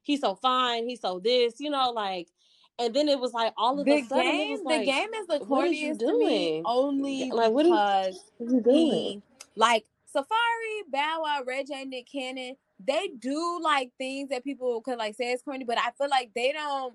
he's 0.00 0.20
so 0.20 0.34
fine, 0.34 0.88
he's 0.88 1.02
so 1.02 1.18
this, 1.18 1.60
you 1.60 1.68
know, 1.68 1.90
like, 1.90 2.28
and 2.78 2.94
then 2.94 3.08
it 3.08 3.18
was 3.20 3.32
like 3.32 3.52
all 3.56 3.78
of 3.80 3.86
The 3.86 3.94
a 3.94 4.04
sudden 4.04 4.24
game, 4.24 4.58
the 4.58 4.64
like, 4.64 4.86
game 4.86 5.08
is 5.20 5.26
the 5.28 5.40
what 5.46 5.66
is 5.66 5.80
you 5.82 5.94
corniest 5.94 5.98
to 5.98 6.18
me 6.18 6.52
doing? 6.58 6.64
only 6.64 7.30
Like, 7.30 7.52
what 7.52 7.66
because 7.66 8.20
are 8.40 8.44
you 8.46 8.60
doing? 8.60 8.78
he 8.78 9.22
like 9.56 9.84
Safaree, 10.14 10.90
Bow 10.92 11.20
Wow, 11.24 11.42
Ray 11.46 11.64
J, 11.64 11.84
Nick 11.84 12.06
Cannon. 12.10 12.56
They 12.84 13.08
do 13.18 13.60
like 13.62 13.92
things 13.98 14.30
that 14.30 14.44
people 14.44 14.80
could 14.82 14.98
like 14.98 15.14
say 15.14 15.32
is 15.32 15.42
corny, 15.42 15.64
but 15.64 15.78
I 15.78 15.90
feel 15.98 16.10
like 16.10 16.32
they 16.34 16.52
don't 16.52 16.94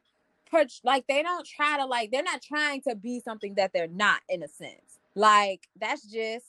perch 0.50 0.82
like 0.84 1.06
they 1.08 1.24
don't 1.24 1.48
try 1.48 1.78
to 1.78 1.86
like 1.86 2.12
they're 2.12 2.24
not 2.24 2.42
trying 2.42 2.82
to 2.88 2.96
be 2.96 3.20
something 3.20 3.56
that 3.56 3.72
they're 3.74 3.88
not 3.88 4.22
in 4.30 4.44
a 4.44 4.48
sense. 4.48 5.00
Like 5.16 5.68
that's 5.80 6.04
just 6.04 6.46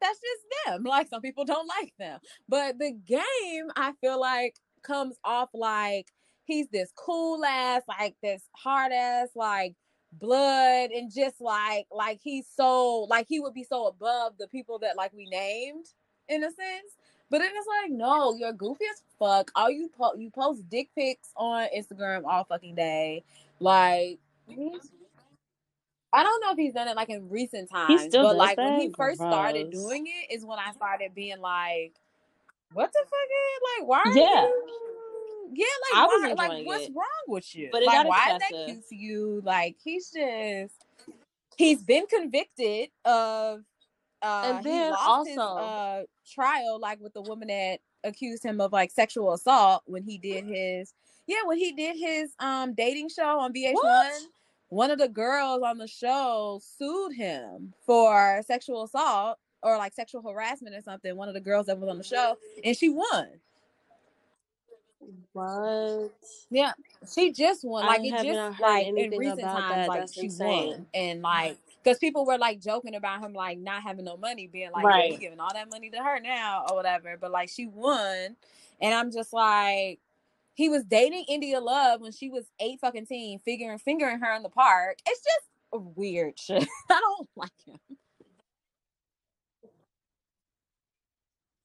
that's 0.00 0.20
just 0.20 0.42
them. 0.66 0.84
Like 0.88 1.08
some 1.08 1.22
people 1.22 1.44
don't 1.44 1.68
like 1.68 1.92
them. 1.98 2.20
But 2.48 2.78
the 2.78 2.92
game, 2.92 3.70
I 3.76 3.92
feel 4.00 4.20
like, 4.20 4.56
comes 4.82 5.16
off 5.24 5.50
like 5.54 6.08
he's 6.46 6.68
this 6.68 6.92
cool 6.96 7.44
ass, 7.44 7.82
like 7.88 8.16
this 8.22 8.42
hard 8.52 8.92
ass, 8.92 9.28
like 9.34 9.74
blood 10.12 10.90
and 10.90 11.12
just 11.12 11.40
like 11.40 11.86
like 11.90 12.20
he's 12.22 12.46
so 12.56 13.00
like 13.10 13.26
he 13.28 13.38
would 13.40 13.52
be 13.52 13.64
so 13.64 13.86
above 13.88 14.32
the 14.38 14.46
people 14.48 14.78
that 14.78 14.96
like 14.96 15.12
we 15.12 15.26
named 15.26 15.86
in 16.28 16.42
a 16.42 16.46
sense. 16.46 16.96
But 17.28 17.38
then 17.40 17.50
it's 17.54 17.66
like, 17.66 17.90
no, 17.90 18.36
you're 18.36 18.52
goofy 18.52 18.84
as 18.90 19.02
fuck. 19.18 19.50
All 19.56 19.70
you 19.70 19.90
po- 19.98 20.14
you 20.14 20.30
post 20.30 20.68
dick 20.70 20.90
pics 20.94 21.30
on 21.36 21.66
Instagram 21.76 22.22
all 22.24 22.44
fucking 22.44 22.76
day. 22.76 23.24
Like 23.58 24.18
I 26.12 26.22
don't 26.22 26.40
know 26.40 26.52
if 26.52 26.56
he's 26.56 26.72
done 26.72 26.88
it 26.88 26.96
like 26.96 27.10
in 27.10 27.28
recent 27.28 27.68
He 27.88 27.96
times, 27.96 28.08
still 28.08 28.22
but 28.22 28.36
like 28.36 28.56
when 28.58 28.80
he 28.80 28.86
that? 28.88 28.96
first 28.96 29.20
started 29.20 29.70
doing 29.70 30.06
it 30.06 30.34
is 30.34 30.44
when 30.44 30.58
I 30.58 30.72
started 30.72 31.14
being 31.14 31.40
like, 31.40 31.94
what 32.72 32.90
the 32.92 33.00
fuck 33.00 33.10
is 33.10 33.80
like 33.80 33.88
why 33.88 33.98
are 33.98 34.18
Yeah. 34.18 34.42
you 34.46 34.95
yeah, 35.52 35.66
like 35.92 36.02
I 36.02 36.06
why 36.06 36.20
like 36.22 36.30
enjoying 36.30 36.66
what's 36.66 36.84
it, 36.84 36.92
wrong 36.94 37.24
with 37.28 37.54
you? 37.54 37.68
but 37.72 37.82
Like 37.82 38.06
why 38.08 38.34
is 38.34 38.40
that 38.40 38.66
cute 38.66 38.88
to 38.88 38.96
you? 38.96 39.42
Like 39.44 39.76
he's 39.82 40.10
just 40.10 40.74
he's 41.56 41.82
been 41.82 42.06
convicted 42.06 42.90
of 43.04 43.60
uh 44.22 44.42
And 44.44 44.58
he 44.58 44.70
then 44.70 44.90
lost 44.92 45.28
his 45.28 45.38
also, 45.38 45.56
uh 45.56 46.02
trial 46.32 46.78
like 46.80 47.00
with 47.00 47.14
the 47.14 47.22
woman 47.22 47.48
that 47.48 47.80
accused 48.04 48.44
him 48.44 48.60
of 48.60 48.72
like 48.72 48.90
sexual 48.90 49.32
assault 49.32 49.82
when 49.86 50.02
he 50.02 50.18
did 50.18 50.44
his 50.44 50.92
yeah 51.26 51.38
when 51.44 51.58
he 51.58 51.72
did 51.72 51.96
his 51.96 52.32
um 52.38 52.74
dating 52.74 53.08
show 53.08 53.40
on 53.40 53.52
VH1 53.52 53.74
what? 53.74 54.12
one 54.68 54.90
of 54.90 54.98
the 54.98 55.08
girls 55.08 55.62
on 55.62 55.78
the 55.78 55.88
show 55.88 56.60
sued 56.62 57.12
him 57.12 57.72
for 57.84 58.42
sexual 58.46 58.84
assault 58.84 59.38
or 59.62 59.76
like 59.78 59.94
sexual 59.94 60.22
harassment 60.22 60.74
or 60.74 60.82
something 60.82 61.16
one 61.16 61.28
of 61.28 61.34
the 61.34 61.40
girls 61.40 61.66
that 61.66 61.78
was 61.78 61.88
on 61.88 61.98
the 61.98 62.04
show 62.04 62.36
and 62.64 62.76
she 62.76 62.88
won 62.88 63.28
What? 65.32 66.12
yeah 66.50 66.72
she 67.12 67.32
just 67.32 67.64
won 67.64 67.84
I 67.84 67.88
like 67.88 68.00
it 68.04 68.22
just 68.22 68.60
like 68.60 68.86
in 68.86 68.94
recent 68.94 69.40
times 69.40 69.74
that. 69.74 69.88
like 69.88 70.00
That's 70.00 70.14
she 70.14 70.26
insane. 70.26 70.68
won 70.68 70.86
and 70.94 71.22
like 71.22 71.58
because 71.82 71.98
people 71.98 72.26
were 72.26 72.38
like 72.38 72.60
joking 72.60 72.94
about 72.94 73.22
him 73.22 73.32
like 73.32 73.58
not 73.58 73.82
having 73.82 74.04
no 74.04 74.16
money 74.16 74.46
being 74.46 74.70
like 74.72 75.04
he 75.04 75.16
giving 75.16 75.40
all 75.40 75.52
that 75.52 75.70
money 75.70 75.90
to 75.90 75.98
her 75.98 76.20
now 76.20 76.64
or 76.68 76.76
whatever 76.76 77.16
but 77.20 77.30
like 77.30 77.48
she 77.48 77.66
won 77.66 78.36
and 78.80 78.94
i'm 78.94 79.12
just 79.12 79.32
like 79.32 80.00
he 80.54 80.68
was 80.68 80.84
dating 80.84 81.24
india 81.28 81.60
love 81.60 82.00
when 82.00 82.12
she 82.12 82.28
was 82.28 82.44
eight 82.60 82.80
fucking 82.80 83.06
teen 83.06 83.38
figuring 83.38 83.78
fingering 83.78 84.18
her 84.18 84.34
in 84.34 84.42
the 84.42 84.48
park 84.48 84.98
it's 85.06 85.20
just 85.20 85.46
a 85.72 85.78
weird 85.78 86.38
shit 86.38 86.66
i 86.90 87.00
don't 87.00 87.28
like 87.36 87.50
him 87.66 87.78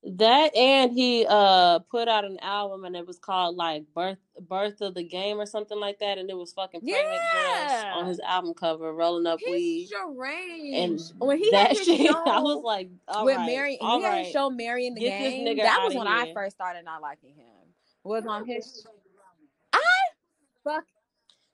That 0.04 0.56
and 0.56 0.92
he 0.92 1.28
uh 1.30 1.78
put 1.80 2.08
out 2.08 2.26
an 2.26 2.40
album 2.42 2.86
and 2.86 2.96
it 2.96 3.06
was 3.06 3.20
called 3.20 3.56
like 3.56 3.84
Birth 3.94 4.18
Birth 4.40 4.82
of 4.82 4.96
the 4.96 5.04
Game 5.04 5.40
or 5.40 5.46
something 5.46 5.80
like 5.80 6.00
that 6.00 6.18
and 6.18 6.28
it 6.28 6.36
was 6.36 6.54
fucking 6.54 6.82
pregnant 6.82 7.22
girls 7.34 7.84
on 7.96 8.06
his 8.08 8.20
album 8.22 8.56
cover 8.56 8.92
rolling 8.94 9.28
up 9.28 9.40
he's 9.40 9.52
weed 9.52 9.90
and 10.74 11.00
when 11.20 11.38
he 11.38 11.54
had 11.54 11.68
that 11.68 11.78
his 11.78 11.86
shit 11.86 12.16
I 12.16 12.40
was 12.40 12.64
like 12.64 12.90
all 13.08 13.26
with 13.26 13.38
right 13.38 13.46
Mary, 13.46 13.78
and 13.80 13.88
all 13.88 14.00
he 14.00 14.06
had 14.06 14.18
his 14.18 14.26
right 14.28 14.34
show 14.34 14.50
Mary 14.50 14.88
in 14.88 14.96
the 14.96 15.02
get 15.02 15.20
this 15.20 15.34
Game. 15.34 15.46
nigga 15.46 15.62
That 15.62 15.82
was 15.84 15.94
of 15.94 16.00
when 16.00 16.08
I 16.08 16.34
first 16.34 16.56
started 16.56 16.84
not 16.84 17.04
liking 17.04 17.36
him. 17.36 17.46
Was 18.04 18.26
on 18.26 18.48
his. 18.48 18.88
I 19.72 19.82
fuck. 20.64 20.84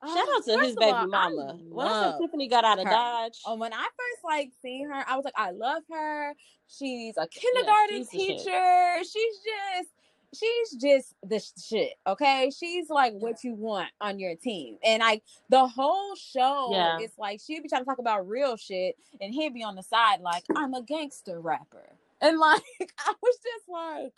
Shout 0.05 0.17
Uh, 0.17 0.31
out 0.37 0.43
to 0.45 0.59
his 0.59 0.75
baby 0.75 0.91
all, 0.91 1.07
mama 1.07 1.57
when 1.69 1.87
I 1.87 2.11
said 2.11 2.19
Tiffany 2.21 2.47
got 2.47 2.63
out 2.63 2.79
of 2.79 2.85
her. 2.85 2.91
Dodge 2.91 3.39
Oh, 3.45 3.55
when 3.55 3.73
I 3.73 3.83
first 3.83 4.23
like 4.23 4.51
seen 4.61 4.89
her, 4.89 5.03
I 5.07 5.15
was 5.15 5.25
like, 5.25 5.33
I 5.37 5.51
love 5.51 5.83
her. 5.91 6.33
She's 6.67 7.15
a 7.17 7.21
yeah 7.21 7.27
kindergarten 7.31 7.97
she's 7.99 8.09
teacher. 8.09 8.97
She's 9.03 9.39
just, 9.39 9.89
she's 10.37 10.81
just 10.81 11.15
the 11.23 11.39
shit. 11.65 11.93
Okay, 12.05 12.51
she's 12.57 12.89
like 12.89 13.13
what 13.13 13.43
you 13.43 13.53
want 13.53 13.89
on 14.01 14.19
your 14.19 14.35
team, 14.35 14.77
and 14.83 14.99
like 15.01 15.23
the 15.49 15.65
whole 15.67 16.15
show 16.15 16.69
yeah 16.73 16.99
is 16.99 17.11
like 17.17 17.39
she'd 17.45 17.63
be 17.63 17.69
trying 17.69 17.81
to 17.81 17.85
talk 17.85 17.99
about 17.99 18.27
real 18.27 18.57
shit, 18.57 18.95
and 19.21 19.33
he'd 19.33 19.53
be 19.53 19.63
on 19.63 19.75
the 19.75 19.83
side 19.83 20.19
like 20.21 20.43
I'm 20.55 20.73
a 20.73 20.81
gangster 20.81 21.39
rapper, 21.39 21.89
and 22.21 22.37
like 22.39 22.61
I 22.99 23.13
was 23.21 23.37
just 23.43 23.69
like, 23.69 24.13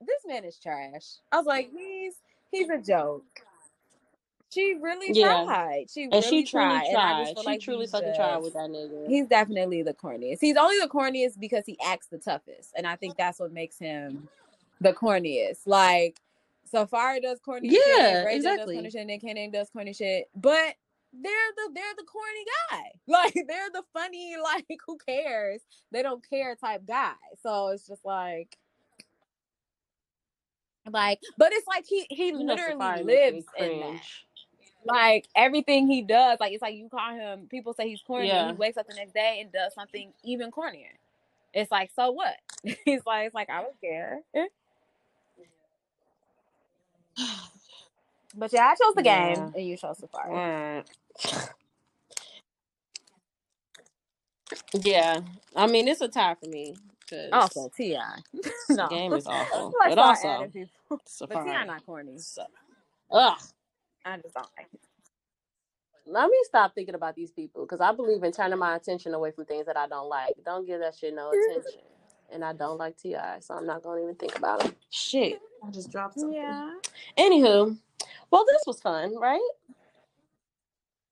this 0.00 0.20
man 0.26 0.44
is 0.44 0.58
trash. 0.58 1.04
I 1.32 1.36
was 1.38 1.46
like, 1.46 1.70
he's 1.74 2.14
he's 2.50 2.68
a 2.68 2.78
joke. 2.78 3.33
She 4.54 4.76
really 4.80 5.18
yeah 5.18 5.44
tried. 5.44 5.86
She 5.92 6.04
and 6.04 6.22
she 6.24 6.30
really 6.30 6.44
truly 6.44 6.68
tried, 6.68 6.86
and 6.86 6.96
I 6.96 7.24
just 7.24 7.32
tried 7.34 7.42
she 7.42 7.46
like 7.46 7.60
truly 7.60 7.86
fucking 7.88 8.14
tried 8.14 8.38
with 8.38 8.52
that 8.52 8.70
nigga 8.70 9.08
he's 9.08 9.26
definitely 9.26 9.82
the 9.82 9.94
corniest. 9.94 10.38
He's 10.40 10.56
only 10.56 10.78
the 10.80 10.88
corniest 10.88 11.40
because 11.40 11.64
he 11.66 11.76
acts 11.84 12.06
the 12.06 12.18
toughest, 12.18 12.72
and 12.76 12.86
I 12.86 12.94
think 12.94 13.16
that's 13.16 13.40
what 13.40 13.52
makes 13.52 13.78
him 13.78 14.28
the 14.80 14.92
corniest. 14.92 15.66
Like 15.66 16.20
Safaree 16.72 17.20
does 17.20 17.40
corny 17.40 17.70
shit, 17.70 17.82
yeah 17.84 18.24
J 18.24 18.38
does 18.38 18.56
corny 18.56 18.56
exactly 18.56 18.90
shit, 18.90 19.06
Nick 19.06 19.20
Cannon 19.22 19.50
does 19.50 19.70
corny 19.70 19.92
shit, 19.92 20.28
but 20.36 20.76
they're 21.12 21.52
the 21.56 21.72
they're 21.74 21.94
the 21.96 22.04
corny 22.04 22.44
guy. 22.70 22.90
Like 23.06 23.34
they're 23.34 23.70
the 23.72 23.82
funny, 23.92 24.36
like 24.42 24.66
who 24.86 24.98
cares? 24.98 25.62
They 25.90 26.02
don't 26.02 26.24
care 26.28 26.54
type 26.54 26.86
guy. 26.86 27.14
So 27.42 27.68
it's 27.68 27.86
just 27.86 28.04
like 28.04 28.56
like, 30.90 31.20
but 31.38 31.52
it's 31.52 31.66
like 31.66 31.84
he 31.86 32.06
he 32.10 32.28
you 32.28 32.38
literally 32.38 33.02
lives 33.04 33.46
in 33.58 33.80
that. 33.80 34.00
Like 34.84 35.28
everything 35.36 35.88
he 35.88 36.02
does, 36.02 36.38
like 36.40 36.52
it's 36.52 36.62
like 36.62 36.74
you 36.76 36.88
call 36.90 37.14
him. 37.14 37.46
People 37.50 37.74
say 37.74 37.88
he's 37.88 38.02
corny, 38.02 38.28
yeah 38.28 38.46
he 38.46 38.54
wakes 38.54 38.78
up 38.78 38.88
the 38.88 38.94
next 38.94 39.14
day 39.14 39.38
and 39.42 39.52
does 39.52 39.74
something 39.74 40.12
even 40.24 40.50
cornier. 40.52 40.92
It's 41.54 41.70
like, 41.70 41.90
so 41.96 42.12
what? 42.12 42.34
He's 42.84 43.06
like, 43.06 43.26
it's 43.26 43.34
like 43.34 43.50
I 43.50 43.62
don't 43.62 43.80
care. 43.80 44.20
But 48.36 48.52
yeah, 48.52 48.66
I 48.66 48.74
chose 48.76 48.94
the 48.96 49.02
game, 49.02 49.38
yeah 49.38 49.50
and 49.54 49.66
you 49.66 49.76
chose 49.76 49.98
Safaree. 50.00 50.32
Alright. 50.34 50.86
Mm. 51.24 51.50
Yeah, 54.74 55.20
I 55.56 55.66
mean 55.66 55.88
it's 55.88 56.00
a 56.02 56.08
tie 56.08 56.36
for 56.36 56.48
me 56.48 56.76
Also, 57.32 57.70
Ti. 57.76 57.98
the 58.68 58.84
game 58.84 59.16
is 59.16 59.26
awful, 59.26 59.76
but 59.84 59.98
also 59.98 60.50
people. 60.52 61.00
But 61.26 61.40
T.I. 61.40 61.64
not 61.66 61.86
corny. 61.86 62.18
So, 62.18 62.44
ugh, 63.10 63.38
I 64.04 64.16
just 64.18 64.34
don't 64.34 64.48
like 64.56 64.68
it. 64.72 64.80
let 66.06 66.28
me 66.28 66.36
stop 66.44 66.74
thinking 66.74 66.94
about 66.94 67.14
these 67.14 67.30
people 67.30 67.64
because 67.64 67.80
I 67.80 67.92
believe 67.92 68.22
in 68.22 68.32
turning 68.32 68.58
my 68.58 68.76
attention 68.76 69.14
away 69.14 69.30
from 69.32 69.46
things 69.46 69.66
that 69.66 69.76
I 69.76 69.86
don't 69.88 70.08
like. 70.08 70.34
Don't 70.44 70.66
give 70.66 70.80
that 70.80 70.94
shit 70.96 71.14
no 71.14 71.30
attention, 71.30 71.80
and 72.32 72.44
I 72.44 72.52
don't 72.52 72.78
like 72.78 72.96
T.I., 72.98 73.40
so 73.40 73.54
I'm 73.54 73.66
not 73.66 73.82
gonna 73.82 74.02
even 74.02 74.14
think 74.16 74.36
about 74.36 74.62
him. 74.62 74.74
Shit, 74.90 75.40
I 75.66 75.70
just 75.70 75.90
dropped 75.90 76.18
something. 76.20 76.38
Yeah. 76.38 76.72
Anywho, 77.18 77.76
well, 78.30 78.44
this 78.46 78.62
was 78.66 78.80
fun, 78.80 79.16
right? 79.18 79.40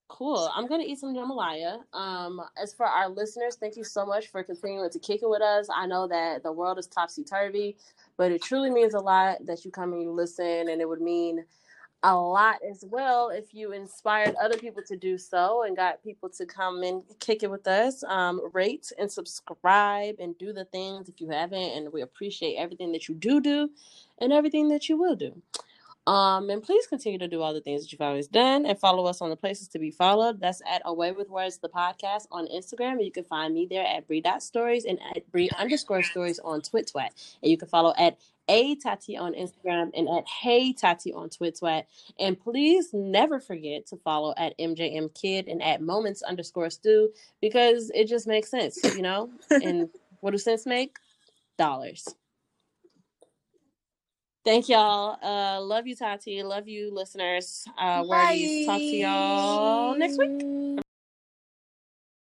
Cool. 0.08 0.50
I'm 0.54 0.66
gonna 0.66 0.84
eat 0.84 0.98
some 0.98 1.14
jambalaya. 1.14 1.78
Um, 1.94 2.42
as 2.62 2.74
for 2.74 2.84
our 2.84 3.08
listeners, 3.08 3.56
thank 3.56 3.76
you 3.78 3.84
so 3.84 4.04
much 4.04 4.28
for 4.28 4.42
continuing 4.44 4.90
to 4.90 4.98
kick 4.98 5.22
it 5.22 5.28
with 5.28 5.40
us. 5.40 5.68
I 5.74 5.86
know 5.86 6.06
that 6.08 6.42
the 6.42 6.52
world 6.52 6.78
is 6.78 6.86
topsy 6.86 7.24
turvy, 7.24 7.76
but 8.18 8.30
it 8.30 8.42
truly 8.42 8.70
means 8.70 8.92
a 8.92 9.00
lot 9.00 9.44
that 9.46 9.64
you 9.64 9.70
come 9.70 9.94
and 9.94 10.02
you 10.02 10.10
listen, 10.12 10.68
and 10.68 10.80
it 10.82 10.88
would 10.88 11.00
mean 11.00 11.44
a 12.04 12.14
lot 12.14 12.56
as 12.68 12.84
well 12.88 13.28
if 13.28 13.54
you 13.54 13.72
inspired 13.72 14.34
other 14.36 14.56
people 14.56 14.82
to 14.86 14.96
do 14.96 15.16
so 15.16 15.62
and 15.62 15.76
got 15.76 16.02
people 16.02 16.28
to 16.30 16.44
come 16.46 16.82
and 16.82 17.02
kick 17.20 17.42
it 17.42 17.50
with 17.50 17.66
us. 17.66 18.02
Um, 18.04 18.40
rate 18.52 18.92
and 18.98 19.10
subscribe 19.10 20.16
and 20.18 20.36
do 20.38 20.52
the 20.52 20.64
things 20.66 21.08
if 21.08 21.20
you 21.20 21.28
haven't, 21.28 21.58
and 21.58 21.92
we 21.92 22.02
appreciate 22.02 22.56
everything 22.56 22.92
that 22.92 23.08
you 23.08 23.14
do 23.14 23.40
do 23.40 23.70
and 24.18 24.32
everything 24.32 24.68
that 24.70 24.88
you 24.88 24.96
will 24.96 25.16
do. 25.16 25.40
Um, 26.06 26.50
and 26.50 26.62
please 26.62 26.86
continue 26.88 27.18
to 27.20 27.28
do 27.28 27.42
all 27.42 27.54
the 27.54 27.60
things 27.60 27.82
that 27.82 27.92
you've 27.92 28.00
always 28.00 28.26
done 28.26 28.66
and 28.66 28.78
follow 28.78 29.06
us 29.06 29.20
on 29.20 29.30
the 29.30 29.36
places 29.36 29.68
to 29.68 29.78
be 29.78 29.92
followed. 29.92 30.40
That's 30.40 30.60
at 30.68 30.82
Away 30.84 31.12
with 31.12 31.30
Words, 31.30 31.58
the 31.58 31.68
podcast 31.68 32.26
on 32.32 32.48
Instagram. 32.48 32.92
And 32.92 33.04
you 33.04 33.12
can 33.12 33.22
find 33.24 33.54
me 33.54 33.66
there 33.70 33.86
at 33.86 34.08
Bree 34.08 34.22
stories 34.40 34.84
and 34.84 34.98
at 35.14 35.30
Bree 35.30 35.48
underscore 35.56 36.02
stories 36.02 36.40
on 36.40 36.60
TwitTwat. 36.60 37.36
And 37.42 37.50
you 37.50 37.56
can 37.56 37.68
follow 37.68 37.94
at 37.96 38.18
A 38.48 38.74
Tati 38.74 39.16
on 39.16 39.34
Instagram 39.34 39.90
and 39.94 40.08
at 40.08 40.26
Hey 40.26 40.72
Tati 40.72 41.12
on 41.12 41.28
TwitTwat. 41.28 41.84
And 42.18 42.38
please 42.38 42.92
never 42.92 43.38
forget 43.38 43.86
to 43.86 43.96
follow 43.96 44.34
at 44.36 44.58
MJM 44.58 45.14
Kid 45.14 45.46
and 45.46 45.62
at 45.62 45.80
Moments 45.80 46.22
underscore 46.22 46.70
Stu 46.70 47.10
because 47.40 47.92
it 47.94 48.08
just 48.08 48.26
makes 48.26 48.50
sense, 48.50 48.82
you 48.96 49.02
know? 49.02 49.30
and 49.50 49.88
what 50.18 50.32
does 50.32 50.42
sense 50.42 50.66
make? 50.66 50.96
Dollars. 51.56 52.08
Thank 54.44 54.68
y'all. 54.68 55.18
Uh, 55.22 55.60
love 55.60 55.86
you, 55.86 55.94
Tati. 55.94 56.42
Love 56.42 56.66
you, 56.66 56.92
listeners. 56.92 57.64
Uh, 57.78 58.02
Wordies. 58.02 58.66
Talk 58.66 58.78
to 58.78 58.84
y'all 58.84 59.94
next 59.96 60.18
week. 60.18 60.81